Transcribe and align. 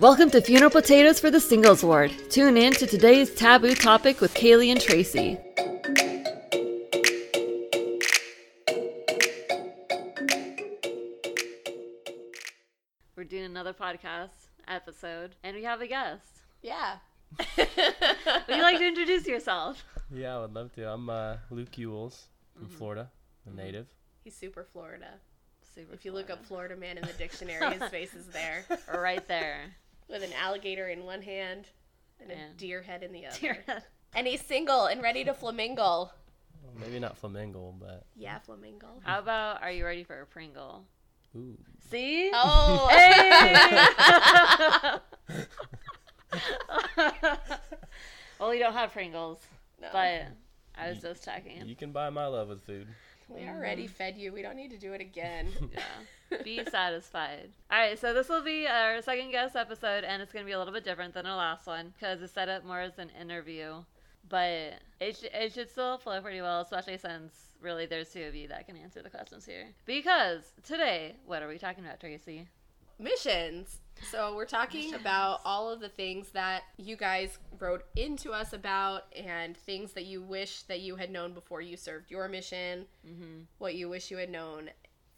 Welcome 0.00 0.30
to 0.30 0.40
Funeral 0.40 0.70
Potatoes 0.70 1.20
for 1.20 1.30
the 1.30 1.38
Singles 1.38 1.84
Ward. 1.84 2.10
Tune 2.30 2.56
in 2.56 2.72
to 2.72 2.86
today's 2.86 3.34
taboo 3.34 3.74
topic 3.74 4.22
with 4.22 4.32
Kaylee 4.32 4.70
and 4.70 4.80
Tracy. 4.80 5.36
We're 13.14 13.24
doing 13.24 13.44
another 13.44 13.74
podcast 13.74 14.30
episode, 14.66 15.36
and 15.44 15.54
we 15.54 15.64
have 15.64 15.82
a 15.82 15.86
guest. 15.86 16.24
Yeah. 16.62 16.96
Would 17.58 17.68
you 18.48 18.62
like 18.62 18.78
to 18.78 18.88
introduce 18.88 19.26
yourself? 19.26 19.84
Yeah, 20.10 20.38
I 20.38 20.40
would 20.40 20.54
love 20.54 20.72
to. 20.76 20.90
I'm 20.90 21.10
uh, 21.10 21.36
Luke 21.50 21.76
Ewles 21.76 22.28
from 22.56 22.68
Florida, 22.68 23.10
a 23.46 23.54
native. 23.54 23.86
He's 24.24 24.34
super 24.34 24.64
Florida. 24.64 25.10
Super 25.74 25.92
If 25.92 26.06
you 26.06 26.12
look 26.12 26.30
up 26.30 26.44
Florida 26.46 26.74
man 26.74 26.96
in 26.96 27.06
the 27.06 27.12
dictionary, 27.18 27.74
his 27.74 27.90
face 27.90 28.14
is 28.14 28.26
there 28.28 28.64
right 28.92 29.28
there. 29.28 29.66
With 30.10 30.22
an 30.22 30.32
alligator 30.32 30.88
in 30.88 31.04
one 31.04 31.22
hand 31.22 31.68
and 32.20 32.30
a 32.30 32.36
deer 32.56 32.82
head 32.82 33.02
in 33.02 33.12
the 33.12 33.26
other. 33.26 33.36
Dear- 33.40 33.64
And 34.14 34.26
he's 34.26 34.40
single 34.42 34.86
and 34.86 35.02
ready 35.02 35.24
to 35.24 35.34
flamingo. 35.34 36.10
Well, 36.62 36.74
maybe 36.78 36.98
not 36.98 37.16
flamingo, 37.16 37.74
but 37.78 38.04
Yeah, 38.16 38.38
flamingo. 38.40 38.88
How 39.04 39.20
about 39.20 39.62
are 39.62 39.70
you 39.70 39.84
ready 39.84 40.04
for 40.04 40.20
a 40.20 40.26
Pringle? 40.26 40.84
ooh. 41.36 41.56
See? 41.90 42.30
Oh. 42.34 42.88
well, 48.38 48.50
we 48.50 48.58
don't 48.58 48.72
have 48.72 48.92
Pringles, 48.92 49.38
No. 49.80 49.88
but 49.92 50.26
I 50.78 50.90
was 50.90 50.98
just 51.00 51.24
talking. 51.24 51.66
You 51.66 51.76
can 51.76 51.92
buy 51.92 52.10
my 52.10 52.26
love 52.26 52.48
with 52.48 52.62
food. 52.62 52.86
We 53.34 53.48
already 53.48 53.84
mm-hmm. 53.84 53.92
fed 53.92 54.16
you. 54.16 54.32
We 54.32 54.42
don't 54.42 54.56
need 54.56 54.70
to 54.70 54.78
do 54.78 54.92
it 54.92 55.00
again. 55.00 55.48
Yeah. 55.72 56.38
Be 56.44 56.64
satisfied. 56.64 57.50
All 57.72 57.78
right, 57.78 57.98
so 57.98 58.14
this 58.14 58.28
will 58.28 58.42
be 58.42 58.66
our 58.68 59.02
second 59.02 59.32
guest 59.32 59.56
episode, 59.56 60.04
and 60.04 60.22
it's 60.22 60.32
going 60.32 60.44
to 60.44 60.46
be 60.46 60.52
a 60.52 60.58
little 60.58 60.72
bit 60.72 60.84
different 60.84 61.12
than 61.12 61.26
our 61.26 61.36
last 61.36 61.66
one 61.66 61.92
because 61.98 62.22
it's 62.22 62.32
set 62.32 62.48
up 62.48 62.64
more 62.64 62.80
as 62.80 62.98
an 62.98 63.10
interview. 63.20 63.82
But 64.28 64.74
it, 65.00 65.16
sh- 65.16 65.34
it 65.34 65.52
should 65.52 65.68
still 65.68 65.98
flow 65.98 66.20
pretty 66.20 66.40
well, 66.40 66.60
especially 66.60 66.98
since 66.98 67.32
really 67.60 67.86
there's 67.86 68.12
two 68.12 68.22
of 68.22 68.34
you 68.34 68.46
that 68.48 68.66
can 68.66 68.76
answer 68.76 69.02
the 69.02 69.10
questions 69.10 69.44
here. 69.44 69.66
Because 69.86 70.42
today, 70.62 71.16
what 71.26 71.42
are 71.42 71.48
we 71.48 71.58
talking 71.58 71.84
about, 71.84 71.98
Tracy? 71.98 72.46
Missions. 73.00 73.80
So 74.10 74.34
we're 74.34 74.46
talking 74.46 74.94
about 74.94 75.40
all 75.44 75.70
of 75.70 75.80
the 75.80 75.88
things 75.88 76.30
that 76.30 76.62
you 76.76 76.96
guys 76.96 77.38
wrote 77.58 77.84
into 77.96 78.32
us 78.32 78.52
about 78.52 79.04
and 79.14 79.56
things 79.56 79.92
that 79.92 80.04
you 80.06 80.22
wish 80.22 80.62
that 80.62 80.80
you 80.80 80.96
had 80.96 81.10
known 81.10 81.32
before 81.32 81.60
you 81.60 81.76
served 81.76 82.10
your 82.10 82.28
mission. 82.28 82.86
Mm-hmm. 83.06 83.42
what 83.58 83.74
you 83.74 83.88
wish 83.88 84.10
you 84.10 84.16
had 84.16 84.30
known 84.30 84.70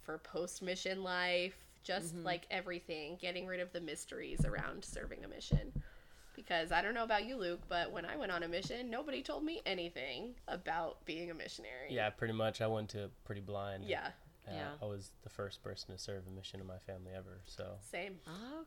for 0.02 0.18
post 0.18 0.62
mission 0.62 1.02
life, 1.02 1.54
just 1.84 2.16
like 2.16 2.46
everything, 2.50 3.18
getting 3.20 3.46
rid 3.46 3.60
of 3.60 3.72
the 3.72 3.80
mysteries 3.80 4.44
around 4.44 4.84
serving 4.84 5.24
a 5.24 5.28
mission. 5.28 5.72
Because 6.34 6.72
I 6.72 6.82
don't 6.82 6.94
know 6.94 7.04
about 7.04 7.26
you, 7.26 7.36
Luke, 7.36 7.60
but 7.68 7.92
when 7.92 8.04
I 8.04 8.16
went 8.16 8.32
on 8.32 8.42
a 8.42 8.48
mission, 8.48 8.90
nobody 8.90 9.22
told 9.22 9.44
me 9.44 9.60
anything 9.66 10.34
about 10.48 11.04
being 11.04 11.30
a 11.30 11.34
missionary. 11.34 11.88
Yeah, 11.90 12.10
pretty 12.10 12.34
much. 12.34 12.60
I 12.60 12.66
went 12.66 12.88
to 12.90 13.10
pretty 13.24 13.42
blind. 13.42 13.84
Yeah, 13.84 14.08
Uh, 14.46 14.52
Yeah. 14.54 14.68
I 14.82 14.86
was 14.86 15.12
the 15.22 15.30
first 15.30 15.62
person 15.62 15.94
to 15.94 15.98
serve 15.98 16.26
a 16.26 16.30
mission 16.30 16.60
in 16.60 16.66
my 16.66 16.78
family 16.78 17.12
ever. 17.16 17.40
So 17.46 17.76
same. 17.80 18.16
Oh, 18.26 18.64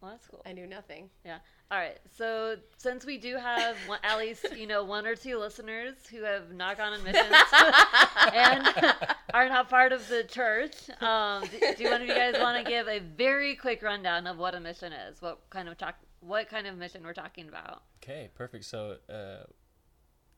well, 0.00 0.12
that's 0.12 0.26
cool. 0.26 0.40
I 0.46 0.52
knew 0.52 0.66
nothing. 0.66 1.10
Yeah. 1.26 1.38
All 1.70 1.78
right. 1.78 1.98
So 2.16 2.56
since 2.78 3.04
we 3.04 3.18
do 3.18 3.36
have 3.36 3.76
one, 3.86 3.98
at 4.02 4.18
least 4.18 4.46
you 4.56 4.66
know 4.66 4.82
one 4.82 5.06
or 5.06 5.14
two 5.14 5.38
listeners 5.38 5.94
who 6.10 6.22
have 6.22 6.52
not 6.52 6.78
gone 6.78 6.94
on 6.94 7.04
missions 7.04 7.26
and 8.34 8.94
are 9.34 9.48
not 9.48 9.68
part 9.68 9.92
of 9.92 10.08
the 10.08 10.24
church, 10.24 10.74
um, 11.02 11.44
do, 11.50 11.74
do 11.76 11.90
one 11.90 12.00
of 12.00 12.08
you 12.08 12.14
guys 12.14 12.34
want 12.40 12.64
to 12.64 12.70
give 12.70 12.88
a 12.88 12.98
very 13.00 13.54
quick 13.56 13.82
rundown 13.82 14.26
of 14.26 14.38
what 14.38 14.54
a 14.54 14.60
mission 14.60 14.92
is? 14.92 15.20
What 15.20 15.40
kind 15.50 15.68
of 15.68 15.76
talk? 15.76 15.96
What 16.20 16.48
kind 16.48 16.66
of 16.66 16.76
mission 16.78 17.02
we're 17.04 17.12
talking 17.14 17.48
about? 17.48 17.82
okay, 18.02 18.30
perfect. 18.34 18.64
So, 18.64 18.96
uh, 19.10 19.44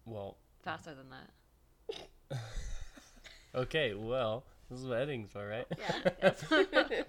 well, 0.05 0.39
Faster 0.65 0.95
than 0.95 1.07
that. 2.31 2.39
okay, 3.55 3.95
well, 3.95 4.45
this 4.73 4.81
is 4.81 4.89
what 4.89 4.99
editing's 4.99 5.31
for, 5.31 5.47
right? 5.47 5.67
Yeah. 5.79 6.31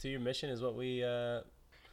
to 0.00 0.08
your 0.08 0.20
mission 0.20 0.50
is 0.50 0.62
what 0.62 0.74
we. 0.74 1.02
Uh, 1.04 1.40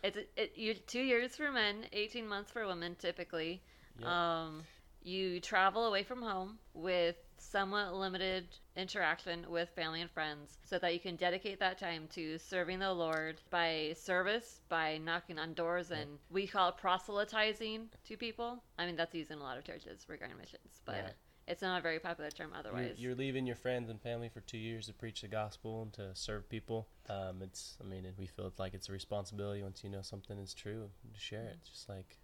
It's 0.03 0.18
it, 0.36 0.53
you 0.56 0.74
two 0.74 1.02
years 1.02 1.36
for 1.36 1.52
men, 1.52 1.86
eighteen 1.94 2.28
months 2.28 2.52
for 2.52 2.66
women, 2.66 2.96
typically. 3.00 3.62
Yep. 4.00 4.08
Um, 4.08 4.63
you 5.03 5.40
travel 5.42 5.86
away 5.86 6.03
from 6.03 6.22
home 6.22 6.58
with 6.74 7.18
somewhat 7.38 7.94
limited 7.94 8.46
interaction 8.78 9.46
with 9.50 9.69
family 9.75 10.02
and 10.02 10.09
friends, 10.09 10.58
so 10.63 10.80
that 10.80 10.94
you 10.94 11.00
can 11.00 11.18
dedicate 11.18 11.59
that 11.59 11.78
time 11.78 12.08
to 12.16 12.38
serving 12.38 12.80
the 12.80 12.94
Lord 12.94 13.36
by 13.50 13.94
service, 13.97 14.62
by 14.69 14.97
knocking 14.97 15.38
on 15.38 15.53
doors, 15.53 15.92
and 15.92 16.19
we 16.31 16.47
call 16.47 16.69
it 16.69 16.78
proselytizing 16.78 17.90
to 18.08 18.18
people. 18.18 18.63
I 18.80 18.86
mean, 18.86 18.96
that's 18.96 19.13
used 19.13 19.30
in 19.31 19.40
a 19.40 19.44
lot 19.44 19.58
of 19.58 19.66
churches 19.66 20.06
regarding 20.08 20.38
missions, 20.38 20.81
but 20.86 20.96
Yeah. 20.96 21.09
It's 21.48 21.62
not 21.62 21.80
a 21.80 21.81
very 21.81 22.00
popular 22.00 22.31
term 22.31 22.50
you're, 22.52 22.59
otherwise. 22.59 22.96
you're 22.98 23.16
leaving 23.16 23.46
your 23.46 23.56
friends 23.56 23.90
and 23.90 24.02
family 24.02 24.30
for 24.30 24.42
two 24.42 24.58
years 24.58 24.88
to 24.88 24.94
preach 24.94 25.22
the 25.22 25.28
gospel 25.28 25.84
and 25.84 25.94
to 25.94 26.09
serve 26.14 26.48
people. 26.50 26.88
Um, 27.09 27.42
it's, 27.42 27.78
I 27.84 27.88
mean, 27.88 28.06
we 28.18 28.28
feel 28.28 28.52
like 28.58 28.74
it's 28.74 28.90
a 28.90 28.94
responsibility 28.94 29.62
once 29.62 29.84
you 29.84 29.90
know 29.90 30.02
something 30.02 30.38
is 30.38 30.54
true 30.54 30.90
to 31.14 31.20
share 31.20 31.46
it. 31.46 31.58
Mm-hmm. 31.58 31.72
Just 31.72 31.90
like 31.90 32.18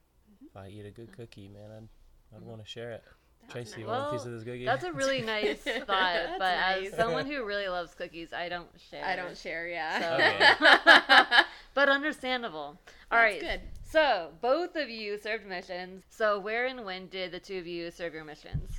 if 0.46 0.56
I 0.56 0.70
eat 0.70 0.86
a 0.86 0.92
good 0.92 1.12
mm-hmm. 1.12 1.22
cookie, 1.22 1.48
man, 1.50 1.70
I'd, 1.72 1.88
I'd 2.36 2.40
mm-hmm. 2.40 2.50
want 2.50 2.64
to 2.64 2.70
share 2.70 2.92
it. 2.92 3.04
Tracy, 3.50 3.82
you 3.82 3.88
want 3.88 4.10
a 4.10 4.12
piece 4.12 4.26
of 4.26 4.32
this 4.32 4.44
cookie? 4.44 4.66
That's 4.66 4.84
a 4.84 4.92
really 4.92 5.22
nice 5.24 5.58
thought, 5.64 5.88
That's 5.88 6.40
but 6.40 6.54
as 6.54 6.94
someone 6.98 7.26
who 7.26 7.44
really 7.46 7.68
loves 7.68 7.94
cookies, 7.96 8.32
I 8.32 8.48
don't 8.48 8.70
share. 8.90 9.04
I 9.04 9.16
don't 9.16 9.38
share, 9.38 9.68
yeah. 9.68 10.56
So- 10.58 11.44
but 11.74 11.90
understandable. 11.90 12.60
All 12.60 12.78
That's 13.12 13.34
right. 13.34 13.42
good. 13.42 13.62
So 13.84 14.30
both 14.40 14.76
of 14.76 14.90
you 14.90 15.18
served 15.18 15.48
missions. 15.48 16.04
So 16.10 16.40
where 16.40 16.68
and 16.68 16.86
when 16.86 17.08
did 17.08 17.32
the 17.32 17.40
two 17.40 17.58
of 17.58 17.66
you 17.66 17.90
serve 17.90 18.14
your 18.14 18.24
missions? 18.24 18.79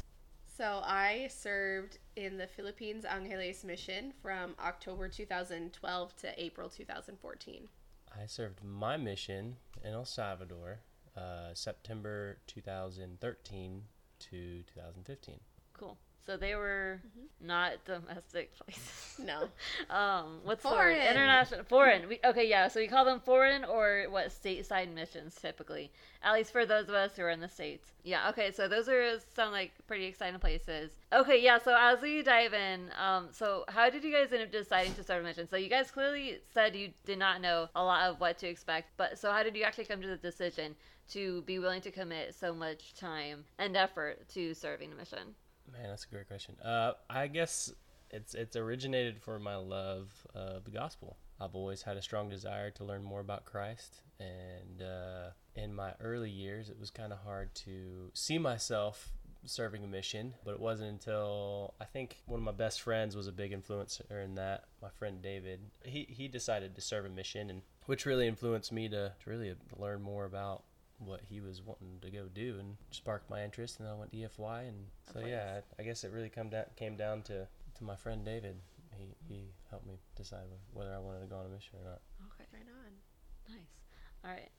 So 0.61 0.83
I 0.85 1.29
served 1.31 1.97
in 2.17 2.37
the 2.37 2.47
Philippines 2.47 3.07
Angeles 3.07 3.65
mission 3.65 4.13
from 4.21 4.55
October 4.63 5.09
2012 5.09 6.17
to 6.17 6.35
April 6.37 6.69
2014. 6.69 7.67
I 8.15 8.27
served 8.27 8.63
my 8.63 8.99
mission 8.99 9.57
in 9.83 9.95
El 9.95 10.05
Salvador, 10.05 10.81
uh, 11.17 11.55
September 11.55 12.41
2013 12.47 13.85
to 14.19 14.63
2015. 14.75 15.41
Cool. 15.73 15.97
So 16.27 16.37
they 16.37 16.55
were 16.55 17.01
Mm-hmm. 17.07 17.47
not 17.47 17.85
domestic 17.85 18.53
places. 18.59 19.19
No. 19.19 19.49
Um, 19.91 20.41
what's 20.45 20.63
the 20.63 20.69
word? 20.69 20.77
Foreign. 20.77 21.01
International, 21.11 21.65
foreign. 21.65 22.09
We, 22.09 22.21
okay, 22.25 22.49
yeah. 22.49 22.69
So 22.69 22.81
we 22.81 22.87
call 22.87 23.05
them 23.05 23.21
foreign 23.21 23.65
or 23.65 24.07
what 24.11 24.29
stateside 24.29 24.93
missions 24.95 25.35
typically. 25.35 25.91
At 26.23 26.35
least 26.35 26.53
for 26.53 26.65
those 26.67 26.89
of 26.89 26.95
us 26.95 27.17
who 27.17 27.23
are 27.23 27.31
in 27.31 27.41
the 27.41 27.49
states. 27.49 27.91
Yeah. 28.05 28.29
Okay. 28.31 28.53
So 28.53 28.69
those 28.69 28.89
are 28.89 29.19
some 29.35 29.51
like 29.53 29.73
pretty 29.87 30.05
exciting 30.07 30.39
places. 30.39 30.91
Okay. 31.13 31.43
Yeah. 31.43 31.59
So 31.59 31.75
as 31.79 32.01
we 32.03 32.23
dive 32.23 32.53
in, 32.55 32.91
um, 33.03 33.29
so 33.33 33.65
how 33.69 33.91
did 33.91 34.05
you 34.05 34.13
guys 34.13 34.33
end 34.33 34.43
up 34.43 34.53
deciding 34.53 34.95
to 34.95 35.03
start 35.03 35.21
a 35.23 35.25
mission? 35.25 35.49
So 35.49 35.57
you 35.57 35.69
guys 35.69 35.91
clearly 35.91 36.39
said 36.53 36.77
you 36.77 36.91
did 37.05 37.19
not 37.19 37.41
know 37.41 37.69
a 37.75 37.83
lot 37.83 38.09
of 38.09 38.21
what 38.21 38.39
to 38.39 38.49
expect, 38.49 38.91
but 38.97 39.19
so 39.19 39.33
how 39.33 39.43
did 39.43 39.57
you 39.57 39.65
actually 39.65 39.87
come 39.87 40.01
to 40.03 40.09
the 40.09 40.17
decision 40.17 40.77
to 41.13 41.43
be 41.43 41.59
willing 41.59 41.81
to 41.81 41.91
commit 41.91 42.35
so 42.35 42.55
much 42.55 42.95
time 42.95 43.45
and 43.59 43.77
effort 43.77 44.29
to 44.35 44.55
serving 44.55 44.93
a 44.93 44.95
mission? 44.95 45.35
Man, 45.73 45.89
that's 45.89 46.05
a 46.05 46.15
great 46.15 46.29
question. 46.29 46.57
Uh, 46.65 46.93
I 47.09 47.27
guess 47.27 47.73
it's 48.11 48.35
it's 48.35 48.57
originated 48.57 49.21
for 49.21 49.39
my 49.39 49.57
love 49.57 50.13
of 50.35 50.65
the 50.65 50.71
gospel. 50.71 51.17
I've 51.41 51.55
always 51.55 51.83
had 51.83 51.97
a 51.97 52.03
strong 52.03 52.29
desire 52.29 52.71
to 52.73 52.85
learn 52.85 53.03
more 53.03 53.21
about 53.21 53.45
Christ, 53.45 54.03
and 54.19 54.83
uh, 54.83 55.31
in 55.55 55.75
my 55.75 55.95
early 56.01 56.31
years, 56.31 56.69
it 56.69 56.79
was 56.79 56.91
kind 56.91 57.13
of 57.13 57.21
hard 57.21 57.55
to 57.67 58.11
see 58.13 58.39
myself 58.39 59.13
serving 59.47 59.85
a 59.85 59.87
mission. 59.87 60.35
But 60.45 60.55
it 60.55 60.61
wasn't 60.61 60.91
until 60.91 61.75
I 61.81 61.85
think 61.85 62.19
one 62.27 62.41
of 62.41 62.45
my 62.45 62.53
best 62.53 62.83
friends 62.83 63.17
was 63.17 63.27
a 63.27 63.33
big 63.33 63.53
influencer 63.53 64.23
in 64.25 64.35
that. 64.35 64.65
My 64.83 64.91
friend 64.91 65.23
David, 65.23 65.61
he 65.85 66.07
he 66.11 66.29
decided 66.29 66.75
to 66.75 66.81
serve 66.81 67.07
a 67.07 67.09
mission, 67.09 67.49
and 67.49 67.63
which 67.87 68.07
really 68.07 68.29
influenced 68.29 68.73
me 68.73 68.89
to, 68.89 69.13
to 69.23 69.31
really 69.31 69.55
learn 69.79 70.03
more 70.03 70.25
about 70.25 70.65
what 71.05 71.21
he 71.29 71.41
was 71.41 71.63
wanting 71.63 71.99
to 72.03 72.11
go 72.11 72.27
do 72.33 72.57
and 72.59 72.77
sparked 72.91 73.29
my 73.31 73.43
interest 73.43 73.79
and 73.79 73.87
then 73.87 73.95
I 73.95 73.99
went 73.99 74.13
to 74.13 74.19
EFY 74.19 74.69
and 74.69 74.77
so 75.13 75.21
yeah 75.27 75.61
I, 75.79 75.83
I 75.83 75.85
guess 75.85 76.05
it 76.05 76.13
really 76.13 76.29
come 76.29 76.51
down 76.51 76.65
came 76.77 76.97
down 76.97 77.23
to, 77.23 77.47
to 77.79 77.85
my 77.85 77.97
friend 77.97 78.25
David 78.25 78.57
he, 78.97 79.07
he 79.27 79.41
helped 79.71 79.87
me 79.87 79.95
decide 80.17 80.45
whether 80.73 80.95
I 80.95 80.99
wanted 80.99 81.21
to 81.21 81.27
go 81.27 81.37
on 81.37 81.47
a 81.47 81.49
mission 81.49 81.79
or 81.83 81.91
not 81.91 82.01
Okay. 82.27 82.45
Right 82.53 82.67
on. 82.69 83.55
Nice. 83.55 83.69
All 84.25 84.31
right. 84.31 84.51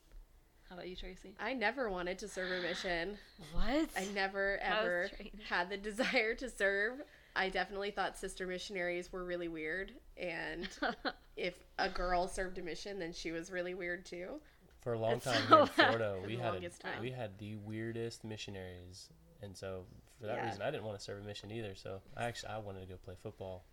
How 0.69 0.75
about 0.75 0.88
you, 0.88 0.95
Tracy? 0.95 1.35
I 1.39 1.53
never 1.53 1.89
wanted 1.89 2.17
to 2.19 2.27
serve 2.27 2.51
a 2.51 2.61
mission. 2.61 3.17
What? 3.53 3.89
I 3.97 4.05
never 4.13 4.57
ever 4.61 5.09
strange. 5.13 5.33
had 5.49 5.69
the 5.69 5.77
desire 5.89 6.33
to 6.35 6.49
serve. 6.49 7.01
I 7.35 7.49
definitely 7.49 7.91
thought 7.91 8.17
sister 8.17 8.45
missionaries 8.47 9.11
were 9.11 9.23
really 9.23 9.47
weird, 9.47 9.93
and 10.17 10.67
if 11.38 11.55
a 11.77 11.89
girl 11.89 12.27
served 12.27 12.57
a 12.57 12.61
mission, 12.61 12.99
then 12.99 13.13
she 13.13 13.31
was 13.31 13.51
really 13.51 13.73
weird 13.73 14.05
too. 14.05 14.39
For 14.81 14.94
a 14.94 15.00
long 15.00 15.19
It's 15.19 15.25
time 15.25 15.45
so 15.48 15.48
here 15.48 15.60
in 15.60 15.68
Florida 15.68 16.19
we 16.24 16.38
had 16.38 16.54
a, 16.56 16.62
we 17.00 17.12
had 17.12 17.38
the 17.38 17.56
weirdest 17.56 18.24
missionaries 18.24 19.10
and 19.42 19.56
so 19.56 19.86
for 20.19 20.28
that 20.28 20.42
Yeah. 20.42 20.42
reason 20.42 20.62
I 20.62 20.72
didn't 20.72 20.83
want 20.83 20.98
to 20.98 21.04
serve 21.04 21.22
a 21.22 21.25
mission 21.25 21.51
either 21.51 21.75
so 21.75 22.01
I 22.18 22.25
actually 22.25 22.50
I 22.50 22.57
wanted 22.60 22.81
to 22.81 22.86
go 22.88 22.95
play 23.04 23.16
football 23.22 23.63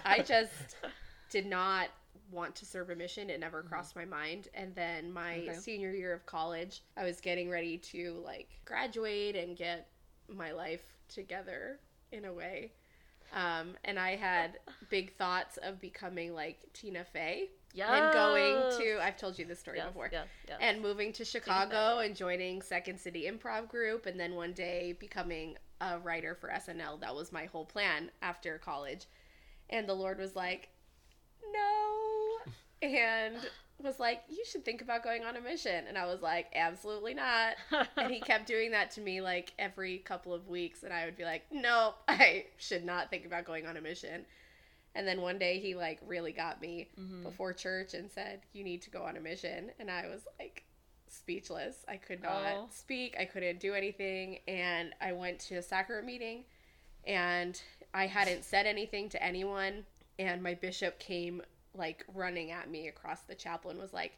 I 0.05 0.21
just 0.25 0.75
did 1.29 1.45
not 1.45 1.89
want 2.31 2.55
to 2.55 2.65
serve 2.65 2.89
a 2.89 2.95
mission. 2.95 3.29
It 3.29 3.39
never 3.39 3.61
crossed 3.63 3.95
my 3.95 4.05
mind. 4.05 4.47
And 4.53 4.75
then 4.75 5.11
my 5.11 5.49
Okay. 5.49 5.53
senior 5.53 5.91
year 5.91 6.13
of 6.13 6.25
college, 6.25 6.81
I 6.97 7.03
was 7.03 7.21
getting 7.21 7.49
ready 7.49 7.77
to 7.79 8.21
like 8.23 8.49
graduate 8.65 9.35
and 9.35 9.55
get 9.55 9.87
my 10.27 10.51
life 10.51 10.83
together 11.07 11.79
in 12.11 12.25
a 12.25 12.33
way. 12.33 12.73
Um, 13.33 13.75
and 13.85 13.99
I 13.99 14.15
had 14.15 14.59
big 14.89 15.15
thoughts 15.17 15.57
of 15.57 15.79
becoming 15.79 16.33
like 16.33 16.59
Tina 16.73 17.03
Fey 17.03 17.49
Yes. 17.73 17.89
and 17.91 18.13
going 18.13 18.79
to, 18.79 19.03
I've 19.03 19.17
told 19.17 19.37
you 19.37 19.45
this 19.45 19.59
story 19.59 19.77
yes, 19.77 19.87
before, 19.87 20.09
Yes, 20.11 20.27
yes. 20.47 20.57
and 20.61 20.81
moving 20.81 21.13
to 21.13 21.25
Chicago 21.25 21.99
and 21.99 22.15
joining 22.15 22.61
Second 22.61 22.99
City 22.99 23.29
Improv 23.31 23.67
Group, 23.69 24.05
and 24.07 24.19
then 24.19 24.33
one 24.35 24.53
day 24.53 24.95
becoming 24.99 25.57
a 25.81 25.99
writer 25.99 26.33
for 26.33 26.49
SNL. 26.49 26.99
That 27.01 27.13
was 27.15 27.31
my 27.31 27.45
whole 27.45 27.65
plan 27.65 28.09
after 28.21 28.57
college. 28.57 29.05
And 29.69 29.87
the 29.87 29.93
Lord 29.93 30.17
was 30.17 30.35
like, 30.35 30.69
no. 31.53 32.37
And 32.81 33.35
was 33.83 33.99
like, 33.99 34.23
you 34.29 34.43
should 34.45 34.65
think 34.65 34.81
about 34.81 35.03
going 35.03 35.23
on 35.23 35.35
a 35.35 35.41
mission. 35.41 35.85
And 35.87 35.97
I 35.97 36.05
was 36.05 36.21
like, 36.21 36.47
absolutely 36.55 37.13
not. 37.13 37.55
And 37.95 38.11
he 38.11 38.19
kept 38.21 38.47
doing 38.47 38.71
that 38.71 38.91
to 38.91 39.01
me 39.01 39.21
like 39.21 39.53
every 39.59 39.99
couple 39.99 40.33
of 40.33 40.47
weeks. 40.47 40.83
And 40.83 40.91
I 40.91 41.05
would 41.05 41.17
be 41.17 41.23
like, 41.25 41.43
no, 41.51 41.93
I 42.07 42.45
should 42.57 42.83
not 42.85 43.09
think 43.09 43.25
about 43.25 43.45
going 43.45 43.67
on 43.67 43.77
a 43.77 43.81
mission. 43.81 44.25
And 44.97 45.07
then 45.07 45.21
one 45.21 45.37
day 45.37 45.59
he 45.59 45.75
like 45.75 45.99
really 46.05 46.31
got 46.33 46.59
me 46.59 46.89
Mhm. 46.99 47.21
before 47.21 47.53
church 47.53 47.93
and 47.93 48.09
said, 48.11 48.41
you 48.51 48.63
need 48.63 48.81
to 48.81 48.89
go 48.89 49.03
on 49.03 49.15
a 49.15 49.19
mission. 49.19 49.71
And 49.79 49.91
I 49.91 50.07
was 50.07 50.27
like, 50.39 50.63
speechless. 51.07 51.85
I 51.87 51.97
could 51.97 52.21
not 52.21 52.41
Oh. 52.55 52.67
speak. 52.71 53.15
I 53.19 53.25
couldn't 53.25 53.59
do 53.59 53.75
anything. 53.75 54.39
And 54.47 54.95
I 54.99 55.13
went 55.13 55.39
to 55.41 55.55
a 55.57 55.61
sacrament 55.61 56.07
meeting 56.07 56.45
and 57.05 57.61
I 57.93 58.07
hadn't 58.07 58.43
said 58.43 58.65
anything 58.65 59.07
to 59.09 59.23
anyone. 59.23 59.85
And 60.17 60.41
my 60.41 60.55
bishop 60.55 60.97
came 60.97 61.43
like 61.75 62.03
running 62.13 62.49
at 62.49 62.67
me 62.69 62.87
across 62.87 63.21
the 63.21 63.35
chapel 63.35 63.69
and 63.69 63.79
was 63.79 63.93
like, 63.93 64.17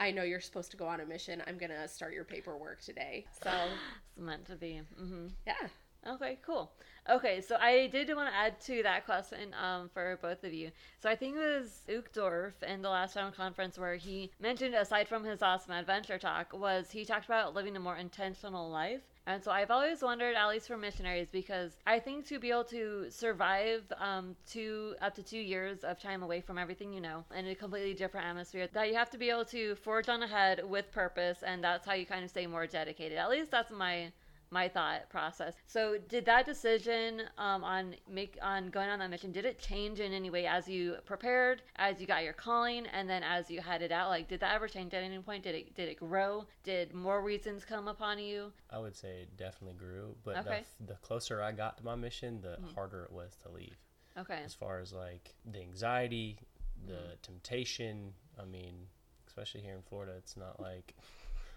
I 0.00 0.10
know 0.10 0.24
you're 0.24 0.40
supposed 0.40 0.72
to 0.72 0.76
go 0.76 0.86
on 0.88 0.98
a 1.00 1.06
mission. 1.06 1.42
I'm 1.46 1.58
going 1.58 1.70
to 1.70 1.86
start 1.86 2.12
your 2.12 2.24
paperwork 2.24 2.82
today. 2.82 3.26
So, 3.42 3.50
it's 4.10 4.18
meant 4.20 4.46
to 4.46 4.56
be. 4.56 4.82
hmm 4.96 5.28
yeah. 5.46 5.68
Okay, 6.06 6.38
cool. 6.44 6.70
Okay, 7.10 7.40
so 7.40 7.56
I 7.56 7.86
did 7.88 8.14
want 8.14 8.28
to 8.28 8.36
add 8.36 8.60
to 8.62 8.82
that 8.82 9.04
question 9.04 9.54
um, 9.62 9.88
for 9.92 10.18
both 10.22 10.44
of 10.44 10.52
you. 10.52 10.70
So 11.02 11.08
I 11.08 11.16
think 11.16 11.36
it 11.36 11.40
was 11.40 11.82
Uchtdorf 11.88 12.62
in 12.62 12.82
the 12.82 12.88
last 12.90 13.16
round 13.16 13.34
conference 13.34 13.78
where 13.78 13.96
he 13.96 14.30
mentioned, 14.40 14.74
aside 14.74 15.08
from 15.08 15.24
his 15.24 15.42
awesome 15.42 15.72
adventure 15.72 16.18
talk, 16.18 16.52
was 16.52 16.90
he 16.90 17.04
talked 17.04 17.26
about 17.26 17.54
living 17.54 17.76
a 17.76 17.80
more 17.80 17.96
intentional 17.96 18.70
life. 18.70 19.00
And 19.26 19.42
so 19.42 19.50
I've 19.50 19.70
always 19.70 20.02
wondered, 20.02 20.36
at 20.36 20.48
least 20.48 20.68
for 20.68 20.78
missionaries, 20.78 21.28
because 21.30 21.76
I 21.86 21.98
think 21.98 22.26
to 22.28 22.38
be 22.38 22.50
able 22.50 22.64
to 22.64 23.06
survive 23.10 23.82
um, 23.98 24.36
two 24.46 24.94
up 25.02 25.14
to 25.16 25.22
two 25.22 25.38
years 25.38 25.84
of 25.84 26.00
time 26.00 26.22
away 26.22 26.40
from 26.40 26.56
everything 26.56 26.92
you 26.92 27.00
know 27.00 27.24
in 27.36 27.46
a 27.46 27.54
completely 27.54 27.92
different 27.92 28.26
atmosphere, 28.26 28.68
that 28.72 28.88
you 28.88 28.94
have 28.94 29.10
to 29.10 29.18
be 29.18 29.28
able 29.28 29.44
to 29.46 29.74
forge 29.74 30.08
on 30.08 30.22
ahead 30.22 30.62
with 30.66 30.90
purpose, 30.92 31.42
and 31.42 31.62
that's 31.62 31.86
how 31.86 31.92
you 31.92 32.06
kind 32.06 32.24
of 32.24 32.30
stay 32.30 32.46
more 32.46 32.66
dedicated. 32.66 33.18
At 33.18 33.28
least 33.28 33.50
that's 33.50 33.70
my 33.70 34.12
my 34.50 34.68
thought 34.68 35.08
process. 35.10 35.54
So, 35.66 35.98
did 36.08 36.24
that 36.26 36.46
decision 36.46 37.22
um, 37.36 37.64
on 37.64 37.94
make 38.10 38.38
on 38.42 38.68
going 38.68 38.88
on 38.88 38.98
that 39.00 39.10
mission 39.10 39.32
did 39.32 39.44
it 39.44 39.58
change 39.58 40.00
in 40.00 40.12
any 40.12 40.30
way 40.30 40.46
as 40.46 40.68
you 40.68 40.96
prepared, 41.04 41.62
as 41.76 42.00
you 42.00 42.06
got 42.06 42.24
your 42.24 42.32
calling, 42.32 42.86
and 42.86 43.08
then 43.08 43.22
as 43.22 43.50
you 43.50 43.60
headed 43.60 43.92
out? 43.92 44.08
Like, 44.08 44.28
did 44.28 44.40
that 44.40 44.54
ever 44.54 44.68
change 44.68 44.94
at 44.94 45.02
any 45.02 45.18
point? 45.18 45.44
Did 45.44 45.54
it 45.54 45.74
did 45.74 45.88
it 45.88 45.98
grow? 45.98 46.46
Did 46.64 46.94
more 46.94 47.22
reasons 47.22 47.64
come 47.64 47.88
upon 47.88 48.18
you? 48.18 48.52
I 48.70 48.78
would 48.78 48.96
say 48.96 49.22
it 49.22 49.36
definitely 49.36 49.74
grew, 49.76 50.16
but 50.24 50.38
Okay. 50.38 50.62
the, 50.80 50.94
the 50.94 50.98
closer 51.00 51.42
I 51.42 51.52
got 51.52 51.78
to 51.78 51.84
my 51.84 51.94
mission, 51.94 52.40
the 52.40 52.58
Mm. 52.60 52.74
harder 52.74 53.04
it 53.04 53.12
was 53.12 53.36
to 53.42 53.50
leave. 53.50 53.76
Okay. 54.16 54.40
As 54.44 54.54
far 54.54 54.80
as 54.80 54.92
like 54.92 55.34
the 55.44 55.60
anxiety, 55.60 56.38
the 56.86 56.92
Mm. 56.92 57.22
temptation. 57.22 58.14
I 58.40 58.44
mean, 58.44 58.86
especially 59.26 59.60
here 59.62 59.74
in 59.74 59.82
Florida, 59.82 60.14
it's 60.16 60.36
not 60.36 60.58
like 60.60 60.94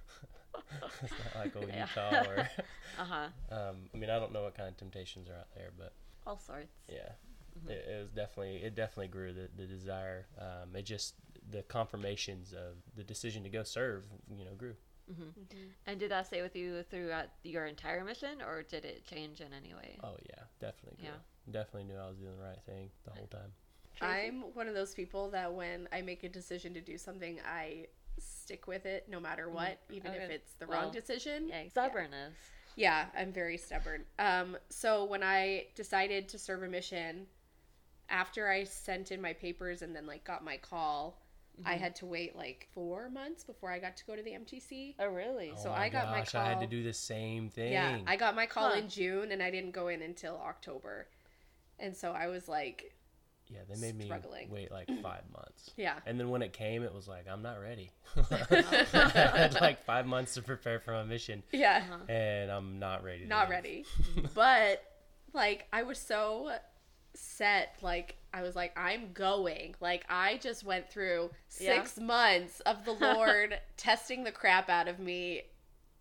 it's 1.04 1.14
not 1.24 1.36
like 1.36 1.56
old 1.56 1.70
Yeah. 1.74 1.86
Utah 1.88 2.24
or. 2.30 2.50
Uh 3.00 3.06
huh. 3.06 3.28
um, 3.56 3.76
I 3.94 3.98
mean, 3.98 4.10
I 4.10 4.20
don't 4.20 4.34
know 4.34 4.44
what 4.44 4.54
kind 4.56 4.68
of 4.68 4.76
temptations 4.78 5.30
are 5.30 5.34
out 5.36 5.48
there, 5.56 5.70
but 5.78 5.94
All 6.28 6.38
sorts. 6.38 6.74
yeah, 6.90 7.14
Mm-hmm. 7.58 7.72
it, 7.72 7.86
it 7.90 8.02
was 8.02 8.12
definitely 8.12 8.58
it 8.58 8.76
definitely 8.76 9.08
grew 9.08 9.34
the 9.34 9.48
the 9.58 9.66
desire. 9.66 10.28
Um, 10.38 10.76
it 10.76 10.84
just 10.84 11.16
the 11.50 11.64
confirmations 11.64 12.54
of 12.54 12.76
the 12.96 13.04
decision 13.04 13.44
to 13.44 13.50
go 13.50 13.64
serve, 13.64 14.04
you 14.38 14.46
know, 14.46 14.52
grew. 14.58 14.76
And 15.88 16.00
did 16.00 16.12
that 16.12 16.28
stay 16.28 16.42
with 16.42 16.56
you 16.56 16.84
throughout 16.84 17.28
your 17.44 17.66
entire 17.66 18.04
mission, 18.04 18.42
or 18.42 18.64
did 18.64 18.86
it 18.86 19.06
change 19.06 19.42
in 19.42 19.48
any 19.54 19.74
way? 19.74 19.98
Oh 20.04 20.16
yeah, 20.30 20.44
definitely 20.60 20.98
grew. 21.00 21.10
Yeah. 21.10 21.52
Definitely 21.52 21.94
knew 21.94 22.00
I 22.00 22.08
was 22.08 22.18
doing 22.18 22.38
the 22.38 22.44
right 22.44 22.62
thing 22.66 22.90
the 23.06 23.12
whole 23.12 23.28
time. 23.28 23.52
I'm 24.02 24.42
one 24.54 24.68
of 24.68 24.74
those 24.74 24.94
people 24.94 25.30
that 25.32 25.54
when 25.54 25.88
I 25.92 26.02
make 26.02 26.24
a 26.24 26.30
decision 26.30 26.74
to 26.76 26.82
do 26.82 26.98
something, 26.98 27.40
I 27.46 27.88
stick 28.20 28.68
with 28.68 28.86
it 28.86 29.08
no 29.10 29.20
matter 29.20 29.50
what, 29.50 29.80
even 29.90 30.14
if 30.14 30.30
it's 30.30 30.54
the 30.54 30.68
Well, 30.68 30.82
wrong 30.84 30.92
decision. 30.92 31.48
Yeah, 31.48 31.68
stubbornness. 31.70 32.34
Yeah, 32.76 33.06
I'm 33.16 33.34
very 33.34 33.58
stubborn. 33.58 34.06
Um, 34.20 34.58
so 34.70 35.04
when 35.06 35.24
I 35.24 35.68
decided 35.76 36.30
to 36.30 36.40
serve 36.40 36.64
a 36.64 36.68
mission, 36.68 37.28
after 38.10 38.50
I 38.50 38.64
sent 38.64 39.12
in 39.12 39.22
my 39.22 39.34
papers 39.34 39.82
and 39.82 39.96
then 39.96 40.06
like 40.06 40.24
got 40.24 40.44
my 40.44 40.58
call, 40.58 41.22
I 41.66 41.74
Mm-hmm. 41.74 41.84
had 41.84 41.96
to 41.98 42.06
wait 42.06 42.36
like 42.36 42.68
four 42.74 43.10
months 43.10 43.44
before 43.44 43.72
I 43.72 43.80
got 43.80 43.98
to 43.98 44.06
go 44.06 44.16
to 44.16 44.24
the 44.24 44.34
MTC. 44.34 44.96
Oh, 45.00 45.08
really? 45.08 45.56
So 45.56 45.70
oh 45.70 45.74
I 45.74 45.90
got 45.90 46.10
my 46.10 46.20
gosh, 46.22 46.36
I 46.36 46.44
had 46.46 46.60
to 46.62 46.68
do 46.68 46.84
the 46.84 46.94
same 46.94 47.50
thing. 47.50 47.72
Yeah, 47.72 47.98
I 48.08 48.16
got 48.16 48.36
my 48.36 48.46
call 48.46 48.72
Huh. 48.72 48.78
in 48.80 48.90
June 48.90 49.32
and 49.32 49.42
I 49.44 49.52
didn't 49.52 49.72
go 49.72 49.88
in 49.88 50.02
until 50.02 50.38
October. 50.38 51.08
And 51.80 51.96
so 51.96 52.12
I 52.12 52.28
was 52.28 52.48
like, 52.48 52.91
Yeah, 53.52 53.60
they 53.70 53.80
made 53.82 53.98
me 53.98 54.12
wait 54.50 54.72
like 54.72 54.88
five 55.04 55.24
months. 55.34 55.72
yeah. 55.76 55.96
And 56.06 56.20
then 56.20 56.30
when 56.30 56.42
it 56.42 56.54
came, 56.54 56.84
it 56.84 56.94
was 56.94 57.08
like, 57.08 57.26
I'm 57.30 57.42
not 57.42 57.60
ready. 57.62 57.92
I 58.32 59.12
had 59.14 59.58
like 59.60 59.84
five 59.86 60.06
months 60.06 60.34
to 60.36 60.42
prepare 60.42 60.80
for 60.80 60.92
my 60.94 61.04
mission, 61.04 61.44
Yeah. 61.52 61.84
Uh-huh. 61.90 62.12
and 62.12 62.50
I'm 62.52 62.80
not 62.80 63.04
ready. 63.04 63.26
not 63.26 63.44
leave. 63.44 63.50
ready. 63.50 63.86
Mm-hmm. 64.16 64.26
but 64.34 64.84
like 65.34 65.68
I 65.74 65.84
was 65.84 65.98
so 65.98 66.52
set 67.14 67.76
like 67.82 68.16
I 68.34 68.42
was 68.42 68.56
like 68.56 68.78
I'm 68.78 69.12
going. 69.14 69.76
Like 69.82 70.06
I 70.10 70.38
just 70.38 70.64
went 70.64 70.90
through 70.90 71.30
Yeah. 71.60 71.84
6 71.84 72.00
months 72.00 72.62
of 72.62 72.86
the 72.86 72.94
Lord 72.94 73.60
testing 73.78 74.24
the 74.24 74.32
crap 74.32 74.70
out 74.70 74.88
of 74.88 75.00
me 75.00 75.42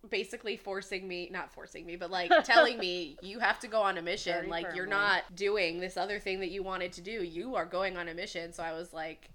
basically 0.09 0.57
forcing 0.57 1.07
me 1.07 1.29
not 1.31 1.51
forcing 1.51 1.85
me 1.85 1.95
but 1.95 2.09
like 2.09 2.31
telling 2.43 2.77
me 2.79 3.17
you 3.21 3.39
have 3.39 3.59
to 3.59 3.67
go 3.67 3.81
on 3.81 3.97
a 3.97 4.01
mission 4.01 4.33
Very 4.35 4.47
like 4.47 4.67
you're 4.75 4.87
not 4.87 5.23
doing 5.35 5.79
this 5.79 5.95
other 5.95 6.19
thing 6.19 6.39
that 6.39 6.49
you 6.49 6.63
wanted 6.63 6.91
to 6.93 7.01
do 7.01 7.11
you 7.11 7.55
are 7.55 7.65
going 7.65 7.97
on 7.97 8.07
a 8.07 8.13
mission 8.13 8.51
so 8.51 8.63
i 8.63 8.71
was 8.73 8.93
like 8.93 9.29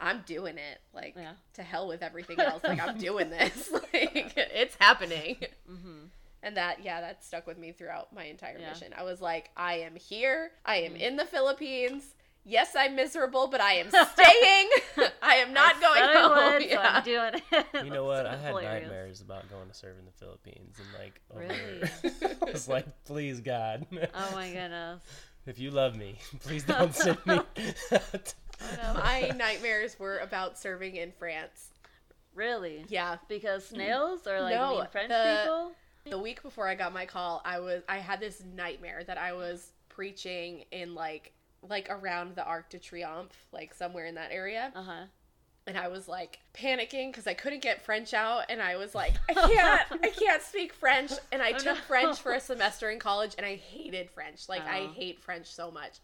i'm 0.00 0.22
doing 0.26 0.56
it 0.58 0.80
like 0.94 1.14
Yeah. 1.16 1.32
to 1.54 1.62
hell 1.62 1.88
with 1.88 2.02
everything 2.02 2.38
else 2.38 2.62
like 2.62 2.80
i'm 2.80 2.96
doing 2.98 3.28
this 3.38 3.70
like 3.72 4.32
it's 4.36 4.76
happening 4.78 5.36
Mm-hmm. 5.70 6.06
and 6.44 6.56
that, 6.56 6.84
yeah, 6.84 7.00
that 7.00 7.24
stuck 7.24 7.44
with 7.46 7.58
me 7.58 7.72
throughout 7.72 8.14
my 8.14 8.24
entire 8.24 8.56
Yeah. 8.58 8.68
mission. 8.68 8.94
I 8.96 9.02
was 9.02 9.20
like, 9.20 9.50
I 9.56 9.78
am 9.78 9.96
here. 9.96 10.52
I 10.64 10.76
am 10.76 10.92
Mhm. 10.92 11.00
in 11.00 11.16
the 11.16 11.24
Philippines. 11.24 12.14
Yes, 12.48 12.76
I'm 12.78 12.94
miserable, 12.94 13.48
but 13.48 13.60
I 13.60 13.72
am 13.74 13.88
staying. 13.88 14.68
I 15.22 15.34
am 15.36 15.52
not 15.52 15.76
I 15.76 15.80
going 15.80 16.16
home. 16.16 16.52
would, 16.54 16.62
so 16.62 16.68
yeah. 16.68 16.90
I'm 16.94 17.04
doing 17.04 17.42
it. 17.52 17.84
You 17.84 17.90
know 17.94 18.04
what? 18.04 18.24
I 18.24 18.36
had 18.36 18.48
Hilarious. 18.50 18.82
nightmares 18.82 19.20
about 19.20 19.50
going 19.50 19.66
to 19.68 19.74
serve 19.74 19.98
in 19.98 20.04
the 20.04 20.12
Philippines, 20.12 20.76
and 20.78 20.86
like, 21.02 21.20
over, 21.34 21.40
Really? 21.40 22.38
I 22.46 22.52
was 22.52 22.68
like, 22.68 22.86
please 23.04 23.40
God, 23.40 23.84
Oh 24.14 24.30
my 24.32 24.48
goodness. 24.50 25.02
if 25.46 25.58
you 25.58 25.72
love 25.72 25.96
me, 25.96 26.18
please 26.40 26.62
don't 26.62 26.94
send 26.94 27.18
me. 27.26 27.40
my 28.94 29.32
nightmares 29.36 29.98
were 29.98 30.18
about 30.18 30.56
serving 30.56 30.96
in 30.96 31.12
France. 31.18 31.70
Really? 32.34 32.84
Yeah. 32.88 33.16
Because 33.28 33.64
mm. 33.64 33.68
snails 33.70 34.26
or 34.26 34.40
like 34.40 34.54
No, 34.54 34.76
mean 34.76 34.86
French 34.92 35.08
the- 35.08 35.40
people? 35.42 35.72
The 36.08 36.18
week 36.18 36.40
before 36.40 36.68
I 36.68 36.76
got 36.76 36.94
my 36.94 37.04
call, 37.04 37.42
I 37.44 37.58
was 37.58 37.82
I 37.88 37.96
had 37.98 38.20
this 38.20 38.40
nightmare 38.54 39.02
that 39.08 39.18
I 39.18 39.32
was 39.32 39.72
preaching 39.88 40.62
in 40.70 40.94
like 40.94 41.32
like 41.68 41.88
around 41.90 42.36
the 42.36 42.44
Arc 42.44 42.70
de 42.70 42.78
Triomphe, 42.78 43.32
like 43.52 43.74
somewhere 43.74 44.06
in 44.06 44.14
that 44.16 44.30
area. 44.32 44.72
Uh 44.74 44.82
huh. 44.82 45.04
and 45.66 45.76
I 45.76 45.88
was 45.88 46.06
like 46.06 46.38
panicking 46.54 47.10
because 47.10 47.26
I 47.26 47.34
couldn't 47.34 47.60
get 47.62 47.84
French 47.84 48.14
out, 48.14 48.44
and 48.48 48.62
I 48.62 48.76
was 48.76 48.94
like, 48.94 49.14
I 49.28 49.34
can't, 49.34 50.02
I 50.04 50.08
can't 50.16 50.42
speak 50.42 50.72
French, 50.72 51.12
and 51.32 51.42
I 51.42 51.52
Oh, 51.54 51.58
took. 51.58 51.76
French 51.78 52.18
for 52.20 52.32
a 52.32 52.40
semester 52.40 52.88
in 52.90 52.98
college, 52.98 53.34
and 53.36 53.44
I 53.44 53.56
hated 53.56 54.10
French, 54.10 54.48
like 54.48 54.62
I 54.66 54.82
Oh. 54.82 54.88
hate 54.92 55.20
French 55.20 55.46
so 55.52 55.70
much, 55.70 55.98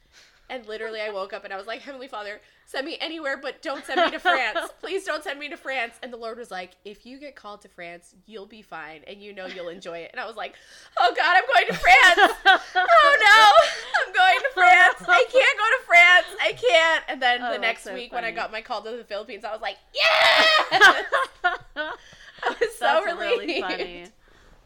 and 0.52 0.66
literally 0.66 1.00
I 1.00 1.08
woke 1.10 1.32
up 1.32 1.44
and 1.44 1.52
I 1.52 1.56
was 1.56 1.66
like, 1.66 1.80
Heavenly 1.80 2.08
Father, 2.08 2.40
send 2.66 2.86
me 2.86 2.98
anywhere, 3.00 3.38
but 3.38 3.62
don't 3.62 3.84
send 3.86 4.00
me 4.02 4.10
to 4.10 4.18
France, 4.18 4.70
please 4.80 5.04
don't 5.04 5.24
send 5.24 5.40
me 5.40 5.48
to 5.48 5.56
France, 5.56 5.94
and 6.02 6.12
the 6.12 6.18
Lord 6.18 6.36
was 6.36 6.50
like, 6.50 6.72
if 6.84 7.06
you 7.06 7.18
get 7.18 7.34
called 7.34 7.62
to 7.62 7.68
France, 7.68 8.14
you'll 8.26 8.46
be 8.46 8.60
fine, 8.60 9.00
and 9.06 9.22
you 9.22 9.32
know 9.32 9.46
you'll 9.46 9.70
enjoy 9.70 9.98
it, 9.98 10.10
and 10.12 10.20
I 10.20 10.26
was 10.26 10.36
like, 10.36 10.54
oh 11.00 11.12
God, 11.16 11.36
I'm 11.36 11.44
going 11.52 11.66
to 11.68 11.74
France, 11.74 12.34
oh 12.76 13.16
no, 13.24 14.06
I'm 14.06 14.12
going 14.12 14.38
to 14.38 14.50
France. 14.52 15.08
I 15.08 15.24
can't 15.30 15.58
go 15.58 15.64
to 15.64 15.86
France. 15.86 16.26
I 16.40 16.52
can't. 16.52 17.04
And 17.08 17.22
then 17.22 17.40
Oh, 17.42 17.52
the 17.52 17.58
next 17.58 17.84
so 17.84 17.94
week 17.94 18.12
when 18.12 18.24
I 18.24 18.30
got 18.30 18.52
my 18.52 18.60
call 18.60 18.82
to 18.82 18.90
the 18.90 19.04
Philippines, 19.04 19.44
I 19.44 19.52
was 19.52 19.62
like, 19.62 19.78
yeah! 19.94 21.02
I 21.74 22.48
was 22.48 22.74
so 22.78 22.80
That's 22.80 23.06
relieved. 23.06 23.40
really 23.40 23.60
funny. 23.60 24.04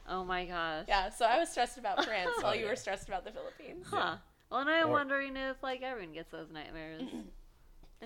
Oh 0.08 0.24
my 0.24 0.44
gosh. 0.44 0.84
Yeah, 0.88 1.10
so 1.10 1.24
I 1.26 1.38
was 1.38 1.50
stressed 1.50 1.78
about 1.78 2.04
France 2.06 2.30
while 2.40 2.54
you 2.54 2.66
were 2.66 2.76
stressed 2.76 3.08
about 3.08 3.24
the 3.24 3.32
Philippines. 3.32 3.86
Huh. 3.90 4.16
Well, 4.50 4.60
and 4.60 4.70
I'm 4.70 4.88
Or- 4.88 4.92
wondering 4.92 5.36
if 5.36 5.62
like 5.62 5.82
everyone 5.82 6.14
gets 6.14 6.30
those 6.30 6.50
nightmares. 6.50 7.02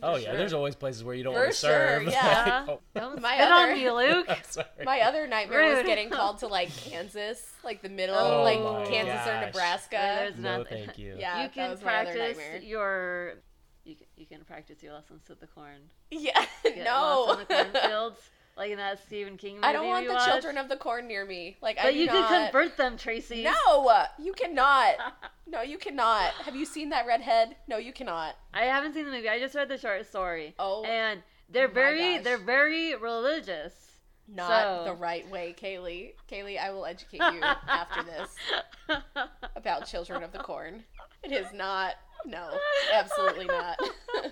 Oh 0.05 0.15
yeah, 0.17 0.37
there's 0.37 0.53
always 0.53 0.77
places 0.77 1.03
where 1.03 1.17
you 1.17 1.25
don't 1.25 1.35
For 1.35 1.41
want 1.41 1.53
to 1.53 1.57
sure, 1.59 1.71
serve. 1.71 2.03
yeah. 2.13 2.65
oh, 2.97 3.17
My 3.21 3.39
other- 3.41 3.73
on 3.73 3.75
me, 3.77 3.91
Luke. 3.91 4.29
My 4.85 5.01
other 5.01 5.27
nightmare 5.27 5.75
was 5.75 5.85
getting 5.85 6.11
called 6.11 6.39
to 6.39 6.47
like 6.47 6.75
Kansas, 6.77 7.43
like 7.65 7.83
the 7.83 7.89
middle, 7.89 8.15
Oh 8.15 8.45
like 8.45 8.61
my 8.61 8.85
Kansas 8.89 9.27
or. 9.27 9.41
Nebraska. 9.47 9.97
There's 10.21 10.37
no, 10.39 10.59
nothing. 10.59 10.87
thank 10.87 10.97
you. 10.97 11.17
Yeah, 11.19 11.43
you 11.43 11.49
can 11.51 11.71
was 11.73 11.83
my 11.83 12.03
other 12.03 12.13
practice 12.13 12.63
your. 12.63 13.35
You 13.85 13.97
can, 13.97 14.07
you 14.17 14.27
can 14.27 14.45
practice 14.45 14.81
your 14.81 14.93
lessons 14.93 15.23
to 15.27 15.35
the 15.35 15.49
corn. 15.49 15.81
Yeah, 16.13 16.45
Get 16.63 16.85
no. 16.85 17.25
lost 17.27 17.41
in 17.41 17.49
the 17.49 17.79
cornfields, 17.81 18.21
like 18.57 18.71
in 18.71 18.77
that 18.79 18.99
Stephen 19.07 19.37
King 19.37 19.55
movie 19.57 19.67
I 19.67 19.73
don't 19.73 19.87
want 19.87 20.07
the 20.07 20.13
watched. 20.13 20.27
children 20.27 20.59
of 20.59 20.69
the 20.69 20.77
corn 20.77 21.07
near 21.09 21.25
me. 21.25 21.57
Like 21.63 21.79
I 21.79 21.85
But 21.85 21.93
do 21.93 21.99
you 21.99 22.07
not... 22.07 22.29
can 22.29 22.45
convert 22.45 22.77
them, 22.77 22.97
Tracy. 22.97 23.43
No, 23.43 24.05
you 24.19 24.33
cannot. 24.33 24.95
No, 25.47 25.63
you 25.63 25.79
cannot. 25.79 26.31
Have 26.45 26.55
you 26.55 26.65
seen 26.65 26.91
that 26.91 27.09
redhead? 27.09 27.57
No, 27.67 27.77
you 27.77 27.93
cannot. 27.93 28.37
I 28.55 28.67
haven't 28.67 28.95
seen 28.95 29.05
the 29.05 29.11
movie. 29.11 29.29
I 29.29 29.41
just 29.41 29.57
read 29.57 29.69
the 29.69 29.77
short 29.77 30.07
story. 30.07 30.55
Oh, 30.61 30.85
and 30.85 31.25
they're 31.49 31.67
very 31.67 32.15
gosh. 32.19 32.23
they're 32.25 32.39
very 32.39 32.95
religious. 32.95 33.73
not 34.33 34.63
so- 34.63 34.85
the 34.85 34.95
right 34.95 35.29
way, 35.29 35.53
Kaylee. 35.61 36.13
Kaylee, 36.31 36.57
I 36.57 36.71
will 36.71 36.87
educate 36.87 37.17
you 37.19 37.41
after 37.43 38.05
this 38.05 38.37
about 39.57 39.87
children 39.89 40.23
of 40.23 40.31
the 40.31 40.39
corn. 40.39 40.85
It 41.25 41.33
is 41.33 41.53
not. 41.53 41.95
No, 42.25 42.51
absolutely 42.95 43.47
not. 43.47 43.77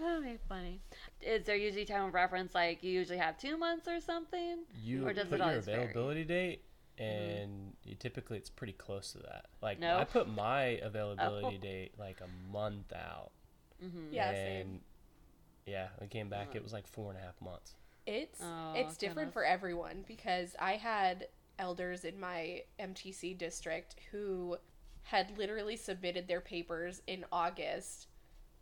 That'd 0.00 0.24
be 0.24 0.38
funny. 0.48 0.80
Is 1.22 1.44
there 1.44 1.56
usually 1.56 1.84
time 1.84 2.04
of 2.06 2.14
reference 2.14 2.54
like 2.54 2.82
you 2.82 2.90
usually 2.92 3.18
have 3.18 3.38
two 3.38 3.56
months 3.56 3.86
or 3.88 4.00
something? 4.00 4.64
You 4.82 5.06
Or 5.06 5.12
does 5.12 5.26
it 5.26 5.30
put 5.30 5.38
your 5.38 5.48
always 5.48 5.64
vary? 5.64 5.78
availability 5.78 6.24
date, 6.24 6.64
and 6.98 7.74
you, 7.84 7.94
typically 7.94 8.38
it's 8.38 8.50
pretty 8.50 8.72
close 8.74 9.12
to 9.12 9.18
that. 9.18 9.46
Like 9.60 9.78
No? 9.78 9.96
I 9.98 10.04
put 10.04 10.28
my 10.28 10.62
availability 10.82 11.56
Oh. 11.58 11.62
date 11.62 11.92
like 11.98 12.20
a 12.20 12.28
month 12.52 12.92
out, 12.92 13.30
Mm-hmm. 13.84 14.12
Yeah, 14.12 14.30
and 14.30 14.36
same. 14.36 14.80
yeah, 15.66 15.88
I 16.00 16.06
came 16.06 16.28
back. 16.28 16.54
It 16.54 16.62
was 16.62 16.72
like 16.72 16.86
four 16.86 17.10
and 17.10 17.18
a 17.18 17.22
half 17.22 17.40
months. 17.40 17.74
It's 18.06 18.40
Oh, 18.42 18.72
it's 18.74 18.96
different 18.96 19.28
goodness. 19.28 19.32
for 19.34 19.44
everyone 19.44 20.04
because 20.06 20.54
I 20.58 20.72
had 20.72 21.28
elders 21.58 22.04
in 22.04 22.18
my 22.18 22.62
MTC 22.80 23.36
district 23.38 23.96
who 24.10 24.56
had 25.04 25.36
literally 25.36 25.76
submitted 25.76 26.26
their 26.28 26.40
papers 26.40 27.02
in 27.06 27.24
August, 27.32 28.06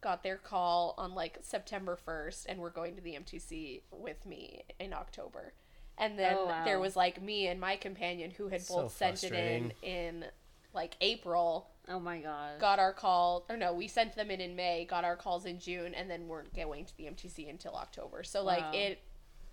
got 0.01 0.23
their 0.23 0.37
call 0.37 0.95
on 0.99 1.15
like 1.15 1.39
September 1.43 1.99
1st 2.07 2.47
and 2.49 2.59
were 2.61 2.71
going 2.71 2.97
to 2.97 3.03
the 3.03 3.13
MTC 3.15 3.83
with 3.93 4.25
me 4.27 4.63
in 4.79 4.93
October. 4.93 5.53
And 5.99 6.19
then 6.19 6.37
Oh, 6.39 6.47
wow. 6.47 6.65
there 6.65 6.81
was 6.81 6.97
like 6.97 7.21
me 7.21 7.47
and 7.49 7.61
my 7.61 7.77
companion 7.77 8.31
who 8.31 8.49
had 8.49 8.63
So 8.63 8.83
both 8.83 8.97
sent 8.97 9.23
it 9.25 9.33
in 9.33 9.73
in 9.83 10.25
like 10.73 10.97
April, 11.01 11.69
Oh 11.89 11.99
my 12.01 12.19
god. 12.21 12.59
got 12.61 12.79
our 12.79 12.93
call 12.93 13.45
or 13.49 13.57
no, 13.57 13.73
we 13.75 13.89
sent 13.89 14.15
them 14.15 14.31
in 14.31 14.41
in 14.41 14.57
May, 14.57 14.85
got 14.87 15.05
our 15.05 15.17
calls 15.17 15.45
in 15.45 15.59
June 15.59 15.93
and 15.95 16.09
then 16.11 16.29
weren't 16.29 16.55
going 16.55 16.85
to 16.87 16.97
the 16.97 17.05
MTC 17.05 17.51
until 17.51 17.75
October. 17.75 18.23
So 18.23 18.43
like 18.43 18.75
it 18.75 19.01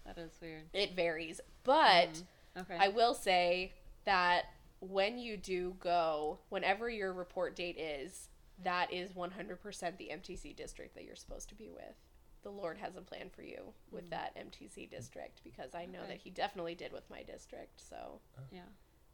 That 0.06 0.18
is 0.18 0.32
weird. 0.42 0.64
it 0.74 0.96
varies. 0.96 1.42
But 1.64 2.10
Mm-hmm. 2.14 2.24
Okay. 2.62 2.78
I 2.80 2.88
will 2.88 3.14
say 3.14 3.74
that 4.06 4.46
when 4.80 5.20
you 5.20 5.38
do 5.38 5.76
go, 5.80 6.40
whenever 6.50 6.90
your 6.90 7.14
report 7.14 7.56
date 7.56 7.78
is, 7.78 8.30
that 8.64 8.92
is 8.92 9.12
100% 9.14 9.98
the 9.98 10.12
MTC 10.14 10.56
district 10.56 10.96
that 10.96 11.04
you're 11.04 11.16
supposed 11.16 11.50
to 11.50 11.56
be 11.56 11.70
with. 11.70 11.96
The 12.44 12.50
Lord 12.50 12.78
has 12.78 12.96
a 12.96 13.02
plan 13.02 13.30
for 13.30 13.42
you 13.42 13.74
with 13.92 14.06
mm-hmm. 14.06 14.12
that 14.12 14.36
MTC 14.38 14.90
district 14.90 15.42
because 15.44 15.76
I 15.76 15.86
know 15.86 16.00
Okay. 16.00 16.10
that 16.10 16.18
He 16.18 16.30
definitely 16.30 16.76
did 16.76 16.94
with 16.94 17.10
my 17.10 17.24
district. 17.24 17.82
So 17.82 18.22
uh, 18.38 18.42
yeah. 18.52 18.62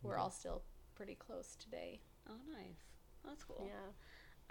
we're 0.01 0.17
all 0.17 0.29
still 0.29 0.61
pretty 0.95 1.15
close 1.15 1.55
today. 1.59 1.99
Oh, 2.29 2.33
nice. 2.51 2.93
That's 3.25 3.43
cool. 3.43 3.65
Yeah. 3.65 3.91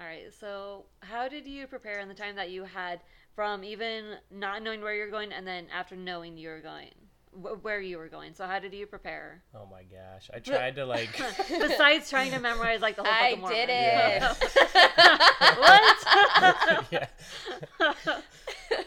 All 0.01 0.07
right. 0.07 0.33
So, 0.33 0.87
how 1.01 1.29
did 1.29 1.47
you 1.47 1.67
prepare 1.67 2.01
in 2.01 2.09
the 2.09 2.15
time 2.15 2.37
that 2.37 2.51
you 2.51 2.65
had 2.65 3.01
from 3.35 3.63
even 3.63 4.17
not 4.31 4.63
knowing 4.63 4.81
where 4.81 4.95
you're 4.95 5.11
going 5.11 5.33
and 5.33 5.47
then 5.47 5.67
after 5.73 5.97
knowing 5.97 6.37
you're 6.37 6.61
going, 6.61 6.91
wh- 7.33 7.63
where 7.65 7.81
you 7.81 7.99
were 7.99 8.09
going? 8.09 8.35
So, 8.35 8.47
how 8.47 8.59
did 8.59 8.73
you 8.75 8.87
prepare? 8.87 9.43
Oh 9.55 9.67
my 9.71 9.83
gosh, 9.83 10.31
I 10.33 10.39
tried 10.39 10.77
to 10.77 10.87
like. 10.87 11.11
Besides 11.49 12.09
trying 12.11 12.33
to 12.33 12.41
memorize 12.41 12.81
like 12.81 12.97
the 12.97 13.03
whole 13.05 13.13
I 13.13 13.35
Book 13.35 13.45
of 13.45 13.51
did 13.51 13.69
Mormon. 13.69 14.23
it. 14.23 14.23
what? 15.59 16.87
yeah. 16.93 18.21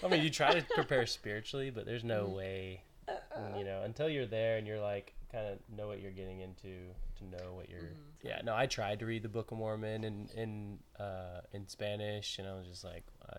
I 0.03 0.07
mean, 0.07 0.23
you 0.23 0.29
try 0.29 0.53
to 0.59 0.65
prepare 0.73 1.05
spiritually, 1.05 1.69
but 1.69 1.85
there's 1.85 2.03
no 2.03 2.25
way, 2.25 2.81
you 3.57 3.63
know, 3.63 3.81
until 3.83 4.09
you're 4.09 4.25
there 4.25 4.57
and 4.57 4.65
you're 4.67 4.79
like 4.81 5.13
kind 5.31 5.47
of 5.47 5.59
know 5.75 5.87
what 5.87 6.01
you're 6.01 6.11
getting 6.11 6.39
into 6.41 6.69
to 7.17 7.25
know 7.25 7.53
what 7.53 7.69
you're. 7.69 7.89
Yeah, 8.23 8.41
no, 8.43 8.55
I 8.55 8.65
tried 8.65 8.99
to 8.99 9.05
read 9.05 9.21
the 9.23 9.29
Book 9.29 9.51
of 9.51 9.57
Mormon 9.57 10.03
in 10.03 10.29
in 10.35 10.79
uh, 10.99 11.41
in 11.53 11.67
Spanish, 11.67 12.39
and 12.39 12.47
I 12.47 12.53
was 12.55 12.65
just 12.67 12.83
like, 12.83 13.03
uh, 13.29 13.37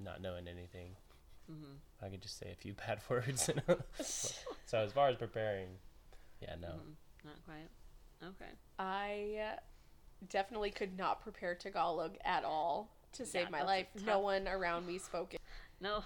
not 0.00 0.20
knowing 0.22 0.48
anything. 0.48 0.96
I 2.02 2.08
could 2.08 2.22
just 2.22 2.38
say 2.38 2.50
a 2.52 2.56
few 2.56 2.74
bad 2.86 3.00
words. 3.08 3.50
so 4.66 4.78
as 4.78 4.92
far 4.92 5.08
as 5.08 5.16
preparing, 5.16 5.68
yeah, 6.40 6.54
no. 6.60 6.74
Not 7.24 7.34
quite. 7.44 7.68
Okay. 8.22 8.50
I 8.78 9.52
uh, 9.54 9.56
definitely 10.28 10.70
could 10.70 10.96
not 10.96 11.20
prepare 11.22 11.54
Tagalog 11.54 12.16
at 12.24 12.44
all 12.44 12.90
to 13.12 13.26
save 13.26 13.44
Yeah, 13.44 13.50
my 13.50 13.62
life. 13.62 13.86
tough. 13.96 14.06
No 14.06 14.18
one 14.20 14.46
around 14.48 14.86
me 14.86 14.98
spoke 14.98 15.34
it. 15.34 15.40
No. 15.80 16.02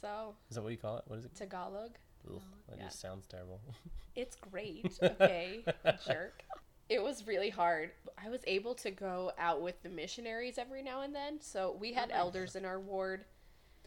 So, 0.00 0.34
Is 0.48 0.56
that 0.56 0.62
what 0.62 0.72
you 0.72 0.78
call 0.78 0.96
it? 0.96 1.04
What 1.06 1.18
is 1.18 1.26
it? 1.26 1.34
Tagalog. 1.34 1.90
Ugh, 2.26 2.40
that 2.68 2.78
yeah. 2.78 2.84
just 2.84 3.00
sounds 3.00 3.26
terrible. 3.26 3.60
It's 4.16 4.36
great, 4.36 4.96
okay, 5.02 5.64
jerk. 6.06 6.44
It 6.88 7.02
was 7.02 7.26
really 7.26 7.50
hard. 7.50 7.90
I 8.16 8.28
was 8.28 8.42
able 8.46 8.74
to 8.76 8.92
go 8.92 9.32
out 9.38 9.60
with 9.60 9.82
the 9.82 9.88
missionaries 9.88 10.56
every 10.56 10.82
now 10.84 11.00
and 11.00 11.12
then. 11.12 11.40
So 11.40 11.76
we 11.80 11.92
had 11.94 12.10
nice. 12.10 12.18
elders 12.18 12.54
in 12.54 12.64
our 12.64 12.78
ward, 12.78 13.24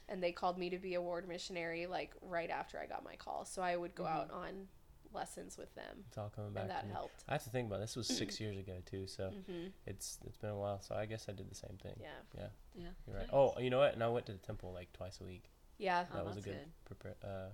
and 0.09 0.21
they 0.23 0.31
called 0.31 0.57
me 0.57 0.69
to 0.69 0.77
be 0.77 0.93
a 0.95 1.01
ward 1.01 1.27
missionary 1.27 1.85
like 1.87 2.13
right 2.21 2.49
after 2.49 2.79
I 2.79 2.85
got 2.85 3.03
my 3.03 3.15
call. 3.15 3.45
So 3.45 3.61
I 3.61 3.75
would 3.75 3.93
go 3.95 4.05
out 4.05 4.31
on 4.31 4.67
lessons 5.13 5.57
with 5.57 5.73
them, 5.75 6.03
It's 6.09 6.17
all 6.17 6.29
coming 6.35 6.51
back. 6.53 6.63
and 6.63 6.69
that 6.71 6.85
me. 6.87 6.91
helped. 6.93 7.23
I 7.29 7.33
have 7.33 7.43
to 7.45 7.49
think 7.49 7.67
about 7.67 7.77
it. 7.77 7.81
this. 7.81 7.95
Was 7.95 8.07
six 8.07 8.39
years 8.41 8.57
ago 8.57 8.73
too, 8.85 9.07
so 9.07 9.29
hmm 9.47 9.67
it's 9.85 10.19
it's 10.25 10.37
been 10.37 10.49
a 10.51 10.57
while. 10.57 10.81
So 10.81 10.95
I 10.95 11.05
guess 11.05 11.27
I 11.29 11.31
did 11.33 11.49
the 11.49 11.55
same 11.55 11.77
thing. 11.81 11.95
Yeah, 11.99 12.07
Yeah, 12.37 12.47
Yeah. 12.75 12.87
you're 13.07 13.15
right. 13.15 13.27
Nice. 13.27 13.33
Oh, 13.33 13.53
you 13.59 13.69
know 13.69 13.79
what? 13.79 13.93
And 13.93 14.03
I 14.03 14.07
went 14.09 14.25
to 14.27 14.33
the 14.33 14.37
temple 14.39 14.73
like 14.73 14.91
twice 14.93 15.19
a 15.21 15.23
week. 15.23 15.43
yeah, 15.77 16.05
Oh, 16.13 16.17
That 16.17 16.25
was 16.25 16.37
a 16.37 16.41
good, 16.41 16.55
good. 16.55 16.67
prepare. 16.85 17.15
Uh, 17.23 17.49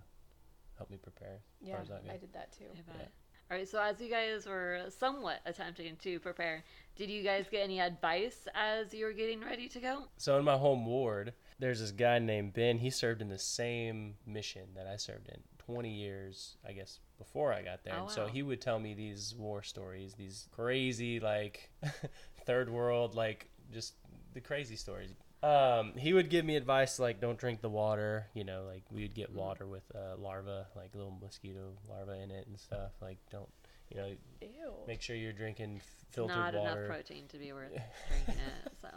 help 0.78 0.90
me 0.90 0.98
prepare. 0.98 1.40
As 1.62 1.68
yeah. 1.68 1.74
far 1.74 1.82
as 1.84 1.92
I 1.92 2.18
did 2.18 2.34
that 2.34 2.52
too. 2.52 2.66
I. 2.90 3.04
All 3.52 3.58
right. 3.58 3.68
So, 3.68 3.80
as 3.80 4.00
you 4.00 4.10
guys 4.10 4.46
were 4.48 4.86
somewhat 4.90 5.40
attempting 5.46 5.96
to 5.98 6.20
prepare, 6.20 6.64
did 6.96 7.10
you 7.10 7.22
guys 7.24 7.46
get 7.52 7.62
any 7.62 7.80
advice 7.80 8.48
as 8.56 8.94
you 8.94 9.06
were 9.06 9.14
getting 9.14 9.42
ready 9.42 9.68
to 9.70 9.80
go? 9.80 10.08
So 10.18 10.40
in 10.40 10.46
my 10.46 10.58
home 10.58 10.86
ward, 10.86 11.34
there's 11.64 11.80
this 11.80 11.92
guy 11.92 12.20
named 12.20 12.54
Ben. 12.54 12.78
He 12.80 12.90
served 12.90 13.22
in 13.22 13.30
the 13.30 13.40
same 13.40 14.16
mission 14.28 14.64
that 14.76 14.86
I 14.86 14.98
served 14.98 15.30
in 15.30 15.38
20 15.60 15.90
years, 15.90 16.58
I 16.68 16.74
guess, 16.74 17.00
before 17.18 17.54
I 17.54 17.62
got 17.62 17.86
there. 17.86 17.96
Oh, 17.98 18.02
and 18.02 18.12
so 18.12 18.28
he 18.28 18.44
would 18.44 18.60
tell 18.60 18.80
me 18.80 18.94
these 18.94 19.34
war 19.38 19.64
stories, 19.64 20.14
these 20.16 20.50
crazy, 20.52 21.22
like, 21.22 21.70
third 22.46 22.70
world, 22.70 23.16
like, 23.16 23.48
just 23.72 23.94
the 24.34 24.42
crazy 24.42 24.76
stories. 24.76 25.14
Um, 25.42 25.94
he 25.98 26.12
would 26.14 26.30
give 26.30 26.44
me 26.46 26.56
advice 26.58 27.00
like 27.00 27.20
don't 27.22 27.38
drink 27.38 27.62
the 27.62 27.70
water, 27.70 28.28
you 28.34 28.44
know, 28.44 28.64
like 28.66 28.84
we 28.92 29.02
would 29.04 29.14
get 29.14 29.32
Mm. 29.34 29.36
water 29.38 29.66
with 29.68 29.84
uh, 29.96 30.18
larvae, 30.18 30.66
like 30.76 30.94
little 30.96 31.18
mosquito 31.22 31.74
larvae 31.90 32.22
in 32.22 32.32
it 32.32 32.46
and 32.48 32.58
stuff. 32.60 32.92
Like 33.02 33.18
don't, 33.30 33.50
you 33.90 33.98
know, 33.98 34.08
Ew. 34.42 34.74
make 34.88 35.02
sure 35.02 35.16
you're 35.18 35.34
drinking 35.34 35.82
filtered 36.12 36.36
Not 36.38 36.54
water. 36.54 36.78
enough 36.86 36.88
protein 36.88 37.28
to 37.28 37.38
be 37.38 37.52
worth 37.52 37.72
drinking 38.10 38.36
it. 38.42 38.72
So, 38.82 38.88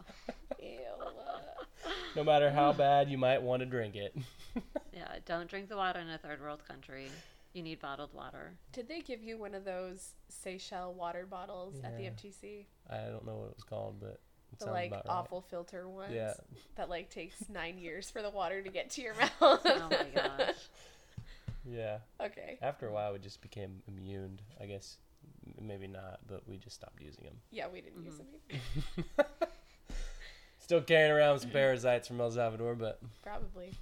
no 2.15 2.25
matter 2.25 2.51
how 2.51 2.73
bad 2.73 3.09
you 3.11 3.19
might 3.19 3.43
want 3.43 3.61
to 3.61 3.67
drink 3.67 3.95
it. 3.95 4.17
yeah, 4.93 5.17
don't 5.25 5.49
drink 5.49 5.69
the 5.69 5.77
water 5.77 6.01
in 6.01 6.09
a 6.09 6.19
third 6.19 6.41
world 6.41 6.63
country. 6.67 7.09
You 7.53 7.63
need 7.63 7.81
bottled 7.81 8.13
water. 8.13 8.53
Did 8.73 8.89
they 8.89 9.01
give 9.01 9.23
you 9.23 9.39
one 9.39 9.55
of 9.55 9.65
those 9.65 10.13
Seychelles 10.29 10.97
water 10.97 11.27
bottles 11.29 11.75
at 11.83 11.97
the 11.97 12.05
Yeah. 12.05 12.11
MTC? 12.11 12.65
I 12.91 12.97
don't 13.11 13.25
know 13.27 13.37
what 13.37 13.49
it 13.51 13.55
was 13.57 13.65
called, 13.65 13.97
but 14.01 14.21
it 14.53 14.59
The 14.59 14.67
like 14.67 14.89
about 14.91 15.07
right. 15.07 15.15
awful 15.15 15.41
filter 15.41 15.89
ones. 15.89 16.13
Yeah. 16.15 16.35
That 16.77 16.89
like 16.91 17.09
takes 17.11 17.49
nine 17.49 17.79
years 17.79 18.11
for 18.11 18.21
the 18.23 18.31
water 18.31 18.63
to 18.63 18.69
get 18.71 18.91
to 18.91 19.03
your 19.03 19.15
mouth. 19.21 19.31
Oh 19.41 19.89
my 19.91 20.07
gosh. 20.15 20.55
Yeah. 21.65 21.99
okay. 22.21 22.59
After 22.63 22.89
a 22.89 22.93
while, 22.93 23.13
we 23.13 23.19
just 23.21 23.41
became 23.41 23.83
immune. 23.89 24.39
I 24.61 24.67
guess 24.67 24.99
maybe 25.61 25.87
not, 25.87 26.21
but 26.29 26.47
we 26.49 26.59
just 26.59 26.77
stopped 26.77 27.01
using 27.01 27.25
them. 27.25 27.37
Yeah, 27.51 27.67
we 27.73 27.81
didn't 27.81 28.05
use 28.05 28.15
Mm-hmm. 28.15 29.01
them. 29.17 29.27
Either. 30.67 30.81
Still 30.81 30.81
carrying 30.83 31.13
around 31.13 31.39
some 31.41 31.51
parasites 31.51 32.09
from 32.09 32.21
El 32.21 32.31
Salvador, 32.31 32.75
but 32.75 33.01
Probably. 33.23 33.73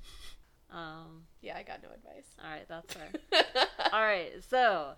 Um. 0.70 1.22
Yeah, 1.40 1.56
I 1.56 1.62
got 1.62 1.82
no 1.82 1.88
advice. 1.90 2.26
All 2.42 2.50
right, 2.50 2.66
that's 2.68 2.94
fair. 2.94 3.08
All 3.92 4.02
right, 4.02 4.32
so 4.48 4.94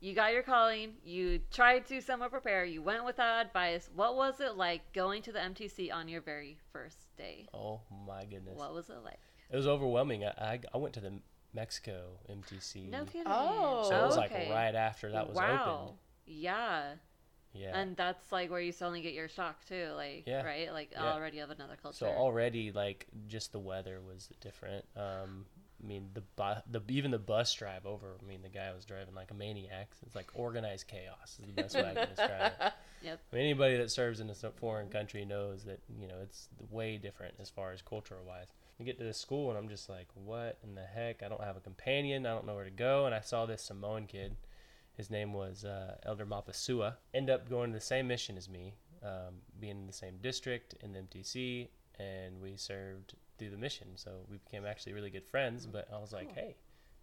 you 0.00 0.14
got 0.14 0.32
your 0.32 0.42
calling. 0.42 0.94
You 1.04 1.40
tried 1.52 1.86
to 1.88 2.00
somewhat 2.00 2.30
prepare. 2.30 2.64
You 2.64 2.80
went 2.82 3.04
without 3.04 3.44
advice. 3.44 3.90
What 3.94 4.16
was 4.16 4.40
it 4.40 4.56
like 4.56 4.92
going 4.94 5.22
to 5.22 5.32
the 5.32 5.38
MTC 5.38 5.92
on 5.92 6.08
your 6.08 6.22
very 6.22 6.56
first 6.72 7.14
day? 7.18 7.46
oh 7.52 7.80
my 8.06 8.24
goodness, 8.24 8.56
What 8.56 8.72
was 8.72 8.88
it 8.88 8.96
like? 9.04 9.18
it 9.50 9.56
was 9.56 9.66
overwhelming. 9.66 10.24
I, 10.24 10.28
I 10.38 10.60
I 10.72 10.78
went 10.78 10.94
to 10.94 11.00
the 11.00 11.12
Mexico 11.52 12.18
MTC, 12.30 12.88
No 12.90 13.04
kidding. 13.04 13.24
Oh. 13.26 13.86
so 13.88 13.96
it 14.02 14.06
was 14.06 14.16
like 14.16 14.30
right 14.32 14.74
after 14.74 15.12
that 15.12 15.28
was 15.28 15.36
wow. 15.36 15.82
open. 15.84 15.94
Yeah. 16.26 16.92
Yeah. 17.52 17.76
And 17.76 17.96
that's 17.96 18.30
like 18.30 18.50
where 18.50 18.60
you 18.60 18.72
suddenly 18.72 19.00
get 19.00 19.12
your 19.12 19.28
shock 19.28 19.64
too, 19.66 19.88
like 19.96 20.24
Yeah. 20.26 20.42
right, 20.42 20.72
like 20.72 20.90
Yeah. 20.92 21.12
already 21.12 21.40
of 21.40 21.50
another 21.50 21.76
culture. 21.80 21.98
So 21.98 22.06
already, 22.06 22.70
like, 22.72 23.06
just 23.26 23.52
the 23.52 23.58
weather 23.58 24.00
was 24.00 24.28
different. 24.40 24.84
Um, 24.96 25.46
I 25.82 25.86
mean, 25.86 26.10
the, 26.12 26.20
bu- 26.20 26.60
the 26.70 26.80
even 26.88 27.10
the 27.10 27.18
bus 27.18 27.52
drive 27.54 27.86
over. 27.86 28.14
I 28.22 28.26
mean, 28.26 28.42
the 28.42 28.50
guy 28.50 28.70
was 28.74 28.84
driving 28.84 29.14
like 29.14 29.30
a 29.30 29.34
maniac. 29.34 29.88
It's 30.06 30.14
like 30.14 30.30
organized 30.34 30.86
chaos 30.86 31.38
is 31.40 31.46
the 31.46 31.52
best 31.62 31.74
way 31.74 31.90
I 31.90 31.94
can 31.94 32.08
describe 32.08 32.52
it. 32.60 32.72
Yep. 33.02 33.18
I 33.32 33.34
mean, 33.36 33.44
anybody 33.46 33.78
that 33.78 33.90
serves 33.90 34.20
in 34.20 34.28
a 34.28 34.34
foreign 34.34 34.90
country 34.90 35.24
knows 35.24 35.64
that 35.64 35.80
you 35.98 36.06
know 36.06 36.16
it's 36.22 36.50
way 36.70 36.98
different 36.98 37.32
as 37.40 37.48
far 37.48 37.72
as 37.72 37.80
cultural 37.80 38.20
wise. 38.26 38.48
You 38.78 38.84
get 38.84 38.98
to 38.98 39.04
this 39.04 39.16
school 39.16 39.48
and 39.48 39.58
I'm 39.58 39.70
just 39.70 39.88
like, 39.88 40.06
what 40.14 40.58
in 40.62 40.74
the 40.74 40.84
heck? 40.84 41.22
I 41.22 41.28
don't 41.30 41.42
have 41.42 41.56
a 41.56 41.60
companion. 41.60 42.26
I 42.26 42.34
don't 42.34 42.44
know 42.46 42.54
where 42.54 42.64
to 42.66 42.70
go. 42.70 43.06
And 43.06 43.14
I 43.14 43.20
saw 43.22 43.46
this 43.46 43.62
Samoan 43.62 44.06
kid. 44.06 44.36
His 45.00 45.08
name 45.08 45.32
was 45.32 45.64
uh, 45.64 45.94
Elder 46.04 46.26
Mapasua. 46.26 46.96
End 47.14 47.30
up 47.30 47.48
going 47.48 47.70
to 47.70 47.78
the 47.78 47.82
same 47.82 48.06
mission 48.06 48.36
as 48.36 48.50
me, 48.50 48.74
um, 49.02 49.36
being 49.58 49.78
in 49.78 49.86
the 49.86 49.94
same 49.94 50.18
district 50.20 50.74
in 50.82 50.92
the 50.92 50.98
MTC, 50.98 51.68
and 51.98 52.38
we 52.38 52.58
served 52.58 53.14
through 53.38 53.48
the 53.48 53.56
mission. 53.56 53.88
So 53.96 54.10
we 54.30 54.36
became 54.36 54.66
actually 54.66 54.92
really 54.92 55.08
good 55.08 55.24
friends. 55.24 55.64
But 55.64 55.88
I 55.90 55.98
was 55.98 56.12
like, 56.12 56.34
hey, 56.34 56.54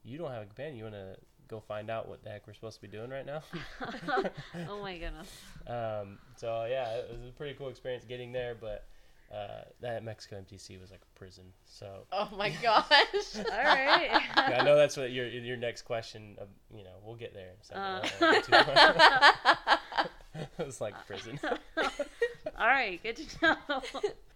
you 0.04 0.20
don't 0.20 0.30
have 0.30 0.44
a 0.44 0.46
companion. 0.46 0.78
You 0.78 0.84
want 0.84 0.94
to 0.94 1.18
go 1.48 1.60
find 1.60 1.90
out 1.90 2.08
what 2.08 2.24
the 2.24 2.30
heck 2.30 2.46
we're 2.46 2.54
supposed 2.54 2.76
to 2.76 2.82
be 2.84 2.88
doing 2.88 3.10
right 3.10 3.26
now? 3.26 3.42
oh 4.70 4.80
my 4.80 4.96
goodness. 5.00 5.32
Um, 5.68 6.20
so 6.38 6.66
yeah, 6.70 6.98
it 6.98 7.10
was 7.12 7.30
a 7.30 7.34
pretty 7.34 7.56
cool 7.56 7.68
experience 7.68 8.06
getting 8.06 8.32
there, 8.32 8.56
but 8.56 8.86
uh, 9.32 9.64
that 9.82 10.04
Mexico 10.04 10.38
MTC 10.38 10.78
was 10.80 10.92
like 10.92 11.02
a 11.02 11.20
prison. 11.20 11.46
So 11.66 12.06
Oh 12.12 12.30
my 12.38 12.50
gosh. 12.62 12.86
All 13.36 13.64
right. 13.64 14.10
yeah, 14.12 14.60
I 14.60 14.64
know 14.64 14.76
that's 14.76 14.96
what 14.98 15.12
your 15.12 15.28
your 15.28 15.58
next 15.58 15.84
question. 15.84 16.38
Uh, 16.40 16.46
you 16.76 16.84
know, 16.84 16.96
we'll 17.04 17.16
get 17.16 17.34
there. 17.34 17.54
So 17.62 17.76
Uh. 17.76 18.02
I 18.04 18.08
don't 18.08 18.22
wanna 18.22 18.34
go 18.34 18.42
too 18.42 18.64
far. 18.64 20.10
it 20.60 20.66
was 20.66 20.82
like 20.82 20.94
prison. 21.08 21.40
All 22.58 22.68
right. 22.68 23.02
Good 23.04 23.18
to 23.18 23.26
know. 23.42 23.58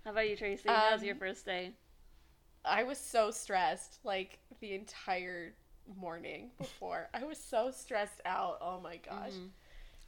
How 0.03 0.11
about 0.11 0.29
you, 0.29 0.35
Tracy? 0.35 0.67
How's 0.67 1.03
your 1.03 1.13
Um, 1.13 1.19
first 1.19 1.45
day? 1.45 1.71
I 2.65 2.83
was 2.83 2.97
so 2.97 3.31
stressed 3.31 3.99
like 4.03 4.39
the 4.59 4.73
entire 4.73 5.53
morning 5.99 6.51
before. 6.57 7.09
I 7.13 7.23
was 7.23 7.37
so 7.37 7.71
stressed 7.71 8.21
out. 8.25 8.57
Oh 8.61 8.79
my 8.79 8.97
gosh. 8.97 9.31
Mhm. 9.33 9.49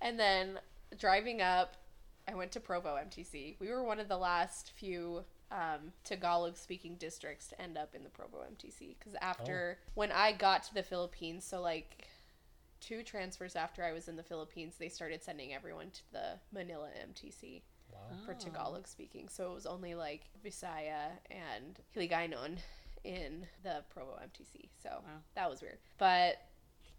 And 0.02 0.20
then 0.20 0.60
driving 0.98 1.42
up, 1.42 1.76
I 2.28 2.36
went 2.36 2.52
to 2.54 2.60
Provo 2.60 2.96
MTC. 2.96 3.56
We 3.60 3.70
were 3.70 3.84
one 3.84 4.00
of 4.00 4.08
the 4.08 4.18
last 4.18 4.72
few 4.76 5.24
um, 5.52 5.92
Tagalog 6.04 6.58
speaking 6.58 6.96
districts 6.96 7.48
to 7.50 7.62
end 7.62 7.78
up 7.78 7.94
in 7.96 8.04
the 8.04 8.10
Provo 8.10 8.38
MTC. 8.40 8.96
Because 8.98 9.16
after, 9.22 9.80
when 9.94 10.12
I 10.12 10.32
got 10.32 10.64
to 10.64 10.74
the 10.74 10.84
Philippines, 10.84 11.44
so 11.44 11.62
like 11.62 12.08
two 12.80 13.04
transfers 13.04 13.56
after 13.56 13.84
I 13.84 13.92
was 13.94 14.08
in 14.08 14.16
the 14.16 14.24
Philippines, 14.24 14.76
they 14.80 14.90
started 14.90 15.22
sending 15.24 15.54
everyone 15.54 15.90
to 15.92 16.02
the 16.12 16.40
Manila 16.54 16.90
MTC 17.10 17.62
Wow. 17.92 18.00
for 18.26 18.32
Oh. 18.32 18.38
Tagalog 18.40 18.88
speaking. 18.88 19.28
So 19.30 19.52
it 19.52 19.54
was 19.54 19.66
only 19.66 19.94
like 19.94 20.22
Visaya 20.44 21.12
and 21.30 21.80
Hiligaynon 21.96 22.58
in 23.04 23.46
the 23.64 23.84
Provo 23.94 24.18
MTC. 24.24 24.70
So 24.82 24.90
Wow. 25.06 25.20
that 25.36 25.50
was 25.50 25.62
weird. 25.62 25.78
But 25.98 26.38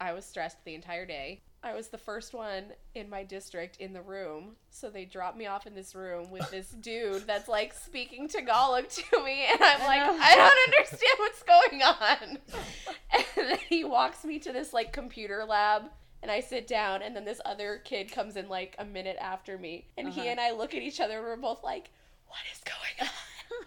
I 0.01 0.13
was 0.13 0.25
stressed 0.25 0.65
the 0.65 0.75
entire 0.75 1.07
day. 1.07 1.41
I 1.65 1.73
was 1.75 1.89
the 1.89 1.99
first 1.99 2.35
one 2.35 2.65
in 2.95 3.09
my 3.09 3.25
district 3.25 3.79
in 3.79 3.95
the 3.95 4.03
room. 4.03 4.57
So 4.71 4.91
they 4.91 5.07
dropped 5.07 5.39
me 5.39 5.47
off 5.47 5.67
in 5.67 5.75
this 5.75 5.95
room 5.95 6.31
with 6.31 6.51
this 6.51 6.69
dude 6.81 7.27
that's 7.27 7.49
like 7.49 7.73
speaking 7.73 8.29
Tagalog 8.29 8.89
to 8.91 9.25
me. 9.25 9.47
And 9.51 9.63
I'm 9.63 9.81
like. 9.81 10.01
I 10.03 10.35
don't 10.37 10.75
understand 10.75 11.19
what's 11.19 11.43
going 11.43 11.83
on. 11.83 12.39
And 13.37 13.49
then 13.51 13.59
he 13.69 13.85
walks 13.85 14.25
me 14.25 14.39
to 14.41 14.53
this 14.53 14.73
like 14.73 14.93
computer 14.93 15.45
lab. 15.45 15.85
And 16.23 16.31
I 16.31 16.41
sit 16.41 16.67
down, 16.67 17.03
and 17.03 17.15
then 17.15 17.25
this 17.27 17.41
other 17.45 17.83
kid 17.85 18.11
comes 18.11 18.37
in 18.37 18.49
like 18.49 18.75
a 18.79 18.85
minute 18.85 19.17
after 19.21 19.59
me. 19.59 19.89
And 19.99 20.09
he 20.09 20.21
Uh-huh. 20.23 20.31
and 20.31 20.41
I 20.41 20.53
look 20.53 20.75
at 20.75 20.83
each 20.83 21.01
other, 21.01 21.19
and 21.19 21.25
we're 21.25 21.37
both 21.37 21.63
like, 21.63 21.91
What 22.29 22.39
is 22.53 22.61
going 22.65 23.09
on? 23.09 23.67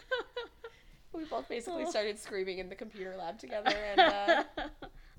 we 1.14 1.26
both 1.26 1.48
basically 1.48 1.84
Oh. 1.86 1.90
started 1.90 2.18
screaming 2.20 2.58
in 2.60 2.70
the 2.70 2.76
computer 2.76 3.16
lab 3.18 3.38
together. 3.40 3.70
And 3.76 4.00
uh, 4.00 4.44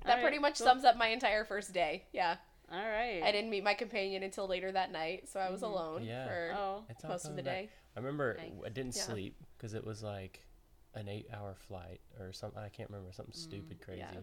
that 0.05 0.21
pretty 0.21 0.39
much 0.39 0.55
sums 0.57 0.83
up 0.83 0.97
my 0.97 1.07
entire 1.07 1.45
first 1.45 1.73
day. 1.73 2.03
Yeah. 2.11 2.35
All 2.71 2.77
right. 2.77 3.21
I 3.23 3.31
didn't 3.31 3.49
meet 3.49 3.63
my 3.63 3.73
companion 3.73 4.23
until 4.23 4.47
later 4.47 4.71
that 4.71 4.91
night, 4.91 5.27
so 5.27 5.39
I 5.39 5.49
was 5.49 5.61
Mhm. 5.61 5.65
alone 5.71 6.03
Yeah. 6.03 6.27
for 6.27 6.53
Oh. 6.55 6.85
It's 6.89 7.03
all 7.03 7.09
most 7.11 7.25
of 7.25 7.35
the 7.35 7.41
coming 7.41 7.45
back. 7.45 7.65
day. 7.65 7.69
I 7.95 7.99
remember 7.99 8.35
Thanks. 8.35 8.65
I 8.65 8.69
didn't 8.69 8.95
Yeah. 8.95 9.03
sleep 9.03 9.35
because 9.57 9.73
it 9.73 9.83
was 9.85 10.03
like 10.03 10.45
an 10.93 11.07
eight-hour 11.07 11.55
flight 11.55 12.01
or 12.19 12.31
something. 12.33 12.61
I 12.61 12.69
can't 12.69 12.89
remember 12.89 13.11
something 13.11 13.33
stupid 13.33 13.81
crazy. 13.81 13.99
yeah. 13.99 14.21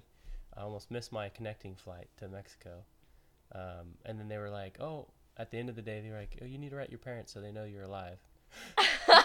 I 0.54 0.62
almost 0.62 0.90
missed 0.90 1.12
my 1.12 1.28
connecting 1.28 1.74
flight 1.76 2.08
to 2.18 2.28
Mexico, 2.28 2.84
um, 3.52 3.98
and 4.04 4.18
then 4.18 4.28
they 4.28 4.38
were 4.38 4.50
like, 4.50 4.80
"Oh." 4.80 5.08
At 5.38 5.50
the 5.50 5.58
end 5.58 5.68
of 5.68 5.76
the 5.76 5.82
day, 5.82 6.00
they 6.00 6.08
were 6.10 6.16
like, 6.16 6.38
"Oh, 6.40 6.46
you 6.46 6.56
need 6.56 6.70
to 6.70 6.76
write 6.76 6.88
your 6.88 6.98
parents 6.98 7.30
so 7.30 7.42
they 7.42 7.52
know 7.52 7.64
you're 7.64 7.82
alive." 7.82 8.18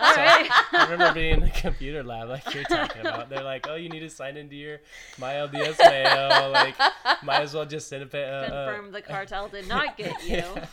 All 0.00 0.14
So, 0.14 0.20
right. 0.20 0.48
I 0.72 0.86
remember 0.90 1.12
being 1.14 1.34
in 1.34 1.40
the 1.40 1.50
computer 1.50 2.02
lab 2.02 2.28
like 2.28 2.54
you're 2.54 2.64
talking 2.64 3.00
about. 3.00 3.28
They're 3.28 3.42
like, 3.44 3.66
"Oh, 3.68 3.74
you 3.74 3.88
need 3.88 4.00
to 4.00 4.10
sign 4.10 4.36
into 4.36 4.54
your 4.56 4.78
my 5.18 5.34
LDS 5.34 5.78
mail. 5.78 6.50
Like, 6.52 6.76
might 7.22 7.40
as 7.42 7.54
well 7.54 7.66
just 7.66 7.88
send 7.88 8.02
a 8.04 8.06
pa- 8.06 8.18
uh, 8.18 8.20
uh, 8.20 8.66
Confirm 8.72 8.92
the 8.92 9.02
cartel 9.02 9.48
did 9.48 9.68
not 9.68 9.96
get 10.02 10.22
you. 10.24 10.36
Yeah. 10.36 10.66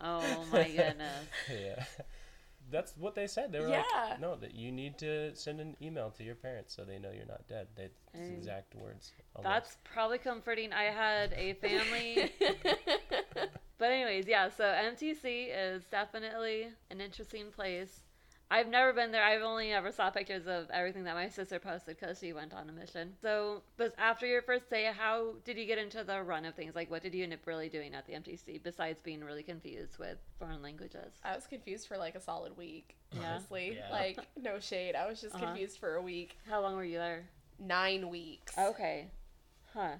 Oh 0.00 0.44
my 0.52 0.64
goodness. 0.64 1.26
yeah. 1.50 1.84
That's 2.68 2.96
what 2.96 3.14
they 3.14 3.28
said. 3.28 3.52
They 3.52 3.60
were 3.60 3.68
Yeah. 3.68 3.84
like, 3.94 4.20
"No, 4.20 4.34
that 4.36 4.54
you 4.54 4.72
need 4.72 4.98
to 4.98 5.34
send 5.36 5.60
an 5.60 5.76
email 5.80 6.10
to 6.18 6.24
your 6.24 6.34
parents 6.34 6.74
so 6.74 6.84
they 6.84 6.98
know 6.98 7.10
you're 7.12 7.24
not 7.26 7.46
dead." 7.48 7.68
They, 7.76 7.88
that's 8.12 8.26
Mm. 8.28 8.36
exact 8.38 8.74
words. 8.74 9.12
almost. 9.36 9.52
That's 9.52 9.76
probably 9.84 10.18
comforting. 10.18 10.72
I 10.72 10.84
had 10.84 11.32
a 11.34 11.54
family. 11.54 12.32
But 13.78 13.90
anyways, 13.90 14.26
yeah, 14.26 14.48
so 14.48 14.64
MTC 14.64 15.48
is 15.54 15.84
definitely 15.90 16.68
an 16.90 17.00
interesting 17.02 17.50
place. 17.54 18.00
I've 18.48 18.68
never 18.68 18.92
been 18.92 19.10
there. 19.10 19.24
I've 19.24 19.42
only 19.42 19.72
ever 19.72 19.90
saw 19.90 20.08
pictures 20.10 20.46
of 20.46 20.70
everything 20.70 21.02
that 21.04 21.14
my 21.16 21.28
sister 21.28 21.58
posted 21.58 21.98
because 21.98 22.20
she 22.20 22.32
went 22.32 22.54
on 22.54 22.68
a 22.68 22.72
mission. 22.72 23.14
So, 23.20 23.62
but 23.76 23.92
after 23.98 24.24
your 24.24 24.40
first 24.40 24.70
day, 24.70 24.88
how 24.96 25.34
did 25.44 25.56
you 25.58 25.66
get 25.66 25.78
into 25.78 26.04
the 26.04 26.22
run 26.22 26.44
of 26.44 26.54
things? 26.54 26.76
Like, 26.76 26.88
what 26.88 27.02
did 27.02 27.12
you 27.12 27.24
end 27.24 27.32
up 27.32 27.40
really 27.44 27.68
doing 27.68 27.92
at 27.92 28.06
the 28.06 28.12
MTC 28.12 28.62
besides 28.62 29.02
being 29.02 29.24
really 29.24 29.42
confused 29.42 29.98
with 29.98 30.18
foreign 30.38 30.62
languages? 30.62 31.12
I 31.24 31.34
was 31.34 31.46
confused 31.48 31.88
for 31.88 31.96
like 31.98 32.14
a 32.14 32.20
solid 32.20 32.56
week. 32.56 32.94
Yeah. 33.12 33.32
Honestly, 33.32 33.78
Yeah. 33.78 33.88
like 33.92 34.18
no 34.40 34.60
shade. 34.60 34.94
I 34.94 35.08
was 35.08 35.20
just 35.20 35.34
Uh-huh. 35.34 35.44
confused 35.46 35.78
for 35.78 35.96
a 35.96 36.02
week. 36.02 36.38
How 36.48 36.60
long 36.62 36.76
were 36.76 36.84
you 36.84 36.98
there? 36.98 37.24
Nine 37.58 38.08
weeks. 38.10 38.56
Okay. 38.56 39.08
Huh. 39.74 39.94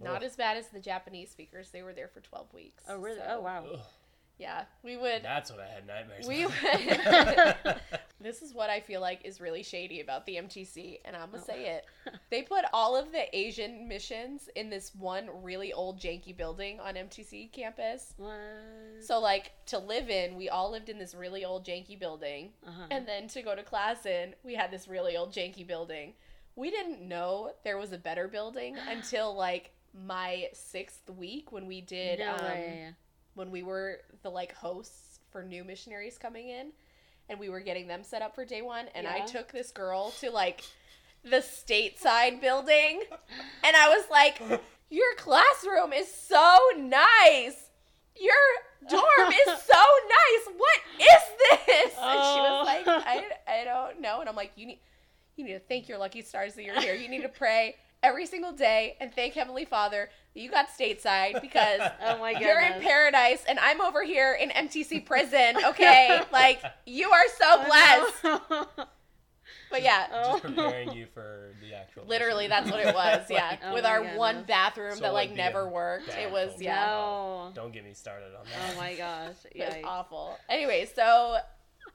Not 0.00 0.18
Ugh. 0.18 0.22
as 0.22 0.36
bad 0.36 0.56
as 0.56 0.68
the 0.68 0.78
Japanese 0.78 1.30
speakers. 1.30 1.70
They 1.70 1.82
were 1.82 1.92
there 1.92 2.06
for 2.06 2.20
twelve 2.20 2.52
weeks. 2.54 2.84
Oh, 2.88 2.96
really? 2.98 3.18
so, 3.18 3.24
Oh, 3.28 3.40
wow. 3.40 3.64
Ugh, 3.74 3.80
Yeah, 4.38 4.64
we 4.84 4.96
would. 4.96 5.22
that's 5.22 5.50
what 5.50 5.60
I 5.60 5.66
had 5.66 5.86
nightmares. 5.86 6.26
We 6.26 6.44
about. 6.44 7.64
would. 7.64 7.76
this 8.20 8.40
is 8.42 8.54
what 8.54 8.70
I 8.70 8.80
feel 8.80 9.00
like 9.00 9.24
is 9.24 9.40
really 9.40 9.62
shady 9.62 10.00
about 10.00 10.26
the 10.26 10.36
MTC, 10.36 11.00
and 11.04 11.16
I'm 11.16 11.30
gonna 11.30 11.42
Oh. 11.42 11.46
say 11.46 11.66
it. 11.76 11.86
They 12.30 12.42
put 12.42 12.64
all 12.72 12.96
of 12.96 13.10
the 13.12 13.36
Asian 13.36 13.88
missions 13.88 14.48
in 14.54 14.70
this 14.70 14.94
one 14.94 15.28
really 15.42 15.72
old 15.72 15.98
janky 16.00 16.36
building 16.36 16.78
on 16.80 16.94
MTC 16.94 17.50
campus. 17.52 18.14
What? 18.16 18.32
So 19.00 19.18
like 19.18 19.52
to 19.66 19.78
live 19.78 20.08
in, 20.10 20.36
we 20.36 20.48
all 20.48 20.70
lived 20.70 20.88
in 20.88 20.98
this 20.98 21.14
really 21.14 21.44
old 21.44 21.66
janky 21.66 21.98
building, 21.98 22.50
uh-huh. 22.66 22.86
and 22.90 23.06
then 23.08 23.28
to 23.28 23.42
go 23.42 23.54
to 23.54 23.62
class 23.62 24.06
in, 24.06 24.34
we 24.42 24.54
had 24.54 24.70
this 24.70 24.88
really 24.88 25.16
old 25.16 25.32
janky 25.32 25.66
building. 25.66 26.14
We 26.54 26.70
didn't 26.70 27.00
know 27.00 27.52
there 27.64 27.78
was 27.78 27.92
a 27.92 27.98
better 27.98 28.28
building 28.28 28.76
until 28.88 29.34
like 29.34 29.72
my 29.94 30.48
sixth 30.52 31.08
week 31.10 31.50
when 31.50 31.66
we 31.66 31.80
did 31.80 32.18
no 32.20 32.34
um, 32.34 32.44
way. 32.44 32.94
When 33.38 33.50
we 33.50 33.62
were 33.62 34.00
the 34.22 34.30
like 34.30 34.52
hosts 34.52 35.20
for 35.30 35.42
new 35.42 35.64
missionaries 35.64 36.18
coming 36.18 36.48
in 36.48 36.72
and 37.28 37.38
we 37.38 37.48
were 37.48 37.60
getting 37.60 37.86
them 37.86 38.02
set 38.02 38.22
up 38.22 38.34
for 38.34 38.44
day 38.44 38.62
one 38.62 38.86
and 38.94 39.06
i 39.06 39.20
took 39.26 39.52
this 39.52 39.70
girl 39.70 40.10
to 40.20 40.30
like 40.30 40.62
the 41.24 41.38
stateside 41.38 42.40
building 42.40 43.02
and 43.64 43.76
i 43.76 43.88
was 43.88 44.04
like 44.10 44.40
your 44.90 45.14
classroom 45.16 45.92
is 45.92 46.12
so 46.12 46.58
nice. 46.78 47.70
Your 48.18 48.34
dorm 48.88 49.28
is 49.28 49.44
so 49.62 49.82
nice. 50.08 50.56
What 50.56 50.80
is 50.98 51.22
this? 51.38 51.94
And 51.98 52.20
she 52.22 52.40
was 52.40 52.60
oh. 52.60 52.62
like 52.64 52.84
Oh. 52.86 53.02
I, 53.04 53.24
I 53.46 53.64
don't 53.64 54.00
know. 54.00 54.20
And 54.20 54.28
i'm 54.28 54.36
like 54.36 54.52
you 54.56 54.66
need 54.66 54.78
you 55.36 55.44
need 55.44 55.52
to 55.52 55.60
thank 55.60 55.88
your 55.88 55.98
lucky 55.98 56.22
stars 56.22 56.54
that 56.54 56.64
you're 56.64 56.80
here. 56.80 56.94
You 56.94 57.08
need 57.08 57.22
to 57.22 57.28
pray 57.28 57.76
every 58.02 58.26
single 58.26 58.52
day 58.52 58.96
and 59.00 59.12
thank 59.12 59.34
heavenly 59.34 59.64
father 59.64 60.08
you 60.38 60.50
got 60.50 60.68
stateside 60.68 61.40
because 61.42 61.80
Oh 62.02 62.18
my 62.18 62.32
goodness. 62.32 62.48
you're 62.48 62.60
in 62.60 62.80
paradise 62.82 63.44
and 63.48 63.58
I'm 63.58 63.80
over 63.80 64.02
here 64.04 64.34
in 64.40 64.50
MTC 64.50 65.04
prison, 65.04 65.56
okay? 65.66 66.20
like 66.32 66.62
you 66.86 67.10
are 67.10 67.24
so 67.38 67.64
blessed. 67.66 68.86
But 69.70 69.82
yeah, 69.82 70.06
Oh. 70.12 70.32
Just 70.40 70.54
preparing 70.54 70.92
you 70.92 71.06
for 71.12 71.50
the 71.60 71.74
actual. 71.74 72.04
literally 72.06 72.48
mission. 72.48 72.64
that's 72.64 72.70
what 72.70 72.80
it 72.86 72.94
was. 72.94 73.26
Yeah, 73.30 73.56
Oh 73.66 73.74
with 73.74 73.84
my 73.84 73.90
our 73.90 73.98
goodness. 74.00 74.18
one 74.18 74.44
bathroom 74.44 74.94
So 74.94 75.00
that 75.02 75.08
it 75.10 75.12
like 75.12 75.34
never 75.34 75.68
worked. 75.68 76.08
It 76.16 76.30
was 76.30 76.52
yeah, 76.60 76.86
No. 76.86 77.50
Don't 77.54 77.72
get 77.72 77.84
me 77.84 77.92
started 77.92 78.34
on 78.38 78.44
that. 78.46 78.74
Oh 78.74 78.80
my 78.80 78.94
gosh. 78.94 79.34
it 79.52 79.58
was 79.58 79.76
awful. 79.84 80.38
Anyway, 80.48 80.88
so 80.94 81.36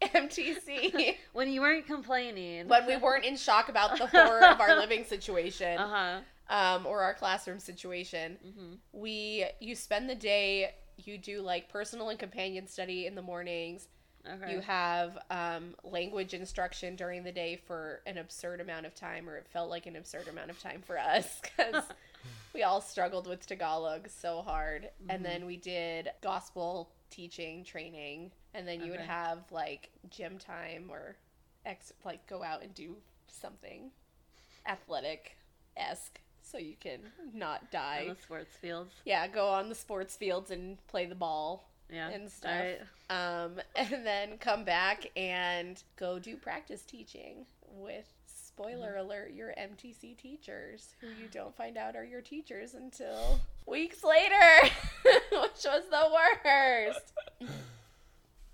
MTC 0.02 1.16
When 1.34 1.50
you 1.52 1.62
weren't 1.62 1.86
complaining. 1.88 2.68
when 2.68 2.86
we 2.86 2.98
weren't 2.98 3.26
in 3.26 3.38
shock 3.38 3.70
about 3.70 3.98
the 3.98 4.08
horror 4.08 4.44
of 4.46 4.60
our 4.60 4.76
living 4.76 5.04
situation 5.06 5.78
Uh 5.78 5.88
huh. 5.88 6.20
Um, 6.54 6.86
or 6.86 7.02
our 7.02 7.14
classroom 7.14 7.60
situation, 7.60 8.38
hmm 8.42 8.74
we 8.94 9.46
you 9.60 9.76
spend 9.76 10.10
the 10.10 10.16
day 10.16 10.72
you 10.98 11.18
do 11.18 11.42
like 11.42 11.68
personal 11.70 12.10
and 12.10 12.20
companion 12.20 12.68
study 12.68 13.08
in 13.08 13.16
the 13.16 13.22
mornings. 13.22 13.88
Okay. 14.26 14.54
You 14.54 14.62
have 14.62 15.18
um, 15.30 15.76
language 15.84 16.34
instruction 16.34 16.96
during 16.96 17.24
the 17.24 17.32
day 17.32 17.58
for 17.58 18.02
an 18.06 18.18
absurd 18.18 18.62
amount 18.62 18.86
of 18.86 18.96
time, 18.96 19.28
or 19.28 19.36
it 19.36 19.48
felt 19.52 19.70
like 19.70 19.86
an 19.86 19.98
absurd 19.98 20.30
amount 20.30 20.50
of 20.50 20.60
time 20.60 20.82
for 20.82 20.98
us 20.98 21.42
because 21.58 21.84
we 22.54 22.64
all 22.64 22.80
struggled 22.80 23.28
with 23.28 23.46
Tagalog 23.46 24.08
so 24.08 24.42
hard. 24.42 24.90
And 25.10 25.26
then 25.26 25.46
we 25.46 25.58
did 25.58 26.10
gospel 26.22 26.92
teaching 27.10 27.66
training, 27.66 28.32
and 28.54 28.66
then 28.66 28.82
you 28.82 28.92
would 28.92 29.02
have 29.02 29.40
like 29.52 29.90
gym 30.10 30.38
time 30.38 30.86
or 30.90 31.18
ex 31.66 31.92
like 32.06 32.26
go 32.28 32.44
out 32.44 32.62
and 32.62 32.74
do 32.74 32.96
something 33.28 33.92
athletic 34.66 35.36
esque 35.76 36.20
so 36.54 36.60
you 36.60 36.76
can 36.80 37.00
not 37.34 37.72
die. 37.72 38.06
On 38.10 38.16
the 38.16 38.22
sports 38.22 38.56
fields. 38.56 38.94
Yeah, 39.06 39.28
go 39.28 39.48
on 39.50 39.68
the 39.70 39.76
sports 39.76 40.16
fields 40.16 40.52
and 40.52 40.78
play 40.88 41.06
the 41.08 41.16
ball 41.16 41.68
Yeah. 41.92 42.10
and 42.10 42.30
stuff. 42.32 42.52
Alright. 42.52 42.82
Um, 43.10 43.60
and 43.76 44.06
then 44.06 44.38
come 44.38 44.64
back 44.64 45.12
and 45.18 45.82
go 45.98 46.20
do 46.20 46.38
practice 46.38 46.84
teaching 46.84 47.46
with 47.76 48.06
spoiler 48.28 48.98
alert 48.98 49.32
your 49.34 49.50
MTC 49.60 50.16
teachers 50.16 50.90
who 51.02 51.08
you 51.08 51.28
don't 51.32 51.56
find 51.58 51.76
out 51.76 51.96
are 51.96 52.06
your 52.06 52.22
teachers 52.22 52.76
until 52.76 53.40
weeks 53.66 54.04
later, 54.04 54.70
which 55.32 55.66
was 55.66 55.84
the 55.90 56.10
worst. 56.14 57.14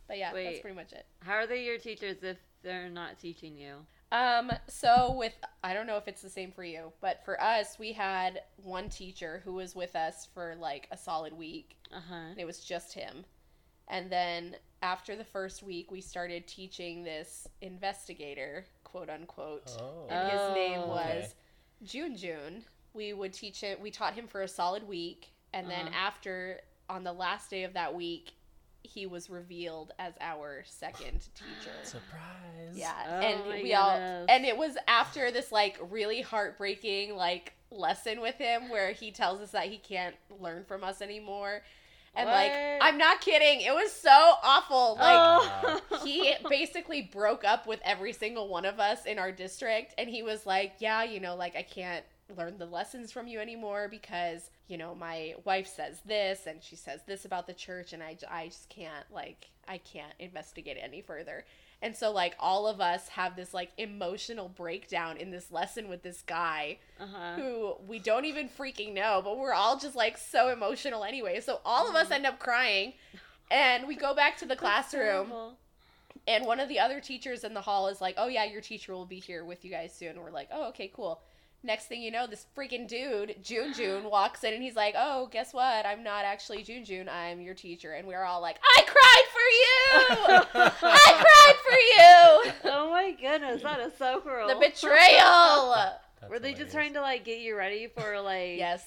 But 0.08 0.18
yeah, 0.18 0.34
that's 0.34 0.60
pretty 0.62 0.76
much 0.76 0.92
it. 0.92 1.06
How 1.20 1.34
are 1.36 1.46
they 1.46 1.64
your 1.66 1.78
teachers 1.78 2.24
if 2.24 2.38
they're 2.64 2.90
not 2.90 3.20
teaching 3.20 3.56
you? 3.56 3.76
Um, 4.12 4.52
so 4.68 5.14
with 5.18 5.34
I 5.64 5.74
don't 5.74 5.86
know 5.88 5.98
if 5.98 6.08
it's 6.08 6.22
the 6.22 6.30
same 6.30 6.52
for 6.52 6.64
you, 6.64 6.92
but 7.02 7.24
for 7.24 7.40
us, 7.42 7.78
we 7.78 7.94
had 7.94 8.42
one 8.64 8.90
teacher 8.90 9.42
who 9.46 9.54
was 9.54 9.76
with 9.76 9.96
us 9.96 10.28
for 10.34 10.56
like 10.60 10.88
a 10.92 10.98
solid 10.98 11.34
week. 11.34 11.76
Uh 11.94 12.00
huh. 12.10 12.34
it 12.38 12.46
was 12.46 12.60
just 12.60 12.94
him. 12.94 13.24
And 13.88 14.12
then 14.12 14.56
after 14.82 15.16
the 15.16 15.24
first 15.24 15.64
week, 15.64 15.92
we 15.92 16.02
started 16.02 16.48
teaching 16.48 17.04
this 17.04 17.48
investigator, 17.62 18.66
quote 18.84 19.10
unquote, 19.10 19.76
Oh. 19.80 20.08
and 20.10 20.32
his 20.32 20.56
name 20.56 20.80
Oh. 20.84 20.88
was 20.90 21.24
Okay. 21.26 21.34
June 21.84 22.16
June. 22.18 22.64
We 22.94 23.14
would 23.14 23.34
teach 23.34 23.64
it. 23.64 23.80
We 23.80 23.92
taught 23.92 24.14
him 24.16 24.28
for 24.28 24.42
a 24.42 24.48
solid 24.48 24.88
week, 24.88 25.32
and 25.54 25.70
then 25.70 25.88
Uh-huh. 25.88 25.96
after 25.98 26.62
on 26.90 27.04
the 27.04 27.14
last 27.14 27.50
day 27.52 27.64
of 27.64 27.74
that 27.74 27.94
week, 27.94 28.32
he 28.90 29.06
was 29.06 29.30
revealed 29.30 29.92
as 30.00 30.14
our 30.20 30.64
second 30.66 31.28
teacher. 31.36 31.76
Surprise. 31.84 32.74
Yeah, 32.74 32.94
Oh 33.08 33.20
my 33.20 33.26
and 33.26 33.64
we 33.64 33.74
all 33.74 33.90
and 33.90 34.46
it 34.46 34.58
was 34.58 34.78
after 34.88 35.32
this 35.32 35.52
like 35.52 35.78
really 35.90 36.22
heartbreaking 36.22 37.16
like 37.16 37.54
lesson 37.72 38.22
with 38.22 38.36
him 38.36 38.70
where 38.70 38.92
he 38.92 39.12
tells 39.12 39.42
us 39.42 39.52
that 39.52 39.66
he 39.68 39.78
can't 39.78 40.16
learn 40.40 40.64
from 40.66 40.84
us 40.84 41.02
anymore. 41.02 41.62
And 42.16 42.28
like 42.28 42.52
I'm 42.82 42.98
not 42.98 43.22
kidding, 43.22 43.62
it 43.62 43.74
was 43.74 43.92
so 43.92 44.10
awful. 44.10 44.98
Like 45.00 45.52
oh. 45.64 45.82
he 46.04 46.34
basically 46.50 47.04
broke 47.04 47.44
up 47.46 47.68
with 47.68 47.80
every 47.84 48.14
single 48.14 48.50
one 48.50 48.66
of 48.66 48.80
us 48.80 49.06
in 49.06 49.20
our 49.20 49.32
district 49.32 49.94
and 49.98 50.10
he 50.10 50.24
was 50.24 50.46
like, 50.46 50.74
"Yeah, 50.80 51.04
you 51.04 51.20
know, 51.20 51.36
like 51.36 51.56
I 51.56 51.62
can't 51.62 52.04
learn 52.38 52.58
the 52.58 52.66
lessons 52.66 53.12
from 53.12 53.28
you 53.28 53.40
anymore 53.40 53.88
because, 53.90 54.50
you 54.68 54.78
know, 54.78 54.96
my 54.96 55.36
wife 55.46 55.68
says 55.68 56.02
this 56.06 56.48
and 56.48 56.64
she 56.64 56.76
says 56.76 57.02
this 57.06 57.26
about 57.26 57.48
the 57.48 57.54
church 57.54 57.94
and 57.94 58.04
I, 58.04 58.18
I 58.30 58.48
just 58.48 58.70
can't 58.70 59.06
like 59.12 59.50
I 59.68 59.78
can't 59.78 60.14
investigate 60.20 60.78
it 60.78 60.82
any 60.84 61.02
further." 61.02 61.46
And 61.82 61.96
so 61.96 62.12
like 62.12 62.36
all 62.40 62.68
of 62.68 62.82
us 62.82 63.08
have 63.10 63.36
this 63.36 63.54
like 63.54 63.72
emotional 63.78 64.50
breakdown 64.50 65.18
in 65.18 65.32
this 65.32 65.52
lesson 65.52 65.88
with 65.88 66.04
this 66.04 66.22
guy 66.22 66.80
uh-huh. 67.00 67.36
who 67.36 67.76
we 67.88 68.00
don't 68.00 68.26
even 68.26 68.50
freaking 68.50 68.94
know, 68.94 69.22
but 69.24 69.38
we're 69.38 69.54
all 69.54 69.80
just 69.80 69.96
like 69.96 70.18
so 70.18 70.50
emotional 70.50 71.04
anyway. 71.04 71.40
So 71.40 71.62
all 71.64 71.90
of 71.90 71.96
us 71.96 72.12
end 72.12 72.26
up 72.26 72.40
crying 72.40 72.94
and 73.50 73.88
we 73.88 73.96
go 73.96 74.14
back 74.14 74.38
to 74.40 74.46
the 74.46 74.56
classroom 74.58 75.32
and 76.28 76.46
one 76.46 76.60
of 76.60 76.70
the 76.70 76.80
other 76.80 77.00
teachers 77.00 77.44
in 77.44 77.54
the 77.54 77.62
hall 77.62 77.88
is 77.88 78.02
like, 78.02 78.16
"Oh 78.18 78.28
yeah, 78.28 78.44
your 78.44 78.62
teacher 78.62 78.94
will 78.94 79.06
be 79.06 79.20
here 79.20 79.44
with 79.44 79.66
you 79.66 79.72
guys 79.72 79.94
soon." 79.94 80.10
And 80.10 80.22
we're 80.22 80.32
like, 80.32 80.50
"Oh, 80.52 80.70
okay, 80.70 80.92
cool." 80.94 81.22
Next 81.62 81.88
thing 81.88 82.02
you 82.02 82.10
know, 82.10 82.26
this 82.26 82.46
freaking 82.58 82.88
dude, 82.88 83.36
June 83.44 83.74
June, 83.74 84.04
walks 84.10 84.44
in 84.44 84.54
and 84.54 84.64
he's 84.64 84.76
like, 84.76 84.96
"Oh, 84.98 85.28
guess 85.32 85.54
what? 85.54 85.86
I'm 85.86 86.04
not 86.04 86.26
actually 86.26 86.64
June 86.64 86.86
June. 86.86 87.10
I'm 87.10 87.42
your 87.42 87.54
teacher." 87.54 87.94
And 87.94 88.08
we're 88.08 88.24
all 88.24 88.42
like, 88.42 88.58
"I 88.64 88.84
cried 88.84 89.26
for 89.34 89.48
you! 89.60 90.70
I 90.84 91.14
cried 92.44 92.54
for 92.54 92.72
you!" 92.72 92.72
Oh 92.72 92.90
my 92.90 93.12
goodness, 93.12 93.62
that 93.64 93.80
is 93.82 93.94
so 93.98 94.22
cruel. 94.22 94.48
The 94.48 94.56
betrayal. 94.56 95.76
That's 96.22 96.30
Were 96.30 96.40
they 96.40 96.54
just 96.54 96.72
trying 96.72 96.94
to 96.94 97.02
like 97.02 97.24
get 97.24 97.40
you 97.40 97.56
ready 97.56 97.88
for 97.88 98.20
like 98.22 98.58
yes. 98.58 98.84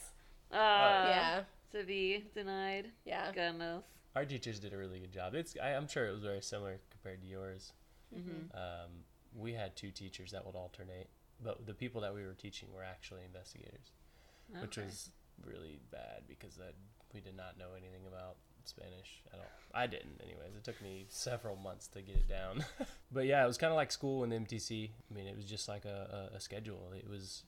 uh, 0.53 0.57
yeah. 0.57 1.41
to 1.73 1.85
be 1.85 2.25
denied? 2.35 2.89
Yeah. 3.07 3.33
Goodness. 3.33 3.85
Our 4.15 4.27
teachers 4.27 4.61
did 4.61 4.75
a 4.75 4.77
really 4.77 4.99
good 4.99 5.13
job. 5.13 5.35
It's 5.35 5.57
I, 5.63 5.71
I'm 5.71 5.89
sure 5.89 6.07
it 6.07 6.13
was 6.13 6.23
very 6.23 6.43
similar 6.43 6.79
compared 6.91 7.23
to 7.23 7.27
yours. 7.27 7.73
Mm-hmm. 8.15 8.55
Um, 8.55 8.91
we 9.35 9.55
had 9.55 9.75
two 9.77 9.91
teachers 9.91 10.33
that 10.33 10.45
would 10.45 10.55
alternate, 10.55 11.09
but 11.43 11.67
the 11.67 11.75
people 11.75 12.01
that 12.03 12.15
we 12.15 12.25
were 12.25 12.35
teaching 12.35 12.69
were 12.75 12.85
actually 12.85 13.23
investigators, 13.25 13.93
which 14.61 14.77
was 14.77 15.11
really 15.45 15.81
bad 15.91 16.23
because 16.29 16.57
that 16.57 16.75
we 17.15 17.21
did 17.21 17.37
not 17.37 17.59
know 17.59 17.75
anything 17.77 18.07
about 18.07 18.37
Spanish 18.65 19.23
at 19.33 19.39
all. 19.39 19.47
I 19.75 19.87
didn't, 19.87 20.21
anyways. 20.23 20.55
It 20.57 20.65
took 20.65 20.81
me 20.83 21.07
several 21.09 21.57
months 21.57 21.89
to 21.89 22.03
get 22.03 22.17
it 22.17 22.29
down. 22.29 22.65
but 23.13 23.27
yeah, 23.27 23.43
it 23.43 23.47
was 23.47 23.59
kind 23.59 23.73
of 23.73 23.77
like 23.77 23.91
school 23.91 24.25
in 24.25 24.31
the 24.31 24.37
MTC. 24.37 24.91
I 24.91 25.15
mean, 25.15 25.27
it 25.27 25.37
was 25.37 25.47
just 25.47 25.69
like 25.69 25.85
a, 25.85 26.31
a, 26.33 26.37
a 26.37 26.41
schedule. 26.41 26.93
It 26.97 27.09
was 27.09 27.43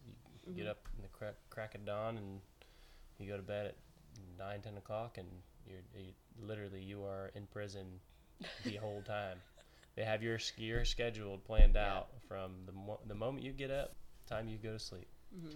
you 0.47 0.55
get 0.55 0.63
mm-hmm. 0.63 0.71
up 0.71 0.89
in 0.97 1.03
the 1.03 1.09
crack, 1.09 1.35
crack 1.51 1.75
of 1.75 1.85
dawn 1.87 2.19
and 2.19 2.41
you 3.19 3.29
go 3.29 3.37
to 3.37 3.43
bed 3.43 3.67
at 3.67 3.77
nine, 4.39 4.61
ten 4.61 4.77
o'clock, 4.77 5.19
and 5.19 5.29
you're 5.67 5.81
you, 5.97 6.13
literally 6.41 6.81
you 6.81 7.05
are 7.05 7.31
in 7.35 7.47
prison 7.47 7.87
the 8.65 8.77
whole 8.77 9.03
time. 9.07 9.39
They 9.97 10.05
have 10.05 10.23
your 10.23 10.39
sch- 10.39 10.59
your 10.59 10.85
schedule 10.85 11.39
planned 11.39 11.75
Yeah. 11.77 11.95
out 11.97 12.09
from 12.29 12.65
the 12.67 12.73
mo- 12.73 13.01
the 13.07 13.15
moment 13.15 13.45
you 13.45 13.53
get 13.53 13.71
up, 13.71 13.95
time 14.27 14.49
you 14.49 14.59
go 14.59 14.73
to 14.73 14.79
sleep. 14.79 15.09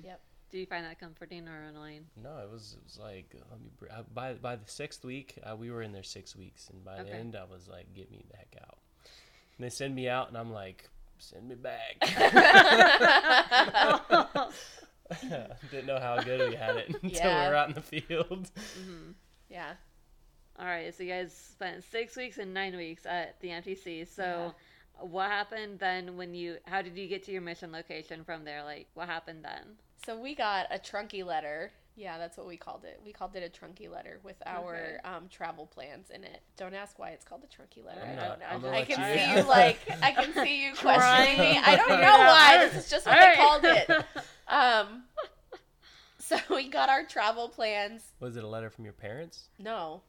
Yep. 0.05 0.21
Do 0.51 0.59
you 0.59 0.67
find 0.67 0.85
that 0.87 0.99
comforting 0.99 1.47
or 1.49 1.65
annoying? 1.65 2.07
No, 2.17 2.39
it 2.39 2.51
was 2.51 2.75
it 2.79 2.85
was 2.85 2.99
like 2.99 3.35
let 3.51 3.61
me 3.61 3.71
br- 3.79 3.91
uh, 3.91 4.03
by 4.15 4.35
by 4.35 4.57
the 4.57 4.71
sixth 4.71 5.05
week 5.05 5.39
uh, 5.43 5.57
we 5.57 5.71
were 5.71 5.83
in 5.83 5.93
there 5.93 6.03
six 6.05 6.35
weeks, 6.37 6.69
and 6.71 6.85
by 6.85 7.03
the 7.03 7.13
end 7.13 7.37
I 7.37 7.45
was 7.45 7.69
like, 7.69 7.93
get 7.95 8.11
me 8.11 8.25
the 8.31 8.37
heck 8.37 8.55
out. 8.63 8.79
And 9.57 9.65
they 9.65 9.71
send 9.71 9.95
me 9.95 10.09
out, 10.09 10.29
and 10.29 10.39
I'm 10.39 10.53
like, 10.53 10.89
send 11.19 11.49
me 11.49 11.57
back. 11.57 11.97
Didn't 15.71 15.87
know 15.87 15.99
how 15.99 16.21
good 16.23 16.51
we 16.51 16.57
had 16.57 16.77
it 16.77 16.89
until 17.03 17.11
Yeah. 17.11 17.45
we 17.45 17.51
were 17.51 17.57
out 17.57 17.69
in 17.69 17.75
the 17.75 17.81
field. 17.83 18.51
Yeah. 19.49 19.73
All 20.59 20.67
right, 20.67 20.93
so 20.95 21.03
you 21.05 21.11
guys 21.11 21.33
spent 21.33 21.85
six 21.85 22.17
weeks 22.17 22.39
and 22.39 22.53
nine 22.53 22.77
weeks 22.77 23.07
at 23.07 23.41
the 23.41 23.49
MTC. 23.49 24.09
So, 24.09 24.55
what 25.01 25.31
happened 25.31 25.79
then 25.79 26.17
when 26.17 26.35
you? 26.35 26.57
How 26.65 26.83
did 26.83 26.97
you 26.97 27.07
get 27.07 27.23
to 27.25 27.33
your 27.33 27.43
mission 27.43 27.71
location 27.71 28.25
from 28.25 28.45
there? 28.45 28.65
Like, 28.65 28.89
what 28.95 29.07
happened 29.09 29.45
then? 29.45 29.63
So 30.05 30.19
we 30.19 30.35
got 30.35 30.67
a 30.73 30.79
trunky 30.79 31.25
letter. 31.25 31.71
Yeah, 31.97 32.17
that's 32.19 32.37
what 32.37 32.47
we 32.47 32.57
called 32.57 32.85
it. 32.85 33.01
We 33.05 33.13
called 33.13 33.35
it 33.35 33.43
a 33.43 33.49
trunky 33.65 33.91
letter 33.91 34.21
with 34.23 34.37
our 34.47 35.01
um, 35.05 35.29
travel 35.31 35.67
plans 35.67 36.11
in 36.11 36.23
it. 36.23 36.41
Don't 36.57 36.75
ask 36.75 36.97
why 36.99 37.11
it's 37.11 37.25
called 37.25 37.43
a 37.43 37.47
trunky 37.49 37.85
letter. 37.85 38.01
I'm 38.05 38.19
I 38.19 38.29
don't 38.29 38.39
know. 38.41 38.47
I'm 38.49 38.61
gonna 38.61 38.77
I 38.77 38.79
let 38.81 38.89
can 38.89 39.01
you- 39.01 39.21
see 39.21 39.37
you 39.37 39.43
like 39.49 39.79
I 40.03 40.13
can 40.13 40.33
see 40.33 40.65
you 40.65 40.75
questioning 40.77 41.39
me. 41.41 41.59
I 41.59 41.75
don't 41.77 41.89
know 41.89 41.97
it 41.97 42.01
why. 42.19 42.59
This 42.69 42.85
is 42.85 42.91
just 42.91 43.07
what 43.07 43.17
All 43.17 43.23
I 43.23 43.27
right. 43.27 43.37
called 43.39 43.65
it. 43.65 44.05
Um, 44.51 45.03
so 46.19 46.39
we 46.49 46.69
got 46.71 46.89
our 46.89 47.05
travel 47.05 47.51
plans. 47.51 48.03
Was 48.19 48.37
it 48.37 48.43
a 48.45 48.47
letter 48.49 48.71
from 48.71 48.85
your 48.85 48.95
parents? 48.95 49.49
No, 49.59 50.01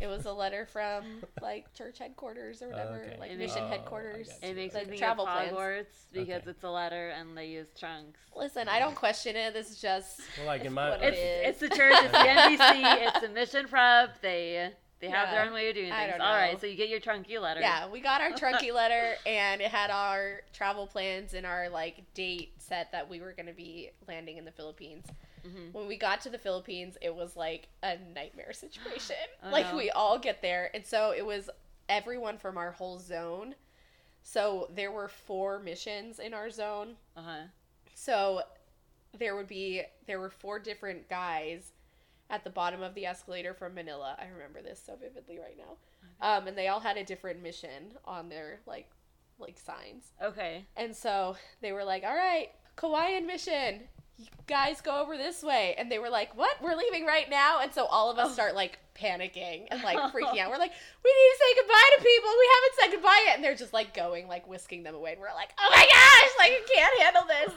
it 0.00 0.06
was 0.06 0.26
a 0.26 0.32
letter 0.32 0.66
from 0.66 1.04
like 1.40 1.72
church 1.74 1.98
headquarters 1.98 2.62
or 2.62 2.68
whatever, 2.68 3.02
Okay. 3.06 3.16
like 3.18 3.30
It 3.32 3.38
mission 3.38 3.56
makes- 3.62 3.66
Oh, 3.66 3.68
headquarters. 3.68 4.30
It 4.42 4.54
makes 4.56 4.74
Like 4.74 4.84
me 4.84 4.90
think 4.90 5.00
travel 5.00 5.26
of 5.26 5.32
plans. 5.32 5.52
Hogwarts 5.52 6.06
because 6.12 6.42
Okay. 6.42 6.50
it's 6.50 6.64
a 6.64 6.70
letter 6.70 7.10
and 7.10 7.36
they 7.36 7.46
use 7.46 7.68
trunks. 7.78 8.18
Listen, 8.36 8.68
I 8.68 8.78
don't 8.78 8.94
question 8.94 9.36
it. 9.36 9.52
This 9.54 9.70
is 9.70 9.80
just 9.80 10.20
Well, 10.38 10.46
like 10.46 10.64
in 10.64 10.72
my 10.72 10.94
It's 10.94 11.02
it 11.02 11.14
is. 11.14 11.48
it's 11.48 11.60
the 11.60 11.68
church, 11.68 11.94
it's 11.94 12.12
the 12.12 12.18
MTC, 12.18 13.06
it's 13.08 13.20
the 13.20 13.28
mission 13.28 13.68
prep. 13.68 14.20
They 14.20 14.72
they 15.00 15.10
have 15.10 15.30
their 15.32 15.44
own 15.44 15.52
way 15.52 15.68
of 15.68 15.74
doing 15.74 15.92
I 15.92 16.06
things. 16.08 16.20
All 16.22 16.32
right, 16.34 16.58
so 16.58 16.66
you 16.66 16.76
get 16.76 16.88
your 16.88 17.00
trunky 17.00 17.38
letter. 17.38 17.60
Yeah, 17.60 17.88
we 17.88 18.00
got 18.00 18.22
our 18.22 18.30
trunky 18.30 18.72
letter 18.72 19.14
and 19.26 19.60
it 19.60 19.70
had 19.70 19.90
our 19.90 20.40
travel 20.54 20.86
plans 20.86 21.34
and 21.34 21.44
our 21.44 21.68
like 21.68 22.02
date 22.14 22.54
set 22.58 22.90
that 22.92 23.10
we 23.10 23.20
were 23.20 23.32
going 23.32 23.46
to 23.46 23.52
be 23.52 23.90
landing 24.08 24.38
in 24.38 24.46
the 24.46 24.52
Philippines. 24.52 25.04
Mhm. 25.44 25.72
When 25.72 25.86
we 25.86 25.96
got 25.96 26.20
to 26.22 26.30
the 26.30 26.38
Philippines, 26.38 26.96
it 27.02 27.14
was 27.14 27.36
like 27.36 27.68
a 27.82 27.96
nightmare 28.14 28.52
situation. 28.64 29.16
Oh, 29.42 29.50
like 29.50 29.66
no. 29.70 29.76
we 29.76 29.90
all 29.90 30.18
get 30.18 30.40
there 30.42 30.70
and 30.74 30.84
so 30.86 31.12
it 31.16 31.24
was 31.24 31.50
everyone 31.88 32.38
from 32.38 32.56
our 32.56 32.72
whole 32.72 32.98
zone. 32.98 33.54
So 34.22 34.68
there 34.74 34.90
were 34.90 35.08
four 35.08 35.58
missions 35.58 36.18
in 36.18 36.32
our 36.32 36.50
zone. 36.50 36.96
Uh 37.16 37.22
huh. 37.22 37.42
So 37.94 38.42
there 39.18 39.36
would 39.36 39.46
be 39.48 39.82
there 40.06 40.18
were 40.18 40.30
four 40.30 40.58
different 40.58 41.08
guys 41.08 41.72
at 42.30 42.42
the 42.42 42.50
bottom 42.50 42.82
of 42.82 42.94
the 42.94 43.04
escalator 43.06 43.52
from 43.54 43.74
Manila. 43.74 44.16
I 44.18 44.26
remember 44.26 44.62
this 44.62 44.82
so 44.84 44.96
vividly 44.96 45.38
right 45.38 45.56
now. 45.58 45.76
Um, 46.20 46.46
and 46.46 46.56
they 46.56 46.68
all 46.68 46.80
had 46.80 46.96
a 46.96 47.04
different 47.04 47.42
mission 47.42 47.92
on 48.04 48.28
their 48.28 48.60
like 48.66 48.88
like 49.38 49.58
signs. 49.58 50.12
Okay. 50.22 50.64
And 50.76 50.94
so 50.96 51.36
they 51.60 51.72
were 51.72 51.84
like, 51.84 52.02
"All 52.04 52.14
right, 52.16 52.50
Cauayan 52.76 53.26
mission. 53.26 53.82
You 54.16 54.26
guys 54.46 54.80
go 54.80 55.00
over 55.00 55.16
this 55.16 55.42
way. 55.42 55.74
And 55.78 55.90
they 55.90 55.98
were 55.98 56.10
like, 56.10 56.36
what? 56.36 56.60
We're 56.62 56.76
leaving 56.76 57.04
right 57.04 57.28
now? 57.28 57.60
And 57.60 57.72
so 57.72 57.84
all 57.86 58.10
of 58.10 58.18
us 58.18 58.30
Oh. 58.30 58.32
start 58.32 58.54
like 58.54 58.78
panicking 58.94 59.66
and 59.70 59.82
like 59.82 59.96
freaking 60.12 60.38
out. 60.38 60.50
We're 60.50 60.58
like, 60.58 60.72
we 61.04 61.10
need 61.10 61.30
to 61.32 61.38
say 61.38 61.60
goodbye 61.60 61.90
to 61.96 62.04
people. 62.04 62.30
We 62.38 62.50
haven't 62.54 62.74
said 62.80 62.90
goodbye 62.92 63.22
yet. 63.26 63.34
And 63.36 63.44
they're 63.44 63.56
just 63.56 63.72
like 63.72 63.94
going, 63.94 64.28
like 64.28 64.46
whisking 64.46 64.82
them 64.82 64.94
away. 64.94 65.12
And 65.12 65.20
we're 65.20 65.34
like, 65.34 65.52
oh 65.58 65.68
my 65.70 65.76
gosh, 65.82 66.30
like 66.38 66.52
I 66.52 66.66
can't 66.74 67.02
handle 67.02 67.22
this. 67.26 67.54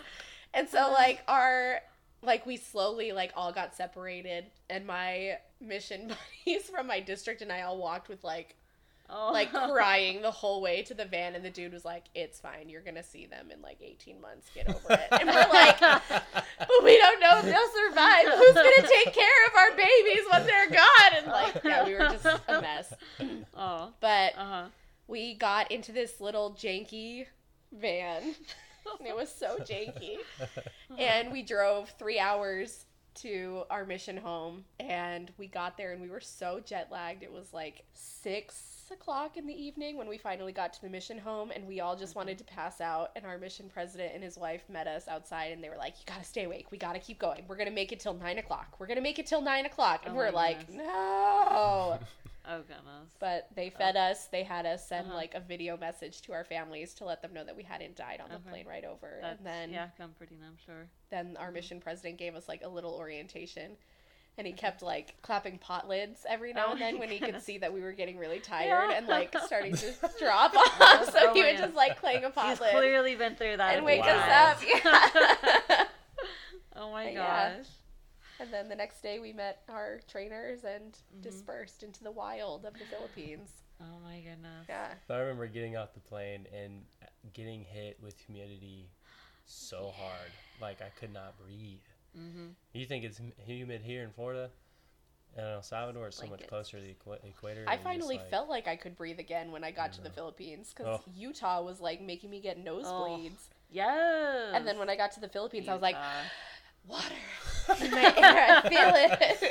And 0.53 0.67
so 0.69 0.79
uh-huh. 0.79 0.93
like 0.93 1.23
our 1.27 1.81
like 2.23 2.45
we 2.47 2.57
slowly 2.57 3.11
like 3.11 3.31
all 3.35 3.51
got 3.51 3.75
separated 3.75 4.45
and 4.69 4.87
my 4.87 5.37
mission 5.61 6.07
buddies 6.45 6.63
from 6.63 6.87
my 6.87 6.99
district 6.99 7.41
and 7.41 7.51
I 7.51 7.61
all 7.61 7.77
walked 7.77 8.09
with 8.09 8.23
like 8.23 8.55
Oh. 9.09 9.31
like 9.31 9.51
crying 9.71 10.21
the 10.21 10.31
whole 10.31 10.61
way 10.61 10.81
to 10.83 10.93
the 10.93 11.05
van 11.05 11.33
and 11.35 11.43
the 11.45 11.49
dude 11.49 11.71
was 11.73 11.85
like 11.85 12.05
it's 12.13 12.39
fine. 12.39 12.67
You're 12.69 12.81
gonna 12.81 13.03
see 13.03 13.25
them 13.25 13.51
in 13.51 13.61
like 13.61 13.77
18 13.81 14.19
months. 14.19 14.49
Get 14.53 14.67
over 14.67 14.93
it. 14.93 15.07
And 15.11 15.27
we're 15.29 15.47
like 15.49 15.79
"But 15.79 16.83
we 16.83 16.97
don't 16.97 17.19
know 17.19 17.39
if 17.39 17.45
they'll 17.45 17.89
survive. 17.89 18.25
Who's 18.37 18.53
gonna 18.53 18.87
take 18.87 19.13
care 19.13 19.45
of 19.47 19.55
our 19.55 19.71
babies 19.77 20.23
when 20.31 20.45
they're 20.45 20.69
gone? 20.69 21.11
And 21.15 21.27
like 21.27 21.61
yeah 21.63 21.85
we 21.85 21.93
were 21.93 22.09
just 22.21 22.25
a 22.25 22.61
mess. 22.61 22.93
Oh. 23.55 23.93
but 24.01 24.33
Uh 24.37 24.45
huh. 24.45 24.65
we 25.07 25.33
got 25.35 25.71
into 25.71 25.91
this 25.91 26.19
little 26.19 26.51
janky 26.59 27.25
van. 27.71 28.23
And 28.99 29.05
it 29.07 29.15
was 29.15 29.29
so 29.33 29.57
janky. 29.59 30.17
And 30.97 31.31
we 31.31 31.43
drove 31.43 31.89
three 31.97 32.19
hours 32.19 32.85
to 33.15 33.63
our 33.71 33.83
mission 33.83 34.15
home 34.15 34.63
and 34.79 35.31
we 35.39 35.47
got 35.47 35.75
there 35.75 35.91
and 35.91 35.99
we 36.01 36.09
were 36.09 36.19
so 36.21 36.59
jet 36.63 36.89
lagged. 36.91 37.23
It 37.23 37.31
was 37.31 37.51
like 37.51 37.83
six 37.93 38.76
o'clock 38.91 39.37
in 39.37 39.45
the 39.47 39.53
evening 39.53 39.97
when 39.97 40.07
we 40.07 40.17
finally 40.17 40.51
got 40.51 40.73
to 40.73 40.81
the 40.81 40.89
mission 40.89 41.17
home 41.17 41.51
and 41.51 41.67
we 41.67 41.79
all 41.79 41.95
just 41.95 42.11
mm-hmm. 42.11 42.19
wanted 42.19 42.37
to 42.37 42.43
pass 42.45 42.81
out 42.81 43.11
and 43.15 43.25
our 43.25 43.37
mission 43.37 43.69
president 43.73 44.11
and 44.13 44.23
his 44.23 44.37
wife 44.37 44.63
met 44.69 44.87
us 44.87 45.07
outside 45.07 45.51
and 45.51 45.63
they 45.63 45.69
were 45.69 45.77
like 45.77 45.93
you 45.99 46.03
gotta 46.05 46.23
stay 46.23 46.43
awake 46.45 46.67
we 46.71 46.77
gotta 46.77 46.99
keep 46.99 47.19
going 47.19 47.43
we're 47.47 47.55
gonna 47.57 47.71
make 47.71 47.91
it 47.91 47.99
till 47.99 48.13
nine 48.13 48.37
o'clock 48.37 48.75
we're 48.79 48.87
gonna 48.87 49.01
make 49.01 49.19
it 49.19 49.25
till 49.25 49.41
nine 49.41 49.65
o'clock 49.65 50.01
and 50.05 50.13
Oh 50.13 50.17
we're 50.17 50.31
like 50.31 50.69
no 50.69 51.99
Oh 52.49 52.59
goodness. 52.59 53.09
but 53.19 53.49
they 53.55 53.71
oh. 53.75 53.77
fed 53.77 53.97
us. 53.97 54.27
They 54.27 54.43
had 54.43 54.65
us 54.65 54.87
send 54.87 55.07
Uh-huh. 55.07 55.15
like 55.17 55.35
a 55.35 55.41
video 55.41 55.75
message 55.75 56.21
to 56.21 56.33
our 56.33 56.45
families 56.45 56.93
to 56.95 57.03
let 57.03 57.21
them 57.21 57.33
know 57.33 57.43
that 57.43 57.55
we 57.55 57.63
hadn't 57.63 57.97
died 57.97 58.21
on 58.21 58.29
the 58.29 58.35
Okay. 58.35 58.49
plane 58.49 58.67
right 58.67 58.85
over. 58.85 59.19
That's, 59.21 59.37
and 59.39 59.45
then 59.45 59.69
yeah, 59.71 59.89
comforting. 59.97 60.37
I'm 60.45 60.57
sure. 60.65 60.87
then 61.09 61.35
our 61.37 61.47
mm-hmm. 61.47 61.55
mission 61.55 61.79
president 61.81 62.17
gave 62.17 62.35
us 62.35 62.47
like 62.47 62.63
a 62.63 62.69
little 62.69 62.93
orientation. 62.93 63.75
And 64.37 64.45
he 64.45 64.53
kept 64.53 64.83
like 64.83 65.15
clapping 65.23 65.57
pot 65.57 65.87
lids 65.89 66.23
every 66.29 66.53
now 66.53 66.65
Oh 66.67 66.71
and 66.73 66.81
then 66.81 66.99
when 66.99 67.09
he 67.09 67.17
could 67.19 67.41
see 67.47 67.57
that 67.57 67.73
we 67.73 67.81
were 67.81 67.91
getting 67.91 68.17
really 68.19 68.39
tired 68.39 68.91
Yeah. 68.91 68.97
and 68.97 69.07
like 69.07 69.35
starting 69.45 69.75
to 69.75 69.93
drop 70.19 70.55
off. 70.55 71.05
So 71.11 71.17
Oh 71.29 71.33
he 71.33 71.41
my 71.41 71.47
would 71.51 71.57
just 71.57 71.75
like 71.75 71.99
clang 71.99 72.23
a 72.23 72.29
pot 72.29 72.49
He's 72.49 72.61
lid 72.61 72.71
clearly 72.71 73.15
been 73.15 73.35
through 73.35 73.57
that. 73.57 73.75
and 73.75 73.83
wake 73.85 74.01
Wow. 74.01 74.07
us 74.09 74.61
up. 74.61 74.67
Yeah. 74.67 75.83
oh 76.75 76.91
my 76.91 77.09
Yeah. 77.09 77.53
gosh. 77.57 77.65
and 78.39 78.53
then 78.53 78.69
the 78.69 78.75
next 78.75 79.01
day 79.01 79.17
we 79.19 79.33
met 79.33 79.63
our 79.69 79.99
trainers 80.07 80.63
and 80.63 80.93
Mm-hmm. 80.93 81.21
dispersed 81.21 81.81
into 81.83 82.03
the 82.03 82.11
wild 82.11 82.65
of 82.65 82.73
the 82.73 82.85
Philippines. 82.85 83.49
Oh 83.81 83.99
my 84.03 84.17
goodness. 84.19 84.65
Yeah. 84.69 84.89
I 85.09 85.17
remember 85.17 85.47
getting 85.47 85.77
off 85.77 85.93
the 85.93 85.99
plane 85.99 86.45
and 86.55 86.83
getting 87.33 87.63
hit 87.63 87.97
with 88.03 88.19
humidity 88.19 88.89
so 89.45 89.91
hard, 89.97 90.31
like 90.61 90.81
I 90.81 90.89
could 90.99 91.11
not 91.13 91.35
breathe. 91.43 91.79
Mm-hmm. 92.17 92.47
You 92.73 92.85
think 92.85 93.03
it's 93.05 93.19
humid 93.45 93.81
here 93.83 94.03
in 94.03 94.11
Florida? 94.11 94.49
And 95.35 95.45
El 95.45 95.61
Salvador 95.61 96.07
is 96.07 96.15
so 96.15 96.23
much 96.23 96.29
Blankets. 96.29 96.49
closer 96.49 96.77
to 96.79 96.83
the 96.83 96.95
equa- 96.95 97.23
equator. 97.23 97.63
I 97.67 97.77
finally 97.77 98.17
like- 98.17 98.29
felt 98.29 98.49
like 98.49 98.67
I 98.67 98.75
could 98.75 98.95
breathe 98.95 99.19
again 99.19 99.51
when 99.51 99.63
I 99.63 99.71
got 99.71 99.93
to 99.93 100.01
the. 100.01 100.09
Philippines 100.09 100.73
because 100.75 100.99
Oh. 100.99 101.11
Utah 101.15 101.61
was 101.61 101.79
like 101.79 102.01
making 102.01 102.29
me 102.31 102.39
get 102.39 102.63
nosebleeds. 102.63 103.49
Yes. 103.69 104.51
And 104.53 104.65
then 104.65 104.79
when 104.79 104.89
I 104.89 104.95
got 104.95 105.11
to 105.11 105.19
the 105.19 105.27
Philippines, 105.29 105.67
I 105.67 105.73
was 105.73 105.81
like, 105.81 105.95
water 106.87 107.05
in 107.83 107.91
my 107.91 108.01
air. 108.17 108.61
I 108.63 108.69
feel 108.69 108.91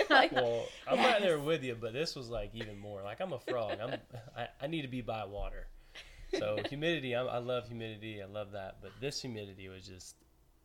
it. 0.01 0.07
like, 0.11 0.33
Well, 0.33 0.67
I'm 0.89 0.99
right 0.99 1.21
there 1.21 1.39
with 1.39 1.63
you, 1.63 1.77
but 1.81 1.93
this 1.93 2.17
was 2.17 2.29
like 2.29 2.51
even 2.55 2.79
more. 2.81 3.03
Like 3.03 3.21
I'm 3.21 3.33
a 3.33 3.39
frog. 3.39 3.79
I'm 3.81 3.91
I, 4.37 4.49
I 4.61 4.67
need 4.67 4.83
to 4.83 4.89
be 4.89 5.03
by 5.03 5.25
water. 5.25 5.69
So 6.37 6.59
humidity, 6.69 7.15
I, 7.15 7.23
I 7.25 7.39
love 7.39 7.69
humidity. 7.69 8.21
I 8.23 8.27
love 8.27 8.51
that. 8.53 8.79
But 8.83 8.91
this 9.01 9.21
humidity 9.23 9.69
was 9.69 9.87
just, 9.87 10.17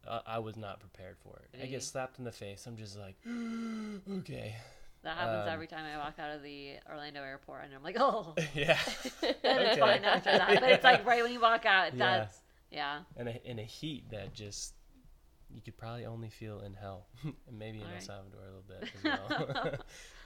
I, 0.09 0.21
I 0.25 0.39
was 0.39 0.57
not 0.57 0.79
prepared 0.79 1.17
for 1.19 1.39
it. 1.39 1.59
I 1.61 1.65
get 1.67 1.83
slapped 1.83 2.17
in 2.19 2.25
the 2.25 2.31
face. 2.31 2.65
I'm 2.67 2.77
just 2.77 2.97
like, 2.97 3.15
okay, 4.19 4.55
that 5.03 5.17
happens 5.17 5.47
um, 5.47 5.53
every 5.53 5.67
time 5.67 5.85
I 5.85 5.97
walk 5.97 6.15
out 6.19 6.31
of 6.35 6.43
the 6.43 6.73
Orlando 6.89 7.21
airport, 7.23 7.65
and 7.65 7.73
I'm 7.73 7.83
like, 7.83 7.97
oh. 7.99 8.33
yeah. 8.55 8.77
and 9.23 9.35
it's 9.43 9.43
Okay. 9.43 9.79
fine 9.79 10.03
after 10.03 10.31
that. 10.31 10.59
But 10.59 10.71
it's 10.71 10.83
like 10.83 11.05
right 11.05 11.23
when 11.23 11.31
you 11.33 11.39
walk 11.41 11.65
out, 11.65 11.93
Yeah. 11.95 12.17
that's 12.17 12.39
yeah. 12.71 12.99
And 13.17 13.27
a, 13.29 13.49
in 13.49 13.59
a 13.59 13.63
heat 13.63 14.09
that 14.11 14.33
just 14.33 14.73
you 15.53 15.61
could 15.61 15.75
probably 15.77 16.05
only 16.05 16.29
feel 16.29 16.61
in 16.61 16.73
hell, 16.73 17.07
and 17.23 17.59
maybe 17.59 17.79
in 17.79 17.83
El. 17.93 17.99
Salvador 17.99 18.39
a 18.41 18.45
little 18.45 18.63
bit 18.67 18.89
as 18.95 19.03
well. 19.03 19.73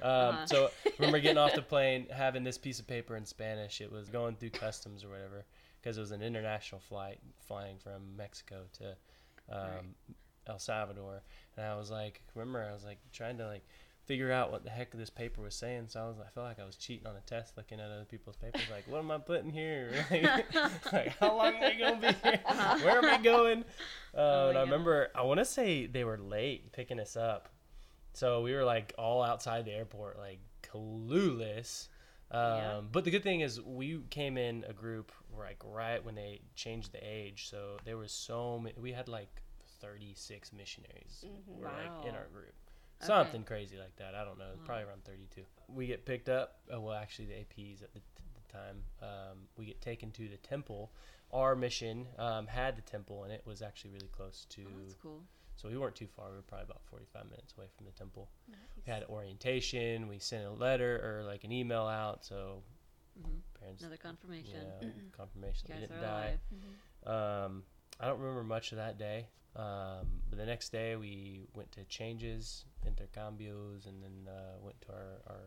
um, 0.04 0.36
Uh-huh. 0.36 0.46
So 0.46 0.72
remember 1.00 1.20
getting 1.20 1.40
off 1.40 1.56
the 1.56 1.64
plane, 1.64 2.06
having 2.12 2.44
this 2.44 2.58
piece 2.60 2.80
of 2.80 2.86
paper 2.86 3.16
in 3.18 3.26
Spanish. 3.26 3.82
It 3.82 3.92
was 3.92 4.08
going 4.10 4.36
through 4.36 4.52
customs 4.52 5.04
or 5.04 5.10
whatever 5.10 5.46
because 5.82 5.98
it 5.98 6.02
was 6.02 6.12
an 6.12 6.22
international 6.22 6.80
flight 6.80 7.18
flying 7.48 7.78
from 7.80 8.16
Mexico 8.16 8.66
to 8.80 8.96
um, 9.52 9.60
Right. 9.60 9.84
El 10.48 10.60
Salvador, 10.60 11.22
and 11.58 11.66
I 11.66 11.76
was 11.76 11.90
like, 11.90 12.22
remember, 12.36 12.64
I 12.70 12.74
was 12.74 12.84
like 12.86 13.00
trying 13.12 13.38
to 13.40 13.48
like 13.48 13.66
figure 14.06 14.32
out 14.32 14.52
what 14.52 14.64
the 14.64 14.70
heck 14.70 14.92
this 14.92 15.10
paper 15.10 15.42
was 15.42 15.56
saying. 15.56 15.86
So 15.88 16.00
I 16.00 16.04
was, 16.08 16.18
I 16.20 16.30
felt 16.30 16.46
like 16.46 16.60
I 16.60 16.66
was 16.66 16.76
cheating 16.76 17.08
on 17.08 17.16
a 17.16 17.22
test, 17.22 17.58
looking 17.58 17.80
at 17.80 17.90
other 17.90 18.06
people's 18.06 18.36
papers. 18.36 18.62
Like, 18.70 18.88
what 18.88 19.00
am 19.00 19.10
I 19.10 19.18
putting 19.18 19.50
here? 19.50 19.90
like, 20.12 20.54
like, 20.94 21.18
how 21.20 21.36
long 21.36 21.56
am 21.56 21.64
I 21.64 21.74
gonna 21.80 22.00
be 22.02 22.30
here? 22.30 22.40
Where 22.86 22.98
am 23.00 23.06
I 23.06 23.18
going? 23.18 23.64
Uh, 24.14 24.18
Oh 24.18 24.50
and 24.50 24.58
I 24.58 24.62
remember, 24.62 25.08
I 25.16 25.24
want 25.24 25.40
to 25.40 25.46
say 25.46 25.88
they 25.88 26.04
were 26.04 26.20
late 26.20 26.72
picking 26.72 27.00
us 27.00 27.16
up, 27.18 27.50
so 28.14 28.42
we 28.44 28.54
were 28.54 28.64
like 28.64 28.94
all 29.00 29.24
outside 29.24 29.66
the 29.66 29.72
airport, 29.74 30.20
like 30.20 30.40
clueless. 30.62 31.88
Um, 32.32 32.40
Yeah. 32.58 32.82
But 32.92 33.04
the 33.04 33.12
good 33.12 33.24
thing 33.24 33.42
is, 33.42 33.62
we 33.62 34.00
came 34.10 34.38
in 34.38 34.64
a 34.68 34.74
group 34.74 35.12
like 35.38 35.62
right 35.64 36.04
when 36.04 36.16
they 36.16 36.42
changed 36.56 36.92
the 36.92 37.00
age, 37.06 37.48
so 37.50 37.78
there 37.86 37.98
was 37.98 38.12
so 38.12 38.60
many. 38.60 38.76
We 38.80 38.92
had 38.94 39.08
like 39.08 39.42
thirty 39.80 40.14
six 40.16 40.52
missionaries 40.54 41.26
Mhm. 41.28 41.58
were 41.60 41.68
like 41.68 42.06
in 42.06 42.16
our 42.16 42.28
group. 42.28 42.54
Okay. 43.02 43.08
Something 43.08 43.44
crazy 43.44 43.78
like 43.78 43.96
that. 43.98 44.16
I 44.16 44.24
don't 44.24 44.38
know. 44.38 44.46
Wow. 44.56 44.62
Probably 44.66 44.84
around 44.86 45.04
32. 45.04 45.46
We 45.68 45.86
get 45.88 46.06
picked 46.06 46.30
up. 46.30 46.60
Uh, 46.74 46.80
well, 46.80 46.96
actually, 46.96 47.26
the 47.26 47.34
APs 47.34 47.84
at 47.84 47.94
the, 47.94 48.00
the 48.00 48.54
time. 48.54 48.84
Um, 49.02 49.50
we 49.58 49.66
get 49.66 49.82
taken 49.82 50.12
to 50.12 50.30
the 50.30 50.38
temple. 50.38 50.92
Our 51.34 51.56
mission 51.58 52.08
um, 52.18 52.48
had 52.48 52.78
the 52.78 52.82
temple, 52.82 53.26
and 53.26 53.34
it 53.34 53.46
was 53.46 53.62
actually 53.62 53.92
really 53.92 54.08
close 54.08 54.46
to. 54.52 54.62
Oh, 54.66 54.80
that's 54.82 54.96
cool. 54.96 55.22
So 55.56 55.70
we 55.70 55.78
weren't 55.78 55.96
too 55.96 56.08
far. 56.08 56.30
We 56.30 56.36
were 56.36 56.42
probably 56.42 56.66
about 56.66 56.82
45 56.90 57.26
minutes 57.30 57.54
away 57.58 57.68
from 57.78 57.86
the 57.86 57.92
temple. 57.94 58.30
We 58.86 58.92
had 58.92 59.04
orientation. 59.06 60.08
We 60.08 60.20
sent 60.20 60.46
a 60.46 60.52
letter 60.52 61.00
or 61.04 61.24
like 61.24 61.44
an 61.44 61.52
email 61.52 61.86
out. 61.88 62.26
So 62.26 62.62
hmm 63.22 63.38
parents, 63.60 63.82
Another 63.82 63.98
confirmation. 63.98 64.60
yeah, 64.82 64.88
confirmation 65.16 65.68
You 65.70 65.76
they 65.76 65.80
guys 65.82 65.90
didn't 65.90 66.04
are 66.04 66.08
die. 66.08 66.38
alive. 67.06 67.46
Um, 67.46 67.64
I 68.00 68.08
don't 68.08 68.20
remember 68.20 68.44
much 68.44 68.72
of 68.74 68.78
that 68.78 68.98
day. 69.00 69.28
Um, 69.56 70.06
but 70.30 70.38
the 70.38 70.46
next 70.46 70.70
day 70.74 70.98
we 70.98 71.44
went 71.56 71.72
to 71.74 71.86
changes, 71.86 72.66
intercambios, 72.86 73.88
and 73.88 74.04
then 74.04 74.28
uh, 74.28 74.58
went 74.62 74.80
to 74.82 74.90
our, 74.92 75.22
our 75.28 75.40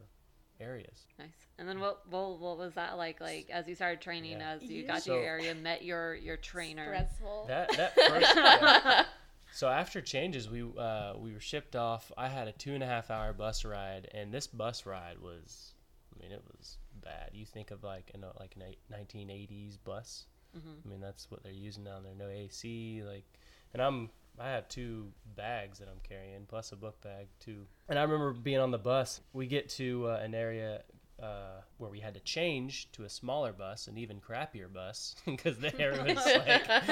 areas. 0.61 1.07
Nice. 1.18 1.29
And 1.59 1.68
then 1.68 1.79
what, 1.79 2.09
what 2.11 2.38
what 2.40 2.57
was 2.57 2.73
that 2.75 2.97
like? 2.97 3.21
Like 3.21 3.51
as 3.51 3.68
you 3.68 3.75
started 3.75 4.01
training, 4.01 4.38
Yeah. 4.40 4.53
as 4.53 4.62
you 4.62 4.81
Yeah. 4.83 4.87
got 4.87 5.03
to 5.03 5.11
your 5.11 5.21
So- 5.23 5.27
area, 5.27 5.55
met 5.55 5.85
your 5.85 6.14
your 6.14 6.38
trainer. 6.38 6.87
Stressful. 6.87 7.44
That 7.49 7.71
that 7.77 7.94
first. 8.09 8.35
yeah. 8.37 9.05
So 9.53 9.69
after 9.69 10.01
changes, 10.01 10.49
we 10.49 10.63
uh, 10.63 11.15
we 11.19 11.33
were 11.33 11.41
shipped 11.41 11.75
off. 11.75 12.13
I 12.17 12.29
had 12.29 12.49
a 12.49 12.53
two 12.53 12.75
and 12.75 12.83
a 12.83 12.87
half 12.87 13.11
hour 13.11 13.33
bus 13.33 13.65
ride, 13.65 14.09
and 14.15 14.33
this 14.33 14.47
bus 14.47 14.87
ride 14.87 15.19
was, 15.21 15.75
I 16.15 16.23
mean, 16.23 16.33
it 16.33 16.43
was 16.57 16.79
bad. 17.03 17.31
You 17.33 17.45
think 17.47 17.71
of 17.71 17.83
like 17.83 18.11
an 18.15 18.25
like 18.39 18.57
nineteen 18.91 19.31
eighties 19.31 19.77
bus. 19.77 20.27
Mhm. 20.57 20.85
I 20.85 20.89
mean, 20.89 21.01
that's 21.01 21.31
what 21.31 21.43
they're 21.43 21.53
using 21.53 21.85
down 21.85 22.03
there. 22.05 22.15
No 22.15 22.29
AC, 22.29 23.03
like, 23.05 23.25
and 23.73 23.83
I'm 23.83 24.11
I 24.39 24.51
have 24.51 24.69
two 24.69 25.11
bags 25.35 25.79
that 25.79 25.89
I'm 25.89 26.01
carrying 26.09 26.47
plus 26.47 26.71
a 26.73 26.77
book 26.77 27.01
bag 27.01 27.27
too. 27.41 27.67
And 27.89 27.99
I 27.99 28.03
remember 28.03 28.33
being 28.33 28.61
on 28.61 28.71
the 28.71 28.79
bus. 28.79 29.21
We 29.33 29.47
get 29.47 29.69
to 29.71 30.09
uh, 30.09 30.21
an 30.23 30.35
area. 30.35 30.83
Uh, 31.20 31.61
where 31.78 31.90
we 31.90 31.98
had 31.98 32.14
to 32.14 32.20
change 32.20 32.88
to 32.92 33.02
a 33.02 33.09
smaller 33.09 33.52
bus, 33.52 33.88
an 33.88 33.98
even 33.98 34.20
crappier 34.20 34.72
bus, 34.72 35.16
because 35.26 35.59
the 35.59 35.76
area 35.81 36.00
was 36.14 36.24
like 36.24 36.64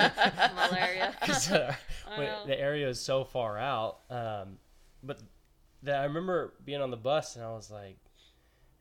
Small 0.52 0.74
area. 0.74 1.14
uh, 1.22 1.72
when- 2.18 2.46
the 2.48 2.58
area 2.58 2.88
is 2.88 3.00
so 3.00 3.22
far 3.24 3.56
out. 3.56 4.00
Um, 4.10 4.58
but 5.04 5.20
the, 5.84 5.94
I 5.94 6.04
remember 6.04 6.54
being 6.64 6.82
on 6.82 6.90
the 6.90 6.96
bus 6.96 7.36
and 7.36 7.44
I 7.44 7.50
was 7.50 7.70
like, 7.70 7.98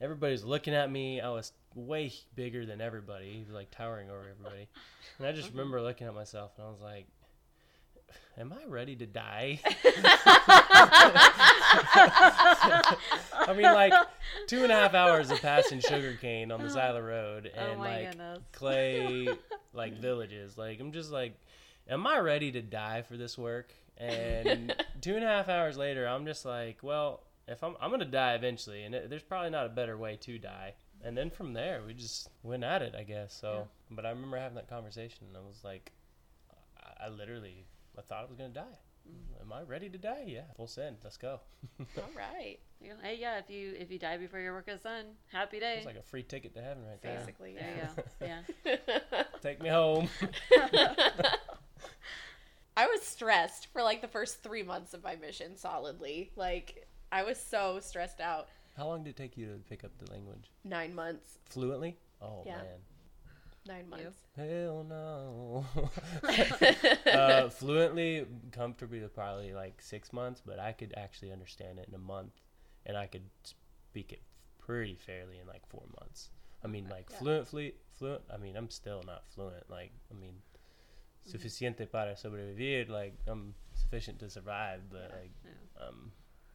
everybody's 0.02 0.44
looking 0.44 0.74
at 0.74 0.90
me. 0.92 1.22
I 1.22 1.30
was 1.30 1.52
way 1.76 2.12
bigger 2.36 2.66
than 2.66 2.82
everybody, 2.82 3.34
He 3.34 3.40
was 3.42 3.50
like 3.54 3.70
towering 3.70 4.10
over 4.10 4.22
everybody. 4.28 4.68
And 5.20 5.28
I 5.28 5.32
just 5.32 5.52
remember 5.52 5.80
looking 5.80 6.08
at 6.08 6.16
myself 6.16 6.54
and 6.58 6.66
I 6.66 6.70
was 6.72 6.82
like, 6.82 7.06
Am 8.38 8.52
I 8.52 8.66
ready 8.68 8.96
to 8.98 9.06
die? 9.06 9.60
I 13.48 13.54
mean, 13.56 13.64
like 13.64 13.94
two 14.48 14.64
and 14.64 14.72
a 14.72 14.76
half 14.76 14.94
hours 14.94 15.32
of 15.32 15.42
passing 15.42 15.80
sugarcane 15.80 16.52
on 16.52 16.62
the 16.62 16.70
side 16.70 16.90
of 16.90 16.96
the 16.96 17.04
road 17.04 17.52
oh 17.56 17.60
and 17.60 17.80
oh 17.80 17.84
like 17.84 18.12
goodness. 18.12 18.40
clay 18.52 19.28
like 19.74 20.00
villages. 20.00 20.58
Like 20.58 20.80
I'm 20.80 20.92
just 20.92 21.12
like, 21.12 21.38
am 21.90 22.06
I 22.08 22.20
ready 22.20 22.52
to 22.52 22.62
die 22.62 23.02
for 23.02 23.18
this 23.18 23.38
work? 23.38 23.74
And 23.98 24.76
two 25.02 25.16
and 25.16 25.24
a 25.24 25.28
half 25.28 25.50
hours 25.50 25.78
later, 25.78 26.08
I'm 26.08 26.26
just 26.26 26.46
like, 26.46 26.80
well, 26.82 27.22
if 27.48 27.64
I'm 27.64 27.76
I'm 27.80 27.92
gonna 27.92 28.06
die 28.06 28.34
eventually, 28.34 28.84
and 28.84 28.96
it, 28.96 29.10
there's 29.10 29.24
probably 29.24 29.50
not 29.52 29.66
a 29.66 29.70
better 29.70 29.98
way 29.98 30.18
to 30.22 30.38
die. 30.38 30.74
And 31.04 31.16
then 31.16 31.30
from 31.30 31.54
there, 31.54 31.82
we 31.86 31.94
just 31.94 32.30
went 32.42 32.64
at 32.64 32.82
it, 32.82 32.96
I 32.98 33.04
guess. 33.04 33.38
So, 33.40 33.68
but 33.92 34.06
I 34.06 34.10
remember 34.10 34.38
having 34.38 34.56
that 34.56 34.70
conversation, 34.70 35.28
and 35.28 35.38
I 35.38 35.42
was 35.42 35.64
like, 35.64 35.92
I, 36.80 37.06
I 37.06 37.10
literally, 37.10 37.66
I 37.98 38.02
thought 38.02 38.24
I 38.24 38.26
was 38.26 38.36
gonna 38.36 38.50
die. 38.50 38.80
Mm-hmm. 39.08 39.42
Am 39.42 39.54
I 39.54 39.62
ready 39.64 39.90
to 39.90 39.98
die? 39.98 40.24
Yeah, 40.28 40.42
full 40.56 40.68
send. 40.68 40.98
Let's 41.04 41.18
go. 41.18 41.40
All 41.80 42.04
right. 42.16 42.58
Hey, 43.02 43.18
yeah, 43.20 43.38
if 43.40 43.50
you 43.50 43.74
if 43.80 43.90
you 43.92 43.98
die 44.00 44.18
before 44.18 44.40
your 44.40 44.54
work 44.54 44.68
is 44.68 44.82
done, 44.82 45.06
happy 45.32 45.60
day. 45.60 45.76
It's 45.78 45.86
like 45.86 45.96
a 45.98 46.04
free 46.04 46.24
ticket 46.24 46.54
to 46.56 46.62
heaven 46.62 46.84
right 46.88 47.02
there. 47.02 47.18
Basically, 47.20 47.56
there 47.56 47.92
yeah. 48.22 48.44
Yeah. 48.66 49.24
Take 49.42 49.62
me 49.62 49.70
home. 49.70 50.08
I 52.78 52.88
was 52.88 53.02
stressed 53.04 53.68
for 53.72 53.82
like 53.82 54.02
the 54.02 54.08
first 54.08 54.44
three 54.44 54.64
months 54.64 54.94
of 54.94 55.04
my 55.04 55.16
mission 55.16 55.56
solidly. 55.56 56.32
Like 56.36 56.88
I 57.12 57.24
was 57.24 57.40
so 57.40 57.80
stressed 57.82 58.20
out. 58.20 58.50
How 58.76 58.88
long 58.88 59.04
did 59.04 59.12
it 59.12 59.16
take 59.16 59.38
you 59.38 59.46
to 59.48 59.54
pick 59.70 59.84
up 59.86 59.92
the 60.04 60.12
language 60.12 60.52
Nine 60.66 60.94
months. 60.94 61.38
fluently? 61.46 61.98
Oh 62.22 62.44
Yeah. 62.46 62.58
man. 62.58 62.66
Nine 63.68 63.90
months. 63.90 64.18
Hell 64.36 64.86
no. 64.88 65.66
uh, 67.12 67.50
fluently, 67.50 68.26
comfortably, 68.52 69.00
probably 69.14 69.54
like 69.54 69.82
six 69.82 70.14
months, 70.14 70.42
but 70.46 70.60
I 70.60 70.72
could 70.72 70.94
actually 70.96 71.32
understand 71.32 71.80
it 71.80 71.88
in 71.88 71.96
a 71.96 72.00
month, 72.00 72.34
and 72.86 72.96
I 72.96 73.08
could 73.08 73.24
speak 73.44 74.12
it 74.12 74.22
pretty 74.60 74.96
fairly 74.96 75.40
in 75.40 75.48
like 75.48 75.66
four 75.68 75.84
months. 76.00 76.30
I 76.64 76.68
mean, 76.68 76.88
like 76.90 77.08
Yeah. 77.12 77.18
fluent, 77.18 77.48
fluent, 77.48 77.74
fluent. 77.94 78.22
I 78.32 78.38
mean, 78.38 78.56
I'm 78.56 78.70
still 78.70 79.02
not 79.06 79.24
fluent. 79.30 79.70
Like, 79.70 79.92
I 80.12 80.14
mean, 80.20 80.42
Mm-hmm. 81.28 81.38
suficiente 81.38 81.92
para 81.92 82.16
sobrevivir. 82.16 82.88
Like, 82.88 83.18
I'm 83.26 83.56
sufficient 83.74 84.20
to 84.20 84.30
survive, 84.30 84.82
but 84.92 85.10
Yeah. 85.10 85.16
like, 85.16 85.32
Yeah. 85.44 85.88
um, 85.88 86.12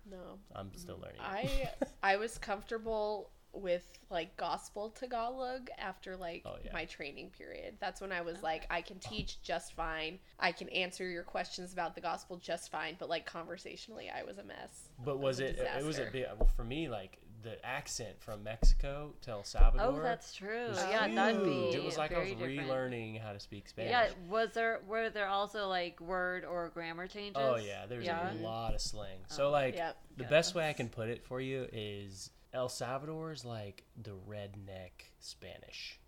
no. 0.08 0.38
I'm 0.54 0.72
still 0.74 0.98
learning. 0.98 1.20
I 1.20 1.70
I 2.04 2.16
was 2.18 2.38
comfortable 2.38 3.30
with 3.52 3.84
like 4.10 4.36
gospel 4.36 4.90
Tagalog 4.90 5.68
after 5.78 6.16
like 6.16 6.42
Oh, 6.46 6.56
yeah. 6.64 6.72
my 6.72 6.84
training 6.84 7.30
period. 7.30 7.74
That's 7.80 8.00
when 8.00 8.12
I 8.12 8.20
was 8.22 8.42
like 8.42 8.66
I 8.70 8.80
can 8.82 8.98
teach 8.98 9.42
just 9.42 9.74
fine. 9.74 10.18
I 10.38 10.52
can 10.52 10.68
answer 10.70 11.08
your 11.08 11.22
questions 11.24 11.72
about 11.72 11.94
the 11.94 12.00
gospel 12.00 12.36
just 12.36 12.70
fine, 12.70 12.96
but 12.98 13.08
like 13.08 13.26
conversationally 13.26 14.10
I 14.10 14.22
was 14.24 14.38
a 14.38 14.44
mess. 14.44 14.88
But 15.04 15.18
was 15.18 15.40
it? 15.40 15.58
It 15.58 15.84
was 15.84 15.98
a 15.98 16.04
disaster. 16.04 16.10
big 16.12 16.24
well, 16.38 16.50
for 16.56 16.64
me. 16.64 16.88
Like 16.88 17.18
the 17.42 17.64
accent 17.64 18.20
from 18.20 18.44
Mexico 18.44 19.14
to 19.22 19.30
El 19.30 19.44
Salvador. 19.44 19.86
Oh, 19.98 20.02
that's 20.02 20.34
true. 20.34 20.68
was 20.68 20.84
Yeah, 20.90 21.08
that'd 21.08 21.42
be. 21.42 21.70
It 21.74 21.82
was 21.82 21.96
like 21.96 22.12
I 22.14 22.18
was 22.18 22.32
very 22.32 22.56
different. 22.56 22.70
relearning 22.92 23.20
how 23.20 23.32
to 23.32 23.40
speak 23.40 23.66
Spanish. 23.68 23.90
Yeah, 23.92 24.08
was 24.28 24.50
there 24.52 24.80
were 24.86 25.08
there 25.10 25.26
also 25.28 25.66
like 25.66 26.00
word 26.00 26.44
or 26.44 26.68
grammar 26.74 27.06
changes? 27.06 27.42
Oh 27.42 27.56
yeah, 27.56 27.86
there's 27.86 28.04
Yeah. 28.04 28.32
a 28.32 28.34
lot 28.34 28.74
of 28.74 28.80
slang. 28.82 29.20
So 29.28 29.46
Oh, 29.46 29.50
like 29.50 29.74
Yep. 29.74 29.96
the 30.18 30.24
yeah, 30.24 30.28
best 30.30 30.54
way 30.54 30.68
I 30.68 30.74
can 30.74 30.88
put 30.90 31.08
it 31.08 31.24
for 31.24 31.40
you 31.40 31.66
is 31.72 32.30
El 32.52 32.68
Salvador 32.68 33.32
is 33.32 33.44
like 33.44 33.84
the 34.02 34.12
redneck 34.28 34.90
Spanish. 35.20 35.98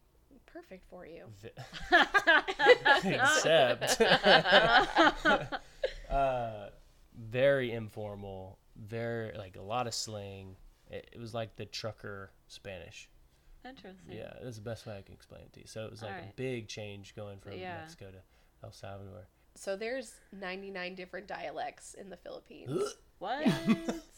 Perfect 0.46 0.84
for 0.90 1.06
you. 1.06 1.24
Vi- 1.40 1.50
Except 3.14 4.00
uh, 6.10 6.66
very 7.18 7.72
informal, 7.72 8.58
very 8.76 9.32
like 9.36 9.56
a 9.56 9.62
lot 9.62 9.86
of 9.86 9.94
slang. 9.94 10.56
It, 10.90 11.08
it 11.12 11.18
was 11.18 11.32
like 11.32 11.56
the 11.56 11.64
trucker 11.64 12.30
Spanish. 12.48 13.08
Interesting. 13.64 14.12
Yeah, 14.16 14.32
that's 14.42 14.56
the 14.56 14.62
best 14.62 14.86
way 14.86 14.96
I 14.98 15.02
can 15.02 15.14
explain 15.14 15.42
it 15.42 15.52
to 15.54 15.60
you. 15.60 15.66
So 15.66 15.84
it 15.84 15.90
was 15.90 16.02
like 16.02 16.10
a 16.10 16.32
big 16.36 16.66
change 16.68 17.14
going 17.14 17.38
from 17.38 17.52
Yeah. 17.52 17.78
Mexico 17.78 18.06
to 18.10 18.18
El 18.64 18.72
Salvador. 18.72 19.28
So 19.54 19.76
there's 19.76 20.14
99 20.32 20.94
different 20.96 21.28
dialects 21.28 21.94
in 21.94 22.10
the 22.10 22.16
Philippines. 22.16 22.94
What? 23.18 23.46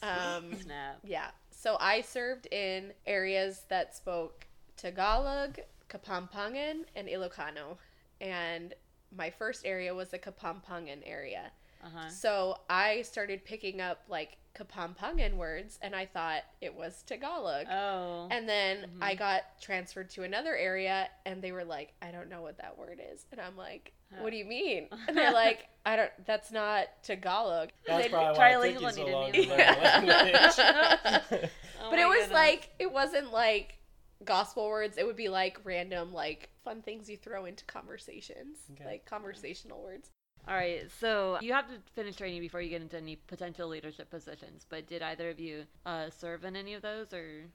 Um, 0.02 0.54
Snap. 0.60 0.98
Yeah. 1.02 1.28
So 1.56 1.76
I 1.80 2.00
served 2.02 2.46
in 2.52 2.92
areas 3.06 3.62
that 3.68 3.94
spoke 3.96 4.46
Tagalog, 4.76 5.58
Kapampangan, 5.88 6.84
and 6.94 7.08
Ilocano. 7.08 7.78
And 8.20 8.74
my 9.16 9.30
first 9.30 9.64
area 9.64 9.94
was 9.94 10.10
the 10.10 10.18
Kapampangan 10.18 11.02
area. 11.06 11.50
Uh 11.82 11.88
huh. 11.94 12.08
So 12.08 12.58
I 12.68 13.02
started 13.02 13.44
picking 13.44 13.80
up 13.80 14.02
like 14.08 14.36
Kapampangan 14.58 15.34
words 15.34 15.78
and 15.82 15.94
I 15.96 16.06
thought 16.06 16.42
it 16.60 16.74
was 16.74 17.02
Tagalog. 17.02 17.66
Oh. 17.70 18.28
And 18.30 18.48
then 18.48 18.82
Mhm. 18.98 19.02
I 19.02 19.14
got 19.14 19.42
transferred 19.60 20.10
to 20.10 20.22
another 20.22 20.56
area 20.56 21.08
and 21.26 21.42
they 21.42 21.52
were 21.52 21.64
like, 21.64 21.92
I 22.00 22.10
don't 22.10 22.28
know 22.28 22.42
what 22.42 22.58
that 22.58 22.78
word 22.78 23.00
is. 23.12 23.26
And 23.32 23.40
I'm 23.40 23.56
like, 23.56 23.92
what 24.20 24.30
do 24.30 24.36
you 24.36 24.44
mean? 24.44 24.88
And 25.08 25.16
they're 25.16 25.32
like, 25.32 25.66
I 25.84 25.96
don't, 25.96 26.12
that's 26.24 26.52
not 26.52 26.86
Tagalog. 27.02 27.70
That's 27.86 28.04
They- 28.04 28.10
probably 28.10 28.34
try 28.36 28.56
why 28.56 28.66
it 28.68 28.72
took 28.74 28.82
you 28.82 28.90
so 28.92 29.06
long 29.06 29.32
didn't 29.32 29.48
to 29.48 29.54
even 29.54 29.58
learn 29.58 30.06
language. 30.06 31.50
Oh 31.82 31.90
but 31.90 31.98
it 31.98 32.06
was 32.06 32.14
goodness. 32.20 32.32
like 32.32 32.70
it 32.78 32.90
wasn't 32.92 33.32
like 33.32 33.78
gospel 34.24 34.66
words 34.68 34.96
it 34.96 35.04
would 35.06 35.16
be 35.16 35.28
like 35.28 35.58
random 35.64 36.14
like 36.14 36.48
fun 36.64 36.80
things 36.80 37.10
you 37.10 37.16
throw 37.18 37.44
into 37.44 37.62
conversations 37.66 38.56
Okay. 38.72 38.84
like 38.86 39.04
conversational 39.04 39.82
words 39.82 40.08
All 40.46 40.54
right, 40.54 40.82
so 41.00 41.38
you 41.40 41.52
have 41.54 41.66
to 41.68 41.74
finish 41.94 42.16
training 42.16 42.40
before 42.40 42.60
you 42.60 42.68
get 42.68 42.82
into 42.82 42.96
any 42.98 43.16
potential 43.16 43.68
leadership 43.68 44.10
positions. 44.10 44.66
But 44.68 44.86
did 44.86 45.02
either 45.02 45.30
of 45.30 45.40
you 45.40 45.64
uh, 45.86 46.10
serve 46.10 46.44
in 46.44 46.54
any 46.56 46.74
of 46.74 46.82
those, 46.82 47.12
or 47.14 47.46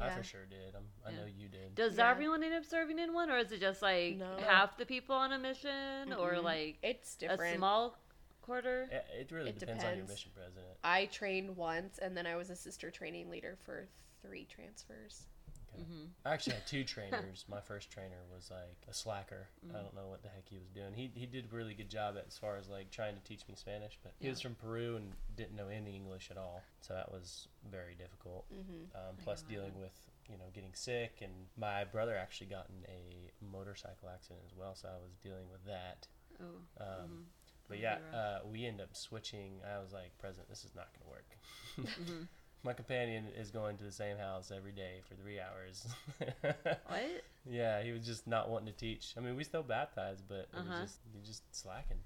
I 0.00 0.06
yeah 0.06 0.16
for 0.16 0.22
sure 0.22 0.44
did. 0.44 0.74
I'm, 0.76 0.84
I 1.06 1.10
Yeah. 1.10 1.16
know 1.22 1.26
you 1.26 1.48
did. 1.48 1.74
does 1.74 1.96
Yeah. 1.96 2.10
everyone 2.10 2.42
end 2.44 2.54
up 2.54 2.64
serving 2.64 2.98
in 2.98 3.14
one, 3.14 3.30
or 3.30 3.38
is 3.38 3.50
it 3.52 3.60
just 3.60 3.80
like 3.80 4.16
No. 4.18 4.36
half 4.46 4.76
the 4.76 4.84
people 4.86 5.14
on 5.16 5.32
a 5.32 5.38
mission, 5.38 6.12
or 6.18 6.34
Mm-mm. 6.34 6.42
like 6.44 6.78
it's 6.82 7.16
different. 7.16 7.54
a 7.54 7.56
small 7.56 7.98
quarter? 8.42 8.88
It, 8.92 9.06
it 9.20 9.32
really 9.32 9.50
It 9.50 9.58
depends 9.58 9.84
on 9.84 9.96
your 9.96 10.06
mission 10.06 10.30
president. 10.34 10.66
i 10.84 11.06
trained 11.06 11.54
once 11.56 11.98
and 11.98 12.16
then 12.16 12.26
i 12.26 12.34
was 12.36 12.48
a 12.50 12.56
sister 12.56 12.90
training 12.90 13.28
leader 13.28 13.56
for 13.64 13.88
three 14.22 14.46
transfers 14.46 15.26
hmm 15.76 16.06
I 16.24 16.34
actually 16.34 16.54
had 16.54 16.66
two 16.66 16.84
trainers. 16.94 17.44
My 17.48 17.60
first 17.60 17.90
trainer 17.90 18.20
was 18.34 18.50
like 18.50 18.78
a 18.88 18.94
slacker. 18.94 19.48
Mm. 19.66 19.74
I 19.76 19.82
don't 19.82 19.94
know 19.94 20.06
what 20.08 20.22
the 20.22 20.28
heck 20.28 20.48
he 20.48 20.58
was 20.58 20.68
doing. 20.70 20.92
He 20.94 21.10
he 21.14 21.26
did 21.26 21.46
a 21.52 21.56
really 21.56 21.74
good 21.74 21.88
job 21.88 22.16
as 22.26 22.36
far 22.38 22.56
as 22.56 22.68
like 22.68 22.90
trying 22.90 23.14
to 23.16 23.22
teach 23.24 23.46
me 23.48 23.54
Spanish, 23.56 23.98
but 24.02 24.12
he 24.20 24.28
was 24.28 24.40
from 24.40 24.54
Peru 24.56 24.96
and 24.96 25.12
didn't 25.36 25.56
know 25.56 25.68
any 25.68 25.94
English 25.94 26.30
at 26.30 26.36
all. 26.36 26.62
So 26.80 26.94
that 26.94 27.10
was 27.10 27.48
very 27.70 27.94
difficult. 27.94 28.44
mm-hmm. 28.52 28.96
Um, 28.96 29.16
plus 29.24 29.42
dealing 29.42 29.78
with 29.80 29.94
you 30.30 30.36
know 30.36 30.44
getting 30.54 30.74
sick 30.74 31.20
and 31.22 31.32
my 31.56 31.84
brother 31.84 32.16
actually 32.16 32.48
got 32.48 32.66
in 32.68 32.84
a 32.90 33.30
motorcycle 33.52 34.08
accident 34.12 34.40
as 34.46 34.54
well, 34.56 34.74
so 34.74 34.88
I 34.88 34.98
was 35.02 35.14
dealing 35.22 35.48
with 35.50 35.64
that. 35.66 36.06
Oh, 36.40 36.84
Um, 36.84 37.08
mhm. 37.08 37.24
But 37.68 37.80
yeah, 37.80 37.98
uh, 38.14 38.38
we 38.50 38.64
end 38.64 38.80
up 38.80 38.96
switching. 38.96 39.60
I 39.62 39.78
was 39.78 39.92
like, 39.92 40.16
President, 40.18 40.48
this 40.48 40.64
is 40.64 40.74
not 40.74 40.88
going 40.92 41.04
to 41.04 41.10
work. 41.10 42.26
My 42.64 42.72
companion 42.72 43.26
is 43.36 43.50
going 43.50 43.76
to 43.78 43.84
the 43.84 43.92
same 43.92 44.16
house 44.18 44.50
every 44.54 44.72
day 44.72 45.00
for 45.08 45.14
three 45.14 45.38
hours. 45.40 45.86
what? 46.40 47.24
Yeah, 47.48 47.82
he 47.82 47.92
was 47.92 48.04
just 48.04 48.26
not 48.26 48.50
wanting 48.50 48.66
to 48.66 48.72
teach. 48.78 49.14
I 49.16 49.20
mean, 49.20 49.36
we 49.36 49.44
still 49.44 49.62
baptized, 49.62 50.24
but 50.28 50.38
it 50.40 50.48
Uh-huh. 50.54 50.80
was 50.80 50.90
just 50.90 50.98
he 51.12 51.20
just 51.26 51.42
slacking. 51.54 51.98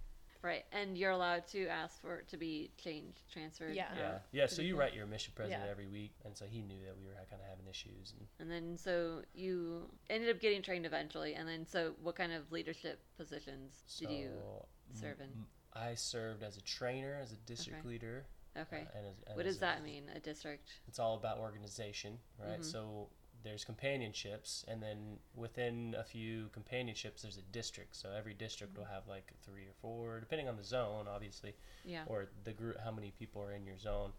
Right, 0.42 0.64
and 0.72 0.98
you're 0.98 1.12
allowed 1.12 1.46
to 1.48 1.68
ask 1.68 2.00
for 2.00 2.16
it 2.16 2.28
to 2.30 2.36
be 2.36 2.72
changed, 2.76 3.20
transferred. 3.32 3.76
Yeah. 3.76 3.86
Yeah, 3.96 4.18
yeah. 4.32 4.46
So 4.46 4.60
you 4.60 4.76
write 4.76 4.92
your 4.92 5.06
mission 5.06 5.32
president 5.36 5.62
Yeah. 5.64 5.70
every 5.70 5.86
week, 5.86 6.10
and 6.24 6.36
so 6.36 6.46
he 6.46 6.62
knew 6.62 6.80
that 6.84 6.96
we 6.98 7.04
were 7.06 7.14
kind 7.30 7.40
of 7.40 7.48
having 7.48 7.66
issues. 7.68 8.12
And 8.18 8.26
And 8.40 8.50
then 8.50 8.76
so 8.76 9.22
you 9.34 9.88
ended 10.10 10.28
up 10.34 10.40
getting 10.40 10.60
trained 10.60 10.84
eventually, 10.84 11.34
and 11.34 11.48
then 11.48 11.64
so 11.66 11.94
what 12.02 12.16
kind 12.16 12.32
of 12.32 12.50
leadership 12.50 13.00
positions 13.16 13.82
so 13.86 14.04
did 14.06 14.14
you 14.14 14.30
m- 14.30 14.96
serve 15.00 15.20
in? 15.20 15.26
m- 15.28 15.46
I 15.74 15.94
served 15.94 16.42
as 16.42 16.56
a 16.56 16.60
trainer, 16.62 17.18
as 17.22 17.30
a 17.32 17.36
district 17.36 17.78
Okay. 17.80 17.88
leader. 17.88 18.26
Okay. 18.56 18.82
uh, 18.82 18.98
and 18.98 19.06
as, 19.06 19.14
and 19.26 19.36
what 19.36 19.44
does 19.44 19.56
a- 19.56 19.60
that 19.60 19.82
mean? 19.82 20.10
A 20.14 20.20
district? 20.20 20.70
It's 20.88 20.98
all 20.98 21.16
about 21.16 21.38
organization, 21.38 22.18
right? 22.38 22.60
Mhm. 22.60 22.64
So 22.64 23.08
there's 23.42 23.64
companionships, 23.64 24.64
and 24.68 24.82
then 24.82 25.18
within 25.34 25.94
a 25.98 26.04
few 26.04 26.48
companionships, 26.50 27.22
there's 27.22 27.38
a 27.38 27.42
district. 27.42 27.96
So 27.96 28.10
every 28.12 28.34
district 28.34 28.76
will 28.76 28.84
have 28.84 29.08
like 29.08 29.32
three 29.42 29.66
or 29.66 29.72
four, 29.80 30.20
depending 30.20 30.48
on 30.48 30.56
the 30.56 30.62
zone, 30.62 31.08
obviously, 31.08 31.54
Yeah. 31.84 32.04
or 32.06 32.28
the 32.44 32.52
group, 32.52 32.78
how 32.78 32.90
many 32.92 33.10
people 33.10 33.42
are 33.42 33.52
in 33.52 33.64
your 33.66 33.78
zone 33.78 34.12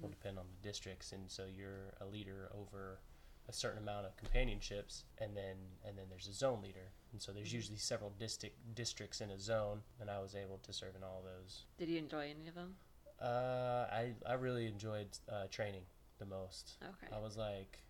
will 0.00 0.08
Mhm. 0.08 0.12
depend 0.12 0.38
on 0.38 0.46
the 0.48 0.56
districts. 0.68 1.12
And 1.12 1.30
so 1.30 1.44
you're 1.46 1.92
a 2.00 2.06
leader 2.06 2.48
over 2.54 3.00
a 3.48 3.52
certain 3.52 3.78
amount 3.82 4.06
of 4.06 4.16
companionships, 4.16 5.04
and 5.18 5.36
then 5.36 5.76
and 5.84 5.98
then 5.98 6.08
there's 6.08 6.28
a 6.28 6.32
zone 6.32 6.62
leader. 6.62 6.92
And 7.12 7.20
so 7.20 7.32
there's 7.32 7.50
Mhm. 7.50 7.54
usually 7.54 7.78
several 7.78 8.10
district 8.10 8.74
districts 8.76 9.20
in 9.20 9.30
a 9.30 9.38
zone, 9.38 9.82
and 9.98 10.08
I 10.08 10.20
was 10.20 10.34
able 10.36 10.58
to 10.58 10.72
serve 10.72 10.94
in 10.94 11.02
all 11.02 11.20
those. 11.22 11.66
Did 11.76 11.88
you 11.88 11.98
enjoy 11.98 12.30
any 12.30 12.46
of 12.46 12.54
them? 12.54 12.78
Uh, 13.20 13.86
I 13.92 14.12
I 14.26 14.34
really 14.34 14.66
enjoyed 14.66 15.08
uh, 15.30 15.44
training 15.50 15.82
the 16.18 16.26
most. 16.26 16.78
Okay. 16.82 17.14
I 17.14 17.20
was 17.20 17.36
like 17.36 17.82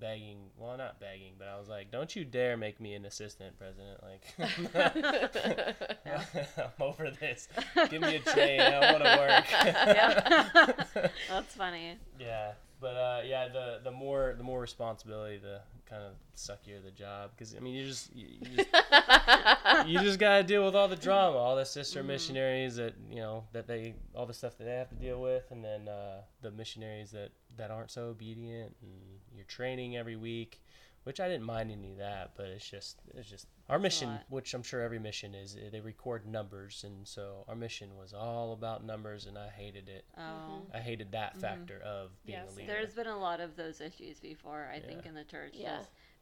begging, 0.00 0.38
well, 0.56 0.76
not 0.76 1.00
begging, 1.00 1.32
but 1.38 1.48
I 1.48 1.58
was 1.58 1.68
like, 1.68 1.90
"Don't 1.90 2.14
you 2.14 2.24
dare 2.24 2.56
make 2.56 2.80
me 2.80 2.94
an 2.94 3.04
assistant 3.04 3.56
president!" 3.58 4.00
Like, 4.02 4.22
I'm 6.58 6.70
over 6.80 7.10
this. 7.10 7.48
Give 7.90 8.02
me 8.02 8.16
a 8.16 8.20
train. 8.20 8.60
I 8.60 8.92
want 8.92 9.04
to 9.04 9.16
work. 10.94 11.10
That's 11.28 11.54
funny. 11.54 11.96
yeah, 12.20 12.52
but 12.80 12.96
uh, 12.96 13.22
yeah, 13.24 13.48
the 13.48 13.80
the 13.82 13.90
more 13.90 14.34
the 14.36 14.44
more 14.44 14.60
responsibility, 14.60 15.38
the 15.38 15.60
kind 15.88 16.02
of 16.02 16.12
suckier 16.36 16.82
the 16.84 16.90
job, 16.90 17.30
because 17.34 17.54
I 17.54 17.60
mean, 17.60 17.74
you 17.74 17.86
just 17.86 18.14
you, 18.14 18.26
you 18.40 18.56
just 18.56 18.68
you 19.86 19.98
just 20.00 20.18
gotta 20.18 20.42
deal 20.42 20.64
with 20.64 20.74
all 20.74 20.88
the 20.88 20.96
drama, 20.96 21.36
all 21.36 21.56
the 21.56 21.64
sister 21.64 22.02
missionaries 22.02 22.76
that 22.76 22.94
you 23.10 23.16
know 23.16 23.44
that 23.52 23.66
they, 23.66 23.94
all 24.14 24.26
the 24.26 24.34
stuff 24.34 24.58
that 24.58 24.64
they 24.64 24.74
have 24.74 24.88
to 24.90 24.94
deal 24.96 25.20
with, 25.20 25.44
and 25.50 25.64
then 25.64 25.88
uh, 25.88 26.20
the 26.42 26.50
missionaries 26.50 27.10
that 27.12 27.30
that 27.56 27.70
aren't 27.70 27.90
so 27.90 28.04
obedient, 28.06 28.74
and 28.82 28.90
you're 29.34 29.44
training 29.46 29.96
every 29.96 30.16
week, 30.16 30.60
which 31.08 31.20
I 31.20 31.26
didn't 31.26 31.46
mind 31.46 31.70
any 31.70 31.92
of 31.92 31.96
that, 31.96 32.32
but 32.36 32.48
it's 32.48 32.68
just 32.68 32.98
it's 33.14 33.30
just 33.30 33.46
our 33.70 33.78
mission, 33.78 34.10
which 34.28 34.52
I'm 34.52 34.62
sure 34.62 34.82
every 34.82 34.98
mission 34.98 35.34
is, 35.34 35.56
eh, 35.56 35.70
they 35.72 35.80
record 35.80 36.26
numbers, 36.26 36.84
and 36.86 37.08
so 37.08 37.46
our 37.48 37.54
mission 37.54 37.96
was 37.96 38.12
all 38.12 38.52
about 38.52 38.84
numbers, 38.84 39.24
and 39.24 39.38
I 39.38 39.48
hated 39.48 39.88
it. 39.88 40.04
Oh. 40.18 40.66
I 40.74 40.80
hated 40.80 41.12
that 41.12 41.38
factor 41.38 41.80
of 41.80 42.10
being 42.26 42.40
Yes. 42.40 42.52
a 42.52 42.56
leader. 42.56 42.72
There's 42.74 42.92
been 42.92 43.06
a 43.06 43.16
lot 43.18 43.40
of 43.40 43.56
those 43.56 43.80
issues 43.80 44.20
before, 44.20 44.70
I 44.70 44.80
think, 44.80 45.06
in 45.06 45.14
the 45.14 45.24
church. 45.24 45.54
Yeah. 45.54 45.78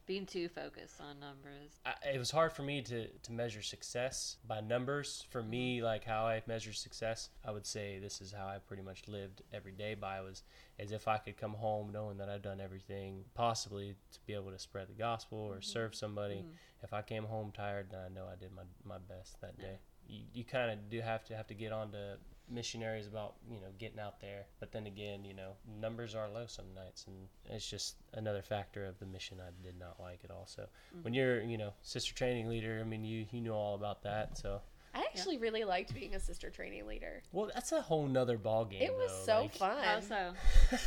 Being 0.07 0.25
too 0.25 0.47
focused 0.47 1.01
on 1.01 1.19
numbers. 1.19 1.81
I, 1.85 2.13
it 2.13 2.17
was 2.17 2.31
hard 2.31 2.53
for 2.53 2.63
me 2.63 2.81
to, 2.83 3.07
to 3.07 3.31
measure 3.33 3.61
success 3.61 4.37
by 4.47 4.61
numbers. 4.61 5.25
For 5.29 5.43
me, 5.43 5.77
mm-hmm. 5.77 5.85
like 5.85 6.05
how 6.05 6.25
I 6.25 6.41
measure 6.47 6.71
success, 6.71 7.29
I 7.45 7.51
would 7.51 7.65
say 7.65 7.99
this 7.99 8.21
is 8.21 8.31
how 8.31 8.45
I 8.45 8.59
pretty 8.65 8.83
much 8.83 9.03
lived 9.09 9.41
every 9.53 9.73
day 9.73 9.95
by 9.95 10.21
was 10.21 10.43
as 10.79 10.93
if 10.93 11.09
I 11.09 11.17
could 11.17 11.35
come 11.35 11.53
home 11.53 11.91
knowing 11.91 12.17
that 12.19 12.29
I've 12.29 12.41
done 12.41 12.61
everything 12.61 13.25
possibly 13.33 13.95
to 14.13 14.19
be 14.25 14.33
able 14.33 14.51
to 14.51 14.59
spread 14.59 14.87
the 14.87 14.93
gospel 14.93 15.39
or 15.39 15.55
mm-hmm. 15.55 15.63
serve 15.63 15.93
somebody. 15.93 16.35
Mm-hmm. 16.35 16.83
If 16.83 16.93
I 16.93 17.01
came 17.01 17.25
home 17.25 17.51
tired, 17.53 17.87
then 17.91 17.99
I 17.99 18.07
know 18.07 18.27
I 18.31 18.35
did 18.39 18.51
my, 18.55 18.63
my 18.85 18.99
best 18.99 19.41
that 19.41 19.59
day. 19.59 19.79
You, 20.07 20.21
you 20.33 20.43
kind 20.45 20.71
of 20.71 20.89
do 20.89 21.01
have 21.01 21.25
to 21.25 21.35
have 21.35 21.47
to 21.47 21.53
get 21.53 21.73
on 21.73 21.91
to 21.91 22.17
missionaries 22.49 23.07
about 23.07 23.35
you 23.49 23.59
know 23.59 23.67
getting 23.77 23.99
out 23.99 24.19
there. 24.21 24.45
But 24.59 24.71
then 24.71 24.87
again 24.87 25.25
you 25.25 25.33
know 25.33 25.53
numbers 25.79 26.15
are 26.15 26.29
low 26.29 26.45
some 26.47 26.73
nights 26.75 27.05
and 27.07 27.15
it's 27.45 27.69
just 27.69 27.95
another 28.13 28.41
factor 28.41 28.85
of 28.85 28.99
the 28.99 29.05
mission 29.05 29.37
i 29.39 29.51
did 29.63 29.77
not 29.79 29.99
like 29.99 30.21
at 30.23 30.31
all. 30.31 30.45
So 30.47 30.65
when 31.01 31.13
mm-hmm. 31.13 31.19
you're 31.19 31.41
you 31.41 31.57
know 31.57 31.73
sister 31.81 32.13
training 32.13 32.49
leader 32.49 32.79
i 32.81 32.87
mean 32.87 33.03
you 33.03 33.25
you 33.31 33.41
know 33.41 33.53
all 33.53 33.75
about 33.75 34.03
that. 34.03 34.37
So 34.37 34.61
I 34.95 35.01
actually 35.01 35.37
really 35.37 35.63
liked 35.63 35.93
being 35.93 36.15
a 36.15 36.19
sister 36.19 36.49
training 36.49 36.87
leader. 36.87 37.21
well 37.31 37.49
that's 37.53 37.71
a 37.71 37.81
whole 37.81 38.07
nother 38.07 38.37
ball 38.37 38.65
game 38.65 38.81
It 38.81 38.93
was 38.93 39.11
though. 39.25 39.33
so 39.33 39.41
like, 39.41 39.55
fun. 39.55 39.83
How 39.83 39.99
so? 39.99 40.33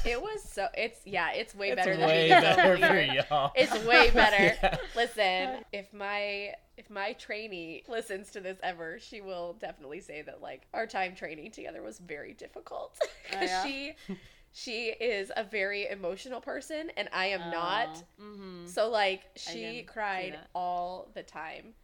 It 0.05 0.21
was 0.21 0.43
so. 0.43 0.67
It's 0.75 1.01
yeah. 1.05 1.33
It's 1.33 1.55
way 1.55 1.69
it's 1.71 1.77
better 1.77 1.97
than 1.97 2.07
way 2.09 2.29
being 2.29 2.39
a 2.39 2.41
better 2.41 2.77
for 2.79 3.01
y'all 3.35 3.53
It's 3.55 3.85
way 3.85 4.11
better. 4.15 4.57
Yeah. 4.63 4.77
Listen, 4.97 5.65
if 5.73 5.93
my 5.93 6.55
if 6.77 6.89
my 6.91 7.13
trainee 7.15 7.83
listens 7.89 8.31
to 8.31 8.41
this 8.41 8.59
ever, 8.63 8.99
she 9.01 9.21
will 9.21 9.55
definitely 9.61 10.01
say 10.01 10.23
that 10.23 10.41
like 10.41 10.67
our 10.75 10.87
time 10.87 11.15
training 11.15 11.51
together 11.51 11.83
was 11.83 11.99
very 11.99 12.33
difficult 12.35 12.97
Oh, 13.03 13.07
because 13.31 13.51
yeah? 13.51 13.65
she 13.65 13.95
she 14.53 14.87
is 14.87 15.31
a 15.37 15.45
very 15.45 15.87
emotional 15.89 16.41
person 16.41 16.91
and 16.97 17.09
I 17.13 17.27
am 17.27 17.51
not. 17.51 18.03
Mm-hmm. 18.21 18.67
So 18.67 18.89
like 18.91 19.23
she 19.37 19.83
cried 19.87 20.39
all 20.55 21.09
the 21.15 21.23
time. 21.23 21.75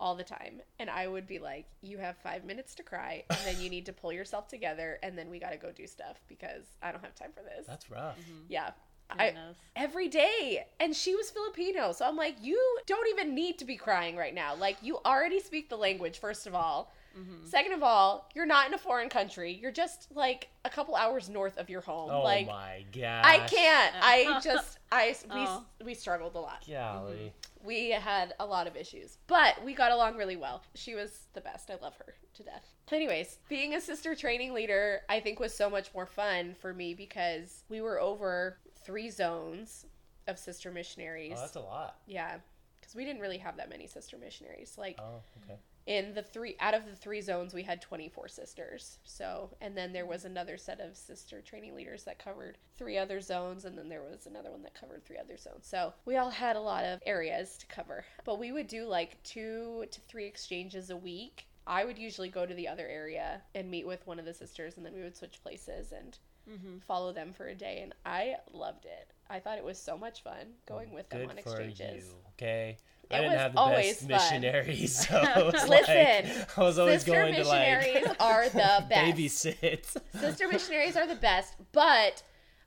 All 0.00 0.16
the 0.16 0.24
time. 0.24 0.62
And 0.78 0.88
I 0.90 1.06
would 1.06 1.26
be 1.26 1.38
like, 1.38 1.66
You 1.82 1.98
have 1.98 2.16
five 2.16 2.44
minutes 2.44 2.74
to 2.76 2.82
cry 2.82 3.24
and 3.30 3.38
then 3.44 3.60
you 3.60 3.70
need 3.70 3.86
to 3.86 3.92
pull 3.92 4.12
yourself 4.12 4.48
together 4.48 4.98
and 5.02 5.16
then 5.16 5.30
we 5.30 5.38
gotta 5.38 5.58
go 5.58 5.70
do 5.70 5.86
stuff 5.86 6.16
because 6.26 6.64
I 6.82 6.90
don't 6.90 7.04
have 7.04 7.14
time 7.14 7.30
for 7.34 7.42
this. 7.42 7.66
that's 7.66 7.90
rough 7.90 8.16
yeah. 8.48 8.70
I, 9.18 9.34
every 9.76 10.08
day. 10.08 10.64
And 10.78 10.94
she 10.94 11.14
was 11.14 11.30
Filipino. 11.30 11.92
So 11.92 12.06
I'm 12.06 12.16
like, 12.16 12.36
you 12.40 12.60
don't 12.86 13.08
even 13.08 13.34
need 13.34 13.58
to 13.58 13.64
be 13.64 13.76
crying 13.76 14.16
right 14.16 14.34
now. 14.34 14.54
Like, 14.54 14.76
you 14.82 14.98
already 15.04 15.40
speak 15.40 15.68
the 15.68 15.76
language, 15.76 16.18
first 16.20 16.46
of 16.46 16.54
all. 16.54 16.92
Mm-hmm. 17.18 17.44
Second 17.44 17.72
of 17.72 17.82
all, 17.82 18.30
you're 18.34 18.46
not 18.46 18.68
in 18.68 18.74
a 18.74 18.78
foreign 18.78 19.08
country. 19.08 19.58
You're 19.60 19.72
just 19.72 20.08
like 20.14 20.48
a 20.64 20.70
couple 20.70 20.94
hours 20.94 21.28
north 21.28 21.58
of 21.58 21.68
your 21.68 21.80
home. 21.80 22.08
oh 22.12 22.22
like, 22.22 22.46
my 22.46 22.84
god! 22.92 23.24
I 23.24 23.38
can't. 23.48 23.94
I 24.00 24.40
just, 24.44 24.78
I, 24.92 25.16
we, 25.24 25.40
Oh. 25.40 25.64
we 25.84 25.94
struggled 25.94 26.36
a 26.36 26.40
lot. 26.40 26.64
golly 26.94 27.32
We 27.64 27.90
had 27.90 28.34
a 28.40 28.46
lot 28.46 28.66
of 28.66 28.76
issues, 28.76 29.18
but 29.26 29.62
we 29.64 29.74
got 29.74 29.92
along 29.92 30.16
really 30.16 30.36
well. 30.36 30.62
She 30.74 30.94
was 30.94 31.26
the 31.34 31.40
best. 31.40 31.70
I 31.70 31.76
love 31.82 31.94
her 31.98 32.14
to 32.34 32.42
death. 32.42 32.66
Anyways, 32.90 33.38
being 33.48 33.74
a 33.74 33.80
sister 33.80 34.14
training 34.14 34.52
leader, 34.54 35.02
I 35.08 35.20
think 35.20 35.38
was 35.38 35.54
so 35.54 35.68
much 35.70 35.92
more 35.94 36.06
fun 36.06 36.54
for 36.60 36.72
me 36.72 36.94
because 36.94 37.64
we 37.68 37.80
were 37.80 38.00
over 38.00 38.58
three 38.84 39.10
zones 39.10 39.86
of 40.26 40.38
sister 40.38 40.70
missionaries. 40.70 41.34
oh 41.36 41.40
that's 41.40 41.56
a 41.56 41.60
lot 41.60 41.96
yeah, 42.06 42.36
because 42.80 42.94
we 42.94 43.04
didn't 43.04 43.20
really 43.20 43.38
have 43.38 43.56
that 43.56 43.68
many 43.68 43.86
sister 43.86 44.16
missionaries. 44.18 44.76
Like 44.78 44.98
oh 45.00 45.20
okay 45.44 45.58
in 45.90 46.14
the 46.14 46.22
three 46.22 46.54
out 46.60 46.72
of 46.72 46.86
the 46.86 46.94
three 46.94 47.20
zones, 47.20 47.52
we 47.52 47.64
had 47.64 47.82
24 47.82 48.28
sisters. 48.28 49.00
So, 49.02 49.50
and 49.60 49.76
then 49.76 49.92
there 49.92 50.06
was 50.06 50.24
another 50.24 50.56
set 50.56 50.78
of 50.80 50.96
sister 50.96 51.40
training 51.40 51.74
leaders 51.74 52.04
that 52.04 52.22
covered 52.22 52.58
three 52.78 52.96
other 52.96 53.20
zones, 53.20 53.64
and 53.64 53.76
then 53.76 53.88
there 53.88 54.00
was 54.02 54.26
another 54.26 54.52
one 54.52 54.62
that 54.62 54.78
covered 54.78 55.04
three 55.04 55.18
other 55.18 55.36
zones. 55.36 55.66
So, 55.66 55.92
we 56.04 56.16
all 56.16 56.30
had 56.30 56.54
a 56.54 56.60
lot 56.60 56.84
of 56.84 57.00
areas 57.04 57.58
to 57.58 57.66
cover. 57.66 58.04
But 58.24 58.38
we 58.38 58.52
would 58.52 58.68
do 58.68 58.84
like 58.86 59.20
two 59.24 59.84
to 59.90 60.00
three 60.02 60.26
exchanges 60.26 60.90
a 60.90 60.96
week. 60.96 61.48
I 61.66 61.84
would 61.84 61.98
usually 61.98 62.28
go 62.28 62.46
to 62.46 62.54
the 62.54 62.68
other 62.68 62.86
area 62.86 63.42
and 63.56 63.68
meet 63.68 63.84
with 63.84 64.06
one 64.06 64.20
of 64.20 64.24
the 64.24 64.32
sisters, 64.34 64.76
and 64.76 64.86
then 64.86 64.94
we 64.94 65.02
would 65.02 65.16
switch 65.16 65.42
places 65.42 65.90
and 65.92 66.16
Mm-hmm. 66.50 66.78
follow 66.88 67.12
them 67.12 67.32
for 67.32 67.46
a 67.48 67.54
day. 67.54 67.80
And 67.82 67.94
I 68.04 68.34
loved 68.52 68.84
it. 68.84 69.12
I 69.28 69.38
thought 69.38 69.58
it 69.58 69.62
was 69.62 69.78
so 69.78 69.96
much 69.96 70.24
fun 70.24 70.54
going 70.66 70.92
with 70.92 71.08
them 71.10 71.20
Good 71.20 71.30
on 71.30 71.36
for 71.44 71.60
exchanges. 71.60 72.08
you, 72.08 72.14
okay 72.32 72.76
I 73.10 73.16
didn't 73.18 73.32
was 73.32 73.40
have 73.40 73.52
the 73.52 73.58
always 73.58 74.02
best 74.02 74.32
missionaries, 74.32 75.08
so 75.08 75.50
Listen, 75.52 75.68
like, 75.68 76.58
I 76.58 76.62
was 76.62 76.78
always 76.78 77.00
sister 77.02 77.12
going 77.12 77.32
to 77.34 77.38
missionaries 77.40 78.06
are 78.20 78.48
the 78.48 78.84
best. 78.88 79.16
babysit. 79.16 79.96
Sister 80.20 80.48
missionaries 80.52 80.96
are 80.96 81.06
the 81.06 81.16
best, 81.16 81.54
but 81.72 82.22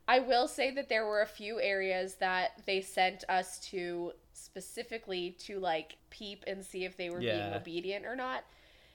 I 0.06 0.18
will 0.18 0.46
say 0.48 0.70
that 0.72 0.88
there 0.88 1.06
were 1.06 1.22
a 1.22 1.26
few 1.26 1.60
areas 1.60 2.16
that 2.16 2.60
they 2.66 2.80
sent 2.82 3.24
us 3.28 3.58
to 3.70 4.12
specifically 4.34 5.30
to 5.40 5.58
like 5.58 5.96
peep 6.10 6.44
and 6.46 6.62
see 6.62 6.84
if 6.84 6.96
they 6.96 7.08
were 7.08 7.20
being 7.20 7.54
obedient 7.54 8.04
or 8.04 8.14
not. 8.16 8.44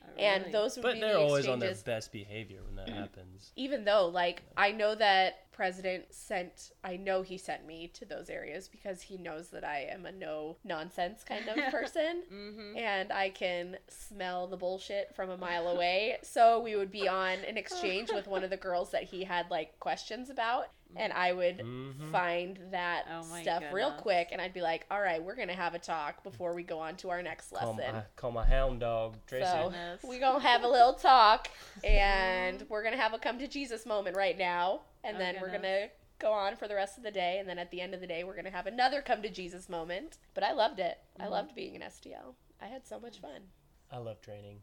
Oh, 0.03 0.19
And 0.19 0.53
those 0.53 0.75
would 0.75 0.83
But 0.83 0.93
be 0.95 0.99
they're 1.01 1.13
the 1.13 1.19
always 1.19 1.47
on 1.47 1.59
their 1.59 1.73
best 1.75 2.11
behavior 2.11 2.59
when 2.63 2.75
that 2.75 2.89
happens. 2.89 3.51
Even 3.55 3.85
though, 3.85 4.07
like, 4.07 4.43
I 4.57 4.71
know 4.71 4.95
that 4.95 5.51
President 5.51 6.05
sent, 6.13 6.71
I 6.83 6.95
know 6.95 7.21
he 7.21 7.37
sent 7.37 7.65
me 7.67 7.87
to 7.95 8.05
those 8.05 8.29
areas 8.29 8.67
because 8.69 9.01
he 9.01 9.17
knows 9.17 9.49
that 9.49 9.63
I 9.63 9.87
am 9.91 10.05
a 10.05 10.11
no 10.11 10.57
nonsense 10.63 11.23
kind 11.23 11.47
of 11.49 11.55
person. 11.71 12.23
Mhm. 12.31 12.77
and 12.77 13.11
I 13.11 13.29
can 13.29 13.77
smell 13.89 14.47
the 14.47 14.57
bullshit 14.57 15.13
from 15.15 15.29
a 15.29 15.37
mile 15.37 15.67
away. 15.67 16.17
So 16.23 16.59
we 16.59 16.75
would 16.75 16.91
be 16.91 17.07
on 17.07 17.39
an 17.47 17.57
exchange 17.57 18.11
with 18.11 18.27
one 18.27 18.43
of 18.43 18.49
the 18.49 18.57
girls 18.57 18.91
that 18.91 19.03
he 19.03 19.23
had 19.25 19.49
like 19.51 19.79
questions 19.79 20.29
about, 20.29 20.67
and 20.95 21.13
I 21.13 21.33
would 21.33 21.57
Mhm. 21.59 22.11
find 22.11 22.57
that 22.71 23.05
Oh 23.09 23.23
my 23.25 23.41
stuff 23.41 23.63
real 23.71 23.91
quick, 23.91 24.29
and 24.31 24.41
I'd 24.41 24.53
be 24.53 24.61
like, 24.61 24.85
"All 24.89 25.01
right, 25.01 25.21
we're 25.21 25.35
gonna 25.35 25.53
have 25.55 25.73
a 25.75 25.79
talk 25.79 26.23
before 26.23 26.53
we 26.53 26.63
go 26.63 26.79
on 26.79 26.97
to 26.97 27.09
our 27.09 27.21
next 27.21 27.51
Call 27.51 27.73
lesson." 27.75 27.95
my, 27.95 28.03
call 28.15 28.31
my 28.31 28.45
hound 28.45 28.79
dog, 28.79 29.17
Tracy. 29.27 29.45
So 29.45 29.73
we 30.03 30.19
gonna 30.19 30.39
have 30.39 30.63
a 30.63 30.67
little 30.67 30.93
talk, 30.93 31.49
and 31.83 32.65
we're 32.69 32.83
gonna 32.83 32.97
have 32.97 33.13
a 33.13 33.19
come 33.19 33.39
to 33.39 33.47
Jesus 33.47 33.85
moment 33.85 34.15
right 34.17 34.37
now, 34.37 34.81
and 35.03 35.15
Oh, 35.15 35.19
then 35.19 35.39
we're 35.41 35.51
gonna 35.51 35.89
go 36.17 36.31
on 36.33 36.55
for 36.57 36.67
the 36.67 36.75
rest 36.75 36.97
of 36.97 37.03
the 37.03 37.11
day, 37.11 37.39
and 37.39 37.47
then 37.47 37.57
at 37.59 37.71
the 37.71 37.79
end 37.79 37.93
of 37.93 38.01
the 38.01 38.07
day, 38.07 38.23
we're 38.23 38.35
gonna 38.35 38.49
have 38.49 38.67
another 38.67 39.01
come 39.01 39.21
to 39.21 39.29
Jesus 39.29 39.69
moment. 39.69 40.17
But 40.33 40.43
I 40.43 40.51
loved 40.51 40.79
it. 40.79 40.97
I 41.17 41.23
Mm-hmm. 41.23 41.31
loved 41.31 41.55
being 41.55 41.75
an 41.75 41.81
STL. 41.83 42.35
I 42.59 42.67
had 42.67 42.85
so 42.85 42.99
much 42.99 43.19
fun. 43.19 43.51
I 43.91 43.97
love 43.97 44.21
training. 44.21 44.61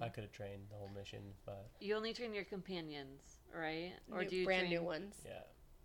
I 0.00 0.08
Mm. 0.08 0.14
could 0.14 0.24
have 0.24 0.32
trained 0.32 0.68
the 0.70 0.76
whole 0.76 0.88
mission, 0.88 1.34
but 1.44 1.70
You 1.80 1.96
only 1.96 2.12
train 2.12 2.32
your 2.34 2.44
companions, 2.44 3.40
right? 3.52 3.92
Or 4.12 4.22
New- 4.22 4.28
do 4.28 4.36
you 4.36 4.44
brand 4.44 4.68
train... 4.68 4.70
new 4.70 4.82
ones? 4.82 5.20
yeah, 5.24 5.42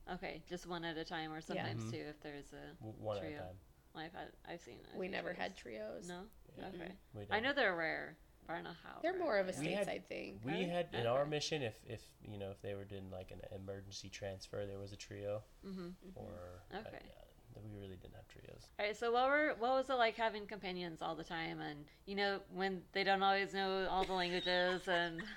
Okay, 0.07 0.43
just 0.47 0.67
one 0.67 0.85
at 0.85 0.97
a 0.97 1.03
time, 1.05 1.31
or 1.33 1.41
sometimes 1.41 1.83
Mhm. 1.85 1.91
two 1.91 1.97
if 1.97 2.19
there's 2.21 2.53
a. 2.53 2.73
w- 2.79 2.93
one 3.03 3.17
at 3.17 3.23
Trio. 3.23 3.37
a 3.37 3.41
time. 3.41 3.59
I've 3.95 4.13
had, 4.13 4.31
I've 4.45 4.61
seen. 4.61 4.85
I've 4.91 4.95
We 4.99 5.05
seen 5.05 5.11
never 5.11 5.33
had 5.33 5.55
trios. 5.57 6.07
No. 6.07 6.29
Yeah. 6.57 6.67
Okay. 6.67 6.91
We 7.13 7.25
I 7.31 7.39
know 7.39 7.53
they're 7.53 7.75
rare, 7.75 8.17
but 8.45 8.53
I 8.53 8.55
don't 8.57 8.65
know 8.65 8.73
how. 8.83 8.99
They're 9.01 9.13
rare 9.13 9.21
more 9.21 9.37
of 9.39 9.49
a 9.49 9.53
they 9.53 9.59
We 9.59 9.73
had- 9.73 9.87
stateside 9.87 10.05
thing. 10.05 10.41
We 10.43 10.51
Really? 10.51 10.65
had 10.65 10.93
in 10.93 11.07
our 11.07 11.21
Okay. 11.21 11.29
mission, 11.31 11.61
if 11.63 11.83
if 11.87 12.07
you 12.21 12.37
know 12.37 12.51
if 12.51 12.61
they 12.61 12.75
were 12.75 12.85
doing 12.85 13.09
like 13.09 13.31
an 13.31 13.41
emergency 13.51 14.09
transfer, 14.09 14.65
there 14.67 14.77
was 14.77 14.91
a 14.91 14.97
trio, 14.97 15.43
Mhm. 15.65 15.95
or 16.15 16.61
Okay. 16.73 16.97
uh, 16.97 17.24
we 17.63 17.69
really 17.79 17.95
didn't 17.95 18.15
have 18.15 18.27
trios. 18.27 18.63
All 18.79 18.85
right. 18.85 18.95
So 18.97 19.11
what 19.11 19.27
were 19.29 19.55
what 19.59 19.71
was 19.71 19.89
it 19.89 19.93
like 19.95 20.15
having 20.15 20.45
companions 20.45 21.01
all 21.01 21.15
the 21.15 21.23
time, 21.23 21.59
and 21.61 21.85
you 22.05 22.15
know 22.15 22.39
when 22.53 22.81
they 22.93 23.03
don't 23.03 23.23
always 23.23 23.53
know 23.53 23.87
all 23.89 24.03
the 24.03 24.13
languages 24.13 24.87
and. 24.87 25.21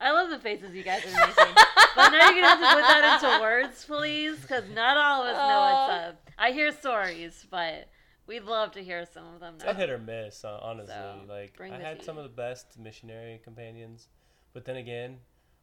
I 0.00 0.10
love 0.10 0.30
the 0.30 0.38
faces 0.40 0.74
you 0.74 0.82
guys 0.82 1.04
are 1.04 1.10
making. 1.26 1.54
but 1.94 2.10
now 2.10 2.28
you're 2.30 2.42
going 2.42 2.42
to 2.42 2.48
have 2.48 2.58
to 2.58 2.74
put 2.74 2.82
that 2.82 3.22
into 3.22 3.40
words, 3.40 3.84
please, 3.84 4.36
because 4.40 4.64
not 4.74 4.96
all 4.96 5.22
of 5.22 5.28
us 5.28 5.36
know 5.36 5.60
what's 5.60 6.08
up. 6.08 6.30
I 6.36 6.50
hear 6.50 6.72
stories, 6.72 7.46
but 7.48 7.88
we'd 8.26 8.42
love 8.42 8.72
to 8.72 8.82
hear 8.82 9.06
some 9.14 9.32
of 9.32 9.38
them 9.38 9.54
It's 9.56 9.64
now. 9.64 9.70
a 9.70 9.74
hit 9.74 9.90
or 9.90 9.98
miss, 9.98 10.44
uh, 10.44 10.58
honestly. 10.60 10.92
So, 10.92 11.20
like 11.28 11.56
I 11.60 11.68
the 11.78 11.84
had 11.84 12.02
some 12.02 12.18
of 12.18 12.24
the 12.24 12.30
best 12.30 12.80
missionary 12.80 13.40
companions, 13.44 14.08
but 14.52 14.64
then 14.64 14.74
again, 14.74 15.18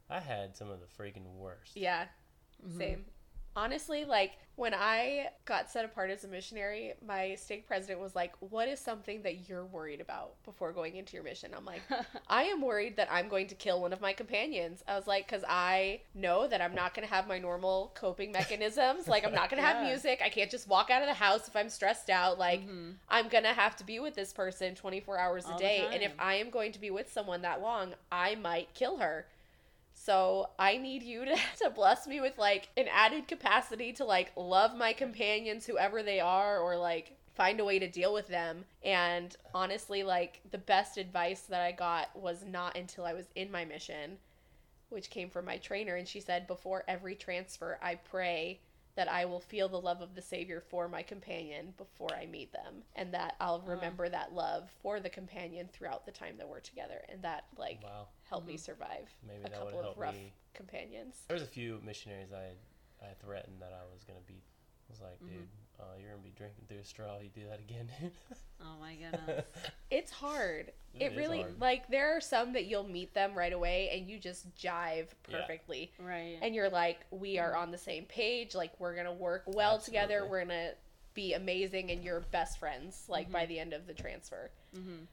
I 0.08 0.20
had 0.20 0.56
some 0.56 0.70
of 0.70 0.78
the 0.80 0.86
freaking 0.86 1.34
worst. 1.36 1.76
Yeah, 1.76 2.06
Mhm. 2.66 2.78
same. 2.78 3.04
Honestly, 3.56 4.04
like 4.04 4.32
when 4.56 4.74
I 4.74 5.28
got 5.46 5.70
set 5.70 5.86
apart 5.86 6.10
as 6.10 6.24
a 6.24 6.28
missionary, 6.28 6.92
my 7.06 7.34
stake 7.34 7.66
president 7.66 7.98
was 7.98 8.14
like, 8.14 8.32
What 8.40 8.68
is 8.68 8.78
something 8.78 9.22
that 9.22 9.48
you're 9.48 9.64
worried 9.64 10.00
about 10.00 10.34
before 10.44 10.72
going 10.72 10.96
into 10.96 11.14
your 11.14 11.24
mission? 11.24 11.52
I'm 11.56 11.64
like, 11.64 11.80
I 12.28 12.44
am 12.44 12.60
worried 12.60 12.96
that 12.96 13.08
I'm 13.10 13.28
going 13.28 13.46
to 13.48 13.54
kill 13.54 13.80
one 13.80 13.92
of 13.92 14.00
my 14.00 14.12
companions. 14.12 14.84
I 14.86 14.96
was 14.96 15.06
like, 15.06 15.26
Because 15.26 15.44
I 15.48 16.02
know 16.14 16.46
that 16.46 16.60
I'm 16.60 16.74
not 16.74 16.94
going 16.94 17.08
to 17.08 17.12
have 17.14 17.26
my 17.26 17.38
normal 17.38 17.90
coping 17.94 18.32
mechanisms. 18.32 19.08
Like, 19.08 19.24
I'm 19.24 19.32
not 19.34 19.50
going 19.50 19.62
to 19.62 19.66
have 19.66 19.82
music. 19.86 20.20
I 20.22 20.28
can't 20.28 20.50
just 20.50 20.68
walk 20.68 20.90
out 20.90 21.02
of 21.02 21.08
the 21.08 21.14
house 21.14 21.48
if 21.48 21.56
I'm 21.56 21.70
stressed 21.70 22.10
out. 22.10 22.38
Like, 22.38 22.60
Mhm. 22.68 22.94
I'm 23.08 23.28
going 23.28 23.44
to 23.44 23.54
have 23.54 23.76
to 23.76 23.84
be 23.84 23.98
with 23.98 24.14
this 24.14 24.32
person 24.32 24.74
24 24.74 25.18
hours 25.18 25.46
a 25.46 25.52
All 25.52 25.58
the 25.58 25.64
day. 25.64 25.88
And 25.90 26.02
if. 26.02 26.12
I 26.18 26.34
am 26.34 26.50
going 26.50 26.72
to 26.72 26.78
be 26.78 26.90
with 26.90 27.10
someone 27.10 27.42
that 27.42 27.62
long, 27.62 27.94
I 28.12 28.34
might 28.34 28.74
kill 28.74 28.98
her. 28.98 29.26
So 30.02 30.48
I 30.58 30.78
need 30.78 31.02
you 31.02 31.26
to, 31.26 31.36
to 31.62 31.70
bless 31.70 32.06
me 32.06 32.20
with 32.20 32.38
like 32.38 32.70
an 32.76 32.86
added 32.90 33.28
capacity 33.28 33.92
to 33.94 34.04
like 34.04 34.32
love 34.34 34.74
my 34.74 34.94
companions, 34.94 35.66
whoever 35.66 36.02
they 36.02 36.20
are, 36.20 36.58
or 36.58 36.76
like 36.76 37.16
find 37.34 37.60
a 37.60 37.64
way 37.66 37.78
to 37.78 37.86
deal 37.86 38.14
with 38.14 38.26
them. 38.28 38.64
And 38.82 39.36
honestly, 39.54 40.02
like 40.02 40.40
the 40.50 40.58
best 40.58 40.96
advice 40.96 41.42
that 41.42 41.60
I 41.60 41.72
got 41.72 42.16
was 42.16 42.44
not 42.46 42.78
until 42.78 43.04
I 43.04 43.12
was 43.12 43.26
in 43.34 43.50
my 43.50 43.66
mission, 43.66 44.16
which 44.88 45.10
came 45.10 45.28
from 45.28 45.44
my 45.44 45.58
trainer. 45.58 45.96
And 45.96 46.08
she 46.08 46.20
said, 46.20 46.46
before 46.46 46.82
every 46.88 47.14
transfer, 47.14 47.78
I 47.82 47.96
pray 47.96 48.60
that 48.96 49.10
I 49.10 49.26
will 49.26 49.40
feel 49.40 49.68
the 49.68 49.80
love 49.80 50.00
of 50.00 50.14
the 50.14 50.22
Savior 50.22 50.62
for 50.68 50.88
my 50.88 51.02
companion 51.02 51.74
before 51.76 52.14
I 52.14 52.26
meet 52.26 52.52
them, 52.52 52.82
and 52.96 53.14
that 53.14 53.36
I'll 53.40 53.60
remember 53.60 54.08
that 54.08 54.34
love 54.34 54.70
for 54.82 54.98
the 54.98 55.08
companion 55.08 55.68
throughout 55.72 56.06
the 56.06 56.12
time 56.12 56.36
that 56.38 56.48
we're 56.48 56.60
together. 56.60 57.02
And 57.08 57.22
that 57.22 57.44
like 57.56 57.80
Wow. 57.84 58.08
Helped 58.30 58.46
me 58.46 58.56
survive 58.56 59.12
Maybe 59.26 59.40
a 59.44 59.50
that 59.50 59.64
would 59.64 59.74
couple 59.74 59.90
of 59.90 59.98
rough 59.98 60.14
me. 60.14 60.32
companions. 60.54 61.24
There 61.28 61.34
was 61.34 61.42
a 61.42 61.46
few 61.46 61.80
missionaries 61.84 62.32
I 62.32 62.52
I 63.04 63.12
threatened 63.22 63.60
that 63.60 63.72
I 63.72 63.82
was 63.92 64.04
gonna 64.04 64.20
beat. 64.26 64.44
I 64.88 64.92
was 64.92 65.00
like, 65.00 65.18
Mhm. 65.20 65.26
dude, 65.28 65.48
uh, 65.80 65.84
you're 65.98 66.10
gonna 66.10 66.22
be 66.22 66.30
drinking 66.36 66.64
through 66.68 66.78
a 66.78 66.84
straw. 66.84 67.18
You 67.18 67.28
do 67.30 67.46
that 67.48 67.58
again. 67.60 67.90
Oh 68.62 68.76
my 68.78 68.94
goodness. 69.02 69.46
It's 69.90 70.10
hard. 70.12 70.72
It 70.94 71.02
It, 71.02 71.12
is 71.12 71.16
really 71.16 71.40
hard. 71.40 71.58
like 71.60 71.88
there 71.88 72.14
are 72.16 72.20
some 72.20 72.52
that 72.52 72.66
you'll 72.66 72.86
meet 72.86 73.14
them 73.14 73.34
right 73.34 73.52
away 73.54 73.88
and 73.90 74.06
you 74.08 74.18
just 74.18 74.54
jive 74.54 75.08
Yeah. 75.28 75.40
perfectly. 75.40 75.92
Right. 75.98 76.38
And 76.42 76.54
you're 76.54 76.68
like, 76.68 77.00
we 77.10 77.38
are 77.38 77.56
on 77.56 77.70
the 77.70 77.78
same 77.78 78.04
page, 78.04 78.54
like 78.54 78.78
we're 78.78 78.94
gonna 78.94 79.12
work 79.14 79.44
well 79.46 79.78
together, 79.78 80.26
we're 80.26 80.40
gonna 80.44 80.72
be 81.14 81.32
amazing 81.32 81.90
and 81.90 82.04
you're 82.04 82.20
best 82.20 82.58
friends, 82.58 83.06
like 83.08 83.24
Mm-hmm. 83.28 83.32
by 83.32 83.46
the 83.46 83.58
end 83.58 83.72
of 83.72 83.86
the 83.86 83.94
transfer. 83.94 84.50
hmm 84.74 85.04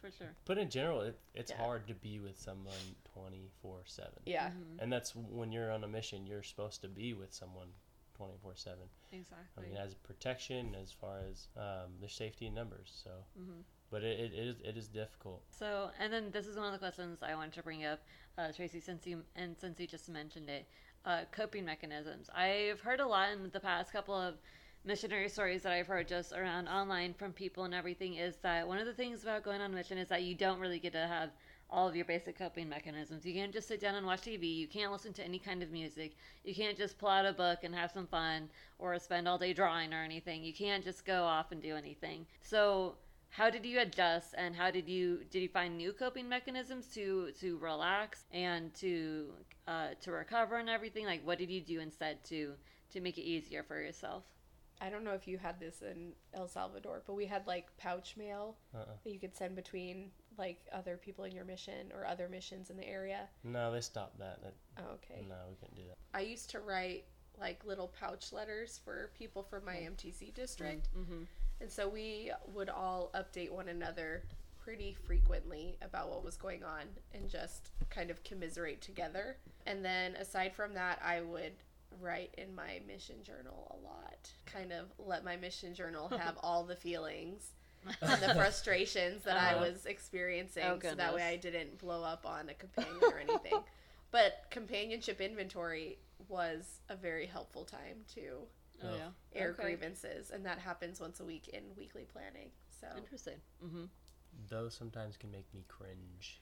For 0.00 0.10
sure. 0.10 0.34
but 0.46 0.58
in 0.58 0.70
general, 0.70 1.00
it, 1.02 1.18
it's 1.34 1.50
Yeah. 1.50 1.58
hard 1.58 1.86
to 1.88 1.94
be 1.94 2.18
with 2.20 2.38
someone 2.38 2.74
twenty 3.12 3.50
four 3.60 3.82
seven. 3.84 4.20
Yeah. 4.24 4.50
Mhm. 4.50 4.78
And 4.80 4.92
that's 4.92 5.14
when 5.14 5.52
you're 5.52 5.70
on 5.70 5.84
a 5.84 5.88
mission. 5.88 6.26
You're 6.26 6.42
supposed 6.42 6.80
to 6.82 6.88
be 6.88 7.12
with 7.14 7.32
someone 7.34 7.68
twenty 8.14 8.36
four 8.42 8.54
seven. 8.56 8.88
Exactly. 9.12 9.46
I 9.64 9.68
mean, 9.68 9.76
as 9.76 9.94
protection, 9.94 10.74
as 10.74 10.92
far 10.92 11.18
as 11.30 11.48
um, 11.56 11.98
their 12.00 12.08
safety 12.08 12.46
in 12.46 12.54
numbers. 12.54 12.90
So, 13.04 13.10
Mhm. 13.38 13.62
but 13.90 14.02
it, 14.02 14.18
it, 14.20 14.32
it 14.32 14.46
is 14.46 14.60
it 14.60 14.76
is 14.76 14.88
difficult. 14.88 15.42
So, 15.50 15.90
and 15.98 16.12
then 16.12 16.30
this 16.30 16.46
is 16.46 16.56
one 16.56 16.66
of 16.66 16.72
the 16.72 16.78
questions 16.78 17.22
I 17.22 17.34
wanted 17.34 17.54
to 17.54 17.62
bring 17.62 17.84
up, 17.84 18.00
uh, 18.38 18.52
Tracy, 18.52 18.80
since 18.80 19.06
you 19.06 19.24
and 19.36 19.58
since 19.58 19.78
you 19.80 19.86
just 19.86 20.08
mentioned 20.08 20.48
it, 20.48 20.66
uh, 21.04 21.24
coping 21.30 21.64
mechanisms. 21.64 22.30
I've 22.34 22.80
heard 22.80 23.00
a 23.00 23.06
lot 23.06 23.30
in 23.32 23.50
the 23.50 23.60
past 23.60 23.92
couple 23.92 24.14
of 24.14 24.38
missionary 24.84 25.28
stories 25.28 25.62
that 25.62 25.72
I've 25.72 25.86
heard 25.86 26.08
just 26.08 26.32
around 26.32 26.68
online 26.68 27.12
from 27.14 27.32
people 27.32 27.64
and 27.64 27.74
everything 27.74 28.14
is 28.14 28.36
that 28.42 28.66
one 28.66 28.78
of 28.78 28.86
the 28.86 28.94
things 28.94 29.22
about 29.22 29.44
going 29.44 29.60
on 29.60 29.74
mission 29.74 29.98
is 29.98 30.08
that 30.08 30.22
you 30.22 30.34
don't 30.34 30.58
really 30.58 30.78
get 30.78 30.92
to 30.92 31.06
have 31.06 31.30
all 31.68 31.86
of 31.86 31.94
your 31.94 32.04
basic 32.04 32.36
coping 32.36 32.68
mechanisms. 32.68 33.24
You 33.24 33.34
can't 33.34 33.52
just 33.52 33.68
sit 33.68 33.80
down 33.80 33.94
and 33.94 34.06
watch 34.06 34.22
TV. 34.22 34.56
You 34.56 34.66
can't 34.66 34.90
listen 34.90 35.12
to 35.14 35.24
any 35.24 35.38
kind 35.38 35.62
of 35.62 35.70
music. 35.70 36.16
You 36.44 36.54
can't 36.54 36.76
just 36.76 36.98
pull 36.98 37.10
out 37.10 37.26
a 37.26 37.32
book 37.32 37.60
and 37.62 37.74
have 37.74 37.92
some 37.92 38.06
fun 38.06 38.48
or 38.78 38.98
spend 38.98 39.28
all 39.28 39.38
day 39.38 39.52
drawing 39.52 39.92
or 39.92 40.02
anything. 40.02 40.42
You 40.42 40.52
can't 40.52 40.82
just 40.82 41.04
go 41.04 41.22
off 41.22 41.52
and 41.52 41.62
do 41.62 41.76
anything. 41.76 42.26
So, 42.42 42.96
how 43.28 43.48
did 43.48 43.64
you 43.64 43.78
adjust 43.78 44.34
and 44.36 44.56
how 44.56 44.72
did 44.72 44.88
you 44.88 45.20
did 45.30 45.40
you 45.40 45.48
find 45.48 45.76
new 45.76 45.92
coping 45.92 46.28
mechanisms 46.28 46.86
to 46.94 47.30
to 47.38 47.58
relax 47.58 48.24
and 48.32 48.74
to 48.74 49.30
uh, 49.68 49.88
to 50.00 50.10
recover 50.10 50.56
and 50.56 50.68
everything? 50.68 51.04
Like, 51.06 51.24
what 51.24 51.38
did 51.38 51.50
you 51.50 51.60
do 51.60 51.78
instead 51.78 52.24
to 52.24 52.54
to 52.92 53.00
make 53.00 53.18
it 53.18 53.22
easier 53.22 53.62
for 53.62 53.80
yourself? 53.80 54.24
I 54.80 54.88
don't 54.88 55.04
know 55.04 55.12
if 55.12 55.28
you 55.28 55.38
had 55.38 55.60
this 55.60 55.82
in 55.82 56.12
El 56.34 56.48
Salvador, 56.48 57.02
but 57.06 57.14
we 57.14 57.26
had 57.26 57.46
like 57.46 57.68
pouch 57.76 58.16
mail 58.16 58.56
Uh-uh. 58.74 58.84
that 59.04 59.10
you 59.10 59.18
could 59.18 59.36
send 59.36 59.54
between 59.54 60.10
like 60.38 60.60
other 60.72 60.96
people 60.96 61.24
in 61.24 61.32
your 61.32 61.44
mission 61.44 61.92
or 61.94 62.06
other 62.06 62.28
missions 62.28 62.70
in 62.70 62.76
the 62.76 62.88
area. 62.88 63.28
No, 63.44 63.70
they 63.70 63.80
stopped 63.80 64.18
that. 64.18 64.42
that 64.42 64.54
Oh, 64.78 64.94
okay. 64.94 65.22
No, 65.28 65.36
we 65.48 65.56
couldn't 65.56 65.76
do 65.76 65.82
that. 65.88 65.96
I 66.14 66.22
used 66.22 66.50
to 66.50 66.60
write 66.60 67.04
like 67.38 67.64
little 67.64 67.88
pouch 67.88 68.32
letters 68.32 68.80
for 68.84 69.10
people 69.18 69.42
from 69.42 69.64
my 69.64 69.74
MTC 69.74 70.34
district. 70.34 70.88
Mm-hmm. 70.96 71.22
And 71.60 71.70
so 71.70 71.88
we 71.88 72.32
would 72.54 72.70
all 72.70 73.10
update 73.14 73.50
one 73.50 73.68
another 73.68 74.24
pretty 74.58 74.96
frequently 75.06 75.76
about 75.82 76.10
what 76.10 76.24
was 76.24 76.36
going 76.36 76.62
on 76.64 76.82
and 77.14 77.28
just 77.28 77.70
kind 77.90 78.10
of 78.10 78.22
commiserate 78.24 78.80
together. 78.80 79.36
And 79.66 79.84
then 79.84 80.16
aside 80.16 80.54
from 80.54 80.74
that, 80.74 81.00
I 81.04 81.20
would 81.22 81.52
write 82.00 82.34
in 82.38 82.54
my 82.54 82.80
mission 82.86 83.16
journal 83.22 83.76
a 83.80 83.84
lot. 83.84 84.30
Kind 84.46 84.72
of 84.72 84.86
let 84.98 85.24
my 85.24 85.36
mission 85.36 85.74
journal 85.74 86.08
have 86.18 86.36
all 86.42 86.64
the 86.64 86.76
feelings 86.76 87.50
and 88.02 88.22
the 88.22 88.34
frustrations 88.34 89.24
that 89.24 89.36
I 89.36 89.54
Uh-huh. 89.54 89.66
was 89.70 89.86
experiencing 89.86 90.62
Oh, 90.64 90.78
so 90.82 90.94
that 90.94 91.14
way. 91.14 91.22
I 91.22 91.36
didn't 91.36 91.78
blow 91.78 92.02
up 92.04 92.26
on 92.26 92.48
a 92.50 92.54
companion 92.54 93.02
or 93.10 93.18
anything. 93.18 93.58
But 94.12 94.46
companionship 94.50 95.20
inventory 95.20 95.98
was 96.28 96.80
a 96.88 96.96
very 96.96 97.26
helpful 97.26 97.64
time 97.64 97.98
to 98.16 98.40
Oh 98.82 98.86
Oh. 98.88 98.96
yeah, 98.96 99.10
air 99.34 99.50
Okay. 99.50 99.62
grievances, 99.62 100.30
and 100.30 100.44
that 100.46 100.58
happens 100.58 101.00
once 101.00 101.20
a 101.20 101.24
week 101.24 101.46
in 101.48 101.62
weekly 101.76 102.04
planning. 102.12 102.50
So 102.80 102.88
Interesting. 102.96 103.36
Mm-hmm. 103.64 103.84
Those 104.48 104.74
sometimes 104.74 105.16
can 105.16 105.30
make 105.30 105.46
me 105.54 105.64
cringe. 105.68 106.40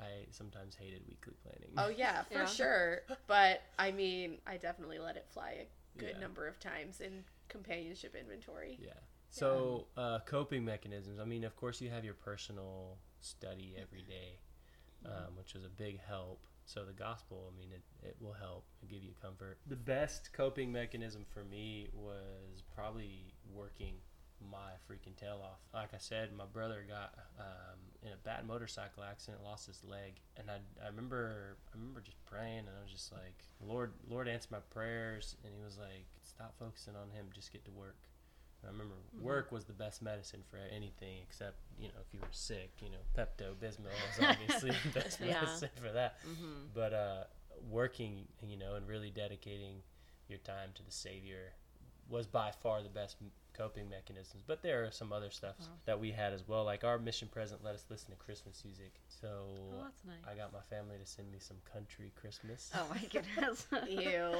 I 0.00 0.26
sometimes 0.30 0.74
hated 0.74 1.02
weekly 1.08 1.34
planning. 1.42 1.70
Oh 1.76 1.88
yeah, 1.88 2.22
for 2.24 2.34
Yeah. 2.38 2.46
sure. 2.46 3.02
But 3.26 3.62
I 3.78 3.92
mean, 3.92 4.38
I 4.46 4.56
definitely 4.56 4.98
let 4.98 5.16
it 5.16 5.26
fly 5.28 5.50
a 5.50 5.98
good 5.98 6.14
Yeah. 6.14 6.20
number 6.20 6.46
of 6.46 6.58
times 6.58 7.00
in 7.00 7.24
companionship 7.48 8.14
inventory. 8.14 8.78
Yeah. 8.80 8.94
So, 9.32 9.86
uh, 9.96 10.18
coping 10.26 10.64
mechanisms. 10.64 11.20
I 11.20 11.24
mean, 11.24 11.44
of 11.44 11.54
course, 11.54 11.80
you 11.80 11.88
have 11.90 12.04
your 12.04 12.14
personal 12.14 12.98
study 13.20 13.76
every 13.80 14.02
day, 14.02 14.40
um, 15.06 15.36
which 15.36 15.54
was 15.54 15.64
a 15.64 15.68
big 15.68 16.00
help. 16.00 16.46
So, 16.64 16.84
the 16.84 16.92
gospel, 16.92 17.52
I 17.52 17.56
mean, 17.56 17.70
it, 17.72 17.82
it 18.02 18.16
will 18.20 18.32
help 18.32 18.64
and 18.80 18.90
give 18.90 19.02
you 19.04 19.12
comfort. 19.22 19.58
The 19.66 19.76
best 19.76 20.32
coping 20.32 20.72
mechanism 20.72 21.24
for 21.32 21.44
me 21.44 21.88
was 21.92 22.62
probably 22.74 23.32
working 23.54 23.94
my 24.50 24.72
freaking 24.88 25.16
tail 25.16 25.40
off. 25.42 25.58
Like 25.74 25.92
I 25.94 25.98
said, 25.98 26.30
my 26.36 26.44
brother 26.46 26.84
got 26.88 27.14
um, 27.38 27.78
in 28.02 28.12
a 28.12 28.16
bad 28.16 28.46
motorcycle 28.46 29.02
accident, 29.02 29.42
lost 29.44 29.66
his 29.66 29.82
leg, 29.84 30.14
and 30.36 30.50
I, 30.50 30.58
I 30.84 30.88
remember 30.88 31.56
I 31.72 31.76
remember 31.78 32.00
just 32.00 32.24
praying, 32.26 32.58
and 32.60 32.68
I 32.78 32.82
was 32.82 32.90
just 32.92 33.12
like, 33.12 33.44
Lord, 33.60 33.92
Lord, 34.08 34.28
answer 34.28 34.48
my 34.50 34.60
prayers, 34.70 35.36
and 35.44 35.52
He 35.54 35.62
was 35.64 35.78
like, 35.78 36.06
stop 36.22 36.54
focusing 36.58 36.94
on 36.96 37.10
Him, 37.10 37.26
just 37.34 37.52
get 37.52 37.64
to 37.66 37.70
work. 37.70 37.96
And 38.62 38.68
I 38.68 38.72
remember 38.72 38.94
work 39.20 39.52
was 39.52 39.64
the 39.64 39.72
best 39.72 40.02
medicine 40.02 40.42
for 40.50 40.58
anything 40.74 41.16
except 41.22 41.56
you 41.78 41.88
know 41.88 41.94
if 42.06 42.12
you 42.12 42.20
were 42.20 42.26
sick, 42.30 42.70
you 42.82 42.88
know 42.90 42.98
Pepto 43.16 43.54
Bismol 43.54 43.88
is 44.12 44.22
obviously 44.28 44.70
the 44.92 45.00
best 45.00 45.18
Yeah. 45.20 45.40
medicine 45.40 45.70
for 45.76 45.90
that. 45.92 46.16
Mm-hmm. 46.28 46.66
But 46.74 46.92
uh, 46.92 47.24
working, 47.70 48.26
you 48.46 48.56
know, 48.58 48.74
and 48.74 48.86
really 48.86 49.10
dedicating 49.10 49.76
your 50.28 50.38
time 50.40 50.70
to 50.74 50.82
the 50.84 50.92
Savior 50.92 51.52
was 52.08 52.26
by 52.26 52.50
far 52.62 52.82
the 52.82 52.88
best 52.88 53.16
coping 53.56 53.88
mechanisms. 53.88 54.42
But 54.46 54.62
there 54.62 54.84
are 54.84 54.90
some 54.90 55.12
other 55.12 55.30
stuff 55.30 55.56
Wow. 55.60 55.66
that 55.86 56.00
we 56.00 56.10
had 56.12 56.32
as 56.32 56.46
well. 56.46 56.64
Like 56.64 56.84
our 56.84 56.98
mission 56.98 57.28
present 57.28 57.62
let 57.64 57.74
us 57.74 57.84
listen 57.90 58.10
to 58.10 58.16
Christmas 58.16 58.62
music. 58.64 58.92
So 59.08 59.28
Oh, 59.28 59.82
that's 59.84 60.04
nice. 60.04 60.16
I 60.30 60.36
got 60.36 60.52
my 60.52 60.60
family 60.68 60.96
to 60.98 61.06
send 61.06 61.30
me 61.30 61.38
some 61.40 61.58
country 61.72 62.12
Christmas. 62.20 62.70
Oh 62.74 62.86
my 62.90 63.02
goodness. 63.10 63.66
Ew. 63.88 64.32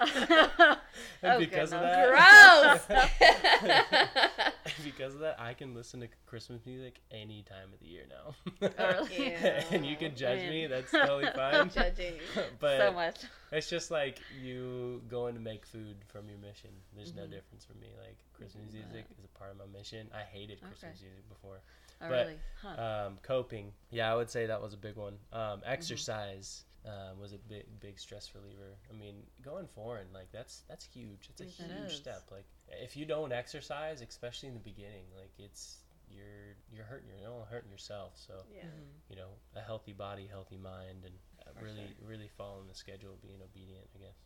and 1.22 1.32
oh, 1.34 1.38
because 1.38 1.72
of 1.72 1.80
oh, 1.80 1.82
that, 1.82 2.86
Gross. 2.88 4.52
because 4.84 5.14
of 5.14 5.20
that, 5.20 5.40
I 5.40 5.54
can 5.54 5.74
listen 5.74 6.00
to 6.00 6.08
Christmas 6.26 6.64
music 6.66 7.00
any 7.10 7.42
time 7.42 7.72
of 7.72 7.80
the 7.80 7.86
year 7.86 8.04
now. 8.08 8.34
Oh, 8.78 8.88
really? 9.10 9.34
And 9.72 9.84
you 9.86 9.96
can 9.96 10.14
judge 10.16 10.40
Man. 10.40 10.50
me. 10.50 10.66
That's 10.66 10.92
totally 10.92 11.26
fine. 11.34 11.70
Judging. 11.74 12.20
but 12.60 12.78
so 12.78 12.92
much. 12.92 13.16
It's 13.52 13.68
just 13.70 13.90
like 13.90 14.22
you 14.30 15.02
going 15.08 15.34
to 15.34 15.40
make 15.40 15.64
food 15.64 15.96
from 16.08 16.28
your 16.28 16.38
mission. 16.38 16.70
There's 16.94 17.14
no 17.14 17.22
Mhm. 17.22 17.30
difference 17.30 17.64
for 17.64 17.74
me. 17.74 17.88
Like 18.04 18.18
Christmas 18.32 18.64
Right. 18.66 18.74
music 18.74 19.06
is 19.18 19.24
a 19.24 19.38
part 19.38 19.50
of 19.52 19.58
my 19.58 19.66
mission. 19.66 20.08
I 20.14 20.20
hated 20.22 20.58
Okay. 20.58 20.68
Christmas 20.68 21.00
music 21.02 21.28
before. 21.28 21.60
Oh, 22.02 22.08
but, 22.08 22.26
really? 22.26 22.38
Huh. 22.62 22.82
Um, 23.06 23.18
coping, 23.22 23.72
yeah, 23.90 24.12
I 24.12 24.16
would 24.16 24.28
say 24.30 24.46
that 24.46 24.60
was 24.60 24.74
a 24.74 24.76
big 24.76 24.96
one. 24.96 25.14
Um, 25.32 25.40
Mm-hmm. 25.60 25.70
exercise 25.70 26.64
um, 26.86 27.18
was 27.20 27.32
a 27.32 27.38
big, 27.38 27.64
big 27.80 27.98
stress 27.98 28.30
reliever. 28.34 28.76
I 28.90 28.92
mean, 28.98 29.22
going 29.42 29.66
foreign, 29.74 30.06
like 30.12 30.30
that's 30.32 30.62
that's 30.68 30.84
huge. 30.84 31.28
It's 31.30 31.40
a 31.40 31.44
It 31.44 31.50
huge 31.50 31.90
is. 31.90 31.96
step. 31.96 32.24
Like 32.30 32.46
if 32.68 32.96
you 32.96 33.04
don't 33.06 33.32
exercise, 33.32 34.02
especially 34.02 34.48
in 34.48 34.54
the 34.54 34.60
beginning, 34.60 35.04
like 35.16 35.32
it's 35.38 35.78
you're 36.10 36.54
you're 36.72 36.84
hurting 36.84 37.08
you're 37.20 37.30
only 37.30 37.46
hurting 37.50 37.70
yourself. 37.70 38.12
So 38.16 38.34
Yeah. 38.54 38.64
Mhm. 38.64 39.10
you 39.10 39.16
know, 39.16 39.30
a 39.56 39.60
healthy 39.60 39.92
body, 39.92 40.26
healthy 40.26 40.58
mind, 40.58 41.04
and 41.04 41.14
uh, 41.40 41.50
For 41.58 41.64
really 41.64 41.94
sure. 41.98 42.08
really 42.08 42.28
following 42.36 42.68
the 42.68 42.74
schedule, 42.74 43.16
being 43.22 43.40
obedient. 43.42 43.86
I 43.94 43.98
guess. 43.98 44.16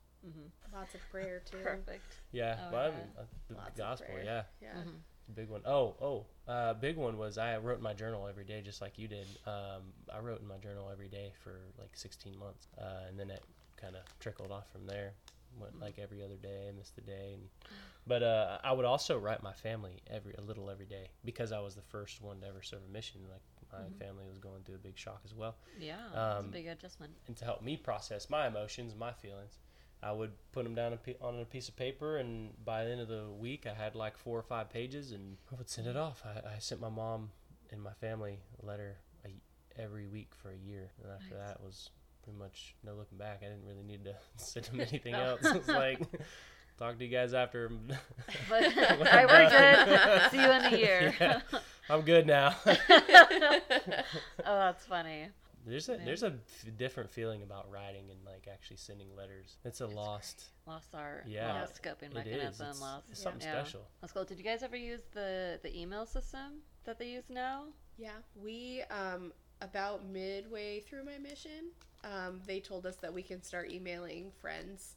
Lots 0.74 0.94
of 0.94 1.00
prayer 1.11 1.40
too. 1.44 1.59
Perfect. 1.62 2.16
Yeah, 2.32 2.56
Oh, 2.61 2.72
well, 2.72 2.86
I 2.92 2.96
mean, 2.96 3.09
uh, 3.18 3.22
the 3.48 3.54
Lots 3.54 3.68
of 3.70 3.76
gospel. 3.76 4.06
prayer. 4.14 4.24
Yeah, 4.24 4.42
Yeah. 4.61 4.74
Mhm. 4.82 5.00
Big 5.34 5.48
one. 5.48 5.62
Oh, 5.64 5.94
oh, 6.00 6.26
uh, 6.50 6.74
big 6.74 6.96
one 6.96 7.18
was 7.18 7.38
I 7.38 7.56
wrote 7.58 7.78
in 7.78 7.82
my 7.82 7.94
journal 7.94 8.26
every 8.28 8.44
day, 8.44 8.60
just 8.62 8.80
like 8.80 8.98
you 8.98 9.08
did. 9.08 9.26
Um, 9.46 9.82
I 10.12 10.18
wrote 10.20 10.40
in 10.40 10.46
my 10.48 10.56
journal 10.58 10.88
every 10.92 11.08
day 11.08 11.32
for 11.42 11.60
like 11.78 11.90
16 11.94 12.38
months, 12.38 12.66
uh, 12.80 13.06
and 13.08 13.18
then 13.18 13.30
it 13.30 13.42
kind 13.76 13.96
of 13.96 14.02
trickled 14.20 14.50
off 14.50 14.70
from 14.72 14.86
there. 14.86 15.12
Went 15.60 15.80
like 15.80 15.98
every 15.98 16.22
other 16.22 16.36
day, 16.36 16.70
missed 16.76 16.96
a 16.98 17.00
day, 17.00 17.32
and, 17.34 17.42
but 18.06 18.22
uh, 18.22 18.58
I 18.62 18.72
would 18.72 18.84
also 18.84 19.18
write 19.18 19.42
my 19.42 19.52
family 19.54 20.02
every 20.08 20.34
a 20.34 20.40
little 20.42 20.70
every 20.70 20.86
day 20.86 21.08
because 21.24 21.52
I 21.52 21.60
was 21.60 21.74
the 21.74 21.82
first 21.82 22.22
one 22.22 22.40
to 22.40 22.46
ever 22.46 22.62
serve 22.62 22.80
a 22.88 22.92
mission. 22.92 23.22
Like 23.30 23.40
my 23.72 23.88
family 24.04 24.24
was 24.28 24.38
going 24.38 24.62
through 24.64 24.76
a 24.76 24.78
big 24.78 24.96
shock 24.96 25.20
as 25.24 25.34
well. 25.34 25.56
Yeah, 25.78 25.96
that's 26.14 26.36
a 26.36 26.38
Um, 26.38 26.50
big 26.50 26.66
adjustment. 26.68 27.12
and 27.26 27.36
to 27.38 27.44
help 27.44 27.62
me 27.62 27.76
process 27.76 28.30
my 28.30 28.46
emotions, 28.46 28.94
my 28.94 29.12
feelings, 29.12 29.58
I 30.03 30.12
would 30.12 30.30
put 30.53 30.64
them 30.64 30.74
down 30.74 30.92
a 30.92 31.24
on 31.24 31.40
a 31.40 31.44
piece 31.44 31.68
of 31.68 31.76
paper, 31.76 32.18
and 32.18 32.53
by 32.64 32.84
the 32.84 32.90
end 32.92 33.01
of 33.01 33.09
the 33.09 33.26
week, 33.38 33.66
I 33.66 33.74
had 33.74 33.94
like 33.94 34.16
four 34.16 34.38
or 34.38 34.42
five 34.42 34.70
pages, 34.70 35.12
and 35.12 35.36
I 35.53 35.57
would 35.57 35.68
send 35.68 35.86
it 35.88 35.96
mm. 35.96 36.01
off. 36.03 36.22
I, 36.24 36.55
I 36.55 36.59
sent 36.59 36.80
my 36.80 36.88
mom 36.88 37.30
and 37.70 37.82
my 37.82 37.92
family 38.01 38.38
a 38.62 38.66
letter 38.66 38.96
a, 39.24 39.30
every 39.80 40.07
week 40.07 40.30
for 40.40 40.51
a 40.51 40.57
year, 40.57 40.90
and 41.03 41.12
after 41.12 41.36
Nice. 41.36 41.49
that 41.49 41.61
was 41.62 41.90
pretty 42.22 42.38
much 42.38 42.74
no 42.84 42.94
looking 42.94 43.18
back. 43.18 43.40
I 43.42 43.46
didn't 43.46 43.66
really 43.66 43.82
need 43.82 44.05
to 44.05 44.14
send 44.36 44.66
them 44.66 44.80
anything 44.88 45.12
No. 45.12 45.20
else. 45.20 45.40
It's 45.44 45.68
like 45.68 46.01
talk 46.78 46.99
to 46.99 47.05
you 47.05 47.11
guys 47.11 47.34
after. 47.34 47.68
But 48.49 48.64
I'm 48.78 49.26
we're 49.26 49.49
good. 49.51 50.30
See 50.30 50.40
you 50.40 50.51
in 50.51 50.74
a 50.74 50.76
year. 50.76 51.14
Yeah, 51.20 51.40
I'm 51.90 52.03
good 52.03 52.26
now. 52.26 52.55
oh, 52.64 52.74
that's 54.44 54.86
funny. 54.86 55.28
There's 55.68 55.88
a 55.88 55.96
Yeah. 55.96 56.04
there's 56.04 56.22
a 56.22 56.28
f- 56.46 56.76
different 56.76 57.10
feeling 57.10 57.42
about 57.42 57.70
writing 57.70 58.10
and 58.10 58.24
like 58.24 58.48
actually 58.48 58.76
sending 58.78 59.14
letters. 59.14 59.56
It's 59.64 59.80
a 59.80 59.84
It's 59.84 59.94
lost. 59.94 60.44
Lost 60.66 60.94
art. 60.94 61.26
Yeah. 61.26 61.52
Lost 61.60 61.82
scoping 61.82 62.02
It 62.04 62.08
is. 62.08 62.14
mechanism. 62.14 62.66
It's, 62.70 62.80
lost. 62.80 63.10
it's 63.10 63.22
something 63.22 63.42
Yeah. 63.42 63.62
special. 63.62 63.86
That's 64.00 64.12
cool. 64.12 64.24
Did 64.24 64.38
you 64.38 64.44
guys 64.44 64.62
ever 64.62 64.76
use 64.76 65.02
the 65.12 65.58
the 65.62 65.76
email 65.78 66.06
system 66.06 66.62
that 66.84 66.98
they 66.98 67.10
use 67.10 67.28
now? 67.28 67.66
Yeah, 67.96 68.16
we 68.36 68.82
um 68.90 69.32
about 69.60 70.04
midway 70.06 70.80
through 70.80 71.04
my 71.04 71.18
mission, 71.18 71.72
um, 72.04 72.40
they 72.46 72.60
told 72.60 72.86
us 72.86 72.94
that 72.96 73.12
we 73.12 73.22
can 73.24 73.42
start 73.42 73.70
emailing 73.72 74.30
friends 74.30 74.94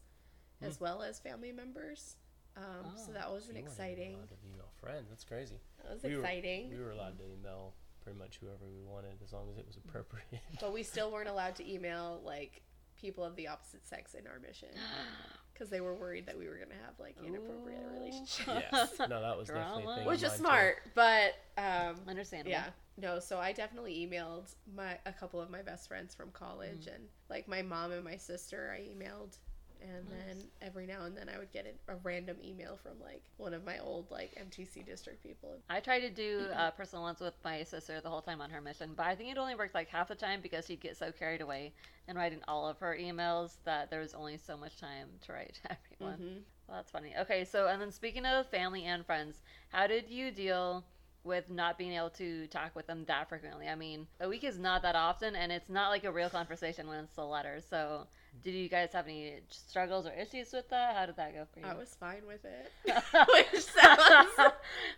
as 0.61 0.79
well 0.79 1.01
as 1.01 1.19
family 1.19 1.51
members. 1.51 2.17
Um, 2.55 2.95
So 2.95 3.07
Oh. 3.09 3.13
that 3.13 3.31
was 3.31 3.49
an 3.49 3.55
you 3.55 3.63
weren't 3.63 3.73
even 3.73 3.85
exciting. 3.87 4.13
allowed 4.15 4.29
to 4.29 4.35
email 4.45 4.69
friends. 4.79 5.09
That's 5.09 5.23
crazy. 5.23 5.59
That 5.81 5.93
was 5.93 6.03
We 6.03 6.15
were- 6.15 6.21
exciting. 6.21 6.69
We 6.69 6.77
were 6.77 6.91
allowed 6.91 7.17
to 7.17 7.25
email 7.25 7.73
pretty 8.01 8.17
much 8.19 8.37
whoever 8.41 8.65
we 8.71 8.81
wanted 8.83 9.13
as 9.23 9.31
long 9.33 9.47
as 9.51 9.57
it 9.57 9.65
was 9.67 9.77
appropriate. 9.77 10.25
but 10.59 10.73
we 10.73 10.83
still 10.83 11.11
weren't 11.11 11.29
allowed 11.35 11.55
to 11.55 11.71
email 11.71 12.21
like 12.25 12.61
people 12.99 13.23
of 13.23 13.35
the 13.35 13.47
opposite 13.47 13.85
sex 13.87 14.13
in 14.13 14.27
our 14.27 14.39
mission 14.39 14.69
because 15.53 15.69
they 15.69 15.81
were 15.81 15.95
worried 15.95 16.25
that 16.27 16.37
we 16.37 16.47
were 16.47 16.57
gonna 16.57 16.79
have 16.85 16.93
like 16.99 17.15
inappropriate 17.25 17.79
Ooh. 17.89 17.99
relationships. 17.99 18.47
yes. 18.71 18.93
No, 18.99 19.21
that 19.21 19.37
was 19.37 19.47
definitely 19.47 19.83
a 19.83 19.85
Drama. 19.85 19.95
thing. 19.97 20.07
Which 20.07 20.23
of 20.23 20.33
is 20.33 20.39
mine, 20.41 20.51
too. 20.51 20.57
smart, 20.59 20.75
but 20.95 21.33
um, 21.57 21.95
Understandable. 22.07 22.51
Yeah. 22.51 22.65
No, 22.97 23.19
so 23.19 23.39
I 23.39 23.51
definitely 23.53 24.07
emailed 24.07 24.53
my 24.75 24.97
a 25.05 25.11
couple 25.13 25.41
of 25.41 25.49
my 25.49 25.61
best 25.61 25.87
friends 25.87 26.13
from 26.13 26.29
college 26.31 26.85
Mm. 26.85 26.95
and 26.95 27.03
like 27.29 27.47
my 27.47 27.61
mom 27.61 27.91
and 27.91 28.03
my 28.03 28.17
sister 28.17 28.75
I 28.75 28.81
emailed 28.81 29.37
and 29.81 30.05
Nice. 30.09 30.27
then 30.27 30.37
every 30.61 30.85
now 30.85 31.03
and 31.05 31.15
then 31.17 31.29
I 31.33 31.37
would 31.37 31.51
get 31.51 31.65
a, 31.65 31.93
a 31.93 31.95
random 32.03 32.37
email 32.43 32.77
from 32.81 32.93
like 33.03 33.23
one 33.37 33.53
of 33.53 33.65
my 33.65 33.79
old 33.79 34.09
like 34.11 34.31
MTC 34.37 34.83
district 34.83 35.23
people. 35.23 35.59
I 35.69 35.79
tried 35.79 36.01
to 36.01 36.09
do 36.09 36.47
uh, 36.55 36.71
personal 36.71 37.03
ones 37.03 37.19
with 37.19 37.33
my 37.43 37.63
sister 37.63 37.99
the 38.01 38.09
whole 38.09 38.21
time 38.21 38.41
on 38.41 38.49
her 38.49 38.61
mission, 38.61 38.91
but 38.95 39.05
I 39.05 39.15
think 39.15 39.31
it 39.31 39.37
only 39.37 39.55
worked 39.55 39.73
like 39.75 39.89
half 39.89 40.07
the 40.09 40.15
time 40.15 40.41
because 40.41 40.65
she'd 40.65 40.81
get 40.81 40.97
so 40.97 41.11
carried 41.11 41.41
away 41.41 41.73
in 42.07 42.15
writing 42.17 42.41
all 42.47 42.67
of 42.67 42.77
her 42.79 42.97
emails 42.99 43.57
that 43.63 43.89
there 43.89 44.01
was 44.01 44.13
only 44.13 44.37
so 44.37 44.57
much 44.57 44.77
time 44.77 45.07
to 45.21 45.31
write 45.33 45.59
to 45.63 45.77
everyone. 45.99 46.19
Mhm. 46.19 46.43
Well, 46.67 46.77
that's 46.77 46.91
funny. 46.91 47.13
Okay, 47.19 47.45
so 47.45 47.67
and 47.67 47.81
then 47.81 47.91
speaking 47.91 48.25
of 48.25 48.47
family 48.47 48.83
and 48.85 49.05
friends, 49.05 49.41
how 49.69 49.87
did 49.87 50.09
you 50.09 50.31
deal 50.31 50.85
with 51.23 51.49
not 51.49 51.77
being 51.77 51.93
able 51.93 52.09
to 52.11 52.47
talk 52.47 52.75
with 52.75 52.87
them 52.87 53.05
that 53.07 53.29
frequently? 53.29 53.67
I 53.67 53.75
mean, 53.75 54.07
a 54.19 54.27
week 54.27 54.43
is 54.43 54.57
not 54.57 54.81
that 54.83 54.95
often, 54.95 55.35
and 55.35 55.51
it's 55.51 55.69
not 55.69 55.89
like 55.89 56.03
a 56.03 56.11
real 56.11 56.29
conversation 56.29 56.87
when 56.87 56.99
it's 56.99 57.17
a 57.17 57.23
letter. 57.23 57.61
So, 57.69 58.07
did 58.43 58.53
you 58.53 58.69
guys 58.69 58.93
have 58.93 59.05
any 59.07 59.35
struggles 59.49 60.05
or 60.07 60.13
issues 60.13 60.51
with 60.53 60.69
that? 60.69 60.95
How 60.95 61.05
did 61.05 61.17
that 61.17 61.33
go 61.33 61.45
for 61.53 61.59
you? 61.59 61.65
I 61.65 61.73
was 61.75 61.95
fine 61.99 62.21
with 62.25 62.43
it. 62.45 62.71
which 63.51 63.63
sounds 63.63 64.53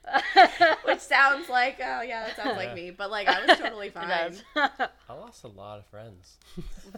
which 0.86 1.00
sounds 1.00 1.50
like 1.50 1.78
oh 1.80 2.02
yeah, 2.02 2.28
that 2.28 2.36
sounds 2.36 2.58
like 2.58 2.74
me, 2.76 2.92
but 2.92 3.10
like 3.12 3.28
I 3.28 3.46
was 3.46 3.58
totally 3.58 3.88
It 3.88 3.94
fine. 3.94 4.08
does. 4.08 4.44
I 4.56 5.14
lost 5.14 5.44
a 5.44 5.48
lot 5.50 5.80
of 5.80 5.86
friends. 5.88 6.38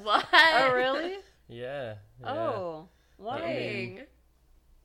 What? 0.02 0.26
oh, 0.34 0.74
really? 0.74 1.16
yeah. 1.48 1.96
yeah. 2.22 2.32
Oh, 2.32 2.88
why? 3.18 3.40
Dang. 3.40 4.00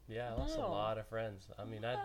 Yeah, 0.09 0.33
I 0.35 0.39
lost 0.39 0.57
a 0.57 0.61
lot 0.61 0.99
of 0.99 1.07
friends. 1.07 1.47
I 1.59 1.65
mean, 1.65 1.83
What? 1.83 1.97
I 1.97 2.05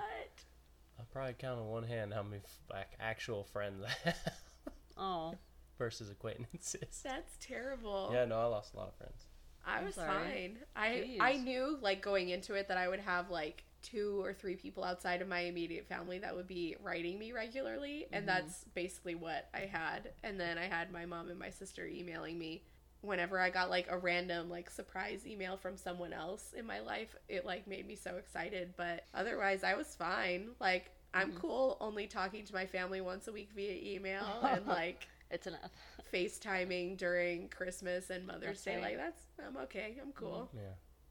probably 1.12 1.34
count 1.34 1.60
on 1.60 1.68
one 1.68 1.84
hand 1.84 2.14
how 2.14 2.24
many 2.24 2.42
like 2.70 2.90
actual 3.00 3.44
friends 3.44 3.84
I 3.86 3.90
have 4.10 4.34
Oh, 4.98 5.36
versus 5.78 6.10
acquaintances. 6.10 7.02
That's 7.04 7.38
terrible. 7.42 8.10
Yeah, 8.14 8.26
no, 8.26 8.40
I 8.40 8.46
lost 8.46 8.74
a 8.74 8.78
lot 8.78 8.88
of 8.90 8.96
friends. 8.96 9.26
I 9.66 9.80
I'm 9.80 9.86
was 9.86 9.96
sorry. 9.96 10.08
fine. 10.08 10.58
I 10.76 10.88
Jeez. 10.90 11.18
I 11.20 11.34
knew 11.38 11.78
like 11.82 12.02
going 12.02 12.30
into 12.30 12.54
it 12.54 12.68
that 12.70 12.78
I 12.78 12.88
would 12.88 13.00
have 13.02 13.30
like 13.30 13.64
two 13.82 14.24
or 14.24 14.34
three 14.34 14.56
people 14.56 14.84
outside 14.84 15.22
of 15.22 15.28
my 15.28 15.42
immediate 15.42 15.86
family 15.88 16.18
that 16.20 16.36
would 16.36 16.48
be 16.48 16.76
writing 16.82 17.20
me 17.20 17.32
regularly 17.34 18.08
and 18.12 18.24
Mhm. 18.24 18.28
that's 18.28 18.64
basically 18.74 19.16
what 19.16 19.50
I 19.54 19.62
had. 19.62 20.12
And 20.24 20.40
then 20.40 20.58
I 20.58 20.66
had 20.66 20.92
my 20.92 21.06
mom 21.06 21.30
and 21.30 21.38
my 21.38 21.50
sister 21.50 21.86
emailing 21.86 22.40
me 22.40 22.64
whenever 23.06 23.40
I 23.40 23.50
got 23.50 23.70
like 23.70 23.88
a 23.90 23.98
random 23.98 24.50
like 24.50 24.70
surprise 24.70 25.26
email 25.28 25.58
from 25.58 25.78
someone 25.78 26.14
else 26.14 26.54
in 26.58 26.66
my 26.66 26.80
life. 26.80 27.16
It 27.30 27.46
like 27.46 27.68
made 27.68 27.88
me 27.88 27.96
so 27.96 28.16
excited, 28.18 28.74
but 28.78 29.06
otherwise 29.14 29.64
I 29.64 29.76
was 29.76 29.96
fine. 29.96 30.50
Like 30.60 30.92
I'm 31.14 31.32
Mhm. 31.32 31.40
cool 31.40 31.78
only 31.80 32.08
talking 32.08 32.44
to 32.46 32.54
my 32.54 32.66
family 32.66 33.00
once 33.02 33.28
a 33.28 33.32
week 33.32 33.50
via 33.56 33.96
email 33.96 34.26
and 34.44 34.66
like 34.68 35.08
it's 35.32 35.48
enough. 35.48 35.72
FaceTiming 36.14 36.98
during 36.98 37.50
Christmas 37.50 38.10
and 38.10 38.26
Mother's 38.26 38.64
That's 38.64 38.64
Day. 38.64 38.76
right. 38.76 38.84
Like 38.84 38.98
that's 38.98 39.22
I'm 39.46 39.58
okay. 39.64 39.96
I'm 40.02 40.12
cool. 40.14 40.50
Yeah. 40.54 40.62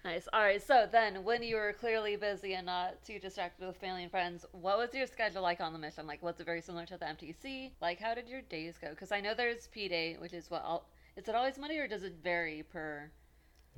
Nice. 0.05 0.29
All 0.35 0.43
right. 0.43 0.63
So 0.63 0.87
then, 0.91 1.25
when 1.25 1.43
you 1.43 1.57
were 1.57 1.73
clearly 1.73 2.17
busy 2.17 2.53
and 2.55 2.67
not 2.67 3.03
too 3.05 3.19
distracted 3.19 3.67
with 3.67 3.77
family 3.79 4.03
and 4.03 4.11
friends, 4.11 4.45
what 4.53 4.77
was 4.77 4.93
your 4.95 5.07
schedule 5.07 5.41
like 5.41 5.61
on 5.63 5.73
the 5.73 5.79
mission? 5.79 6.07
Like, 6.07 6.23
was 6.23 6.39
it 6.41 6.45
very 6.45 6.61
similar 6.61 6.85
to 6.87 6.99
the 6.99 7.07
MTC? 7.07 7.73
Like, 7.81 8.01
how 8.01 8.15
did 8.15 8.29
your 8.29 8.43
days 8.43 8.77
go? 8.79 8.91
Because 8.91 9.13
I 9.13 9.21
know 9.23 9.33
there's 9.35 9.67
P 9.69 9.89
Day, 9.89 10.17
which 10.19 10.35
is 10.35 10.51
what. 10.51 10.63
All, 10.63 10.87
is 11.17 11.29
it 11.29 11.35
always 11.35 11.59
Monday, 11.59 11.79
or 11.79 11.89
does 11.89 12.03
it 12.03 12.17
vary 12.23 12.63
per 12.63 13.11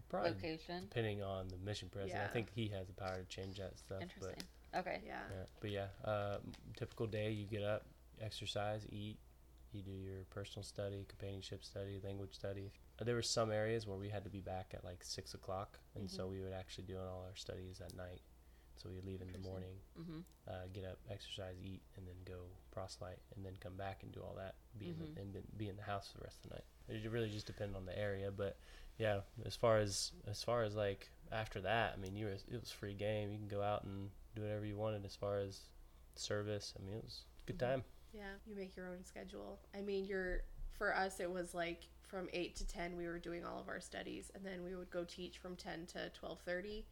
probably 0.08 0.30
location? 0.32 0.84
depending 0.88 1.22
on 1.22 1.48
the 1.48 1.56
mission 1.58 1.88
president. 1.90 2.22
I 2.24 2.32
think 2.32 2.48
he 2.54 2.68
has 2.68 2.86
the 2.86 2.92
power 2.94 3.18
to 3.18 3.24
change 3.24 3.58
that 3.58 3.78
stuff. 3.78 4.02
Interesting. 4.02 4.42
Okay. 4.74 5.00
Yeah. 5.06 5.20
But, 5.28 5.36
yeah. 5.36 5.44
But 5.60 5.70
yeah, 6.04 6.10
uh, 6.10 6.38
typical 6.76 7.06
day 7.06 7.30
you 7.30 7.46
get 7.46 7.62
up, 7.62 7.86
exercise, 8.20 8.86
eat, 8.90 9.18
you 9.72 9.82
do 9.82 9.90
your 9.90 10.24
personal 10.30 10.62
study, 10.64 11.04
companionship 11.08 11.64
study, 11.64 12.00
language 12.02 12.34
study. 12.34 12.72
Uh, 13.00 13.04
There 13.04 13.14
were 13.14 13.22
some 13.22 13.50
areas 13.50 13.86
where 13.86 13.96
we 13.98 14.08
had 14.08 14.24
to 14.24 14.30
be 14.30 14.40
back 14.40 14.72
at 14.74 14.84
like 14.84 15.02
six 15.04 15.34
o'clock, 15.34 15.78
and 15.94 16.10
so 16.10 16.26
we 16.26 16.40
would 16.40 16.52
actually 16.52 16.84
do 16.84 16.96
all 16.98 17.24
our 17.28 17.34
studies 17.36 17.80
at 17.80 17.94
night. 17.96 18.20
So 18.76 18.90
we'd 18.90 19.04
leave 19.04 19.22
in 19.22 19.28
the 19.28 19.34
Interesting. 19.34 19.50
morning, 19.52 19.76
hmm 19.96 20.20
uh, 20.48 20.66
get 20.72 20.84
up, 20.84 20.98
exercise, 21.10 21.56
eat, 21.60 21.82
and 21.96 22.06
then 22.06 22.14
go 22.24 22.42
proselyte, 22.70 23.18
and 23.34 23.44
then 23.44 23.54
come 23.58 23.74
back 23.76 24.04
and 24.04 24.12
do 24.12 24.20
all 24.20 24.34
that, 24.36 24.54
be 24.78 24.90
in 24.90 24.94
Mhm. 24.94 25.14
the, 25.14 25.20
and 25.20 25.58
be 25.58 25.68
in 25.68 25.76
the 25.76 25.82
house 25.82 26.12
for 26.12 26.18
the 26.18 26.24
rest 26.24 26.44
of 26.44 26.50
the 26.50 26.54
night. 26.56 26.64
It 26.88 27.10
really 27.10 27.30
just 27.30 27.46
depended 27.46 27.76
on 27.76 27.86
the 27.86 27.98
area, 27.98 28.30
but 28.30 28.56
yeah, 28.98 29.20
as 29.44 29.56
far 29.56 29.78
as 29.78 30.12
as 30.26 30.42
far 30.42 30.62
as 30.62 30.74
like 30.74 31.08
after 31.32 31.60
that, 31.62 31.94
I 31.94 32.00
mean, 32.00 32.16
you 32.16 32.26
were 32.26 32.32
it 32.32 32.60
was 32.60 32.70
free 32.70 32.94
game. 32.94 33.30
You 33.32 33.38
can 33.38 33.48
go 33.48 33.62
out 33.62 33.84
and 33.84 34.10
do 34.34 34.42
whatever 34.42 34.64
you 34.64 34.76
wanted 34.76 35.04
as 35.04 35.16
far 35.16 35.38
as 35.40 35.60
service. 36.14 36.74
I 36.78 36.82
mean, 36.84 36.96
it 36.98 37.04
was 37.04 37.24
a 37.44 37.46
good 37.52 37.56
Mhm. 37.56 37.68
time. 37.68 37.84
Yeah. 38.12 38.32
You 38.46 38.54
make 38.56 38.76
your 38.76 38.88
own 38.88 39.04
schedule. 39.04 39.58
I 39.74 39.80
mean, 39.82 40.04
you're 40.04 40.42
for 40.72 40.94
us 40.94 41.20
it 41.20 41.30
was 41.30 41.54
like 41.54 41.88
from 42.06 42.28
8 42.32 42.54
to 42.56 42.66
10 42.66 42.96
we 42.96 43.06
were 43.06 43.18
doing 43.18 43.44
all 43.44 43.58
of 43.58 43.68
our 43.68 43.80
studies 43.80 44.30
and 44.34 44.44
then 44.44 44.62
we 44.62 44.74
would 44.76 44.90
go 44.90 45.04
teach 45.04 45.38
from 45.38 45.56
10 45.56 45.86
to 45.86 46.10
12:30. 46.10 46.84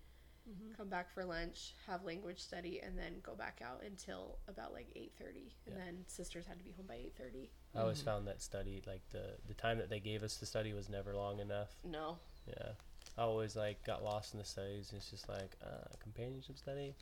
Mhm. 0.48 0.76
Come 0.76 0.88
back 0.88 1.10
for 1.10 1.24
lunch, 1.24 1.74
have 1.86 2.04
language 2.04 2.38
study 2.40 2.80
and 2.80 2.98
then 2.98 3.20
go 3.22 3.34
back 3.34 3.60
out 3.64 3.82
until 3.82 4.38
about 4.46 4.72
like 4.72 4.88
8:30. 4.94 5.54
And 5.66 5.76
Yeah. 5.76 5.84
then 5.84 6.04
sisters 6.06 6.46
had 6.46 6.58
to 6.58 6.64
be 6.64 6.72
home 6.72 6.86
by 6.86 6.96
8:30. 6.96 7.50
I 7.74 7.80
always 7.80 8.00
Mhm. 8.00 8.04
found 8.04 8.26
that 8.28 8.42
study 8.42 8.82
like 8.86 9.08
the 9.10 9.38
the 9.46 9.54
time 9.54 9.78
that 9.78 9.88
they 9.88 10.00
gave 10.00 10.22
us 10.22 10.36
to 10.38 10.46
study 10.46 10.72
was 10.72 10.88
never 10.88 11.14
long 11.14 11.40
enough. 11.40 11.76
No. 11.82 12.18
Yeah, 12.46 12.74
I 13.16 13.22
always 13.22 13.56
like 13.56 13.82
got 13.84 14.02
lost 14.04 14.34
in 14.34 14.38
the 14.38 14.44
studies. 14.44 14.92
It's 14.92 15.10
just 15.10 15.28
like 15.28 15.56
uh, 15.62 15.88
companionship 15.98 16.58
study. 16.58 16.94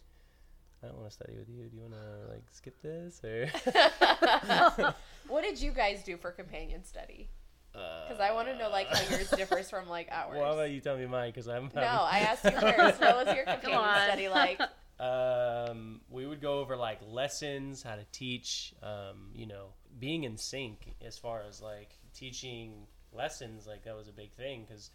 I 0.83 0.87
don't 0.87 0.97
want 0.99 1.11
to 1.11 1.15
study 1.15 1.37
with 1.37 1.49
you. 1.49 1.69
Do 1.69 1.77
you 1.77 1.83
want 1.83 1.95
to 1.95 2.33
like 2.33 2.49
skip 2.51 2.81
this 2.83 3.23
or? 3.25 3.47
what 5.29 5.43
did 5.43 5.61
you 5.61 5.73
guys 5.73 6.03
do 6.05 6.17
for 6.17 6.31
companion 6.33 6.85
study? 6.85 7.29
Because 7.73 8.09
Because 8.09 8.21
I 8.21 8.33
want 8.33 8.49
to 8.49 8.59
know 8.59 8.71
like 8.71 8.89
how 8.89 9.01
yours 9.11 9.31
differs 9.31 9.71
from 9.71 9.89
like 9.89 10.09
ours. 10.13 10.37
Well, 10.37 10.45
how 10.45 10.53
about 10.53 10.71
you 10.71 10.81
tell 10.81 10.97
me 10.97 11.07
mine? 11.07 11.31
Because 11.31 11.49
I'm. 11.49 11.71
no, 11.75 11.81
I 11.81 12.19
asked 12.21 12.45
you 12.45 12.51
first. 12.61 13.01
What 13.01 13.27
was 13.27 13.35
your 13.35 13.45
companion 13.45 13.83
study 14.05 14.29
like? 14.29 14.61
Um, 15.01 16.01
we 16.11 16.27
would 16.27 16.41
go 16.41 16.61
over 16.61 16.77
like 16.77 17.01
lessons, 17.05 17.83
how 17.83 17.97
to 17.97 18.05
teach. 18.13 18.73
Um, 18.85 19.31
you 19.35 19.47
know, 19.47 19.71
being 19.99 20.23
in 20.23 20.37
sync 20.37 20.95
as 21.05 21.19
far 21.19 21.43
as 21.49 21.61
like 21.61 21.99
teaching 22.15 22.87
lessons. 23.13 23.67
Like 23.67 23.83
that 23.85 23.97
was 23.97 24.07
a 24.07 24.13
big 24.13 24.31
thing 24.33 24.65
because 24.65 24.91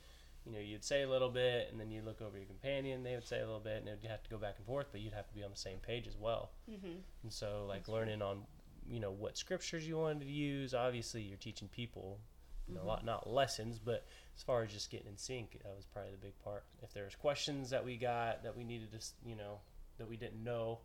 you 0.47 0.53
know, 0.53 0.59
you'd 0.59 0.83
say 0.83 1.03
a 1.03 1.09
little 1.09 1.29
bit, 1.29 1.67
and 1.71 1.79
then 1.79 1.91
you'd 1.91 2.05
look 2.05 2.21
over 2.21 2.37
your 2.37 2.45
companion, 2.45 3.03
they 3.03 3.15
would 3.15 3.27
say 3.27 3.39
a 3.39 3.45
little 3.45 3.59
bit, 3.59 3.83
and 3.85 4.01
you'd 4.01 4.09
have 4.09 4.23
to 4.23 4.29
go 4.29 4.37
back 4.37 4.55
and 4.57 4.65
forth, 4.65 4.87
but 4.91 5.01
you'd 5.01 5.13
have 5.13 5.27
to 5.27 5.33
be 5.33 5.43
on 5.43 5.51
the 5.51 5.57
same 5.57 5.79
page 5.79 6.07
as 6.07 6.15
well. 6.17 6.51
Mm-hmm. 6.71 6.99
And 7.23 7.33
so, 7.33 7.65
like, 7.67 7.87
learning 7.87 8.21
on, 8.21 8.43
you 8.89 8.99
know, 8.99 9.11
what 9.11 9.37
scriptures 9.37 9.85
you 9.85 9.97
wanted 9.97 10.21
to 10.21 10.31
use. 10.31 10.73
Obviously, 10.73 11.21
you're 11.21 11.37
teaching 11.37 11.67
people, 11.67 12.19
you 12.67 12.75
know, 12.75 12.83
a 12.83 12.85
lot, 12.85 13.05
not 13.05 13.29
lessons, 13.29 13.79
but 13.79 14.05
as 14.35 14.43
far 14.43 14.63
as 14.63 14.71
just 14.71 14.91
getting 14.91 15.07
in 15.07 15.17
sync, 15.17 15.53
that 15.63 15.73
was 15.75 15.85
probably 15.85 16.11
the 16.11 16.17
big 16.17 16.37
part. 16.43 16.63
If 16.83 16.93
there's 16.93 17.15
questions 17.15 17.69
that 17.69 17.83
we 17.83 17.97
got 17.97 18.43
that 18.43 18.55
we 18.55 18.63
needed 18.63 18.91
to, 18.91 18.99
you 19.25 19.35
know, 19.35 19.59
that 19.97 20.07
we 20.07 20.17
didn't 20.17 20.43
know, 20.43 20.79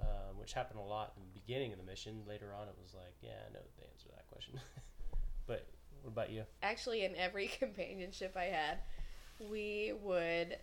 um, 0.00 0.38
which 0.38 0.52
happened 0.52 0.80
a 0.80 0.82
lot 0.82 1.12
in 1.16 1.22
the 1.22 1.40
beginning 1.40 1.72
of 1.72 1.78
the 1.78 1.84
mission. 1.84 2.22
Later 2.28 2.54
on, 2.54 2.68
it 2.68 2.74
was 2.82 2.94
like, 2.94 3.14
yeah, 3.22 3.30
I 3.48 3.52
know 3.52 3.60
the 3.78 3.84
answer 3.84 4.08
to 4.08 4.14
that 4.14 4.28
question. 4.30 4.60
but 5.46 5.66
what 6.02 6.12
about 6.12 6.30
you? 6.30 6.44
Actually, 6.62 7.04
in 7.04 7.16
every 7.16 7.48
companionship 7.58 8.36
I 8.36 8.44
had, 8.44 8.78
we 9.50 9.92
would 10.02 10.58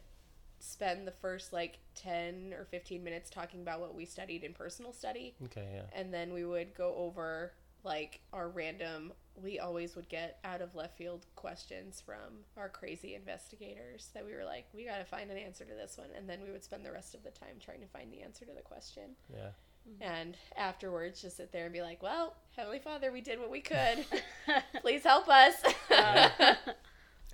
spend 0.59 1.05
the 1.05 1.11
first 1.11 1.53
like 1.53 1.79
10 1.95 2.53
or 2.57 2.65
15 2.65 3.03
minutes 3.03 3.29
talking 3.29 3.61
about 3.61 3.79
what 3.79 3.95
we 3.95 4.05
studied 4.05 4.43
in 4.43 4.53
personal 4.53 4.91
study. 4.91 5.35
Okay, 5.45 5.67
yeah. 5.75 5.83
And 5.93 6.13
then 6.13 6.33
we 6.33 6.45
would 6.45 6.73
go 6.73 6.95
over 6.95 7.53
like 7.83 8.19
our 8.33 8.49
random, 8.49 9.13
we 9.43 9.59
always 9.59 9.95
would 9.95 10.09
get 10.09 10.39
out 10.43 10.61
of 10.61 10.73
left 10.75 10.97
field 10.97 11.25
questions 11.35 12.01
from 12.05 12.43
our 12.57 12.69
crazy 12.69 13.15
investigators 13.15 14.09
that 14.13 14.25
we 14.25 14.33
were 14.33 14.43
like, 14.45 14.65
we 14.73 14.85
got 14.85 14.97
to 14.97 15.05
find 15.05 15.29
an 15.31 15.37
answer 15.37 15.63
to 15.65 15.73
this 15.73 15.97
one. 15.97 16.07
And 16.17 16.27
then 16.29 16.39
we 16.45 16.51
would 16.51 16.63
spend 16.63 16.85
the 16.85 16.91
rest 16.91 17.13
of 17.15 17.23
the 17.23 17.29
time 17.31 17.57
trying 17.63 17.81
to 17.81 17.87
find 17.87 18.11
the 18.11 18.21
answer 18.21 18.45
to 18.45 18.51
the 18.53 18.61
question. 18.61 19.11
Yeah. 19.33 19.49
And 20.01 20.35
afterwards, 20.57 21.21
just 21.21 21.37
sit 21.37 21.51
there 21.53 21.63
and 21.65 21.73
be 21.73 21.81
like, 21.81 22.03
well, 22.03 22.35
Heavenly 22.55 22.79
Father, 22.79 23.11
we 23.11 23.21
did 23.21 23.39
what 23.39 23.49
we 23.49 23.61
could. 23.61 24.05
Please 24.81 25.03
help 25.03 25.27
us. 25.29 25.55
Uh, 25.89 26.29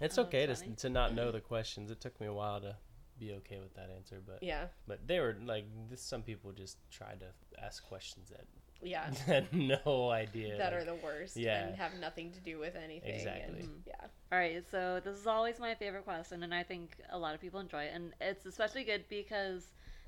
It's 0.01 0.17
Oh, 0.17 0.23
okay 0.23 0.41
to, 0.41 0.47
that's 0.47 0.59
s- 0.61 0.63
funny. 0.65 0.75
to 0.77 0.89
not 0.89 1.13
know 1.13 1.31
the 1.31 1.39
questions. 1.39 1.89
It 1.91 2.01
took 2.01 2.19
me 2.19 2.27
a 2.27 2.33
while 2.33 2.59
to 2.61 2.75
be 3.19 3.31
okay 3.33 3.59
with 3.59 3.73
that 3.75 3.89
answer, 3.95 4.21
but 4.25 4.39
yeah. 4.41 4.65
but 4.87 5.07
they 5.07 5.19
were 5.19 5.37
like 5.45 5.65
this, 5.89 6.01
some 6.01 6.23
people 6.23 6.51
just 6.51 6.77
tried 6.91 7.19
to 7.21 7.27
ask 7.63 7.83
questions 7.87 8.29
that 8.29 8.45
Yeah. 8.83 9.11
had 9.25 9.51
no 9.53 10.09
idea. 10.09 10.57
that 10.57 10.73
like- 10.73 10.81
are 10.81 10.85
the 10.85 10.95
worst 10.95 11.37
yeah. 11.37 11.67
and 11.67 11.75
have 11.75 11.91
nothing 11.99 12.31
to 12.31 12.39
do 12.39 12.59
with 12.59 12.75
anything. 12.75 13.15
Exactly. 13.15 13.61
And, 13.61 13.83
yeah. 13.87 14.05
All 14.31 14.39
right, 14.39 14.63
so 14.71 14.99
this 15.03 15.17
is 15.17 15.27
always 15.27 15.59
my 15.59 15.75
favorite 15.75 16.05
question, 16.05 16.43
and 16.43 16.53
I 16.53 16.63
think 16.63 16.97
a 17.11 17.17
lot 17.17 17.35
of 17.35 17.41
people 17.41 17.59
enjoy 17.59 17.83
it, 17.83 17.91
and 17.93 18.13
it's 18.19 18.45
especially 18.45 18.83
good 18.83 19.05
because 19.07 19.67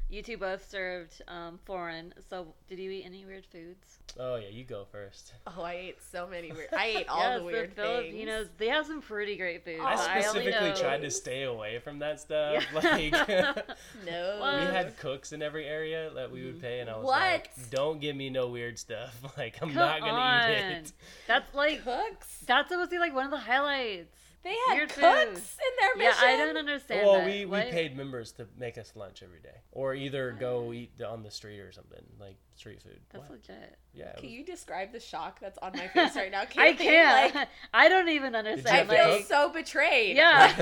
you 0.10 0.22
two 0.22 0.38
both 0.38 0.70
served 0.70 1.22
um, 1.28 1.60
foreign. 1.66 2.14
So, 2.30 2.48
did 2.70 2.80
you 2.80 2.92
eat 2.92 3.04
any 3.06 3.26
weird 3.26 3.46
foods? 3.46 4.00
oh 4.18 4.38
yeah, 4.38 4.48
you 4.48 4.64
go 4.64 4.86
first. 4.92 5.34
Oh, 5.46 5.62
I 5.64 5.74
ate 5.74 5.98
so 6.12 6.26
many 6.28 6.52
weird. 6.52 6.70
I 6.78 6.86
ate 6.86 7.10
all 7.10 7.20
yes, 7.20 7.40
the 7.40 7.44
weird 7.46 7.72
the 7.76 7.82
things. 7.82 8.04
Filipinos 8.06 8.48
they 8.58 8.68
have 8.70 8.86
some 8.86 9.02
pretty 9.02 9.36
great 9.36 9.66
food. 9.66 9.78
Oh, 9.80 9.84
but 9.84 10.00
I 10.00 10.18
I 10.18 10.22
specifically 10.22 10.70
know- 10.70 10.76
tried 10.76 11.02
to 11.02 11.12
stay 11.12 11.44
away 11.44 11.80
from 11.80 12.00
that 12.00 12.20
stuff. 12.22 12.64
Yeah. 12.74 12.80
Like 12.80 13.12
No. 14.06 14.38
What? 14.40 14.60
we 14.60 14.66
had 14.68 14.98
cooks 14.98 15.34
in 15.34 15.42
every 15.42 15.66
area 15.66 16.12
that 16.16 16.32
we 16.32 16.46
would 16.46 16.62
pay, 16.62 16.80
and 16.80 16.90
I 16.90 16.96
was 16.98 17.06
What? 17.06 17.20
like, 17.20 17.70
"Don't 17.72 18.00
give 18.00 18.16
me 18.16 18.30
no 18.30 18.48
weird 18.48 18.78
stuff. 18.80 19.20
Like 19.38 19.56
I'm 19.62 19.70
Come 19.70 19.76
not 19.76 20.00
gonna 20.00 20.12
on. 20.14 20.50
eat 20.52 20.56
it." 20.56 20.92
That's 21.28 21.54
like 21.54 21.84
cooks. 21.84 22.44
that's 22.46 22.70
supposed 22.70 22.90
to 22.92 22.96
be 22.96 23.00
like 23.00 23.14
one 23.14 23.26
of 23.26 23.32
the 23.32 23.38
highlights. 23.40 24.16
They 24.46 24.56
had 24.68 24.76
Weird 24.76 24.90
cooks 24.90 25.00
food. 25.02 25.64
in 25.98 25.98
their 25.98 26.06
Yeah. 26.06 26.14
I 26.20 26.38
don't 26.38 26.56
understand 26.56 27.06
Well, 27.08 27.16
that. 27.16 27.26
we, 27.26 27.40
we 27.40 27.46
What? 27.48 27.72
paid 27.72 27.98
members 27.98 28.32
to 28.34 28.48
make 28.58 28.78
us 28.78 28.94
lunch 28.96 29.24
every 29.24 29.40
day, 29.40 29.58
or 29.72 29.96
either 29.96 30.32
go 30.40 30.72
eat 30.72 31.02
on 31.02 31.24
the 31.24 31.32
street 31.32 31.60
or 31.62 31.72
something 31.72 32.04
like 32.20 32.36
street 32.56 32.80
food. 32.82 33.00
That's 33.10 33.24
What? 33.24 33.32
legit. 33.32 33.76
Yeah, 33.92 34.14
Can 34.14 34.26
was- 34.26 34.32
you 34.32 34.46
describe 34.46 34.92
the 34.92 35.00
shock 35.00 35.40
that's 35.40 35.58
on 35.58 35.72
my 35.74 35.88
face 35.88 36.16
right 36.16 36.30
now? 36.32 36.42
I 36.44 36.46
Can't 36.46 36.78
can't. 36.78 37.34
Like, 37.36 37.48
I 37.74 37.90
don't 37.90 38.10
even 38.10 38.36
understand. 38.36 38.92
I 38.92 38.96
feel 38.96 39.18
cook? 39.18 39.26
so 39.28 39.50
betrayed. 39.50 40.16
Yeah. 40.16 40.54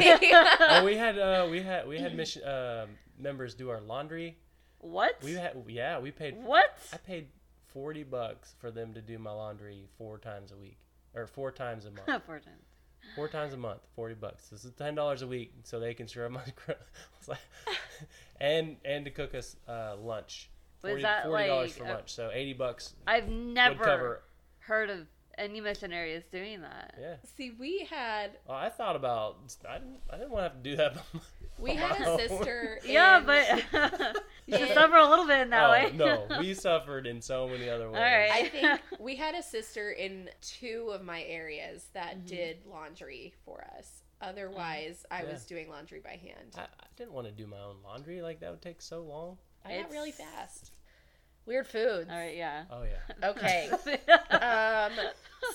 oh, 0.80 0.86
we 0.86 0.96
had 0.96 1.20
uh, 1.20 1.48
we 1.52 1.62
had 1.62 1.86
we 1.86 2.00
had 2.00 2.16
mission 2.16 2.42
um 2.48 2.90
members 3.20 3.54
do 3.54 3.70
our 3.70 3.82
laundry. 3.82 4.38
what? 4.80 5.22
We 5.22 5.34
had 5.34 5.62
yeah, 5.68 6.00
we 6.00 6.12
paid. 6.12 6.38
What? 6.42 6.78
I 6.94 6.98
paid 6.98 7.28
forty 7.68 8.04
bucks 8.04 8.56
for 8.60 8.72
them 8.72 8.94
to 8.94 9.02
do 9.02 9.20
my 9.20 9.32
laundry 9.32 9.88
four 9.98 10.18
times 10.20 10.54
a 10.54 10.56
week 10.58 10.78
or 11.14 11.28
four 11.28 11.52
times 11.52 11.86
a 11.86 11.92
month. 11.92 12.24
Four 12.26 12.40
times. 12.40 12.63
Four 13.16 13.28
times 13.28 13.54
a 13.54 13.58
month, 13.58 13.82
forty 13.96 14.16
bucks. 14.16 14.50
This 14.50 14.66
is 14.66 14.72
ten 14.74 14.96
dollars 14.96 15.22
a 15.22 15.28
week, 15.28 15.54
so 15.64 15.80
they 15.80 15.94
can 15.94 16.08
share 16.08 16.30
my. 16.30 16.42
I 16.68 16.74
like, 17.28 17.38
and 18.42 18.78
and 18.86 19.06
to 19.06 19.12
cook 19.12 19.36
us 19.36 19.56
uh, 19.68 19.96
lunch. 19.98 20.50
Was 20.82 20.92
40 20.92 21.02
that 21.04 21.24
forty 21.26 21.48
dollars 21.48 21.70
like 21.70 21.78
for 21.78 21.86
a- 21.86 21.94
lunch, 21.96 22.14
so 22.14 22.30
eighty 22.34 22.54
bucks 22.54 22.94
I've 23.08 23.26
would 23.28 23.34
never 23.34 23.84
cover. 23.84 24.22
heard 24.60 24.90
of 24.90 25.08
any 25.38 25.62
missionaries 25.62 26.26
doing 26.32 26.62
that. 26.62 26.94
Yeah, 27.00 27.16
See, 27.38 27.52
we 27.58 27.88
had 27.90 28.32
well, 28.48 28.58
I 28.58 28.70
thought 28.70 28.96
about. 28.96 29.38
I 29.68 29.80
didn't. 29.80 30.00
I 30.10 30.18
didn't 30.18 30.32
want 30.32 30.42
to 30.46 30.50
have 30.50 30.64
to 30.64 30.70
do 30.70 30.76
that. 30.76 30.98
We 31.60 31.72
on 31.72 31.78
had 31.78 32.02
a 32.02 32.10
own. 32.12 32.20
sister. 32.20 32.80
Yeah, 32.86 33.22
but 33.26 33.48
you 34.46 34.58
should 34.58 34.74
suffer 34.74 34.96
a 34.96 35.08
little 35.08 35.26
bit 35.28 35.40
in 35.42 35.50
that 35.52 35.66
oh 35.68 35.72
way. 35.72 35.92
no, 35.94 36.28
we 36.40 36.54
suffered 36.54 37.08
in 37.08 37.22
so 37.22 37.48
many 37.48 37.70
other 37.70 37.90
ways. 37.90 38.02
right. 38.02 38.30
I 38.34 38.48
think 38.50 38.82
we 39.00 39.16
had 39.16 39.36
a 39.36 39.44
sister 39.44 39.92
in 39.92 40.30
two 40.42 40.90
of 40.94 41.04
my 41.04 41.24
areas 41.24 41.86
that 41.94 42.18
Mm-hmm. 42.18 42.28
did 42.28 42.58
laundry 42.70 43.34
for 43.46 43.66
us. 43.78 44.04
Otherwise, 44.22 45.06
I 45.12 45.24
Yeah. 45.24 45.32
was 45.32 45.46
doing 45.46 45.70
laundry 45.70 46.00
by 46.00 46.12
hand. 46.12 46.56
I, 46.58 46.62
I 46.62 46.66
didn't 46.98 47.14
want 47.14 47.28
to 47.28 47.32
do 47.34 47.46
my 47.48 47.60
own 47.60 47.78
laundry. 47.84 48.22
Like 48.22 48.40
that 48.42 48.52
would 48.52 48.62
take 48.62 48.82
so 48.82 49.02
long. 49.02 49.38
I 49.66 49.80
got 49.82 49.92
really 49.92 50.12
fast. 50.12 50.72
Weird 51.46 51.68
foods. 51.68 52.10
All 52.10 52.18
right, 52.18 52.36
yeah. 52.38 52.64
Oh 52.72 52.84
yeah. 52.84 53.30
Okay. 53.30 53.70
um, 54.32 54.92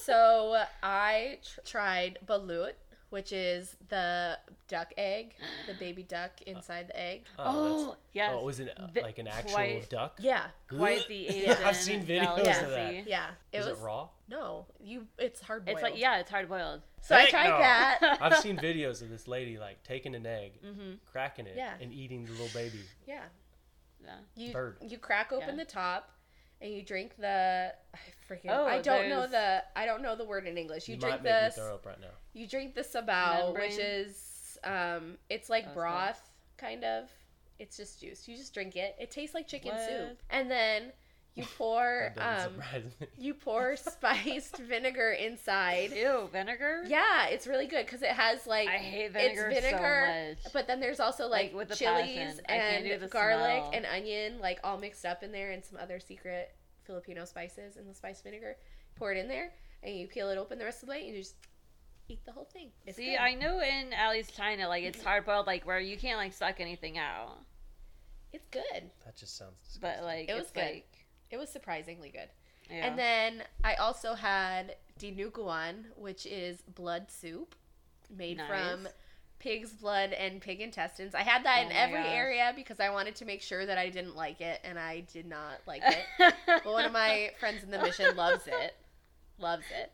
so 0.03 0.63
I 0.83 1.39
tr- 1.43 1.61
tried 1.65 2.19
balut, 2.27 2.73
which 3.11 3.33
is 3.33 3.77
the 3.89 4.39
duck 4.69 4.93
egg, 4.99 5.35
the 5.67 5.75
baby 5.75 6.03
duck 6.03 6.43
inside 6.47 6.89
the 6.89 7.01
egg. 7.01 7.23
Oh, 7.39 7.45
oh, 7.93 7.97
yes. 8.13 8.31
that's, 8.31 8.41
oh, 8.43 8.45
was 8.45 8.61
it 8.61 8.73
uh, 8.79 8.87
like 9.03 9.19
an 9.19 9.27
actual 9.29 9.53
quite- 9.55 9.89
duck? 9.91 10.19
Yeah, 10.21 10.45
Quite 10.69 11.09
the 11.09 11.29
Asian. 11.29 11.43
Yeah, 11.51 11.59
I've 11.65 11.77
seen 11.77 12.05
videos 12.05 12.39
of 12.63 12.71
that. 12.71 13.07
yeah. 13.09 13.31
It 13.53 13.59
Is 13.61 13.67
was 13.67 13.79
it 13.79 13.83
raw? 13.83 14.09
no, 14.29 14.67
you. 14.83 15.07
It's 15.19 15.41
hard 15.41 15.65
boiled. 15.65 15.77
It's 15.79 15.83
like 15.83 15.99
yeah, 15.99 16.19
it's 16.19 16.31
hard 16.31 16.49
boiled. 16.49 16.83
So 17.01 17.15
I 17.17 17.27
tried 17.31 17.49
no. 17.51 17.59
that. 17.59 18.19
I've 18.21 18.37
seen 18.39 18.57
videos 18.69 19.01
of 19.03 19.09
this 19.09 19.27
lady 19.29 19.59
like 19.59 19.83
taking 19.85 20.15
an 20.15 20.27
egg, 20.27 20.53
Mm-hmm. 20.65 20.95
cracking 21.11 21.47
it, 21.47 21.55
Yeah. 21.57 21.73
and 21.81 21.93
eating 21.93 22.25
the 22.27 22.33
little 22.33 22.49
baby. 22.53 22.81
Yeah, 23.07 23.23
Yeah. 24.05 24.15
you 24.37 24.53
Bird. 24.53 24.77
you 24.87 24.99
crack 24.99 25.33
open 25.33 25.51
Yeah. 25.57 25.65
the 25.65 25.65
top, 25.65 26.11
and 26.61 26.73
you 26.73 26.83
drink 26.83 27.17
the. 27.19 27.73
I 27.95 27.99
freaking. 28.31 28.51
Oh, 28.51 28.67
I 28.67 28.81
don't 28.81 29.09
know 29.09 29.27
the. 29.27 29.63
I 29.77 29.87
don't 29.87 30.03
know 30.03 30.17
the 30.17 30.25
word 30.25 30.47
in 30.47 30.59
English. 30.59 30.89
You, 30.89 30.95
You, 30.95 31.01
drink 31.01 31.17
might 31.17 31.23
make 31.25 31.33
me 31.35 31.47
this. 31.47 31.55
throw 31.57 31.75
up 31.75 31.87
right 31.87 32.01
now. 32.01 32.09
You 32.35 32.47
drink 32.47 32.75
the 32.75 32.83
sabaw, 32.83 33.55
which 33.55 33.79
is 33.79 34.59
um, 34.65 35.17
it's 35.31 35.49
like 35.49 35.65
it's 35.65 35.75
broth, 35.75 36.31
kind 36.57 36.85
of. 36.85 37.11
It's 37.59 37.77
just 37.77 38.01
juice. 38.01 38.29
You 38.29 38.37
just 38.37 38.55
drink 38.55 38.77
it. 38.77 38.95
It 39.01 39.11
tastes 39.11 39.35
like 39.35 39.49
chicken 39.49 39.73
What? 39.73 39.85
soup, 39.89 40.23
and 40.31 40.51
then 40.51 40.93
you 41.39 41.45
pour 41.57 42.13
um, 42.19 42.53
you 43.19 43.33
pour 43.35 43.77
spiced 43.77 44.57
vinegar 44.59 45.13
inside. 45.13 45.93
Ew, 45.93 46.29
vinegar. 46.33 46.83
Yeah, 46.87 47.27
it's 47.29 47.47
really 47.47 47.67
good 47.67 47.87
because 47.87 48.03
it 48.03 48.11
has 48.11 48.47
like 48.47 48.69
I 48.69 48.73
hate 48.79 49.13
vinegar, 49.13 49.49
it's 49.49 49.61
vinegar, 49.61 49.79
vinegar, 49.79 50.37
so 50.43 50.45
much. 50.47 50.53
but 50.53 50.67
then 50.67 50.81
there's 50.81 51.01
also 51.01 51.27
like, 51.29 51.53
Like, 51.53 51.55
with 51.55 51.69
the 51.69 51.77
chilies 51.77 52.17
passion. 52.17 52.41
I 52.49 52.53
can't 52.59 52.85
do 52.85 52.93
and 52.93 53.03
the 53.03 53.09
garlic 53.09 53.63
smell. 53.63 53.71
and 53.75 53.87
onion, 53.87 54.39
like 54.41 54.59
all 54.65 54.79
mixed 54.79 55.05
up 55.07 55.23
in 55.23 55.33
there, 55.33 55.53
and 55.53 55.65
some 55.65 55.79
other 55.81 56.01
secret 56.01 56.55
Filipino 56.85 57.25
spices 57.25 57.77
in 57.77 57.87
the 57.87 57.95
spiced 57.95 58.25
vinegar. 58.25 58.57
Pour 58.97 59.13
it 59.13 59.19
in 59.19 59.29
there, 59.29 59.53
and 59.83 59.95
you 59.97 60.07
peel 60.09 60.29
it 60.31 60.39
open 60.39 60.59
the 60.59 60.65
rest 60.65 60.83
of 60.83 60.89
the 60.89 60.91
way, 60.93 61.07
and 61.07 61.15
you 61.15 61.23
just 61.23 61.37
eat 62.09 62.25
the 62.25 62.33
whole 62.33 62.49
thing. 62.53 62.71
It's 62.87 62.97
See, 62.97 63.13
good. 63.13 63.19
I 63.21 63.35
know 63.35 63.61
in 63.61 63.93
Allie's 63.93 64.31
China, 64.31 64.67
like 64.67 64.83
it's 64.83 65.03
hard 65.03 65.25
boiled, 65.25 65.47
like 65.47 65.65
where 65.67 65.79
you 65.79 65.97
can't 65.97 66.19
like 66.19 66.33
suck 66.33 66.59
anything 66.61 66.99
out, 66.99 67.39
it's 68.33 68.49
good. 68.49 68.91
That 69.05 69.17
just 69.17 69.37
sounds. 69.37 69.61
Disgusting. 69.65 69.81
but 69.99 70.05
like 70.05 70.29
It 70.29 70.33
was 70.35 70.43
it's 70.45 70.51
good. 70.53 70.61
like 70.63 70.98
It 71.31 71.37
was 71.37 71.49
surprisingly 71.51 72.11
good. 72.11 72.29
yeah. 72.71 72.87
And 72.87 72.99
then 72.99 73.43
I 73.65 73.75
also 73.75 74.15
had 74.15 74.77
dinuguan, 75.01 75.85
which 75.97 76.27
is 76.27 76.63
blood 76.63 77.11
soup 77.11 77.55
made 78.15 78.41
from 78.49 78.89
pig's 79.39 79.71
blood 79.73 80.13
and 80.13 80.41
pig 80.41 80.61
intestines. 80.61 81.15
I 81.15 81.23
had 81.23 81.45
that 81.45 81.63
Oh 81.65 81.67
in 81.67 81.73
every 81.73 82.03
gosh. 82.03 82.13
area 82.13 82.53
because 82.57 82.81
I 82.81 82.91
wanted 82.91 83.15
to 83.17 83.25
make 83.25 83.41
sure 83.43 83.65
that 83.65 83.79
I 83.79 83.89
didn't 83.89 84.17
like 84.17 84.41
it, 84.41 84.61
and 84.65 84.79
I 84.79 85.01
did 85.13 85.27
not 85.27 85.61
like 85.67 85.83
it. 85.85 86.35
but 86.47 86.65
one 86.67 86.85
of 86.85 86.93
my 86.93 87.31
friends 87.39 87.63
in 87.63 87.71
the 87.71 87.79
mission 87.79 88.17
loves 88.17 88.47
it. 88.47 88.75
Loves 89.39 89.65
it. 89.81 89.93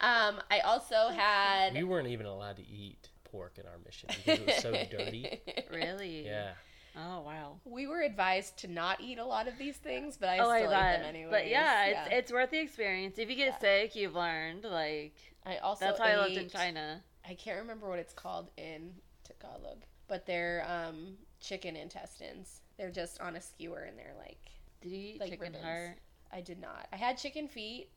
Um, 0.00 0.40
I 0.50 0.60
also 0.64 1.08
had. 1.14 1.74
we 1.74 1.84
weren't 1.84 2.08
even 2.08 2.24
allowed 2.24 2.56
to 2.56 2.66
eat 2.66 3.10
pork 3.24 3.58
in 3.58 3.66
our 3.66 3.76
mission 3.84 4.08
because 4.08 4.38
it 4.40 4.46
was 4.46 4.56
so 4.62 4.72
dirty. 4.90 5.40
really? 5.70 6.24
Yeah. 6.24 6.52
Oh 6.96 7.20
wow. 7.20 7.60
We 7.64 7.86
were 7.86 8.00
advised 8.02 8.58
to 8.58 8.68
not 8.68 9.00
eat 9.00 9.18
a 9.18 9.24
lot 9.24 9.48
of 9.48 9.58
these 9.58 9.76
things, 9.76 10.16
but 10.16 10.28
I 10.30 10.38
oh, 10.38 10.44
still 10.56 10.70
ate 10.70 10.70
bet. 10.70 10.98
them 11.00 11.08
anyway. 11.08 11.30
But 11.30 11.48
yeah, 11.48 11.84
it's 11.86 12.08
it's 12.12 12.32
worth 12.32 12.50
the 12.50 12.58
experience. 12.58 13.18
If 13.18 13.28
you 13.28 13.36
get 13.36 13.48
Yeah. 13.48 13.58
sick, 13.58 13.96
you've 13.96 14.14
learned. 14.14 14.64
Like 14.64 15.14
I 15.44 15.58
also 15.58 15.84
that's 15.84 15.98
how 15.98 16.06
I 16.06 16.16
lived 16.16 16.36
in 16.36 16.48
China. 16.48 17.02
I 17.28 17.34
can't 17.34 17.58
remember 17.58 17.88
what 17.88 17.98
it's 17.98 18.14
called 18.14 18.50
in 18.56 18.94
Tagalog, 19.24 19.82
but 20.08 20.26
they're 20.26 20.64
um, 20.68 21.16
chicken 21.40 21.76
intestines. 21.76 22.60
They're 22.78 22.90
just 22.90 23.20
on 23.20 23.36
a 23.36 23.40
skewer 23.40 23.80
and 23.80 23.98
they're 23.98 24.14
like 24.18 24.50
Did 24.80 24.92
you 24.92 24.98
eat 25.14 25.20
like 25.20 25.30
chicken 25.30 25.52
ribbons. 25.52 25.64
heart? 25.64 25.98
I 26.32 26.40
did 26.40 26.60
not. 26.60 26.88
I 26.92 26.96
had 26.96 27.18
chicken 27.18 27.48
feet. 27.48 27.90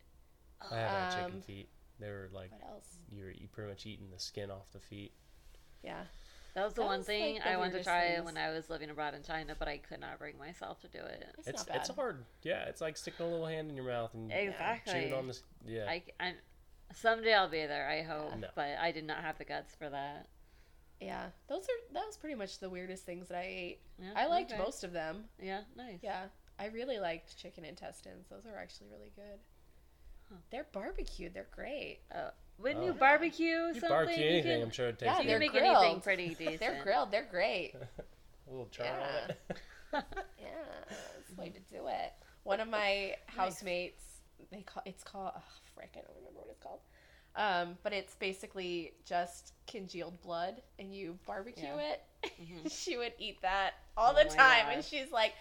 I 0.71 0.75
had 0.75 0.89
had 0.89 1.09
chicken 1.15 1.35
Um, 1.37 1.41
feet. 1.41 1.69
They 1.99 2.09
were 2.09 2.29
like 2.33 2.51
What 2.51 2.63
else? 2.69 2.97
you 3.11 3.23
were 3.23 3.31
you 3.31 3.47
pretty 3.47 3.69
much 3.69 3.85
eating 3.85 4.09
the 4.11 4.19
skin 4.19 4.51
off 4.51 4.71
the 4.73 4.79
feet. 4.79 5.13
Yeah. 5.83 6.03
That 6.59 6.65
was 6.65 6.73
the 6.73 6.81
That 6.81 6.87
one 6.87 6.97
was, 6.97 7.07
thing 7.07 7.35
like, 7.35 7.43
the 7.45 7.49
I 7.51 7.57
wanted 7.57 7.77
to 7.77 7.83
try 7.85 8.07
things. 8.15 8.25
when 8.25 8.35
I 8.35 8.49
was 8.49 8.69
living 8.69 8.89
abroad 8.89 9.13
in 9.13 9.23
China, 9.23 9.55
but 9.57 9.69
I 9.69 9.77
could 9.77 10.01
not 10.01 10.19
bring 10.19 10.37
myself 10.37 10.81
to 10.81 10.89
do 10.89 10.97
it. 10.97 11.23
It's, 11.37 11.47
It's 11.47 11.57
not 11.59 11.67
bad. 11.67 11.75
it's 11.77 11.89
hard. 11.89 12.25
Yeah, 12.43 12.63
it's 12.65 12.81
like 12.81 12.97
sticking 12.97 13.25
a 13.25 13.29
little 13.29 13.45
hand 13.45 13.69
in 13.69 13.77
your 13.77 13.85
mouth 13.85 14.13
and 14.13 14.29
Exactly. 14.29 14.91
chewing 14.93 15.13
on 15.13 15.27
this. 15.27 15.41
Yeah. 15.65 15.85
I, 15.87 16.03
I, 16.19 16.33
someday 16.93 17.33
I'll 17.33 17.47
be 17.47 17.65
there. 17.65 17.87
I 17.87 18.01
hope, 18.01 18.37
No. 18.37 18.49
but 18.55 18.71
I 18.77 18.91
did 18.91 19.05
not 19.05 19.19
have 19.19 19.37
the 19.37 19.45
guts 19.45 19.73
for 19.73 19.89
that. 19.89 20.27
Yeah. 20.99 21.27
Those 21.47 21.63
are 21.63 21.93
that 21.93 22.05
was 22.05 22.17
pretty 22.17 22.35
much 22.35 22.59
the 22.59 22.69
weirdest 22.69 23.05
things 23.05 23.29
that 23.29 23.37
I 23.37 23.45
ate. 23.47 23.79
Yeah, 23.97 24.09
I 24.17 24.27
liked 24.27 24.51
okay. 24.51 24.61
most 24.61 24.83
of 24.83 24.91
them. 24.91 25.23
Yeah, 25.41 25.61
nice. 25.77 25.99
Yeah. 26.03 26.25
I 26.59 26.65
really 26.65 26.99
liked 26.99 27.37
chicken 27.37 27.63
intestines. 27.63 28.27
Those 28.29 28.45
are 28.45 28.57
actually 28.57 28.87
really 28.91 29.13
good. 29.15 29.39
They're 30.51 30.67
barbecued. 30.73 31.33
They're 31.33 31.47
great. 31.55 31.99
Oh, 32.13 32.31
When 32.61 32.77
Oh. 32.77 32.85
you 32.85 32.93
barbecue 32.93 33.73
you 33.73 33.73
something, 33.73 33.89
barbecue 33.89 34.23
you 34.23 34.29
anything, 34.31 34.51
can, 34.59 34.61
I'm 34.63 34.71
sure 34.71 34.87
it 34.89 34.99
tastes 34.99 35.05
Yeah, 35.05 35.13
good. 35.17 35.21
can 35.21 35.27
they're 35.27 35.39
make 35.39 35.51
grilled. 35.51 35.77
anything 35.77 36.01
pretty 36.01 36.35
decent. 36.35 36.59
They're 36.59 36.83
grilled. 36.83 37.11
They're 37.11 37.27
great. 37.29 37.75
a 38.47 38.49
little 38.51 38.67
char 38.67 38.85
Yeah. 38.85 39.07
on 39.23 39.29
it. 39.29 40.03
Yeah, 40.37 40.47
that's 40.89 41.29
the 41.35 41.41
way 41.41 41.49
to 41.49 41.59
do 41.73 41.87
it. 41.87 42.13
One 42.43 42.59
of 42.59 42.67
my 42.67 43.15
housemates, 43.27 44.03
they 44.51 44.61
call 44.61 44.83
it's 44.85 45.03
called. 45.03 45.31
Oh, 45.35 45.41
frick, 45.75 45.91
I 45.95 45.99
don't 46.01 46.15
remember 46.17 46.39
what 46.39 46.47
it's 46.49 46.59
called. 46.59 46.79
Um, 47.35 47.77
but 47.83 47.93
it's 47.93 48.15
basically 48.15 48.93
just 49.05 49.53
congealed 49.67 50.19
blood, 50.21 50.61
and 50.79 50.93
you 50.93 51.17
barbecue 51.25 51.63
Yeah. 51.65 51.93
it. 51.93 52.01
Mhm. 52.41 52.71
she 52.71 52.97
would 52.97 53.13
eat 53.19 53.41
that 53.41 53.75
all 53.95 54.11
Oh 54.11 54.23
the 54.23 54.25
my 54.29 54.35
time, 54.35 54.65
and 54.71 54.83
she's 54.83 55.11
like, 55.11 55.33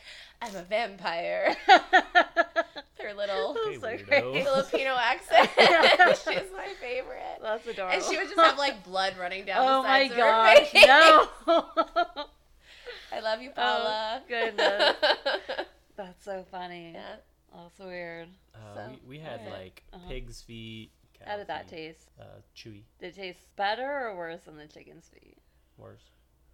"I'm 0.42 0.54
a 0.54 0.62
vampire." 0.62 1.56
Her 3.08 3.14
little 3.14 3.56
Okay, 3.66 3.78
so 3.78 3.96
Filipino 4.44 4.96
accent. 4.98 5.48
she's 6.18 6.50
my 6.54 6.68
favorite. 6.80 7.38
That's 7.42 7.66
adorable. 7.66 7.94
And 7.94 8.04
she 8.04 8.16
would 8.18 8.26
just 8.28 8.38
have 8.38 8.58
like 8.58 8.84
blood 8.90 9.14
running 9.18 9.44
down 9.46 9.66
oh 9.66 9.82
the 9.82 9.88
my 9.88 10.08
sides 10.08 10.12
of 10.12 10.18
her 10.18 10.56
face. 10.56 10.86
no! 10.86 12.24
I 13.12 13.20
love 13.20 13.40
you, 13.40 13.50
Oh, 13.50 13.60
Paula. 13.60 14.22
goodness. 14.28 14.96
That's 15.96 16.22
so 16.24 16.44
funny. 16.50 16.92
yeah. 16.94 17.16
That's 17.54 17.78
weird. 17.78 18.28
Uh, 18.54 18.58
So, 18.74 18.90
we, 19.06 19.16
we 19.16 19.18
had 19.18 19.40
alright. 19.40 19.52
like 19.60 19.82
Uh-huh. 19.94 20.08
pig's 20.08 20.42
feet. 20.42 20.90
How 21.24 21.32
cow 21.32 21.36
did 21.38 21.46
that 21.48 21.70
feet, 21.70 21.76
taste? 21.76 22.10
Uh, 22.20 22.24
chewy. 22.54 22.82
Did 23.00 23.08
it 23.08 23.14
taste 23.16 23.40
better 23.56 24.06
or 24.08 24.16
worse 24.16 24.42
than 24.42 24.56
the 24.58 24.66
chicken's 24.66 25.08
feet? 25.08 25.38
Worse. 25.78 26.02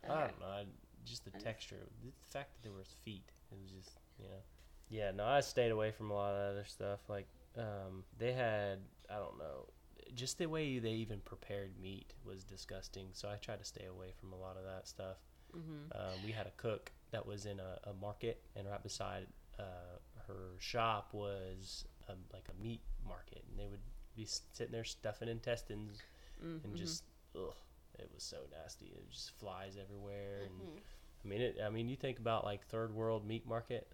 I 0.04 0.08
don't 0.08 0.40
know. 0.40 0.46
I, 0.46 0.64
just 1.04 1.24
the 1.24 1.32
texture. 1.38 1.80
The 2.04 2.12
fact 2.32 2.52
that 2.54 2.62
there 2.62 2.72
was 2.76 2.94
feet. 3.04 3.24
It 3.50 3.58
was 3.60 3.70
just, 3.72 3.96
you 4.18 4.26
know. 4.26 4.40
Yeah, 4.88 5.10
no, 5.10 5.24
I 5.24 5.40
stayed 5.40 5.70
away 5.70 5.90
from 5.90 6.10
a 6.10 6.14
lot 6.14 6.34
of 6.34 6.52
other 6.52 6.64
stuff. 6.64 7.00
Like, 7.08 7.26
um, 7.58 8.04
they 8.18 8.32
had, 8.32 8.78
I 9.10 9.16
don't 9.16 9.38
know, 9.38 9.68
just 10.14 10.38
the 10.38 10.46
way 10.46 10.78
they 10.78 10.90
even 10.90 11.20
prepared 11.20 11.72
meat 11.80 12.14
was 12.24 12.44
disgusting. 12.44 13.08
So 13.12 13.28
I 13.28 13.36
tried 13.36 13.58
to 13.58 13.64
stay 13.64 13.86
away 13.86 14.12
from 14.20 14.32
a 14.32 14.36
lot 14.36 14.56
of 14.56 14.64
that 14.64 14.86
stuff. 14.86 15.16
Mm-hmm. 15.56 15.92
Um, 15.98 16.14
we 16.24 16.32
had 16.32 16.46
a 16.46 16.52
cook 16.56 16.92
that 17.10 17.26
was 17.26 17.46
in 17.46 17.58
a, 17.60 17.78
a 17.90 17.92
market, 18.00 18.42
and 18.56 18.68
right 18.68 18.82
beside 18.82 19.26
uh, 19.58 19.98
her 20.28 20.50
shop 20.58 21.10
was 21.12 21.84
a, 22.08 22.12
like 22.32 22.44
a 22.50 22.62
meat 22.62 22.80
market, 23.06 23.44
and 23.48 23.58
they 23.58 23.66
would 23.68 23.80
be 24.16 24.26
sitting 24.26 24.72
there 24.72 24.84
stuffing 24.84 25.28
intestines 25.28 26.02
Mm-hmm. 26.44 26.66
and 26.66 26.76
just 26.76 27.04
ugh, 27.36 27.54
it 27.96 28.10
was 28.12 28.24
so 28.24 28.38
nasty. 28.60 28.86
It 28.86 29.08
just 29.08 29.30
flies 29.38 29.76
everywhere, 29.80 30.40
and 30.42 30.68
Mhm. 30.68 30.80
I 31.24 31.28
mean, 31.28 31.40
it. 31.40 31.56
I 31.64 31.70
mean, 31.70 31.88
you 31.88 31.94
think 31.96 32.18
about 32.18 32.44
like 32.44 32.66
third 32.66 32.92
world 32.92 33.24
meat 33.24 33.46
market. 33.46 33.86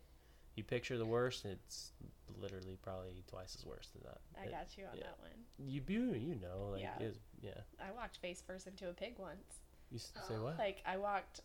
You 0.56 0.64
picture 0.64 0.98
the 0.98 1.06
worst, 1.06 1.44
and 1.44 1.52
it's 1.54 1.92
literally 2.40 2.76
probably 2.82 3.22
twice 3.28 3.56
as 3.58 3.64
worse 3.66 3.88
than 3.88 4.02
that. 4.04 4.18
I 4.40 4.44
It- 4.46 4.50
got 4.50 4.76
you 4.76 4.84
on 4.86 4.96
yeah. 4.96 5.04
that 5.04 5.18
one. 5.20 5.30
You 5.58 5.82
you 5.88 6.12
you 6.14 6.34
know 6.36 6.70
like 6.72 6.80
Yeah. 6.82 6.98
it 7.00 7.06
was, 7.08 7.18
yeah. 7.40 7.60
I 7.80 7.90
walked 7.92 8.18
face 8.18 8.42
first 8.42 8.66
into 8.66 8.88
a 8.88 8.92
pig 8.92 9.18
once. 9.18 9.60
You 9.90 9.96
s- 9.98 10.12
say 10.28 10.38
what? 10.38 10.58
Like 10.58 10.82
I 10.86 10.96
walked 10.96 11.40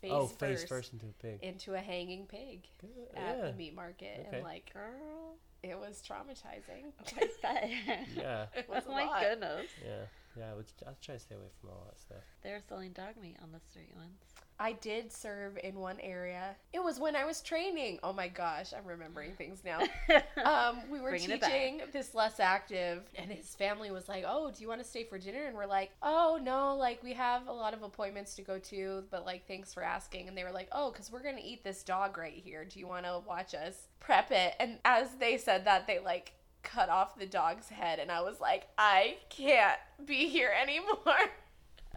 face, 0.00 0.10
oh, 0.12 0.26
first, 0.26 0.38
face 0.38 0.64
first 0.68 0.92
into 0.92 1.06
a 1.06 1.12
pig. 1.22 1.42
into 1.42 1.74
a 1.74 1.80
hanging 1.80 2.26
pig 2.26 2.68
Good, 2.80 2.90
at 3.16 3.36
yeah. 3.38 3.44
the 3.46 3.52
meat 3.54 3.74
market, 3.74 4.26
Okay. 4.26 4.36
and 4.36 4.44
like 4.44 4.72
Girl. 4.72 5.36
it 5.62 5.78
was 5.78 6.02
traumatizing. 6.06 6.92
I 7.16 7.28
bet. 7.42 7.70
Yeah, 8.16 8.46
It 8.54 8.68
was 8.68 8.84
oh 8.88 8.92
my 8.92 9.04
lot. 9.04 9.20
goodness. 9.22 9.66
yeah, 9.84 10.04
yeah. 10.36 10.50
I 10.52 10.54
would 10.54 10.66
I 10.86 10.90
try 11.00 11.14
to 11.16 11.20
stay 11.20 11.34
away 11.34 11.48
from 11.60 11.70
all 11.70 11.84
that 11.88 11.98
stuff. 11.98 12.22
They're 12.42 12.62
selling 12.68 12.92
dog 12.92 13.16
meat 13.20 13.36
on 13.42 13.50
the 13.52 13.60
street 13.60 13.92
once. 13.96 14.34
I 14.60 14.72
did 14.72 15.12
serve 15.12 15.58
in 15.62 15.76
one 15.76 16.00
area. 16.00 16.56
It 16.72 16.82
was 16.82 16.98
when 16.98 17.14
I 17.14 17.24
was 17.24 17.40
training. 17.40 18.00
Oh 18.02 18.12
my 18.12 18.28
gosh, 18.28 18.72
I'm 18.76 18.86
remembering 18.86 19.34
things 19.34 19.62
now. 19.64 19.80
um, 20.44 20.82
we 20.90 21.00
were 21.00 21.16
teaching 21.16 21.80
this 21.92 22.14
less 22.14 22.40
active, 22.40 23.02
and 23.14 23.30
his 23.30 23.54
family 23.54 23.90
was 23.90 24.08
like, 24.08 24.24
"Oh, 24.26 24.50
do 24.50 24.60
you 24.60 24.68
want 24.68 24.82
to 24.82 24.88
stay 24.88 25.04
for 25.04 25.18
dinner?" 25.18 25.46
And 25.46 25.56
we're 25.56 25.66
like, 25.66 25.90
"Oh 26.02 26.40
no, 26.42 26.74
like 26.74 27.02
we 27.02 27.12
have 27.12 27.46
a 27.46 27.52
lot 27.52 27.72
of 27.72 27.82
appointments 27.82 28.34
to 28.36 28.42
go 28.42 28.58
to, 28.58 29.04
but 29.10 29.24
like 29.24 29.46
thanks 29.46 29.72
for 29.72 29.82
asking." 29.82 30.28
And 30.28 30.36
they 30.36 30.44
were 30.44 30.52
like, 30.52 30.68
"Oh, 30.72 30.90
because 30.90 31.12
we're 31.12 31.22
gonna 31.22 31.40
eat 31.42 31.62
this 31.62 31.84
dog 31.84 32.18
right 32.18 32.34
here. 32.34 32.64
Do 32.64 32.80
you 32.80 32.88
want 32.88 33.06
to 33.06 33.20
watch 33.26 33.54
us 33.54 33.88
prep 34.00 34.32
it?" 34.32 34.54
And 34.58 34.78
as 34.84 35.14
they 35.20 35.38
said 35.38 35.64
that, 35.66 35.86
they 35.86 36.00
like 36.00 36.32
cut 36.64 36.88
off 36.88 37.16
the 37.16 37.26
dog's 37.26 37.68
head, 37.68 38.00
and 38.00 38.10
I 38.10 38.22
was 38.22 38.40
like, 38.40 38.66
"I 38.76 39.18
can't 39.30 39.78
be 40.04 40.28
here 40.28 40.52
anymore." 40.60 40.96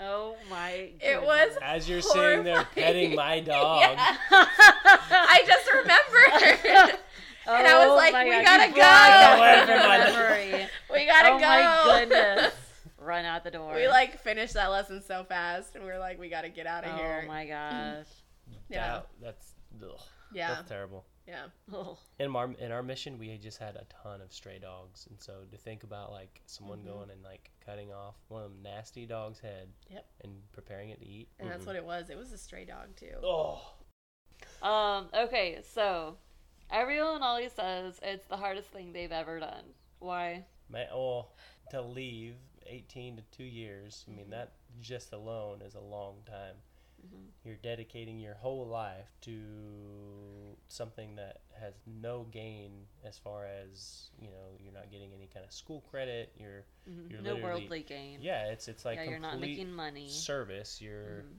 oh 0.02 0.36
my. 0.49 0.89
It 0.99 1.22
was 1.22 1.58
As 1.62 1.88
you're 1.88 2.02
sitting 2.02 2.43
there 2.43 2.66
petting 2.76 3.16
my 3.16 3.39
dog, 3.54 3.82
Yeah. 3.82 4.18
I 4.32 5.43
just 5.45 5.72
remembered. 5.72 6.99
And 7.47 7.66
I 7.68 7.74
was 7.86 7.88
oh 7.89 7.95
like, 7.95 8.14
we 8.24 8.30
God, 8.30 8.45
gotta 8.45 8.68
you 8.68 8.70
go. 8.70 8.76
brought 8.76 9.38
Away 9.39 9.41
back 9.41 9.68
from 9.68 9.78
the 9.78 9.88
my- 9.88 9.97
memory. 10.52 10.68
we 10.93 11.06
gotta 11.08 11.30
oh 11.30 11.39
go. 11.39 11.45
my 11.47 11.99
goodness. 11.99 12.54
Run 12.99 13.26
out 13.26 13.43
the 13.43 13.49
door. 13.49 13.74
We 13.74 13.88
like 13.88 14.22
finished 14.22 14.54
that 14.54 14.68
lesson 14.68 15.02
so 15.02 15.24
fast, 15.24 15.76
and 15.76 15.84
we 15.84 15.89
are 15.89 15.97
like, 15.97 16.20
we 16.20 16.30
gotta 16.30 16.49
get 16.49 16.68
out 16.68 16.84
of 16.84 16.91
Oh 16.93 16.97
here. 16.97 17.22
Oh 17.24 17.28
my 17.28 17.47
gosh. 17.47 18.06
Yeah. 18.70 18.88
that, 18.88 19.08
that's 19.24 19.52
ugh, 19.84 19.99
Yeah, 20.32 20.49
that's 20.54 20.70
terrible. 20.70 21.04
Yeah. 21.28 21.46
Oh. 21.74 21.98
in 22.20 22.36
our 22.36 22.52
in 22.60 22.72
our 22.72 22.84
mission 22.84 23.18
we 23.18 23.38
just 23.38 23.58
had 23.60 23.76
a 23.76 23.86
ton 24.04 24.22
of 24.22 24.34
stray 24.34 24.60
dogs 24.60 25.08
and 25.10 25.20
so 25.22 25.34
to 25.52 25.58
think 25.58 25.84
about 25.84 26.12
like 26.12 26.42
someone 26.46 26.80
Mhm. 26.80 26.86
going 26.88 27.10
and 27.10 27.24
like 27.24 27.52
cutting 27.66 27.92
off 27.94 28.16
one 28.28 28.44
of 28.44 28.52
them 28.52 28.62
nasty 28.64 29.06
dog's 29.06 29.40
head 29.40 29.70
Yep. 29.90 30.06
and 30.24 30.34
preparing 30.52 30.90
it 30.90 31.00
to 31.00 31.08
eat 31.08 31.30
And 31.40 31.50
that's 31.50 31.66
what 31.66 31.76
it 31.76 31.86
was. 31.86 32.10
It 32.10 32.18
was 32.18 32.32
a 32.32 32.38
stray 32.38 32.66
dog 32.66 32.96
too. 32.96 33.16
oh 33.24 33.62
Um, 34.62 35.10
okay, 35.14 35.60
so 35.64 36.18
everyone 36.70 37.22
always 37.24 37.52
says 37.54 38.00
it's 38.04 38.26
the 38.28 38.38
hardest 38.38 38.70
thing 38.70 38.94
they've 38.94 39.12
ever 39.12 39.40
done. 39.40 39.66
Why? 40.00 40.46
man 40.70 40.88
oh 40.94 41.28
to 41.70 41.82
leave 41.82 42.36
18 42.66 43.18
to 43.18 43.24
2 43.32 43.44
years 43.44 44.06
i 44.08 44.12
mean 44.12 44.22
Mm-hmm. 44.22 44.32
that 44.32 44.54
just 44.80 45.12
alone 45.12 45.62
is 45.62 45.76
a 45.76 45.82
long 45.82 46.24
time 46.26 46.56
Mhm. 47.04 47.28
you're 47.43 47.56
dedicating 47.56 48.20
your 48.20 48.36
whole 48.36 48.66
life 48.68 49.10
to 49.22 50.56
something 50.68 51.16
that 51.16 51.41
has 51.60 51.74
no 51.86 52.24
gain 52.32 52.86
as 53.04 53.18
far 53.18 53.45
as 53.45 54.10
you 54.20 54.28
know 54.30 54.58
you're 54.60 54.74
not 54.74 54.91
getting 54.91 55.12
any 55.14 55.28
kind 55.28 55.45
of 55.45 55.52
school 55.52 55.82
credit 55.89 56.32
you're 56.38 56.64
Mhm. 56.88 57.10
You're 57.12 57.22
no 57.22 57.36
worldly 57.38 57.84
gain. 57.84 58.22
yeah 58.22 58.52
it's 58.52 58.68
it's 58.68 58.86
like 58.86 58.97
yeah, 58.97 59.10
you're 59.12 59.20
not 59.20 59.39
making 59.39 59.72
money. 59.74 60.08
service 60.10 60.82
you're 60.82 61.24
Mhm. 61.24 61.38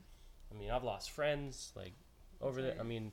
I 0.50 0.54
mean, 0.54 0.70
I've 0.70 0.84
lost 0.84 1.10
friends 1.12 1.72
like 1.74 1.94
over 2.42 2.60
That's 2.60 2.74
the. 2.76 2.80
I 2.80 2.84
mean, 2.84 3.10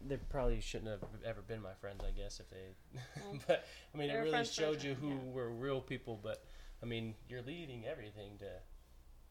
they 0.00 0.16
probably 0.16 0.60
shouldn't 0.60 0.90
have 0.90 1.02
ever 1.24 1.40
been 1.40 1.62
my 1.62 1.74
friends. 1.74 2.02
I 2.04 2.10
guess 2.10 2.40
if 2.40 2.50
they, 2.50 2.74
Well, 3.20 3.38
but 3.46 3.64
I 3.94 3.96
mean, 3.96 4.10
it 4.10 4.14
really 4.14 4.30
friends 4.30 4.54
for 4.54 4.62
a 4.62 4.64
showed 4.66 4.82
you 4.82 4.94
who 4.94 5.10
yeah. 5.10 5.32
were 5.32 5.50
real 5.50 5.80
people. 5.80 6.18
But 6.20 6.44
I 6.82 6.86
mean, 6.86 7.14
you're 7.28 7.42
leaving 7.42 7.86
everything 7.86 8.38
to, 8.38 8.50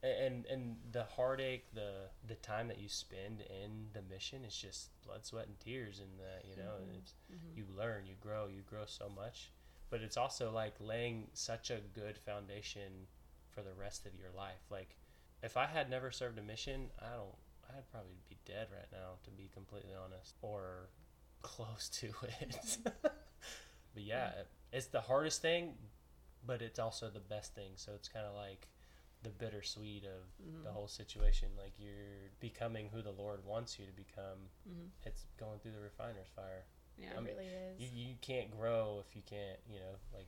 and 0.07 0.45
and 0.45 0.77
the 0.91 1.03
heartache, 1.03 1.65
the 1.73 2.09
the 2.27 2.35
time 2.35 2.67
that 2.67 2.79
you 2.79 2.89
spend 2.89 3.41
in 3.41 3.87
the 3.93 4.01
mission 4.01 4.43
is 4.45 4.55
just 4.55 4.89
blood, 5.05 5.25
sweat, 5.25 5.47
and 5.47 5.59
tears. 5.59 5.99
And 5.99 6.09
the 6.19 6.47
you 6.49 6.55
know, 6.57 6.75
and 6.81 6.89
it's 6.97 7.13
Mhm. 7.31 7.57
you 7.57 7.65
learn, 7.75 8.05
you 8.05 8.15
grow, 8.21 8.47
you 8.47 8.61
grow 8.61 8.85
so 8.85 9.09
much. 9.09 9.51
But 9.89 10.01
it's 10.01 10.17
also 10.17 10.51
like 10.51 10.75
laying 10.79 11.29
such 11.33 11.69
a 11.71 11.79
good 11.93 12.17
foundation 12.17 13.07
for 13.51 13.61
the 13.61 13.73
rest 13.73 14.05
of 14.05 14.15
your 14.15 14.31
life. 14.31 14.65
Like, 14.69 14.97
if 15.41 15.55
I 15.57 15.65
had 15.67 15.89
never 15.89 16.11
served 16.11 16.37
a 16.39 16.41
mission, 16.41 16.89
I 16.99 17.09
don't. 17.15 17.35
I'd 17.75 17.89
probably 17.91 18.17
be 18.29 18.37
dead 18.45 18.67
right 18.71 18.91
now, 18.91 19.17
to 19.23 19.31
be 19.31 19.49
completely 19.53 19.93
honest, 19.95 20.35
or 20.41 20.89
close 21.41 21.89
to 21.89 22.07
it. 22.41 22.77
but 23.01 24.03
yeah, 24.03 24.27
mm-hmm. 24.27 24.41
it's 24.71 24.87
the 24.87 25.01
hardest 25.01 25.41
thing, 25.41 25.75
but 26.45 26.61
it's 26.61 26.79
also 26.79 27.09
the 27.09 27.19
best 27.19 27.55
thing. 27.55 27.71
So 27.75 27.93
it's 27.95 28.07
kind 28.07 28.25
of 28.25 28.35
like 28.35 28.67
the 29.25 29.31
bittersweet 29.31 30.05
of 30.05 30.23
the 30.63 30.69
Mhm. 30.69 30.73
whole 30.73 30.87
situation. 30.87 31.49
Like 31.57 31.73
you're 31.79 32.29
becoming 32.39 32.89
who 32.89 33.01
the 33.01 33.11
Lord 33.11 33.43
wants 33.43 33.79
you 33.79 33.85
to 33.87 33.91
become. 33.91 34.49
Mhm. 34.69 34.89
It's 35.03 35.25
going 35.37 35.59
through 35.59 35.71
the 35.71 35.79
refiner's 35.81 36.29
fire. 36.29 36.63
Yeah, 36.97 37.11
It 37.11 37.17
I 37.17 37.19
mean, 37.21 37.35
really 37.35 37.47
is. 37.47 37.81
You 37.81 37.89
you 38.09 38.15
can't 38.21 38.51
grow 38.51 38.99
if 39.05 39.15
you 39.15 39.21
can't, 39.23 39.59
you 39.67 39.79
know, 39.79 39.95
like 40.13 40.27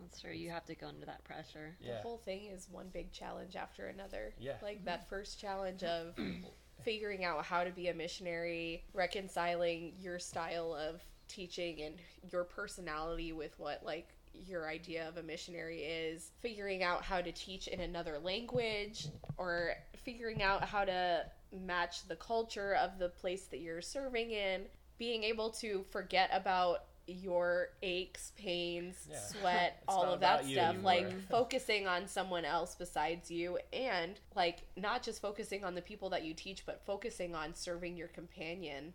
that's 0.00 0.20
true. 0.20 0.32
You 0.32 0.50
have 0.50 0.64
to 0.66 0.74
go 0.74 0.88
under 0.88 1.06
that 1.06 1.22
pressure. 1.24 1.76
the 1.80 2.00
whole 2.00 2.18
thing 2.18 2.46
is 2.46 2.68
one 2.68 2.88
big 2.90 3.12
challenge 3.12 3.54
after 3.54 3.86
another. 3.86 4.34
Yeah. 4.38 4.58
Like 4.60 4.84
that 4.84 5.08
first 5.08 5.38
challenge 5.38 5.84
of 5.84 6.16
figuring 6.82 7.24
out 7.24 7.44
how 7.44 7.62
to 7.62 7.70
be 7.70 7.86
a 7.88 7.94
missionary, 7.94 8.84
reconciling 8.92 9.94
your 10.00 10.18
style 10.18 10.74
of 10.74 11.00
teaching 11.28 11.80
and 11.82 11.96
your 12.32 12.42
personality 12.44 13.32
with 13.32 13.56
what 13.60 13.84
like 13.84 14.08
your 14.34 14.68
idea 14.68 15.08
of 15.08 15.16
a 15.16 15.22
missionary 15.22 15.80
is 15.80 16.30
figuring 16.40 16.82
out 16.82 17.02
how 17.04 17.20
to 17.20 17.32
teach 17.32 17.68
in 17.68 17.80
another 17.80 18.18
language 18.18 19.08
or 19.36 19.74
figuring 20.04 20.42
out 20.42 20.64
how 20.64 20.84
to 20.84 21.24
match 21.52 22.06
the 22.08 22.16
culture 22.16 22.74
of 22.76 22.98
the 22.98 23.08
place 23.08 23.46
that 23.46 23.60
you're 23.60 23.82
serving 23.82 24.30
in, 24.30 24.62
being 24.98 25.22
able 25.24 25.50
to 25.50 25.84
forget 25.90 26.30
about 26.32 26.84
your 27.06 27.70
aches, 27.82 28.32
pains, 28.38 29.08
Yeah. 29.10 29.18
sweat, 29.18 29.82
all 29.88 30.04
of 30.04 30.20
that 30.20 30.44
stuff, 30.44 30.76
like 30.82 31.12
focusing 31.30 31.86
on 31.86 32.06
someone 32.06 32.44
else 32.44 32.74
besides 32.76 33.30
you 33.30 33.58
and 33.72 34.18
like 34.36 34.60
not 34.76 35.02
just 35.02 35.20
focusing 35.20 35.64
on 35.64 35.74
the 35.74 35.82
people 35.82 36.10
that 36.10 36.24
you 36.24 36.32
teach, 36.32 36.64
but 36.64 36.80
focusing 36.86 37.34
on 37.34 37.54
serving 37.54 37.96
your 37.96 38.08
companion 38.08 38.94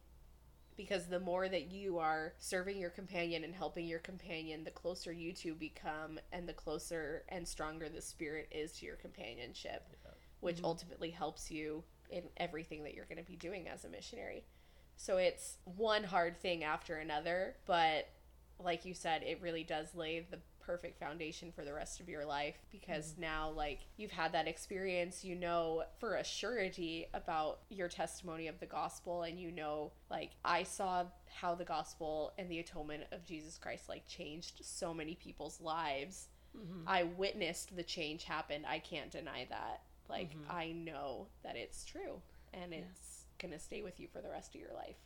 because 0.78 1.07
the 1.07 1.19
more 1.19 1.49
that 1.49 1.71
you 1.71 1.97
are 1.97 2.34
serving 2.38 2.78
your 2.78 2.91
companion 2.91 3.43
and 3.43 3.53
helping 3.53 3.88
your 3.88 3.99
companion, 3.99 4.63
the 4.63 4.71
closer 4.71 5.11
you 5.11 5.34
two 5.34 5.55
become, 5.55 6.19
and 6.32 6.47
the 6.47 6.53
closer 6.53 7.23
and 7.30 7.47
stronger 7.47 7.89
the 7.89 8.01
spirit 8.01 8.47
is 8.51 8.71
to 8.73 8.86
your 8.86 8.95
companionship, 8.95 9.88
which 10.39 10.57
mm-hmm. 10.57 10.65
ultimately 10.65 11.09
helps 11.09 11.49
you 11.49 11.84
in 12.11 12.23
everything 12.38 12.84
that 12.84 12.93
you're 12.93 13.05
going 13.05 13.17
to 13.17 13.30
be 13.30 13.36
doing 13.36 13.67
as 13.67 13.84
a 13.84 13.89
missionary. 13.89 14.45
So 14.95 15.17
it's 15.17 15.57
one 15.65 16.03
hard 16.03 16.38
thing 16.38 16.63
after 16.63 16.95
another, 16.95 17.55
but 17.65 18.09
like 18.59 18.86
you 18.86 18.93
said, 18.93 19.23
it 19.23 19.41
really 19.41 19.63
does 19.63 19.93
lay 19.93 20.25
the 20.30 20.39
perfect 20.68 20.99
foundation 20.99 21.49
for 21.49 21.63
the 21.63 21.74
rest 21.74 22.01
of 22.01 22.09
your 22.09 22.26
life 22.26 22.57
because 22.70 23.13
mm-hmm. 23.13 23.22
now 23.22 23.49
like 23.55 23.80
you've 23.95 24.11
had 24.11 24.34
that 24.34 24.49
experience 24.49 25.24
you 25.24 25.34
know 25.34 25.82
for 25.97 26.15
a 26.15 26.24
surety 26.24 27.07
about 27.13 27.59
your 27.70 27.88
testimony 27.88 28.49
of 28.49 28.59
the 28.59 28.65
gospel 28.65 29.24
and 29.24 29.39
you 29.39 29.49
know 29.49 29.93
like 30.11 30.32
i 30.43 30.61
saw 30.61 31.05
how 31.34 31.55
the 31.55 31.63
gospel 31.63 32.34
and 32.38 32.51
the 32.51 32.59
atonement 32.59 33.03
of 33.13 33.26
jesus 33.26 33.57
christ 33.57 33.88
like 33.88 34.05
changed 34.07 34.59
so 34.61 34.93
many 34.93 35.15
people's 35.15 35.61
lives. 35.61 36.28
Mm-hmm. 36.57 36.88
I 36.88 37.03
witnessed 37.03 37.76
the 37.76 37.84
change 37.84 38.24
happen. 38.24 38.65
I 38.68 38.80
can't 38.80 39.11
deny 39.11 39.45
that. 39.49 39.82
Like 40.09 40.32
mm-hmm. 40.32 40.51
i 40.51 40.72
know 40.72 41.28
that 41.43 41.55
it's 41.55 41.86
true 41.86 42.22
and 42.53 42.74
it's 42.74 43.26
gonna 43.39 43.59
stay 43.59 43.82
with 43.82 43.99
you 43.99 44.07
for 44.11 44.22
the 44.22 44.30
rest 44.30 44.53
of 44.53 44.61
your 44.61 44.74
life. 44.74 44.97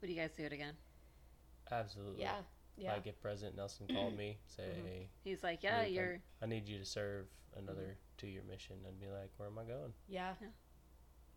Would 0.00 0.10
you 0.10 0.16
guys 0.16 0.30
do 0.36 0.44
it 0.44 0.52
again? 0.52 0.74
Absolutely. 1.70 2.22
yeah 2.22 2.40
yeah 2.76 2.92
Like 2.92 3.06
if 3.06 3.20
President 3.20 3.56
Nelson 3.56 3.86
called 3.88 4.16
me, 4.16 4.38
say, 4.46 4.62
Mm-hmm. 4.62 5.02
He's 5.24 5.42
like, 5.42 5.62
yeah, 5.62 5.80
Luke, 5.82 5.90
you're. 5.92 6.18
I 6.42 6.46
need 6.46 6.68
you 6.68 6.78
to 6.78 6.84
serve 6.84 7.26
another 7.56 7.96
two-year 8.16 8.42
mission, 8.48 8.76
I'd 8.86 9.00
be 9.00 9.06
like, 9.08 9.30
where 9.36 9.48
am 9.48 9.58
I 9.58 9.64
going? 9.64 9.92
yeah 10.08 10.34
Yeah. 10.40 10.48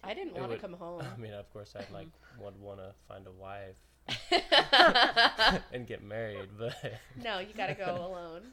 i 0.04 0.14
didn't 0.14 0.36
want 0.36 0.52
to 0.52 0.58
come 0.58 0.74
home 0.74 1.02
I 1.18 1.20
mean, 1.20 1.34
of 1.34 1.52
course, 1.52 1.74
I'd 1.76 1.90
like 1.92 2.08
would 2.40 2.60
want 2.60 2.80
to 2.80 2.94
find 3.08 3.26
a 3.28 3.32
wife 3.32 3.78
and 5.72 5.88
get 5.88 6.04
married, 6.04 6.50
but 6.60 6.76
no, 7.24 7.40
you 7.40 7.54
gotta 7.56 7.74
go 7.74 7.96
alone. 7.96 8.44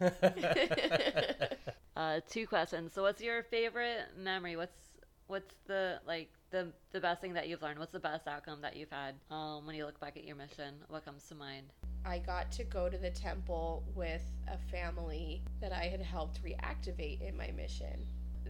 Uh, 1.97 2.20
two 2.31 2.47
questions. 2.47 2.93
So, 2.93 3.03
what's 3.03 3.20
your 3.20 3.43
favorite 3.43 4.03
memory? 4.16 4.55
What's 4.57 4.78
what's 5.26 5.55
the 5.66 6.01
like 6.07 6.31
the 6.51 6.68
the 6.93 7.01
best 7.01 7.20
thing 7.20 7.35
that 7.35 7.49
you've 7.49 7.62
learned? 7.62 7.78
What's 7.81 7.93
the 7.93 7.99
best 8.01 8.26
outcome 8.28 8.61
that 8.62 8.76
you've 8.76 8.91
had 8.91 9.16
um, 9.31 9.66
when 9.66 9.74
you 9.74 9.85
look 9.87 9.99
back 10.01 10.16
at 10.16 10.24
your 10.24 10.37
mission? 10.37 10.74
What 10.89 11.05
comes 11.05 11.24
to 11.28 11.35
mind? 11.35 11.66
I 12.05 12.18
got 12.18 12.51
to 12.53 12.64
go 12.64 12.88
to 12.88 12.96
the 12.96 13.11
temple 13.11 13.82
with 13.94 14.22
a 14.48 14.57
family 14.70 15.42
that 15.61 15.72
I 15.72 15.84
had 15.84 16.01
helped 16.01 16.40
reactivate 16.42 17.20
in 17.20 17.36
my 17.36 17.51
mission. 17.57 18.07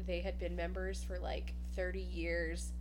They 0.07 0.21
had 0.21 0.39
been 0.39 0.55
members 0.57 1.03
for 1.03 1.19
like 1.19 1.53
30 1.75 2.01
years, 2.01 2.73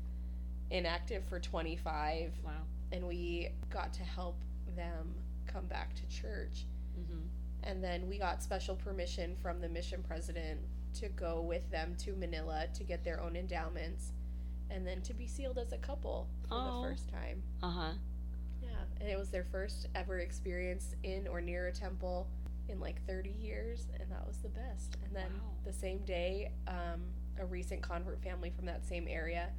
inactive 0.69 1.23
for 1.25 1.39
25, 1.39 2.31
Wow. 2.43 2.51
and 2.91 3.07
we 3.07 3.49
got 3.69 3.93
to 3.93 4.03
help 4.03 4.37
them 4.75 5.13
come 5.47 5.65
back 5.65 5.95
to 5.95 6.07
church. 6.07 6.65
hmm 6.95 7.21
And 7.63 7.83
then 7.83 8.07
we 8.07 8.17
got 8.17 8.41
special 8.43 8.75
permission 8.75 9.35
from 9.41 9.59
the 9.59 9.67
mission 9.69 10.03
president 10.07 10.59
to 10.95 11.09
go 11.09 11.41
with 11.41 11.69
them 11.71 11.95
to 11.99 12.15
Manila 12.15 12.67
to 12.75 12.83
get 12.83 13.03
their 13.03 13.19
own 13.21 13.35
endowments 13.35 14.11
and 14.69 14.85
then 14.87 15.01
to 15.01 15.13
be 15.13 15.27
sealed 15.27 15.57
as 15.57 15.71
a 15.73 15.77
couple 15.77 16.27
for 16.47 16.53
Oh. 16.55 16.81
the 16.83 16.87
first 16.89 17.09
time. 17.09 17.41
Uh 17.63 17.69
huh. 17.71 17.91
And 18.99 19.09
it 19.09 19.17
was 19.17 19.29
their 19.29 19.45
first 19.45 19.87
ever 19.95 20.19
experience 20.19 20.95
in 21.03 21.27
or 21.27 21.41
near 21.41 21.67
a 21.67 21.71
temple 21.71 22.27
in 22.67 22.79
like 22.79 23.05
30 23.07 23.31
years, 23.31 23.87
and 23.99 24.11
that 24.11 24.25
was 24.27 24.37
the 24.37 24.49
best. 24.49 24.97
And 25.05 25.15
then 25.15 25.31
Wow. 25.33 25.51
the 25.65 25.73
same 25.73 25.99
day, 25.99 26.51
um, 26.67 27.01
a 27.39 27.45
recent 27.45 27.81
convert 27.81 28.21
family 28.21 28.49
from 28.49 28.65
that 28.65 28.85
same 28.85 29.07
area 29.07 29.49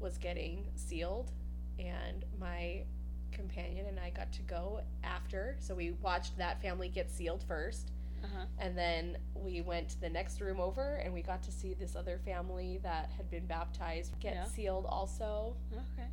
was 0.00 0.16
getting 0.18 0.66
sealed, 0.74 1.30
and 1.78 2.24
my 2.40 2.84
companion 3.30 3.86
and 3.86 4.00
I 4.00 4.10
got 4.10 4.32
to 4.32 4.42
go 4.42 4.80
after. 5.04 5.56
So 5.60 5.74
we 5.74 5.92
watched 6.02 6.36
that 6.38 6.60
family 6.62 6.88
get 6.88 7.10
sealed 7.10 7.42
first, 7.46 7.92
Uh 8.24 8.26
huh. 8.34 8.46
and 8.58 8.76
then 8.76 9.18
we 9.34 9.60
went 9.60 9.90
to 9.90 10.00
the 10.00 10.08
next 10.08 10.40
room 10.40 10.58
over, 10.58 10.96
and 10.96 11.12
we 11.12 11.20
got 11.22 11.42
to 11.42 11.52
see 11.52 11.74
this 11.74 11.94
other 11.94 12.18
family 12.24 12.78
that 12.82 13.10
had 13.16 13.28
been 13.30 13.46
baptized 13.46 14.18
get 14.18 14.34
Yeah. 14.34 14.44
sealed 14.46 14.86
also 14.86 15.54
Okay. 15.72 16.08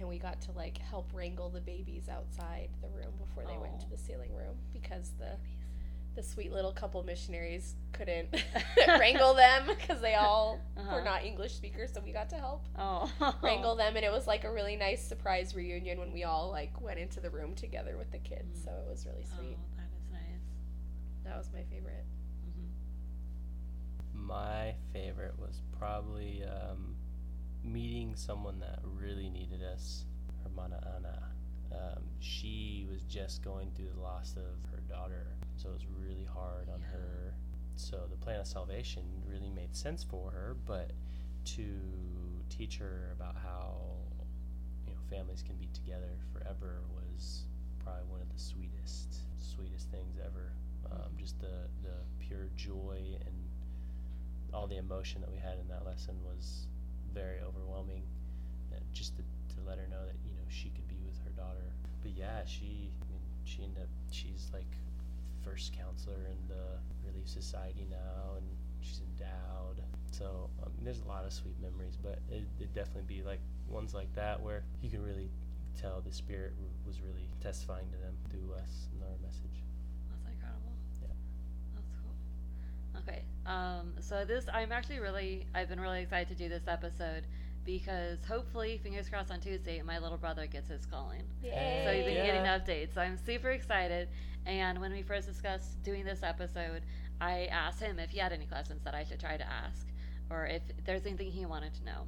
And 0.00 0.08
we 0.08 0.18
got 0.18 0.40
to 0.42 0.52
like 0.52 0.78
help 0.78 1.08
wrangle 1.14 1.48
the 1.50 1.60
babies 1.60 2.08
outside 2.08 2.68
the 2.82 2.88
room 2.88 3.12
before 3.18 3.44
they 3.46 3.58
went 3.58 3.74
Oh. 3.76 3.84
to 3.84 3.90
the 3.90 3.98
sealing 3.98 4.34
room 4.34 4.56
because 4.72 5.12
the 5.18 5.36
the 6.16 6.22
sweet 6.24 6.50
little 6.52 6.72
couple 6.72 7.00
missionaries 7.04 7.76
couldn't 7.92 8.28
wrangle 8.88 9.32
them 9.34 9.62
because 9.68 10.00
they 10.00 10.14
all 10.16 10.58
Uh-huh. 10.76 10.96
were 10.96 11.04
not 11.04 11.24
English 11.24 11.54
speakers, 11.54 11.92
so 11.92 12.00
we 12.00 12.10
got 12.12 12.28
to 12.30 12.36
help 12.36 12.66
Oh. 12.76 13.08
wrangle 13.42 13.76
them, 13.76 13.94
and 13.96 14.04
it 14.04 14.10
was 14.10 14.26
like 14.26 14.42
a 14.44 14.50
really 14.50 14.74
nice 14.74 15.02
surprise 15.06 15.54
reunion 15.54 16.00
when 16.00 16.12
we 16.12 16.24
all 16.24 16.50
like 16.50 16.80
went 16.80 16.98
into 16.98 17.20
the 17.20 17.30
room 17.30 17.54
together 17.54 17.96
with 17.96 18.10
the 18.10 18.18
kids. 18.18 18.58
Mm. 18.58 18.64
So 18.64 18.70
it 18.72 18.90
was 18.90 19.06
really 19.06 19.24
sweet. 19.36 19.56
Oh, 19.56 19.76
that 19.76 19.88
is 19.96 20.10
nice. 20.10 20.42
That 21.24 21.36
was 21.38 21.48
my 21.54 21.62
favorite. 21.70 22.04
hmm 22.44 22.66
my 24.26 24.74
favorite 24.92 25.38
was 25.38 25.60
probably 25.78 26.42
um, 26.44 26.96
meeting 27.72 28.14
someone 28.16 28.58
that 28.60 28.80
really 28.84 29.30
needed 29.30 29.62
us, 29.62 30.04
Hermana 30.44 30.80
Ana. 30.96 31.28
Um, 31.72 32.02
she 32.18 32.86
was 32.90 33.02
just 33.04 33.42
going 33.42 33.70
through 33.76 33.90
the 33.94 34.00
loss 34.00 34.34
of 34.36 34.70
her 34.72 34.80
daughter, 34.88 35.26
so 35.56 35.68
it 35.70 35.72
was 35.72 35.86
really 35.86 36.24
hard 36.24 36.68
on 36.68 36.80
Yeah. 36.80 36.88
her. 36.88 37.34
So 37.76 38.06
the 38.10 38.16
plan 38.16 38.40
of 38.40 38.46
salvation 38.46 39.04
really 39.26 39.50
made 39.50 39.74
sense 39.74 40.02
for 40.02 40.30
her, 40.32 40.56
but 40.66 40.92
to 41.56 41.80
teach 42.48 42.76
her 42.78 43.10
about 43.12 43.36
how 43.36 43.80
you 44.86 44.92
know 44.92 45.00
families 45.08 45.42
can 45.42 45.56
be 45.56 45.68
together 45.68 46.18
forever 46.32 46.82
was 46.94 47.46
probably 47.78 48.04
one 48.04 48.20
of 48.20 48.30
the 48.32 48.38
sweetest, 48.38 49.14
sweetest 49.38 49.88
things 49.90 50.18
ever. 50.18 50.52
Um, 50.90 51.16
just 51.16 51.38
the 51.40 51.68
the 51.82 51.94
pure 52.18 52.48
joy 52.56 53.16
and 53.24 53.34
all 54.52 54.66
the 54.66 54.76
emotion 54.78 55.20
that 55.20 55.30
we 55.30 55.38
had 55.38 55.58
in 55.58 55.68
that 55.68 55.84
lesson 55.86 56.16
was 56.24 56.66
very 57.14 57.40
overwhelming. 57.40 58.02
And 58.72 58.82
just 58.92 59.16
to, 59.16 59.22
to 59.22 59.58
let 59.66 59.78
her 59.78 59.86
know 59.88 60.04
that 60.06 60.16
you 60.24 60.32
know 60.32 60.46
she 60.48 60.70
could 60.70 60.88
be 60.88 61.00
with 61.06 61.18
her 61.24 61.30
daughter. 61.36 61.66
But 62.02 62.12
yeah, 62.12 62.44
she 62.46 62.90
I 63.00 63.04
mean 63.10 63.22
she 63.44 63.62
ended 63.62 63.82
up 63.82 63.88
she's 64.10 64.50
like 64.52 64.70
first 65.44 65.72
counselor 65.72 66.26
in 66.26 66.38
the 66.48 66.78
Relief 67.06 67.28
Society 67.28 67.86
now, 67.90 68.36
and 68.36 68.46
she's 68.80 69.00
endowed. 69.00 69.82
So 70.10 70.50
there's 70.82 71.00
a 71.00 71.08
lot 71.08 71.24
of 71.24 71.32
sweet 71.32 71.56
memories, 71.60 71.96
but 72.02 72.18
it, 72.30 72.44
it'd 72.58 72.74
definitely 72.74 73.08
be 73.08 73.22
like 73.22 73.40
ones 73.68 73.94
like 73.94 74.12
that 74.14 74.40
where 74.40 74.64
you 74.82 74.90
can 74.90 75.02
really 75.02 75.30
tell 75.80 76.00
the 76.04 76.12
Spirit 76.12 76.52
was 76.86 77.00
really 77.00 77.28
testifying 77.40 77.86
to 77.90 77.98
them 77.98 78.14
through 78.28 78.54
us 78.54 78.88
and 78.92 79.02
our 79.02 79.16
message. 79.22 79.62
That's 80.10 80.26
incredible. 80.26 80.74
Yeah. 81.00 81.14
That's 81.74 81.88
cool. 82.02 82.14
Okay. 83.08 83.22
Um, 83.46 83.92
so 84.00 84.24
this, 84.24 84.46
I'm 84.52 84.72
actually 84.72 84.98
really, 85.00 85.46
I've 85.54 85.68
been 85.68 85.80
really 85.80 86.02
excited 86.02 86.28
to 86.28 86.34
do 86.34 86.48
this 86.48 86.66
episode 86.68 87.24
because 87.64 88.18
hopefully, 88.26 88.78
fingers 88.82 89.08
crossed 89.08 89.30
on 89.30 89.40
Tuesday, 89.40 89.82
my 89.82 89.98
little 89.98 90.18
brother 90.18 90.46
gets 90.46 90.68
his 90.68 90.86
calling. 90.86 91.22
Yay! 91.42 91.82
So 91.84 91.90
you've 91.92 92.06
been 92.06 92.16
Yeah. 92.16 92.24
getting 92.24 92.42
updates. 92.42 92.94
So 92.94 93.00
I'm 93.00 93.16
super 93.16 93.50
excited. 93.50 94.08
And 94.46 94.80
when 94.80 94.92
we 94.92 95.02
first 95.02 95.28
discussed 95.28 95.82
doing 95.82 96.04
this 96.04 96.22
episode, 96.22 96.82
I 97.20 97.46
asked 97.46 97.80
him 97.80 97.98
if 97.98 98.10
he 98.10 98.18
had 98.18 98.32
any 98.32 98.46
questions 98.46 98.82
that 98.84 98.94
I 98.94 99.04
should 99.04 99.20
try 99.20 99.36
to 99.36 99.46
ask, 99.46 99.86
or 100.30 100.46
if 100.46 100.62
there's 100.84 101.04
anything 101.06 101.30
he 101.30 101.44
wanted 101.44 101.74
to 101.74 101.84
know. 101.84 102.06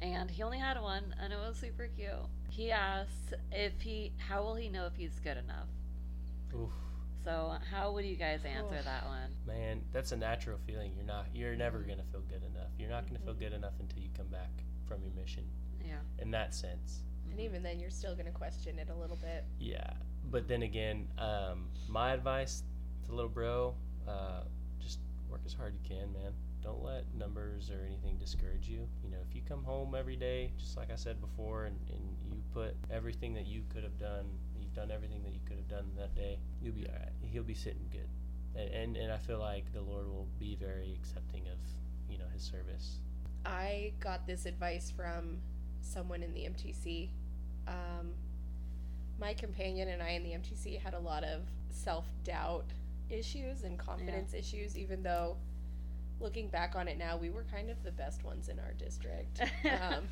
And 0.00 0.30
he 0.30 0.42
only 0.42 0.58
had 0.58 0.80
one, 0.80 1.14
and 1.20 1.32
it 1.32 1.36
was 1.36 1.56
super 1.56 1.88
cute. 1.88 2.10
He 2.48 2.70
asked 2.70 3.34
if 3.52 3.80
he, 3.80 4.12
how 4.16 4.42
will 4.42 4.54
he 4.54 4.68
know 4.68 4.86
if 4.86 4.94
he's 4.96 5.18
good 5.20 5.36
enough? 5.36 5.68
Oof. 6.54 6.72
So 7.28 7.52
how 7.70 7.92
would 7.92 8.06
you 8.06 8.16
guys 8.16 8.40
answer 8.46 8.76
Oof. 8.78 8.84
that 8.86 9.06
one? 9.06 9.28
Man, 9.46 9.82
that's 9.92 10.12
a 10.12 10.16
natural 10.16 10.56
feeling. 10.66 10.92
You're 10.96 11.04
not. 11.04 11.26
You're 11.34 11.56
never 11.56 11.80
gonna 11.80 12.02
feel 12.10 12.22
good 12.22 12.42
enough. 12.42 12.70
You're 12.78 12.88
not 12.88 13.06
gonna 13.06 13.18
feel 13.18 13.34
good 13.34 13.52
enough 13.52 13.74
until 13.80 13.98
you 14.02 14.08
come 14.16 14.28
back 14.28 14.48
from 14.86 15.02
your 15.02 15.12
mission. 15.12 15.44
Yeah. 15.84 15.96
In 16.20 16.30
that 16.30 16.54
sense, 16.54 17.00
And 17.30 17.38
even 17.38 17.62
then, 17.62 17.78
you're 17.78 17.90
still 17.90 18.16
gonna 18.16 18.30
question 18.30 18.78
it 18.78 18.88
a 18.88 18.94
little 18.94 19.16
bit. 19.16 19.44
yeah. 19.58 19.90
But 20.30 20.48
then 20.48 20.62
again, 20.62 21.06
um, 21.18 21.68
my 21.86 22.12
advice 22.12 22.62
to 23.06 23.14
little 23.14 23.30
bro, 23.30 23.74
uh, 24.08 24.44
just 24.80 24.98
work 25.28 25.42
as 25.44 25.52
hard 25.52 25.74
you 25.74 25.80
can, 25.86 26.10
man. 26.14 26.32
Don't 26.62 26.82
let 26.82 27.04
numbers 27.14 27.70
or 27.70 27.84
anything 27.86 28.16
discourage 28.16 28.68
you. 28.68 28.88
You 29.04 29.10
know, 29.10 29.18
if 29.28 29.34
you 29.36 29.42
come 29.46 29.62
home 29.64 29.94
every 29.94 30.16
day, 30.16 30.52
just 30.58 30.78
like 30.78 30.90
I 30.90 30.96
said 30.96 31.20
before, 31.20 31.66
and, 31.66 31.76
and 31.90 32.16
you 32.32 32.42
put 32.54 32.74
everything 32.90 33.34
that 33.34 33.46
you 33.46 33.64
could 33.68 33.82
have 33.82 33.98
done, 33.98 34.24
you've 34.42 34.47
done 34.78 34.90
everything 34.90 35.22
that 35.24 35.32
you 35.32 35.40
could 35.46 35.56
have 35.56 35.68
done 35.68 35.90
that 35.98 36.14
day, 36.14 36.38
you'll 36.62 36.74
be 36.74 36.86
alright. 36.86 37.12
He'll 37.32 37.42
be 37.42 37.54
sitting 37.54 37.88
good. 37.90 38.08
and, 38.54 38.70
and 38.72 38.96
and 38.96 39.12
I 39.12 39.18
feel 39.18 39.38
like 39.38 39.72
the 39.72 39.80
Lord 39.80 40.06
will 40.06 40.28
be 40.38 40.56
very 40.56 40.96
accepting 41.00 41.42
of 41.48 41.58
you 42.10 42.18
know 42.18 42.28
His 42.32 42.42
service. 42.42 42.98
I 43.44 43.92
got 44.00 44.26
this 44.26 44.46
advice 44.46 44.92
from 44.94 45.38
someone 45.80 46.22
in 46.22 46.32
the 46.32 46.40
MTC. 46.40 47.08
Um, 47.66 48.12
my 49.20 49.34
companion 49.34 49.88
and 49.88 50.02
I 50.02 50.10
in 50.10 50.22
the 50.22 50.30
MTC 50.30 50.80
had 50.80 50.94
a 50.94 50.98
lot 51.00 51.24
of 51.24 51.42
self 51.70 52.06
doubt 52.24 52.66
issues 53.10 53.64
and 53.64 53.78
confidence 53.78 54.32
issues, 54.34 54.76
even 54.76 55.02
though 55.02 55.36
looking 56.20 56.48
back 56.48 56.74
on 56.74 56.88
it 56.88 56.98
now, 56.98 57.16
we 57.16 57.30
were 57.30 57.44
kind 57.50 57.70
of 57.70 57.82
the 57.84 57.92
best 57.92 58.24
ones 58.24 58.48
in 58.48 58.58
our 58.58 58.72
district. 58.78 59.40
Um, 59.64 60.08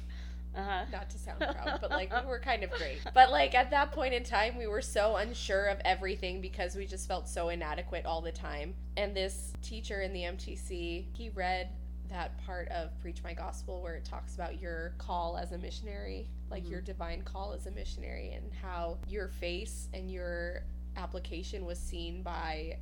Uh-huh. 0.57 0.85
not 0.91 1.11
to 1.11 1.19
sound 1.19 1.39
proud, 1.39 1.79
but 1.81 1.91
like 1.91 2.13
we 2.23 2.27
were 2.29 2.39
kind 2.39 2.63
of 2.65 2.71
great. 2.71 2.99
But 3.15 3.31
like 3.31 3.55
at 3.55 3.71
that 3.71 3.93
point 3.93 4.15
in 4.15 4.25
time, 4.25 4.57
we 4.57 4.67
were 4.67 4.81
so 4.83 5.17
unsure 5.17 5.67
of 5.67 5.79
everything 5.85 6.41
because 6.41 6.75
we 6.77 6.87
just 6.87 7.07
felt 7.07 7.29
so 7.29 7.51
inadequate 7.51 8.07
all 8.07 8.21
the 8.23 8.33
time. 8.33 8.75
And 8.97 9.15
this 9.15 9.53
teacher 9.63 10.01
in 10.01 10.13
the 10.13 10.23
MTC, 10.23 11.07
he 11.15 11.29
read 11.31 11.69
that 12.09 12.39
part 12.47 12.69
of 12.69 12.99
Preach 13.01 13.23
My 13.23 13.35
Gospel 13.35 13.83
where 13.83 13.97
it 13.97 14.05
talks 14.05 14.35
about 14.37 14.61
your 14.61 14.95
call 14.97 15.37
as 15.37 15.53
a 15.53 15.59
missionary, 15.59 16.29
like 16.51 16.65
Mhm. 16.65 16.71
your 16.71 16.81
divine 16.81 17.23
call 17.23 17.53
as 17.53 17.67
a 17.67 17.71
missionary, 17.73 18.33
and 18.33 18.53
how 18.55 18.97
your 19.09 19.29
face 19.29 19.89
and 19.93 20.11
your 20.11 20.63
application 20.97 21.65
was 21.67 21.79
seen 21.79 22.23
by 22.23 22.79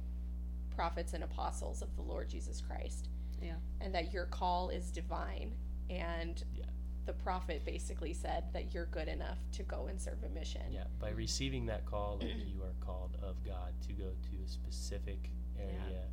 prophets 0.76 1.14
and 1.14 1.24
apostles 1.24 1.82
of 1.82 1.94
the 1.96 2.02
Lord 2.02 2.28
Jesus 2.28 2.60
Christ. 2.60 3.08
Yeah. 3.42 3.54
And 3.80 3.94
that 3.94 4.12
your 4.12 4.26
call 4.26 4.68
is 4.68 4.90
divine. 4.90 5.54
And 5.90 6.42
Yeah. 6.54 6.64
The 7.06 7.12
prophet 7.12 7.64
basically 7.64 8.14
said 8.14 8.44
that 8.52 8.72
you're 8.72 8.86
good 8.86 9.08
enough 9.08 9.38
to 9.52 9.62
go 9.62 9.86
and 9.88 10.00
serve 10.00 10.22
a 10.24 10.28
mission. 10.30 10.62
Yeah, 10.70 10.84
by 10.98 11.10
receiving 11.10 11.66
that 11.66 11.84
call, 11.86 12.18
like 12.20 12.30
you 12.46 12.62
are 12.62 12.74
called 12.84 13.16
of 13.22 13.36
God 13.44 13.72
to 13.88 13.92
go 13.92 14.04
to 14.10 14.44
a 14.44 14.48
specific 14.48 15.30
area. 15.58 16.04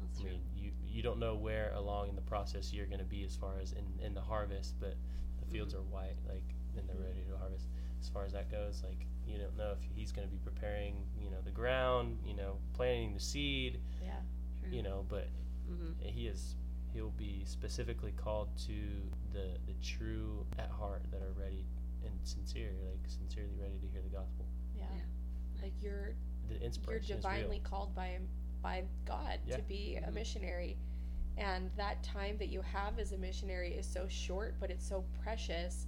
That's 0.00 0.18
I 0.20 0.22
true. 0.22 0.30
mean, 0.32 0.40
you 0.56 0.70
you 0.86 1.02
don't 1.02 1.18
know 1.18 1.34
where 1.34 1.72
along 1.74 2.08
in 2.08 2.14
the 2.16 2.22
process 2.22 2.72
you're 2.72 2.86
going 2.86 2.98
to 3.00 3.04
be 3.04 3.22
as 3.24 3.36
far 3.36 3.52
as 3.62 3.72
in, 3.72 3.84
in 4.04 4.14
the 4.14 4.20
harvest, 4.20 4.74
but 4.80 4.94
the 5.40 5.46
fields 5.52 5.74
Mm-hmm. 5.74 5.82
are 5.82 5.94
white, 6.02 6.16
like, 6.28 6.42
and 6.76 6.88
they're 6.88 6.96
ready 6.96 7.20
to 7.30 7.36
harvest. 7.36 7.66
As 8.00 8.08
far 8.08 8.24
as 8.24 8.32
that 8.32 8.50
goes, 8.50 8.82
like, 8.84 9.06
you 9.26 9.38
don't 9.38 9.56
know 9.56 9.72
if 9.72 9.78
he's 9.96 10.12
going 10.12 10.26
to 10.26 10.32
be 10.32 10.38
preparing, 10.44 11.04
you 11.20 11.30
know, 11.30 11.36
the 11.44 11.50
ground, 11.50 12.18
you 12.24 12.34
know, 12.34 12.56
planting 12.74 13.12
the 13.14 13.20
seed, 13.20 13.80
Yeah. 14.02 14.12
True. 14.60 14.70
you 14.76 14.82
know, 14.82 15.04
but 15.08 15.28
Mhm. 15.70 15.94
he 16.00 16.26
is 16.28 16.54
he'll 16.92 17.10
be 17.10 17.42
specifically 17.44 18.12
called 18.12 18.48
to 18.66 18.72
the 19.32 19.58
the 19.66 19.74
true 19.82 20.44
at 20.58 20.70
heart 20.70 21.02
that 21.10 21.20
are 21.22 21.32
ready 21.40 21.64
and 22.04 22.12
sincere, 22.22 22.72
like 22.86 23.00
sincerely 23.06 23.54
ready 23.60 23.78
to 23.80 23.86
hear 23.88 24.02
the 24.02 24.08
gospel. 24.16 24.46
Yeah. 24.76 24.84
Yeah. 24.94 25.62
Like 25.62 25.72
you're 25.82 26.14
The 26.48 26.58
you're 26.88 26.98
divinely 27.00 27.60
called 27.60 27.94
by 27.94 28.08
him 28.08 28.28
by 28.62 28.84
God 29.04 29.40
Yeah. 29.46 29.56
to 29.56 29.62
be 29.62 29.96
a 29.96 30.02
Mhm. 30.08 30.14
missionary. 30.14 30.76
And 31.36 31.70
that 31.76 32.02
time 32.02 32.36
that 32.38 32.48
you 32.48 32.62
have 32.62 32.98
as 32.98 33.12
a 33.12 33.18
missionary 33.18 33.74
is 33.74 33.86
so 33.86 34.08
short, 34.08 34.58
but 34.58 34.70
it's 34.70 34.84
so 34.86 35.04
precious. 35.22 35.86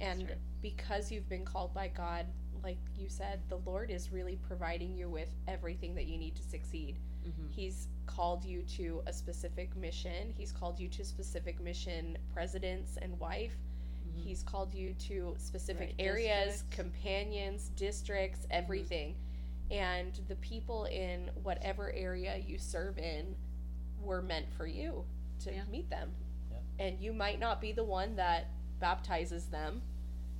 And 0.00 0.26
true. 0.26 0.36
because 0.60 1.10
you've 1.10 1.28
been 1.28 1.44
called 1.44 1.72
by 1.72 1.88
God, 1.88 2.26
like 2.62 2.78
you 2.96 3.08
said, 3.08 3.40
the 3.48 3.56
Lord 3.58 3.90
is 3.90 4.12
really 4.12 4.36
providing 4.36 4.94
you 4.94 5.08
with 5.08 5.34
everything 5.46 5.94
that 5.94 6.06
you 6.06 6.18
need 6.18 6.34
to 6.36 6.42
succeed. 6.42 6.98
Mhm. 7.26 7.50
He's 7.52 7.88
called 8.06 8.44
you 8.44 8.62
to 8.62 9.02
a 9.06 9.12
specific 9.12 9.74
mission. 9.76 10.32
He's 10.36 10.52
called 10.52 10.78
you 10.78 10.88
to 10.88 11.04
specific 11.04 11.60
mission 11.60 12.16
presidents 12.32 12.96
and 12.98 13.18
wife. 13.18 13.56
Mhm. 14.06 14.22
He's 14.22 14.42
called 14.42 14.72
you 14.74 14.94
to 14.94 15.34
specific 15.38 15.88
Right, 15.88 15.94
areas, 15.98 16.52
districts. 16.62 16.76
companions, 16.76 17.68
districts, 17.70 18.46
everything. 18.50 19.16
And 19.70 20.14
the 20.28 20.36
people 20.36 20.84
in 20.84 21.28
whatever 21.42 21.90
area 21.92 22.36
you 22.38 22.58
serve 22.58 22.98
in 22.98 23.36
were 24.00 24.22
meant 24.22 24.48
for 24.52 24.66
you 24.66 25.04
to 25.40 25.52
Yeah. 25.52 25.64
meet 25.64 25.90
them. 25.90 26.14
Yeah. 26.50 26.58
And 26.78 27.00
you 27.00 27.12
might 27.12 27.40
not 27.40 27.60
be 27.60 27.72
the 27.72 27.84
one 27.84 28.14
that 28.16 28.46
baptizes 28.78 29.46
them, 29.48 29.82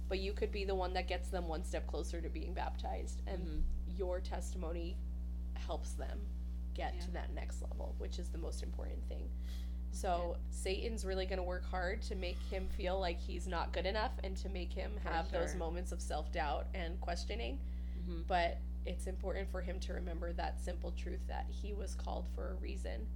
but 0.09 0.21
you 0.21 0.33
could 0.33 0.53
be 0.53 0.65
the 0.65 0.75
one 0.77 0.93
that 0.93 1.09
gets 1.09 1.29
them 1.31 1.49
one 1.49 1.65
step 1.65 1.87
closer 1.89 2.21
to 2.21 2.29
being 2.29 2.55
baptized. 2.55 3.21
And 3.27 3.45
Mhm. 3.45 3.99
your 3.99 4.21
testimony 4.21 4.97
helps 5.55 5.95
them 5.95 6.29
get 6.77 6.95
Yeah. 6.95 7.01
to 7.03 7.11
that 7.13 7.33
next 7.35 7.63
level, 7.63 7.95
which 7.99 8.19
is 8.19 8.29
the 8.29 8.39
most 8.39 8.63
important 8.63 9.03
thing. 9.09 9.29
So 9.93 10.37
Satan's 10.51 11.05
really 11.07 11.25
going 11.25 11.39
to 11.39 11.43
work 11.43 11.65
hard 11.65 12.03
to 12.03 12.15
make 12.15 12.39
him 12.51 12.69
feel 12.69 13.01
like 13.01 13.19
he's 13.19 13.47
not 13.47 13.73
good 13.73 13.87
enough 13.87 14.13
and 14.23 14.37
to 14.39 14.49
make 14.51 14.73
him 14.73 14.91
have 15.05 15.31
those 15.33 15.55
moments 15.55 15.91
of 15.93 16.03
self-doubt 16.03 16.67
and 16.75 17.01
questioning, 17.01 17.59
Mhm. 18.07 18.27
but 18.27 18.59
it's 18.85 19.07
important 19.07 19.49
for 19.51 19.63
him 19.63 19.81
to 19.81 19.95
remember 19.95 20.33
that 20.35 20.61
simple 20.61 20.93
truth 20.93 21.27
that 21.29 21.47
he 21.51 21.73
was 21.73 21.95
called 21.95 22.29
for 22.35 22.51
a 22.51 22.55
reason 22.57 23.09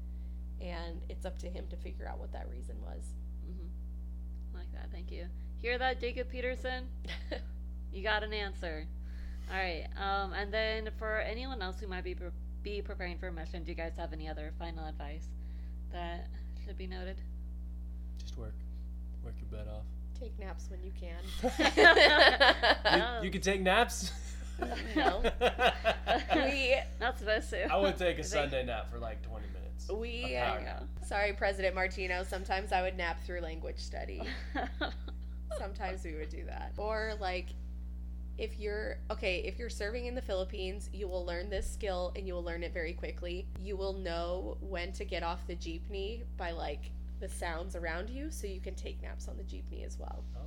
and 0.61 1.02
it's 1.08 1.24
up 1.26 1.38
to 1.38 1.48
him 1.50 1.66
to 1.68 1.76
figure 1.76 2.06
out 2.08 2.18
what 2.18 2.32
that 2.32 2.48
reason 2.50 2.80
was. 2.82 3.12
Mhm. 3.46 3.68
Like 4.54 4.72
that. 4.72 4.90
Thank 4.90 5.11
you. 5.12 5.28
Hear 5.58 5.76
that, 5.78 6.00
Jacob 6.00 6.28
Peterson? 6.30 6.88
You 7.92 8.04
got 8.04 8.22
an 8.22 8.32
answer. 8.32 8.86
All 9.50 9.56
right. 9.56 9.88
Um, 9.96 10.32
and 10.32 10.54
then 10.54 10.90
for 10.96 11.18
anyone 11.18 11.61
else 11.61 11.80
who 11.80 11.88
might 11.88 12.04
be 12.04 12.14
pre- 12.14 12.30
be 12.62 12.82
preparing 12.82 13.18
for 13.18 13.28
a 13.28 13.32
mission, 13.32 13.62
do 13.64 13.70
you 13.70 13.76
guys 13.76 13.92
have 13.96 14.12
any 14.12 14.28
other 14.28 14.52
final 14.58 14.86
advice 14.86 15.26
that 15.92 16.28
should 16.64 16.76
be 16.76 16.86
noted? 16.86 17.20
Just 18.18 18.36
work, 18.36 18.54
work 19.24 19.34
your 19.38 19.58
butt 19.58 19.68
off. 19.72 19.84
Take 20.18 20.38
naps 20.38 20.68
when 20.70 20.80
you 20.82 20.92
can. 20.98 21.20
You, 23.20 23.24
you 23.26 23.30
can 23.30 23.40
take 23.40 23.61
naps. 23.62 24.12
No. 24.94 25.22
we 26.34 26.76
Not 27.00 27.18
supposed 27.18 27.48
to. 27.50 27.72
I 27.72 27.76
would 27.78 27.96
take 27.96 28.18
a 28.18 28.24
Sunday 28.24 28.64
nap 28.64 28.90
for 28.90 28.98
like 28.98 29.22
20 29.22 29.46
minutes. 29.54 29.88
we 29.90 30.24
A 30.24 30.28
There 30.28 30.44
power 30.44 30.58
you 30.58 30.64
nap. 30.66 30.84
sorry 31.06 31.32
President 31.32 31.74
Martino, 31.74 32.22
sometimes 32.24 32.72
I 32.72 32.82
would 32.82 32.96
nap 32.96 33.22
through 33.24 33.40
language 33.40 33.78
study. 33.78 34.22
Sometimes 35.58 36.04
we 36.04 36.14
would 36.14 36.28
do 36.28 36.44
that. 36.44 36.72
Or 36.76 37.14
like 37.20 37.46
if 38.39 38.59
you're 38.59 38.99
okay, 39.11 39.39
if 39.41 39.59
you're 39.59 39.70
serving 39.70 40.07
in 40.07 40.14
the 40.14 40.22
Philippines, 40.22 40.89
you 40.93 41.09
will 41.09 41.24
learn 41.24 41.51
this 41.51 41.70
skill 41.70 42.12
and 42.16 42.26
you 42.26 42.35
will 42.35 42.43
learn 42.43 42.62
it 42.62 42.72
very 42.72 42.93
quickly. 42.93 43.47
You 43.59 43.76
will 43.76 43.93
know 43.93 44.57
when 44.61 44.93
to 44.93 45.05
get 45.05 45.22
off 45.22 45.47
the 45.47 45.57
jeepney 45.57 46.22
by 46.37 46.53
like 46.53 46.91
the 47.20 47.28
sounds 47.28 47.76
around 47.76 48.09
you 48.09 48.31
so 48.31 48.47
you 48.47 48.61
can 48.61 48.74
take 48.74 49.03
naps 49.03 49.28
on 49.28 49.37
the 49.37 49.43
jeepney 49.43 49.85
as 49.85 49.99
well. 49.99 50.24
Oh. 50.37 50.47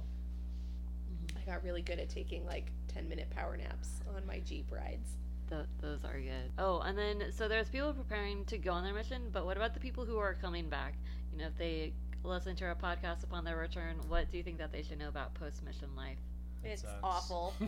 I 1.37 1.51
got 1.51 1.63
really 1.63 1.81
good 1.81 1.99
at 1.99 2.09
taking 2.09 2.45
like 2.45 2.71
10 2.87 3.07
minute 3.07 3.29
power 3.29 3.57
naps 3.57 4.01
on 4.15 4.25
my 4.25 4.39
jeep 4.39 4.71
rides. 4.71 5.17
Th- 5.49 5.65
those 5.81 6.03
are 6.03 6.19
good. 6.19 6.51
Oh, 6.57 6.79
and 6.79 6.97
then 6.97 7.31
so 7.31 7.47
there's 7.47 7.69
people 7.69 7.93
preparing 7.93 8.45
to 8.45 8.57
go 8.57 8.71
on 8.71 8.83
their 8.83 8.93
mission, 8.93 9.29
but 9.31 9.45
what 9.45 9.57
about 9.57 9.73
the 9.73 9.79
people 9.79 10.05
who 10.05 10.17
are 10.17 10.33
coming 10.33 10.69
back? 10.69 10.95
You 11.31 11.39
know, 11.39 11.47
if 11.47 11.57
they 11.57 11.93
listen 12.23 12.55
to 12.55 12.65
our 12.65 12.75
podcast 12.75 13.23
upon 13.23 13.43
their 13.43 13.57
return, 13.57 13.97
what 14.07 14.31
do 14.31 14.37
you 14.37 14.43
think 14.43 14.57
that 14.57 14.71
they 14.71 14.81
should 14.81 14.99
know 14.99 15.09
about 15.09 15.33
post 15.33 15.63
mission 15.63 15.89
life? 15.95 16.17
It 16.63 16.67
it's 16.69 16.81
sucks. 16.83 16.93
awful. 17.03 17.53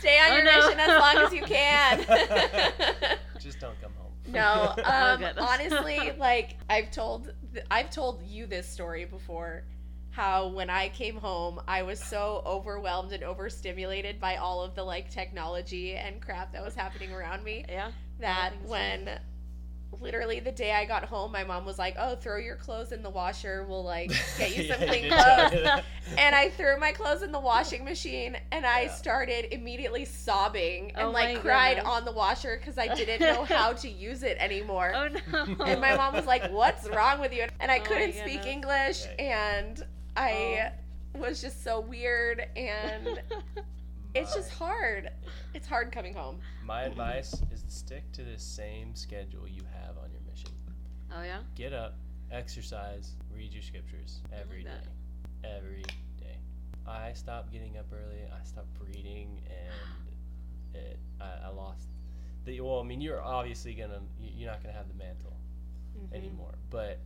Stay 0.00 0.18
on 0.18 0.30
Oh, 0.30 0.34
your 0.34 0.44
no. 0.44 0.66
mission 0.66 0.80
as 0.80 0.98
long 1.00 1.16
as 1.24 1.32
you 1.32 1.42
can. 1.42 1.98
Just 3.38 3.60
don't 3.60 3.80
come 3.80 3.92
home. 3.98 4.12
No, 4.28 4.74
Oh, 4.78 4.82
um, 5.14 5.20
goodness. 5.20 5.44
honestly, 5.48 6.12
like 6.18 6.56
I've 6.68 6.90
told, 6.90 7.32
th- 7.52 7.64
I've 7.70 7.90
told 7.90 8.22
you 8.26 8.46
this 8.46 8.68
story 8.68 9.04
before. 9.04 9.64
How 10.10 10.48
when 10.48 10.68
I 10.68 10.90
came 10.90 11.16
home, 11.16 11.58
I 11.66 11.82
was 11.84 11.98
so 11.98 12.42
overwhelmed 12.44 13.12
and 13.12 13.22
overstimulated 13.24 14.20
by 14.20 14.36
all 14.36 14.62
of 14.62 14.74
the 14.74 14.82
like 14.84 15.08
technology 15.10 15.94
and 15.94 16.20
crap 16.20 16.52
that 16.52 16.62
was 16.62 16.74
happening 16.74 17.12
around 17.14 17.42
me 17.42 17.64
Yeah. 17.66 17.92
that 18.20 18.52
things 18.52 18.68
when 18.68 19.18
literally 20.00 20.40
the 20.40 20.52
day 20.52 20.72
I 20.72 20.84
got 20.84 21.04
home, 21.04 21.32
my 21.32 21.44
mom 21.44 21.64
was 21.64 21.78
like, 21.78 21.96
"Oh, 21.98 22.14
throw 22.16 22.38
your 22.38 22.56
clothes 22.56 22.92
in 22.92 23.02
the 23.02 23.10
washer. 23.10 23.64
We'll 23.68 23.84
like 23.84 24.10
get 24.38 24.54
you 24.56 24.62
some 24.68 24.80
Yeah, 24.80 24.86
clean 24.88 25.04
you 25.04 25.10
clothes." 25.10 25.50
did 25.50 25.64
that. 25.64 25.84
and 26.18 26.34
I 26.34 26.50
threw 26.50 26.78
my 26.78 26.92
clothes 26.92 27.22
in 27.22 27.32
the 27.32 27.40
washing 27.40 27.84
machine 27.84 28.36
and 28.50 28.66
I 28.66 28.82
Yeah. 28.82 28.88
started 28.92 29.54
immediately 29.54 30.04
sobbing 30.04 30.92
and 30.96 31.08
Oh 31.08 31.10
like 31.12 31.40
cried 31.40 31.76
goodness. 31.76 31.92
on 31.94 32.04
the 32.04 32.12
washer 32.12 32.56
because 32.58 32.78
I 32.78 32.88
didn't 32.94 33.20
know 33.20 33.44
how 33.56 33.72
to 33.74 33.88
use 33.88 34.22
it 34.22 34.36
anymore. 34.40 34.92
Oh 34.94 35.08
no. 35.08 35.66
And 35.66 35.80
my 35.80 35.96
mom 35.96 36.14
was 36.14 36.26
like, 36.26 36.50
"What's 36.50 36.88
wrong 36.88 37.20
with 37.20 37.32
you?" 37.32 37.46
And 37.60 37.70
I 37.70 37.78
Oh 37.78 37.82
couldn't 37.82 38.14
speak. 38.14 38.46
English 38.46 39.04
Okay. 39.06 39.16
and 39.18 39.82
I 40.16 40.72
was 41.18 41.40
just 41.40 41.62
so 41.62 41.80
weird 41.80 42.46
and 42.56 43.20
it's 44.14 44.34
just 44.34 44.50
hard. 44.50 45.10
It's 45.54 45.66
hard 45.66 45.92
coming 45.92 46.14
home. 46.14 46.38
My 46.64 46.82
advice 46.82 47.34
is 47.52 47.62
to 47.62 47.70
stick 47.70 48.10
to 48.12 48.22
the 48.22 48.38
same 48.38 48.94
schedule 48.94 49.48
you 49.48 49.62
have 49.84 49.96
on 49.98 50.10
your 50.12 50.20
mission. 50.30 50.50
Oh 51.16 51.22
yeah. 51.22 51.40
Get 51.54 51.72
up, 51.72 51.94
exercise, 52.30 53.12
read 53.34 53.52
your 53.52 53.62
scriptures 53.62 54.20
every 54.32 54.58
like 54.64 54.66
day. 54.66 54.88
that. 55.42 55.56
Every 55.56 55.82
day. 56.18 56.36
I 56.86 57.12
stopped 57.12 57.52
getting 57.52 57.78
up 57.78 57.86
early. 57.92 58.22
I 58.30 58.44
stopped 58.44 58.76
reading, 58.80 59.40
and 59.46 60.74
it. 60.74 60.98
I, 61.20 61.46
I 61.46 61.48
lost. 61.50 61.88
The, 62.44 62.60
well, 62.60 62.80
I 62.80 62.82
mean, 62.84 63.00
you're 63.00 63.22
obviously 63.22 63.74
gonna. 63.74 64.00
you- 64.20 64.30
You're 64.36 64.50
not 64.50 64.62
gonna 64.62 64.74
have 64.74 64.88
the 64.88 64.94
mantle 64.94 65.36
Mhm. 65.98 66.14
anymore, 66.16 66.54
but 66.70 66.98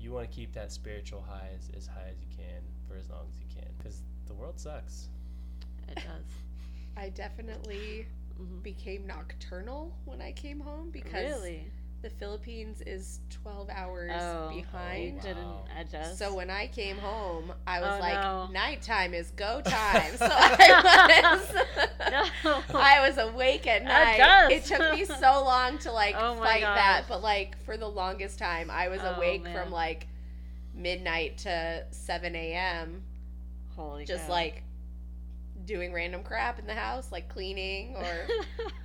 you 0.00 0.10
want 0.12 0.28
to 0.30 0.34
keep 0.34 0.52
that 0.54 0.72
spiritual 0.72 1.20
high 1.22 1.50
as, 1.56 1.70
as 1.76 1.86
high 1.86 2.08
as 2.10 2.18
you 2.20 2.26
can 2.36 2.62
for 2.88 2.96
as 2.96 3.08
long 3.10 3.26
as 3.30 3.38
you 3.38 3.46
can, 3.54 3.68
because 3.78 4.02
the 4.26 4.34
world 4.34 4.58
sucks. 4.58 5.08
It 5.88 5.94
does. 5.96 6.04
I 6.96 7.10
definitely 7.10 8.06
Mhm. 8.40 8.62
became 8.62 9.06
nocturnal 9.06 9.94
when 10.04 10.20
I 10.20 10.32
came 10.32 10.60
home 10.60 10.90
because 10.90 11.24
Really? 11.24 11.70
The 12.02 12.10
Philippines 12.10 12.82
is 12.82 13.20
12 13.42 13.68
hours 13.70 14.12
Oh, 14.14 14.48
behind. 14.54 15.16
wow. 15.16 15.22
Didn't 15.22 15.78
adjust. 15.80 16.18
So 16.18 16.34
when 16.34 16.50
I 16.50 16.66
came 16.68 16.98
home, 16.98 17.52
I 17.66 17.80
was 17.80 17.94
Oh, 17.96 18.00
like, 18.00 18.20
no. 18.22 18.46
nighttime 18.52 19.12
is 19.14 19.30
go 19.32 19.60
time. 19.64 20.16
So 20.16 20.26
I 20.30 21.36
was, 21.36 21.54
no. 22.44 22.62
I 22.78 23.06
was 23.08 23.18
awake 23.18 23.66
at 23.66 23.82
night. 23.84 24.50
It 24.52 24.64
took 24.66 24.92
me 24.92 25.04
so 25.04 25.42
long 25.44 25.78
to 25.78 25.92
like 25.92 26.14
Oh 26.16 26.34
my 26.36 26.46
fight 26.46 26.60
that, 26.62 27.04
but 27.08 27.22
like 27.22 27.60
for 27.64 27.76
the 27.76 27.88
longest 27.88 28.38
time, 28.38 28.70
I 28.70 28.88
was 28.88 29.00
Oh, 29.02 29.14
awake 29.14 29.42
man. 29.44 29.54
from 29.54 29.72
like 29.72 30.06
midnight 30.74 31.38
to 31.38 31.84
7 31.90 32.36
a.m. 32.36 33.02
Holy 33.74 34.04
Just 34.04 34.26
cow. 34.26 34.32
like 34.32 34.62
doing 35.64 35.92
random 35.92 36.22
crap 36.22 36.58
in 36.58 36.66
the 36.66 36.74
house, 36.74 37.10
like 37.10 37.28
cleaning 37.28 37.96
or 37.96 38.28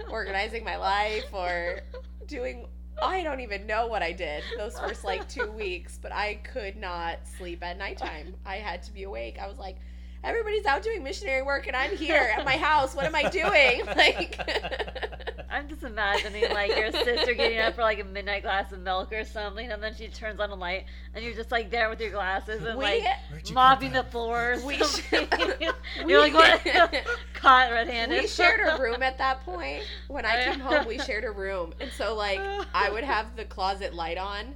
organizing 0.09 0.63
my 0.63 0.77
life 0.77 1.25
or 1.33 1.81
doing 2.27 2.65
I 3.01 3.23
don't 3.23 3.39
even 3.39 3.65
know 3.65 3.87
what 3.87 4.03
I 4.03 4.11
did 4.11 4.43
those 4.57 4.77
first 4.79 5.03
like 5.03 5.27
2 5.27 5.51
weeks, 5.51 5.97
but 6.01 6.11
I 6.11 6.35
could 6.35 6.77
not 6.77 7.19
sleep 7.37 7.63
at 7.63 7.77
nighttime. 7.77 8.35
I 8.45 8.57
had 8.57 8.83
to 8.83 8.93
be 8.93 9.03
awake. 9.03 9.37
I 9.41 9.47
was 9.47 9.57
like 9.57 9.77
everybody's 10.23 10.65
out 10.65 10.84
doing 10.84 11.03
missionary 11.03 11.41
work 11.41 11.68
and 11.68 11.76
I'm 11.76 11.95
here 11.95 12.34
at 12.38 12.45
my 12.45 12.57
house. 12.57 12.95
What 12.95 13.06
am 13.06 13.15
I 13.15 13.30
doing? 13.30 13.81
Like 14.02 14.39
I'm 15.52 15.68
just 15.68 15.84
imagining 15.84 16.49
like 16.53 16.76
your 16.76 16.91
sister 16.91 17.34
getting 17.34 17.60
up 17.60 17.76
for 17.76 17.81
like 17.81 17.99
a 17.99 18.06
midnight 18.06 18.43
glass 18.43 18.72
of 18.72 18.80
milk 18.80 19.11
or 19.11 19.26
something, 19.26 19.69
and 19.69 19.84
then 19.84 19.93
she 19.93 20.07
turns 20.07 20.39
on 20.39 20.49
a 20.49 20.56
light, 20.56 20.85
and 21.14 21.23
you're 21.23 21.34
just 21.34 21.52
like 21.52 21.69
there 21.69 21.89
with 21.89 21.99
your 21.99 22.10
glasses 22.10 22.64
and 22.64 22.77
we 22.80 22.85
like 22.85 23.03
mopping 23.52 23.91
the 23.91 24.03
floor. 24.06 24.56
We 24.65 24.77
something. 24.77 25.27
sh- 25.60 25.68
you're 26.07 26.19
like 26.22 26.34
what? 26.34 26.64
Caught 27.34 27.72
red-handed. 27.72 28.22
we 28.22 28.27
shared 28.27 28.61
a 28.61 28.81
room 28.81 29.03
at 29.03 29.18
that 29.18 29.43
point. 29.43 29.84
When 30.07 30.26
I 30.26 30.45
came 30.45 30.60
home, 30.61 30.88
we 30.88 30.98
shared 30.99 31.26
a 31.26 31.31
room. 31.31 31.73
And 31.81 31.91
so 31.91 32.15
like 32.15 32.39
I 32.73 32.89
would 32.89 33.03
have 33.03 33.35
the 33.35 33.45
closet 33.45 33.93
light 33.93 34.18
on 34.18 34.56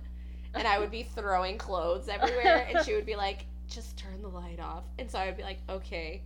and 0.54 0.66
I 0.68 0.80
would 0.80 0.92
be 0.92 1.04
throwing 1.04 1.58
clothes 1.58 2.08
everywhere 2.08 2.68
and 2.74 2.86
she 2.86 2.94
would 2.94 3.06
be 3.06 3.16
like, 3.16 3.46
"Just 3.76 3.98
turn 3.98 4.22
the 4.22 4.28
light 4.30 4.60
off." 4.60 4.86
And 4.98 5.10
so 5.12 5.20
I 5.20 5.26
would 5.28 5.38
be 5.38 5.44
like, 5.44 5.60
"Okay." 5.70 6.22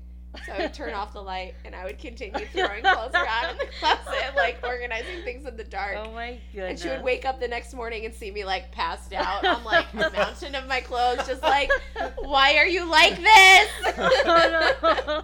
So 0.45 0.53
I 0.53 0.59
would 0.59 0.73
turn 0.75 0.93
off 0.93 1.11
the 1.11 1.21
light 1.23 1.55
and 1.65 1.75
I 1.75 1.85
would 1.85 1.97
continue 1.97 2.45
throwing 2.53 2.83
clothes 2.83 3.15
around 3.15 3.49
in 3.49 3.57
the 3.57 3.65
closet, 3.79 4.35
like 4.35 4.59
organizing 4.63 5.23
things 5.23 5.47
in 5.47 5.57
the 5.57 5.63
dark. 5.63 5.95
Oh 5.97 6.11
my 6.11 6.37
goodness. 6.53 6.69
and 6.69 6.79
she 6.79 6.87
would 6.89 7.03
wake 7.03 7.25
up 7.25 7.39
the 7.39 7.47
next 7.47 7.73
morning 7.73 8.05
and 8.05 8.13
see 8.13 8.29
me 8.29 8.45
like 8.45 8.71
passed 8.71 9.11
out 9.11 9.43
on 9.43 9.63
like 9.63 9.91
a 9.93 10.11
mountain 10.15 10.53
of 10.53 10.67
my 10.67 10.81
clothes, 10.81 11.25
just 11.25 11.41
like, 11.41 11.71
why 12.19 12.57
are 12.57 12.67
you 12.67 12.87
like 12.87 13.15
this? 13.15 13.69
oh 13.97 14.73
no. 14.83 15.23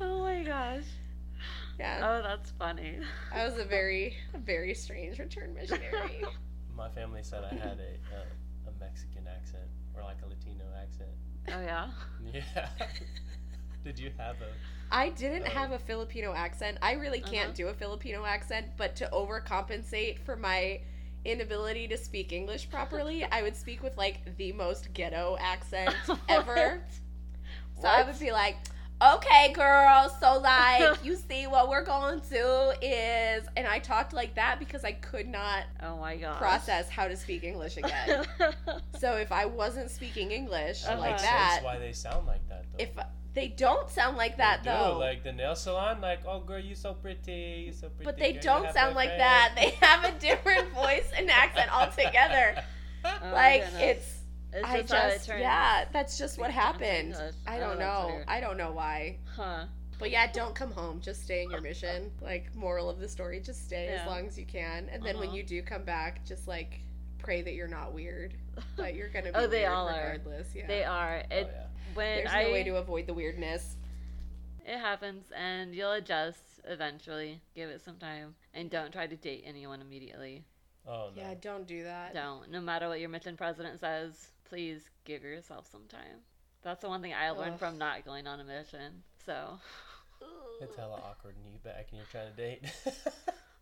oh 0.00 0.20
my 0.22 0.44
gosh. 0.44 0.84
yeah, 1.78 1.98
Oh, 2.20 2.22
that's 2.22 2.52
funny. 2.52 2.98
I 3.34 3.44
was 3.44 3.58
a 3.58 3.64
very, 3.64 4.14
a 4.34 4.38
very 4.38 4.72
strange 4.74 5.18
return 5.18 5.52
missionary. 5.52 6.22
My 6.76 6.88
family 6.90 7.24
said 7.24 7.42
I 7.50 7.54
had 7.56 7.80
a 7.80 8.14
uh, 8.14 8.68
a 8.68 8.72
Mexican 8.78 9.26
accent 9.26 9.64
or 10.00 10.04
like 10.04 10.18
a 10.22 10.26
Latino 10.26 10.64
accent. 10.80 11.10
Oh 11.48 11.60
yeah. 11.60 11.90
Yeah. 12.32 12.68
Did 13.84 13.98
you 13.98 14.10
have 14.18 14.36
a? 14.42 14.48
I 14.92 15.10
didn't 15.10 15.46
Oh. 15.46 15.50
have 15.50 15.72
a 15.72 15.78
Filipino 15.78 16.32
accent. 16.34 16.78
I 16.82 16.92
really 16.92 17.20
can't 17.20 17.48
Uh-huh. 17.48 17.54
do 17.56 17.68
a 17.68 17.74
Filipino 17.74 18.24
accent, 18.24 18.66
but 18.76 18.94
to 18.96 19.08
overcompensate 19.12 20.18
for 20.20 20.36
my 20.36 20.80
inability 21.24 21.86
to 21.88 21.96
speak 21.96 22.32
English 22.32 22.68
properly, 22.70 23.24
I 23.32 23.42
would 23.42 23.56
speak 23.56 23.82
with 23.82 23.96
like 23.96 24.36
the 24.36 24.52
most 24.52 24.92
ghetto 24.94 25.36
accent 25.40 25.94
ever. 26.28 26.82
So 27.80 27.88
I 27.88 28.02
would 28.02 28.18
be 28.18 28.32
like, 28.32 28.56
okay, 29.02 29.52
girl, 29.52 30.14
so 30.20 30.38
like, 30.38 30.98
you 31.04 31.16
see 31.16 31.46
what 31.46 31.68
we're 31.68 31.84
going 31.84 32.20
to 32.30 32.74
is. 32.82 33.44
And 33.56 33.66
I 33.66 33.78
talked 33.78 34.12
like 34.12 34.34
that 34.34 34.58
because 34.58 34.84
I 34.84 34.92
could 34.92 35.26
not 35.28 35.64
Oh 35.82 35.96
my 35.96 36.16
gosh. 36.16 36.36
process 36.38 36.88
how 36.88 37.08
to 37.08 37.16
speak 37.16 37.44
English 37.44 37.76
again. 37.76 38.24
so 38.98 39.16
if 39.16 39.32
I 39.32 39.46
wasn't 39.46 39.90
speaking 39.90 40.30
English 40.30 40.84
Uh-huh. 40.84 40.98
like 40.98 41.10
Makes 41.12 41.22
that, 41.22 41.50
sense 41.54 41.64
why 41.64 41.78
they 41.78 41.92
sound 41.92 42.26
like 42.26 42.46
that 42.48 42.64
though. 42.76 42.82
if 42.84 42.90
they 43.32 43.46
don't 43.48 43.88
sound 43.88 44.16
like 44.16 44.36
that 44.38 44.64
They 44.64 44.70
do, 44.70 44.76
though. 44.76 44.98
Like 44.98 45.22
the 45.22 45.32
nail 45.32 45.54
salon, 45.54 46.00
like, 46.00 46.20
oh 46.26 46.40
girl, 46.40 46.58
you're 46.58 46.74
so 46.74 46.94
pretty, 46.94 47.64
you 47.66 47.72
so 47.72 47.88
pretty. 47.88 48.04
But 48.04 48.18
they 48.18 48.32
girl, 48.32 48.42
don't 48.42 48.72
sound 48.74 48.96
like 48.96 49.10
face." 49.10 49.18
that. 49.18 49.52
They 49.56 49.70
have 49.86 50.04
a 50.04 50.18
different 50.18 50.68
voice 50.72 51.10
and 51.16 51.30
accent 51.30 51.70
altogether. 51.72 52.62
Oh 53.04 53.30
like 53.32 53.62
goodness. 53.64 53.82
it's 53.82 54.19
It's 54.52 54.66
I 54.68 54.80
just 54.82 54.92
how 54.92 55.08
it 55.08 55.12
just 55.16 55.28
yeah, 55.28 55.84
that's 55.92 56.18
just 56.18 56.38
what 56.38 56.50
happened. 56.50 57.14
I 57.46 57.56
Oh, 57.56 57.60
don't 57.60 57.78
that's 57.78 57.80
know. 57.80 58.20
I 58.26 58.40
don't 58.40 58.56
know 58.56 58.72
why. 58.72 59.18
Huh. 59.36 59.66
But 59.98 60.10
yeah, 60.10 60.32
don't 60.32 60.54
come 60.54 60.70
home. 60.72 61.00
Just 61.00 61.22
stay 61.22 61.42
in 61.42 61.50
your 61.50 61.60
mission. 61.60 62.10
Like 62.20 62.54
moral 62.56 62.88
of 62.90 62.98
the 62.98 63.08
story, 63.08 63.38
just 63.40 63.64
stay 63.64 63.86
Yeah. 63.92 64.00
as 64.02 64.06
long 64.06 64.26
as 64.26 64.38
you 64.38 64.46
can. 64.46 64.88
And 64.90 65.02
then 65.04 65.18
when 65.18 65.28
Uh-huh. 65.28 65.36
you 65.36 65.42
do 65.44 65.62
come 65.62 65.84
back, 65.84 66.24
just 66.24 66.48
like 66.48 66.80
pray 67.18 67.42
that 67.42 67.52
you're 67.54 67.68
not 67.68 67.92
weird. 67.92 68.34
But 68.76 68.94
you're 68.94 69.08
gonna 69.10 69.26
be 69.32 69.38
Oh, 69.38 69.46
they 69.46 69.60
weird 69.60 69.72
all 69.72 69.88
are. 69.88 70.12
regardless. 70.12 70.54
Yeah. 70.54 70.66
They 70.66 70.84
are. 70.84 71.16
It 71.16 71.26
Oh, 71.32 71.38
yeah. 71.52 71.66
when 71.94 72.16
There's 72.24 72.30
I 72.32 72.42
no 72.44 72.50
way 72.52 72.64
to 72.64 72.76
avoid 72.76 73.06
the 73.06 73.14
weirdness. 73.14 73.76
it 74.66 74.78
happens 74.78 75.30
and 75.36 75.74
you'll 75.74 75.92
adjust 75.92 76.42
eventually. 76.64 77.40
Give 77.54 77.68
it 77.70 77.80
some 77.82 77.96
time 77.98 78.34
and 78.54 78.70
don't 78.70 78.90
try 78.92 79.06
to 79.06 79.16
date 79.16 79.44
anyone 79.46 79.80
immediately. 79.80 80.44
Oh 80.88 81.10
no. 81.14 81.22
Yeah, 81.22 81.34
don't 81.40 81.66
do 81.66 81.84
that. 81.84 82.14
Don't. 82.14 82.50
No 82.50 82.60
matter 82.60 82.88
what 82.88 83.00
your 83.00 83.10
mission 83.10 83.36
president 83.36 83.78
says, 83.80 84.30
please 84.50 84.90
give 85.04 85.22
yourself 85.22 85.66
some 85.70 85.84
time. 85.88 86.20
That's 86.62 86.82
the 86.82 86.88
one 86.88 87.00
thing 87.00 87.14
I 87.14 87.30
learned 87.30 87.54
Ugh. 87.54 87.58
from 87.58 87.78
not 87.78 88.04
going 88.04 88.26
on 88.26 88.40
a 88.40 88.44
mission. 88.44 89.02
So, 89.24 89.58
It's 90.60 90.76
hella 90.76 90.96
awkward 90.96 91.36
when 91.42 91.52
you 91.52 91.58
back 91.64 91.86
and 91.90 91.96
you're 91.98 92.06
trying 92.10 92.30
to 92.30 92.36
date. 92.36 92.64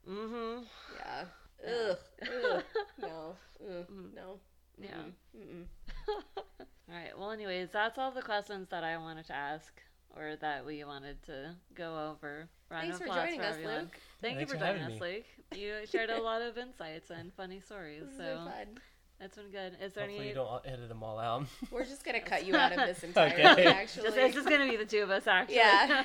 Mm 0.09 0.31
mhm. 0.31 0.65
Yeah. 0.97 1.25
Yeah. 1.63 1.71
Ugh. 1.91 1.99
Ugh. 2.23 2.65
No. 3.03 3.37
Ugh. 3.61 3.87
Mm. 3.93 4.15
No. 4.15 4.41
Yeah. 4.81 4.89
Mm-mm. 5.37 5.47
Mm-mm. 5.53 5.65
all 6.09 6.65
right. 6.89 7.19
Well, 7.19 7.31
anyways, 7.31 7.69
that's 7.73 7.99
all 7.99 8.11
the 8.11 8.23
questions 8.23 8.69
that 8.71 8.85
I 8.85 8.97
wanted 8.97 9.27
to 9.27 9.35
ask 9.35 9.71
or 10.17 10.37
that 10.41 10.65
we 10.65 10.83
wanted 10.85 11.23
to 11.25 11.55
go 11.75 12.11
over. 12.11 12.49
Round 12.71 12.83
Thanks 12.85 12.97
of 12.97 13.03
for 13.03 13.05
applause 13.09 13.25
joining 13.27 13.41
for 13.41 13.47
us, 13.47 13.53
everyone. 13.55 13.75
Luke. 13.83 13.99
Thank 14.23 14.37
Thanks 14.39 14.41
you 14.41 14.47
for 14.59 14.65
for 14.65 14.67
joining 14.73 14.83
us, 14.83 15.01
me. 15.01 15.01
Luke. 15.01 15.25
You 15.61 15.75
shared 15.87 16.11
a 16.11 16.23
lot 16.23 16.41
of 16.41 16.57
insights 16.57 17.11
and 17.11 17.33
funny 17.35 17.61
stories. 17.61 18.03
This 18.03 18.17
has 18.17 18.19
So 18.19 18.45
been 18.45 18.45
fun. 18.53 18.79
It's 19.21 19.37
been 19.37 19.51
good. 19.51 19.77
Is 19.83 19.93
there 19.95 20.05
Hopefully 20.05 20.19
any? 20.21 20.29
you 20.29 20.35
don't 20.35 20.65
edit 20.67 20.89
them 20.89 21.03
all 21.03 21.19
out. 21.19 21.45
We're 21.71 21.85
just 21.85 22.05
gonna 22.05 22.21
cut 22.21 22.47
you 22.47 22.57
out 22.57 22.73
of 22.73 22.79
this 22.79 23.03
entirely. 23.05 23.45
Okay. 23.45 23.67
Actually, 23.67 24.05
Just, 24.05 24.17
it's 24.17 24.35
just 24.35 24.49
gonna 24.49 24.69
be 24.69 24.77
the 24.77 24.85
two 24.85 25.03
of 25.03 25.11
us, 25.11 25.27
actually. 25.27 25.57
yeah. 25.57 26.05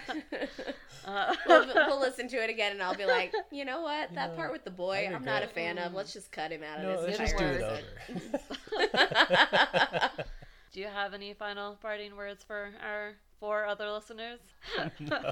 uh, 1.05 1.35
we'll, 1.47 1.67
we'll 1.73 1.99
listen 1.99 2.27
to 2.29 2.37
it 2.43 2.49
again, 2.49 2.71
and 2.71 2.81
I'll 2.81 2.95
be 2.95 3.05
like, 3.05 3.33
you 3.51 3.65
know 3.65 3.81
what? 3.81 4.09
You 4.09 4.15
That 4.15 4.31
know, 4.31 4.35
part 4.35 4.51
with 4.51 4.63
the 4.63 4.71
boy, 4.71 5.07
I 5.09 5.13
I'm 5.13 5.23
not 5.23 5.43
a 5.43 5.47
regret- 5.47 5.53
fan 5.55 5.77
of. 5.77 5.91
Mm. 5.91 5.95
Let's 5.95 6.13
just 6.13 6.31
cut 6.31 6.51
him 6.51 6.63
out 6.63 6.79
of 6.79 6.83
no, 6.83 7.05
this. 7.05 7.19
let's 7.19 7.31
just 7.31 7.37
do 7.37 7.45
it 7.45 7.61
over. 7.61 7.79
Do 10.73 10.79
you 10.79 10.87
have 10.87 11.13
any 11.13 11.33
final 11.33 11.75
parting 11.75 12.15
words 12.15 12.43
for 12.43 12.71
our 12.83 13.13
four 13.39 13.65
other 13.65 13.91
listeners? 13.91 14.39
no. 14.99 15.31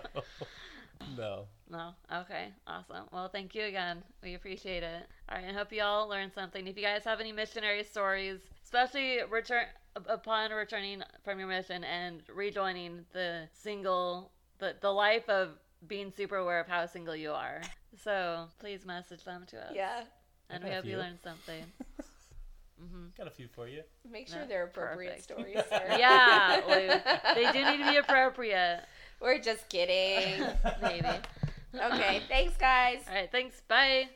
No. 1.17 1.45
No? 1.71 1.93
Okay, 2.13 2.49
awesome. 2.67 3.05
Well, 3.13 3.29
thank 3.29 3.55
you 3.55 3.63
again. 3.63 4.03
We 4.21 4.33
appreciate 4.35 4.83
it. 4.83 5.03
All 5.29 5.37
right, 5.37 5.49
I 5.49 5.53
hope 5.53 5.71
you 5.71 5.81
all 5.81 6.07
learned 6.07 6.33
something. 6.33 6.67
If 6.67 6.75
you 6.77 6.83
guys 6.83 7.03
have 7.05 7.19
any 7.21 7.31
missionary 7.31 7.83
stories, 7.85 8.39
especially 8.63 9.19
return 9.29 9.63
upon 10.07 10.51
returning 10.51 11.01
from 11.23 11.39
your 11.39 11.47
mission 11.47 11.83
and 11.85 12.21
rejoining 12.33 13.05
the 13.13 13.47
single, 13.53 14.31
the, 14.59 14.75
the 14.81 14.89
life 14.91 15.27
of 15.29 15.49
being 15.87 16.11
super 16.15 16.35
aware 16.37 16.59
of 16.59 16.67
how 16.67 16.85
single 16.85 17.15
you 17.15 17.31
are. 17.31 17.61
So 18.03 18.45
please 18.59 18.85
message 18.85 19.23
them 19.23 19.45
to 19.47 19.57
us. 19.57 19.71
yeah. 19.73 20.03
And 20.49 20.63
we 20.63 20.69
hope 20.71 20.85
you 20.85 20.97
learned 20.97 21.19
something. 21.23 21.63
hmm 22.77 23.05
Got 23.17 23.27
a 23.27 23.31
few 23.31 23.47
for 23.47 23.67
you. 23.69 23.83
Make 24.09 24.27
sure 24.27 24.39
No, 24.41 24.47
they're 24.47 24.65
appropriate 24.65 25.09
perfect. 25.11 25.23
stories. 25.23 25.57
Sir. 25.69 25.95
Yeah, 25.97 26.61
Luke. 26.67 27.01
They 27.35 27.51
do 27.53 27.65
need 27.71 27.83
to 27.85 27.89
be 27.89 27.95
appropriate. 28.05 28.81
We're 29.21 29.39
just 29.39 29.69
kidding. 29.69 30.45
Maybe. 30.81 31.07
Okay. 31.75 32.21
Thanks, 32.27 32.57
guys. 32.57 32.99
All 33.07 33.15
right, 33.15 33.31
thanks. 33.31 33.61
Bye. 33.67 34.09